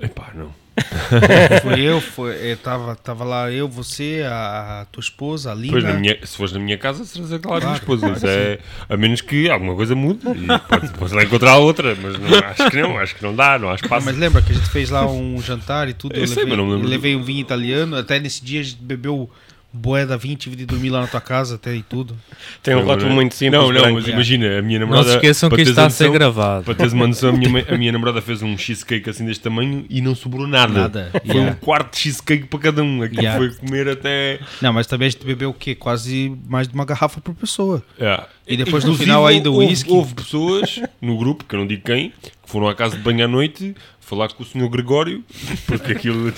Epá, 0.00 0.30
não. 0.34 0.52
foi 1.62 1.80
eu, 1.80 2.00
foi, 2.00 2.34
estava 2.50 2.96
tava 2.96 3.22
lá 3.22 3.50
eu, 3.50 3.68
você, 3.68 4.24
a, 4.26 4.80
a 4.80 4.84
tua 4.86 5.00
esposa, 5.00 5.52
a 5.52 5.54
Lina. 5.54 5.92
Minha, 5.94 6.18
se 6.24 6.36
fores 6.36 6.52
na 6.52 6.58
minha 6.58 6.76
casa, 6.76 7.04
serás 7.04 7.32
a 7.32 7.38
claro, 7.38 7.64
minha 7.64 7.76
esposa. 7.76 8.08
Claro, 8.08 8.26
é, 8.26 8.58
a 8.88 8.96
menos 8.96 9.20
que 9.20 9.48
alguma 9.48 9.76
coisa 9.76 9.94
mude 9.94 10.26
e 10.26 10.58
podes, 10.68 10.90
podes 10.90 11.12
lá 11.12 11.22
encontrar 11.22 11.58
outra, 11.58 11.94
mas 11.94 12.18
não, 12.18 12.38
acho 12.38 12.70
que 12.70 12.82
não, 12.82 12.98
acho 12.98 13.14
que 13.14 13.22
não 13.22 13.36
dá, 13.36 13.56
não 13.56 13.70
há 13.70 13.76
espaço. 13.76 14.04
Mas 14.04 14.16
lembra 14.16 14.42
que 14.42 14.50
a 14.50 14.54
gente 14.54 14.68
fez 14.68 14.90
lá 14.90 15.06
um 15.06 15.40
jantar 15.40 15.88
e 15.88 15.94
tudo, 15.94 16.16
eu, 16.16 16.22
eu 16.22 16.26
sei, 16.26 16.44
levei, 16.44 16.58
eu 16.58 16.78
levei 16.78 17.16
um 17.16 17.22
vinho 17.22 17.40
italiano, 17.40 17.96
até 17.96 18.18
nesse 18.18 18.44
dia 18.44 18.60
a 18.60 18.64
gente 18.64 18.82
bebeu 18.82 19.30
Boeda 19.74 20.16
20 20.16 20.38
tive 20.38 20.54
de 20.54 20.64
dormir 20.64 20.90
lá 20.90 21.00
na 21.00 21.06
tua 21.08 21.20
casa 21.20 21.56
até 21.56 21.74
e 21.74 21.82
tudo. 21.82 22.16
Tem 22.62 22.76
um 22.76 22.84
rótulo 22.84 23.10
muito 23.10 23.34
simples. 23.34 23.60
Não, 23.60 23.72
não, 23.72 23.94
mas 23.94 24.06
imagina, 24.06 24.58
a 24.58 24.62
minha 24.62 24.78
namorada. 24.78 25.04
Não 25.04 25.10
se 25.10 25.16
esqueçam 25.16 25.50
que 25.50 25.62
isto 25.62 25.70
está 25.70 25.86
a 25.86 25.90
ser 25.90 26.10
gravado. 26.12 26.64
Para 26.64 26.74
teres 26.76 26.92
uma 26.92 27.08
noção, 27.08 27.30
a 27.30 27.32
minha, 27.32 27.64
a 27.68 27.76
minha 27.76 27.90
namorada 27.90 28.22
fez 28.22 28.40
um 28.40 28.56
cheesecake 28.56 29.10
assim 29.10 29.26
deste 29.26 29.42
tamanho 29.42 29.84
e 29.90 30.00
não 30.00 30.14
sobrou 30.14 30.46
nada. 30.46 30.72
Nada. 30.72 31.10
Foi 31.26 31.34
yeah. 31.34 31.52
um 31.52 31.54
quarto 31.56 31.94
de 31.94 32.00
cheesecake 32.00 32.44
para 32.44 32.58
cada 32.60 32.82
um. 32.84 33.02
Aquilo 33.02 33.22
yeah. 33.22 33.38
foi 33.38 33.52
comer 33.56 33.88
até. 33.88 34.38
Não, 34.62 34.72
mas 34.72 34.86
também 34.86 35.08
a 35.08 35.10
gente 35.10 35.26
bebeu 35.26 35.50
o 35.50 35.54
quê? 35.54 35.74
Quase 35.74 36.32
mais 36.48 36.68
de 36.68 36.74
uma 36.74 36.84
garrafa 36.84 37.20
por 37.20 37.34
pessoa. 37.34 37.82
Yeah. 37.98 38.28
E 38.46 38.56
depois 38.56 38.84
Inclusive, 38.84 38.92
no 38.92 38.98
final 38.98 39.26
ainda 39.26 39.50
o. 39.50 39.54
Houve, 39.54 39.84
houve 39.88 40.14
pessoas 40.14 40.80
no 41.00 41.18
grupo, 41.18 41.44
que 41.44 41.54
eu 41.54 41.58
não 41.58 41.66
digo 41.66 41.82
quem, 41.82 42.10
que 42.22 42.30
foram 42.44 42.68
à 42.68 42.74
casa 42.74 42.96
de 42.96 43.02
banho 43.02 43.24
à 43.24 43.28
noite 43.28 43.74
falar 44.04 44.28
com 44.28 44.42
o 44.42 44.46
senhor 44.46 44.68
Gregório, 44.68 45.24
porque 45.66 45.92
aquilo. 45.92 46.32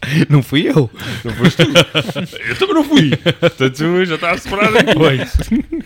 Não 0.28 0.42
fui 0.42 0.68
eu. 0.68 0.90
Não 1.24 1.32
foste 1.34 1.64
tu. 1.64 1.72
Eu 2.48 2.56
também 2.56 2.74
não 2.74 2.84
fui. 2.84 3.16
Portanto, 3.16 4.04
já 4.04 4.14
está 4.14 4.30
a 4.30 4.38
separar 4.38 4.72
depois. 4.84 5.36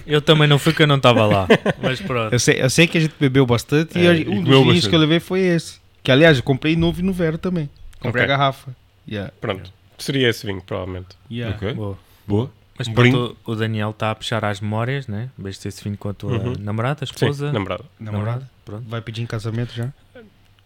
Eu 0.06 0.20
também 0.20 0.47
não 0.47 0.59
fui, 0.59 0.72
que 0.72 0.82
eu 0.82 0.86
não 0.86 0.97
estava 0.97 1.26
lá. 1.26 1.48
Mas 1.80 2.01
pronto. 2.01 2.32
Eu 2.32 2.39
sei, 2.39 2.62
eu 2.62 2.70
sei 2.70 2.86
que 2.86 2.98
a 2.98 3.01
gente 3.01 3.14
bebeu 3.18 3.47
bastante 3.47 3.98
é, 3.98 4.18
e, 4.18 4.28
um 4.28 4.43
dos 4.43 4.66
vinhos 4.66 4.86
que 4.86 4.94
eu 4.94 4.98
levei 4.98 5.20
foi 5.20 5.40
esse. 5.40 5.80
Que 6.02 6.10
aliás, 6.10 6.36
eu 6.36 6.43
comprei 6.43 6.76
novo 6.76 7.01
e 7.01 7.02
no 7.02 7.12
Vero 7.12 7.39
também. 7.39 7.70
Comprei 8.01 8.24
okay. 8.24 8.34
a 8.34 8.36
garrafa. 8.36 8.74
Yeah. 9.09 9.32
Pronto. 9.40 9.72
Seria 9.98 10.28
esse 10.28 10.47
vinho, 10.47 10.60
provavelmente. 10.60 11.16
Yeah. 11.30 11.56
Okay. 11.56 11.74
Boa. 11.74 11.98
Boa. 12.26 12.51
Mas 12.78 12.89
pronto, 12.89 13.36
o 13.44 13.55
Daniel 13.55 13.90
está 13.90 14.10
a 14.10 14.14
puxar 14.14 14.44
as 14.44 14.60
memórias, 14.60 15.06
né? 15.06 15.30
Em 15.39 15.48
esse 15.48 15.84
vinho 15.84 15.97
com 15.97 16.09
a 16.09 16.14
tua 16.14 16.32
uhum. 16.32 16.55
namorada, 16.59 17.05
esposa. 17.05 17.48
Sim, 17.48 17.52
namorada. 17.52 17.84
namorada. 18.01 18.24
Namorada. 18.24 18.51
Pronto. 18.64 18.84
Vai 18.89 19.01
pedir 19.01 19.22
em 19.22 19.26
casamento 19.26 19.72
já? 19.72 19.93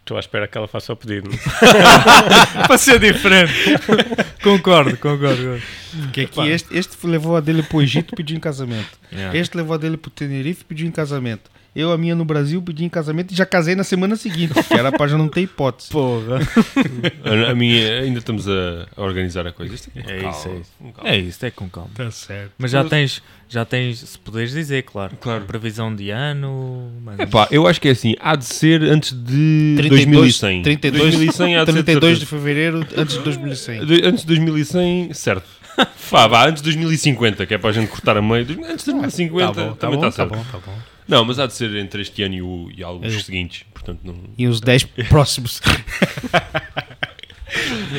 Estou 0.06 0.16
à 0.16 0.20
espera 0.20 0.46
que 0.46 0.56
ela 0.56 0.68
faça 0.68 0.92
o 0.92 0.96
pedido. 0.96 1.28
para 2.68 2.78
ser 2.78 3.00
diferente. 3.00 3.52
concordo, 4.40 4.96
concordo. 4.98 5.60
Porque 6.02 6.20
aqui 6.20 6.48
este, 6.48 6.78
este 6.78 7.04
levou 7.08 7.36
a 7.36 7.40
dele 7.40 7.64
para 7.64 7.76
o 7.76 7.82
Egito 7.82 8.14
e 8.14 8.16
pediu 8.16 8.36
em 8.36 8.40
casamento. 8.40 9.00
Yeah. 9.12 9.36
Este 9.36 9.56
levou 9.56 9.74
a 9.74 9.76
dele 9.76 9.96
para 9.96 10.06
o 10.06 10.12
Tenerife 10.12 10.62
e 10.62 10.64
pediu 10.64 10.86
em 10.86 10.92
casamento. 10.92 11.50
Eu, 11.76 11.92
a 11.92 11.98
minha 11.98 12.14
no 12.14 12.24
Brasil, 12.24 12.62
pedi 12.62 12.86
em 12.86 12.88
casamento 12.88 13.32
e 13.32 13.36
já 13.36 13.44
casei 13.44 13.74
na 13.74 13.84
semana 13.84 14.16
seguinte, 14.16 14.54
que 14.54 14.72
era 14.72 14.90
para 14.90 15.08
já 15.08 15.18
não 15.18 15.28
ter 15.28 15.42
hipótese. 15.42 15.90
Porra. 15.90 16.38
a, 17.22 17.50
a, 17.50 17.54
minha, 17.54 18.00
ainda 18.00 18.18
estamos 18.18 18.48
a, 18.48 18.86
a 18.96 19.02
organizar 19.02 19.46
a 19.46 19.52
coisa. 19.52 19.74
Isto 19.74 19.90
é, 19.94 20.00
é 20.00 20.30
isso, 20.30 20.48
é 20.48 20.54
isso. 20.54 20.72
É 21.04 21.18
isso, 21.18 21.44
é 21.44 21.50
com 21.50 21.68
calma. 21.68 21.90
Tá 21.94 22.10
certo. 22.10 22.52
Mas 22.56 22.70
já 22.70 22.82
tens, 22.82 23.22
já 23.46 23.66
tens, 23.66 23.98
se 23.98 24.18
puderes 24.18 24.52
dizer, 24.52 24.84
claro, 24.84 25.18
claro. 25.20 25.44
previsão 25.44 25.94
de 25.94 26.08
ano. 26.08 26.90
É 27.18 27.26
pá, 27.26 27.46
eu 27.50 27.66
acho 27.66 27.78
que 27.78 27.88
é 27.88 27.90
assim, 27.90 28.14
há 28.20 28.36
de 28.36 28.46
ser 28.46 28.82
antes 28.82 29.12
de 29.12 29.74
32, 29.76 30.06
2100. 30.06 30.62
32, 30.62 31.14
2100 31.16 31.56
há 31.58 31.64
de 31.64 31.72
32 31.72 32.14
de, 32.14 32.20
de 32.20 32.26
fevereiro, 32.26 32.86
antes 32.96 33.18
de 33.18 33.22
2100. 33.22 33.84
De, 33.84 34.06
antes 34.06 34.24
de 34.24 34.28
2100, 34.28 35.12
certo. 35.12 35.46
Fá, 35.94 36.26
vá, 36.26 36.48
antes 36.48 36.62
de 36.62 36.70
2050, 36.70 37.44
que 37.44 37.52
é 37.52 37.58
para 37.58 37.68
a 37.68 37.72
gente 37.74 37.90
cortar 37.90 38.16
a 38.16 38.22
meio. 38.22 38.46
Antes 38.64 38.86
de 38.86 38.92
2050, 38.92 39.52
tá 39.52 39.52
bom, 39.52 39.68
tá 39.68 39.74
também 39.74 39.96
está 39.96 40.10
certo. 40.10 40.30
Tá 40.30 40.36
bom, 40.36 40.44
tá 40.50 40.58
bom. 40.64 40.95
Não, 41.08 41.24
mas 41.24 41.38
há 41.38 41.46
de 41.46 41.54
ser 41.54 41.74
entre 41.76 42.02
este 42.02 42.22
ano 42.22 42.34
e, 42.34 42.42
o, 42.42 42.70
e 42.76 42.82
alguns 42.82 43.14
é. 43.14 43.20
seguintes. 43.20 43.64
Portanto, 43.72 44.00
não... 44.02 44.16
E 44.36 44.46
os 44.46 44.60
10 44.60 44.84
próximos. 45.08 45.60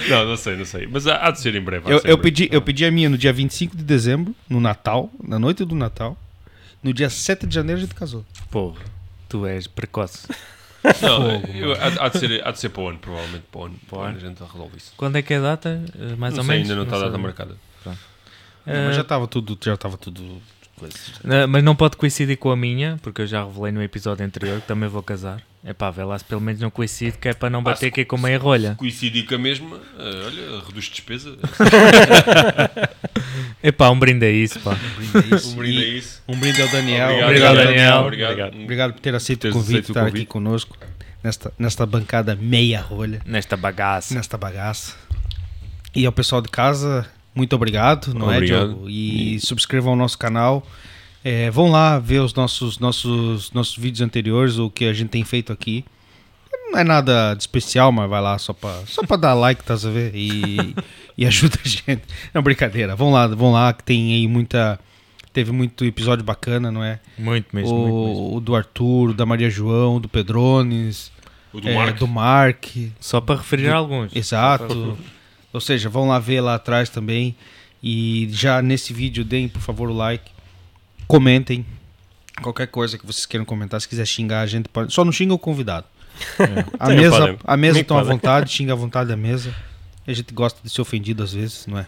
não, 0.09 0.25
não 0.25 0.35
sei, 0.37 0.57
não 0.57 0.65
sei. 0.65 0.87
Mas 0.87 1.07
há, 1.07 1.27
há 1.27 1.31
de 1.31 1.39
ser 1.39 1.55
em 1.55 1.61
breve. 1.61 1.91
Eu, 1.91 2.01
eu, 2.03 2.17
pedi, 2.17 2.49
eu 2.51 2.61
pedi 2.61 2.85
a 2.85 2.91
minha 2.91 3.09
no 3.09 3.17
dia 3.17 3.31
25 3.31 3.77
de 3.77 3.83
dezembro, 3.83 4.35
no 4.49 4.59
Natal, 4.59 5.09
na 5.23 5.39
noite 5.39 5.63
do 5.63 5.75
Natal. 5.75 6.17
No 6.83 6.93
dia 6.93 7.09
7 7.09 7.47
de 7.47 7.55
janeiro 7.55 7.79
a 7.79 7.83
gente 7.83 7.95
casou. 7.95 8.25
Pô, 8.51 8.75
tu 9.27 9.45
és 9.45 9.67
precoce. 9.67 10.27
Não, 11.01 11.31
eu, 11.53 11.73
há, 11.73 12.05
há, 12.05 12.09
de 12.09 12.19
ser, 12.19 12.47
há 12.47 12.51
de 12.51 12.59
ser 12.59 12.69
para 12.69 12.81
o 12.81 12.87
ano, 12.89 12.99
provavelmente. 12.99 13.43
Para 13.51 13.61
o 13.61 13.65
ano, 13.65 13.75
para 13.89 13.97
o 13.97 14.01
ano 14.01 14.17
a 14.17 14.19
gente 14.19 14.39
resolve 14.39 14.77
isso. 14.77 14.93
Quando 14.95 15.17
é 15.17 15.21
que 15.21 15.33
é 15.33 15.37
a 15.37 15.41
data? 15.41 15.83
Eh, 15.97 16.15
mais 16.15 16.33
não 16.33 16.41
ou 16.41 16.45
sei, 16.45 16.55
menos? 16.55 16.69
Ainda 16.69 16.75
não, 16.75 16.75
não 16.75 16.83
está 16.83 16.97
a 16.97 17.09
data 17.09 17.17
marcada. 17.17 17.57
Não, 17.85 18.85
mas 18.85 18.95
já 18.95 19.01
estava 19.01 19.27
tudo, 19.27 19.57
já 19.63 19.75
estava 19.75 19.97
tudo 19.97 20.41
não, 21.23 21.47
mas 21.47 21.63
não 21.63 21.75
pode 21.75 21.97
coincidir 21.97 22.37
com 22.37 22.51
a 22.51 22.55
minha, 22.55 22.99
porque 23.01 23.21
eu 23.21 23.27
já 23.27 23.43
revelei 23.43 23.71
no 23.71 23.81
episódio 23.81 24.25
anterior 24.25 24.61
que 24.61 24.67
também 24.67 24.87
vou 24.87 25.01
casar. 25.01 25.41
É 25.63 25.73
pá, 25.73 25.91
vê 25.91 26.03
lá 26.03 26.17
se 26.17 26.23
pelo 26.23 26.39
menos 26.39 26.61
não 26.61 26.69
coincide, 26.69 27.17
que 27.17 27.27
é 27.27 27.33
para 27.33 27.49
não 27.49 27.61
bater 27.61 27.87
aqui 27.87 28.05
com 28.05 28.17
meia 28.17 28.37
rolha. 28.37 28.75
Coincidir 28.75 29.25
com 29.25 29.35
a 29.35 29.37
mesma, 29.37 29.75
uh, 29.75 30.25
olha, 30.25 30.61
reduz 30.65 30.85
despesa. 30.85 31.35
é 33.61 33.71
pá, 33.71 33.89
um 33.89 33.99
brinde 33.99 34.25
a 34.25 34.31
isso, 34.31 34.59
pá. 34.59 34.77
Um 35.45 35.55
brinde 35.55 35.83
a 35.83 35.87
isso. 35.87 36.23
Um 36.27 36.39
brinde 36.39 36.61
ao 36.61 36.69
Daniel. 36.69 37.09
Obrigado, 37.09 37.29
obrigado 37.29 37.55
Daniel. 37.55 37.97
Obrigado. 37.97 38.31
Obrigado. 38.31 38.63
Obrigado 38.63 38.93
por 38.93 39.01
ter 39.01 39.15
aceito 39.15 39.49
o 39.49 39.51
convite, 39.51 39.81
de 39.81 39.91
estar 39.91 40.05
aqui 40.05 40.25
conosco 40.25 40.77
nesta, 41.23 41.53
nesta 41.57 41.85
bancada 41.85 42.35
meia 42.35 42.81
rolha. 42.81 43.21
Nesta 43.25 43.57
bagaça. 43.57 44.13
Nesta 44.13 44.37
bagaça. 44.37 44.95
E 45.93 46.05
ao 46.05 46.11
pessoal 46.11 46.41
de 46.41 46.49
casa, 46.49 47.07
muito 47.37 47.55
obrigado, 47.55 48.13
não 48.13 48.31
é, 48.31 48.37
obrigado. 48.37 48.63
é, 48.63 48.67
Diogo? 48.67 48.89
E, 48.89 49.35
e 49.35 49.39
subscrevam 49.39 49.93
o 49.93 49.95
nosso 49.95 50.17
canal. 50.17 50.65
É, 51.23 51.49
vão 51.51 51.69
lá 51.69 51.99
ver 51.99 52.19
os 52.19 52.33
nossos, 52.33 52.79
nossos, 52.79 53.51
nossos 53.51 53.77
vídeos 53.77 54.01
anteriores, 54.01 54.57
o 54.57 54.69
que 54.69 54.85
a 54.85 54.93
gente 54.93 55.09
tem 55.09 55.23
feito 55.23 55.53
aqui. 55.53 55.85
Não 56.71 56.79
é 56.79 56.83
nada 56.83 57.33
de 57.33 57.43
especial, 57.43 57.91
mas 57.91 58.09
vai 58.09 58.21
lá 58.21 58.37
só 58.37 58.51
para 58.53 58.85
só 58.85 59.01
pra 59.03 59.15
dar 59.15 59.33
like, 59.33 59.63
tá 59.63 59.75
a 59.75 59.77
ver? 59.77 60.11
E, 60.13 60.75
e 61.17 61.25
ajuda 61.25 61.57
a 61.63 61.67
gente. 61.67 62.03
Não, 62.33 62.41
brincadeira. 62.41 62.95
Vão 62.95 63.11
lá, 63.11 63.27
vão 63.27 63.51
lá 63.51 63.71
que 63.71 63.83
tem 63.83 64.13
aí 64.13 64.27
muita 64.27 64.79
teve 65.37 65.51
muito 65.51 65.85
episódio 65.85 66.25
bacana, 66.25 66.71
não 66.71 66.83
é? 66.83 66.99
Muito 67.17 67.55
mesmo. 67.55 67.75
O, 67.75 67.77
muito 67.77 68.07
mesmo. 68.07 68.35
o 68.37 68.39
do 68.39 68.55
Arthur, 68.55 69.13
da 69.13 69.23
Maria 69.23 69.51
João, 69.51 70.01
do 70.01 70.09
Pedrones, 70.09 71.11
O 71.53 71.61
do 71.61 71.69
é, 71.69 71.75
Mark. 71.75 71.97
do 71.99 72.07
Mark. 72.07 72.65
Só 72.99 73.21
para 73.21 73.35
referir 73.35 73.69
alguns. 73.69 74.15
Exato. 74.15 74.97
Ou 75.57 75.61
seja, 75.61 75.89
vão 75.89 76.07
lá 76.07 76.19
ver 76.19 76.39
lá 76.41 76.55
atrás 76.55 76.87
também. 76.89 77.35
E 77.81 78.27
já 78.31 78.61
nesse 78.61 78.93
vídeo 78.93 79.25
deem, 79.25 79.47
por 79.49 79.61
favor, 79.61 79.89
o 79.89 79.93
like. 79.93 80.29
Comentem. 81.07 81.65
Qualquer 82.41 82.67
coisa 82.67 82.97
que 82.97 83.05
vocês 83.05 83.25
queiram 83.25 83.45
comentar, 83.45 83.81
se 83.81 83.87
quiser 83.89 84.05
xingar, 84.05 84.41
a 84.41 84.45
gente 84.45 84.69
pode. 84.69 84.93
Só 84.93 85.03
não 85.03 85.11
xinga 85.11 85.33
o 85.33 85.39
convidado. 85.39 85.85
A 86.79 86.87
Sim, 86.87 86.95
mesa, 86.95 87.37
a 87.43 87.57
mesa 87.57 87.73
Me 87.75 87.81
estão 87.81 87.97
à 87.97 88.03
vontade, 88.03 88.51
xinga 88.51 88.73
à 88.73 88.75
vontade 88.75 89.11
a 89.11 89.17
mesa. 89.17 89.53
A 90.07 90.13
gente 90.13 90.33
gosta 90.33 90.59
de 90.63 90.69
ser 90.69 90.81
ofendido 90.81 91.23
às 91.23 91.33
vezes, 91.33 91.65
não 91.67 91.79
é? 91.79 91.87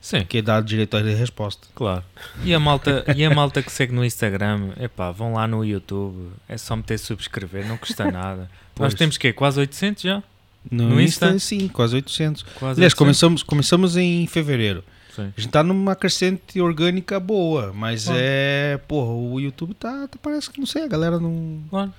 Sim, 0.00 0.20
Porque 0.20 0.40
dá 0.40 0.60
direito 0.62 0.96
à 0.96 1.00
resposta. 1.00 1.68
claro. 1.74 2.02
E 2.42 2.54
a 2.54 2.58
malta, 2.60 3.04
e 3.14 3.22
a 3.24 3.34
malta 3.34 3.62
que 3.62 3.70
segue 3.70 3.92
no 3.92 4.02
Instagram, 4.04 4.70
epá, 4.80 5.10
vão 5.10 5.34
lá 5.34 5.46
no 5.46 5.62
YouTube, 5.62 6.30
é 6.48 6.56
só 6.56 6.74
meter 6.74 6.98
subscrever, 6.98 7.66
não 7.66 7.76
custa 7.76 8.10
nada. 8.10 8.42
Nós 8.78 8.92
Pois. 8.92 8.94
temos 8.94 9.18
que 9.18 9.30
quase 9.34 9.60
800 9.60 10.02
já? 10.02 10.22
No, 10.70 10.88
No 10.90 11.00
Insta, 11.00 11.26
Insta? 11.28 11.38
sim, 11.38 11.68
quase 11.68 11.94
800. 11.96 12.42
Quase 12.42 12.78
Aliás, 12.80 12.92
800. 12.92 12.94
começamos, 12.94 13.42
começamos 13.42 13.96
em 13.96 14.26
fevereiro. 14.26 14.82
Sim. 15.14 15.32
A 15.36 15.40
gente 15.40 15.50
tá 15.50 15.62
numa 15.62 15.94
crescente 15.96 16.60
orgânica 16.60 17.18
boa, 17.20 17.72
mas 17.74 18.08
Ah. 18.08 18.14
é. 18.16 18.78
Porra, 18.86 19.10
o 19.12 19.40
YouTube 19.40 19.74
tá, 19.74 20.06
tá- 20.08 20.18
Parece 20.22 20.50
que 20.50 20.58
não 20.60 20.66
sei, 20.66 20.84
a 20.84 20.88
galera 20.88 21.18
não. 21.18 21.60
Claro. 21.70 21.92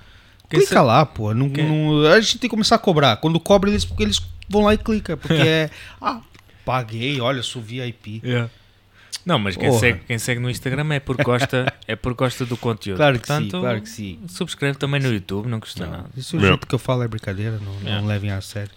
Clica 0.48 0.82
lá, 0.82 1.04
pô. 1.06 1.32
Não, 1.34 1.48
Quem- 1.50 1.66
não- 1.66 2.06
a 2.06 2.20
gente 2.20 2.32
tem 2.38 2.48
que 2.48 2.54
começar 2.54 2.74
a 2.76 2.78
cobrar. 2.78 3.16
Quando 3.16 3.40
cobra, 3.40 3.70
eles, 3.70 3.84
porque 3.84 4.02
eles 4.02 4.20
vão 4.48 4.62
lá 4.64 4.74
e 4.74 4.78
clicam. 4.78 5.16
Porque 5.16 5.32
é. 5.48 5.70
Ah, 6.00 6.20
paguei, 6.64 7.20
olha, 7.20 7.42
sou 7.42 7.60
VIP. 7.62 8.22
Não, 9.24 9.38
mas 9.38 9.56
quem 9.56 9.68
Porra. 9.68 9.80
segue, 9.80 10.00
quem 10.06 10.18
segue 10.18 10.40
no 10.40 10.50
Instagram 10.50 10.92
é 10.94 11.00
porque 11.00 11.22
gosta, 11.22 11.72
é 11.86 11.94
porque 11.94 12.18
gosta 12.18 12.44
do 12.44 12.56
conteúdo. 12.56 12.96
Claro 12.96 13.18
que 13.20 13.26
Portanto, 13.26 13.50
sim, 13.52 13.60
claro 13.60 13.80
que 13.80 13.88
sim. 13.88 14.18
Subscreve 14.28 14.76
também 14.78 15.00
no 15.00 15.12
YouTube, 15.12 15.46
não 15.48 15.60
custa 15.60 15.84
Não, 15.86 15.92
nada. 15.92 16.10
isso 16.16 16.34
é 16.34 16.38
o 16.38 16.42
Não. 16.42 16.48
jeito 16.48 16.66
que 16.66 16.74
eu 16.74 16.78
falo 16.78 17.02
é 17.04 17.08
brincadeira, 17.08 17.58
não, 17.64 17.72
não 17.80 17.98
É. 18.10 18.12
levem 18.14 18.30
a 18.32 18.40
sério. 18.40 18.70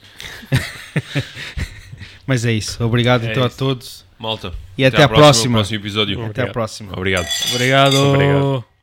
Mas 2.27 2.45
é 2.45 2.51
isso. 2.51 2.83
Obrigado 2.83 3.23
É 3.25 3.31
então 3.31 3.43
a 3.43 3.47
isso. 3.47 3.57
todos. 3.57 4.05
Malta. 4.17 4.53
E 4.77 4.85
até, 4.85 5.03
a 5.03 5.07
próxima, 5.07 5.23
próxima. 5.23 5.57
próximo 5.57 5.79
episódio. 5.79 6.13
Até 6.15 6.23
a 6.23 6.29
Obrigado. 6.29 6.53
próxima. 6.53 6.93
Obrigado. 6.93 7.27
Obrigado. 7.53 7.95
Obrigado. 7.95 8.74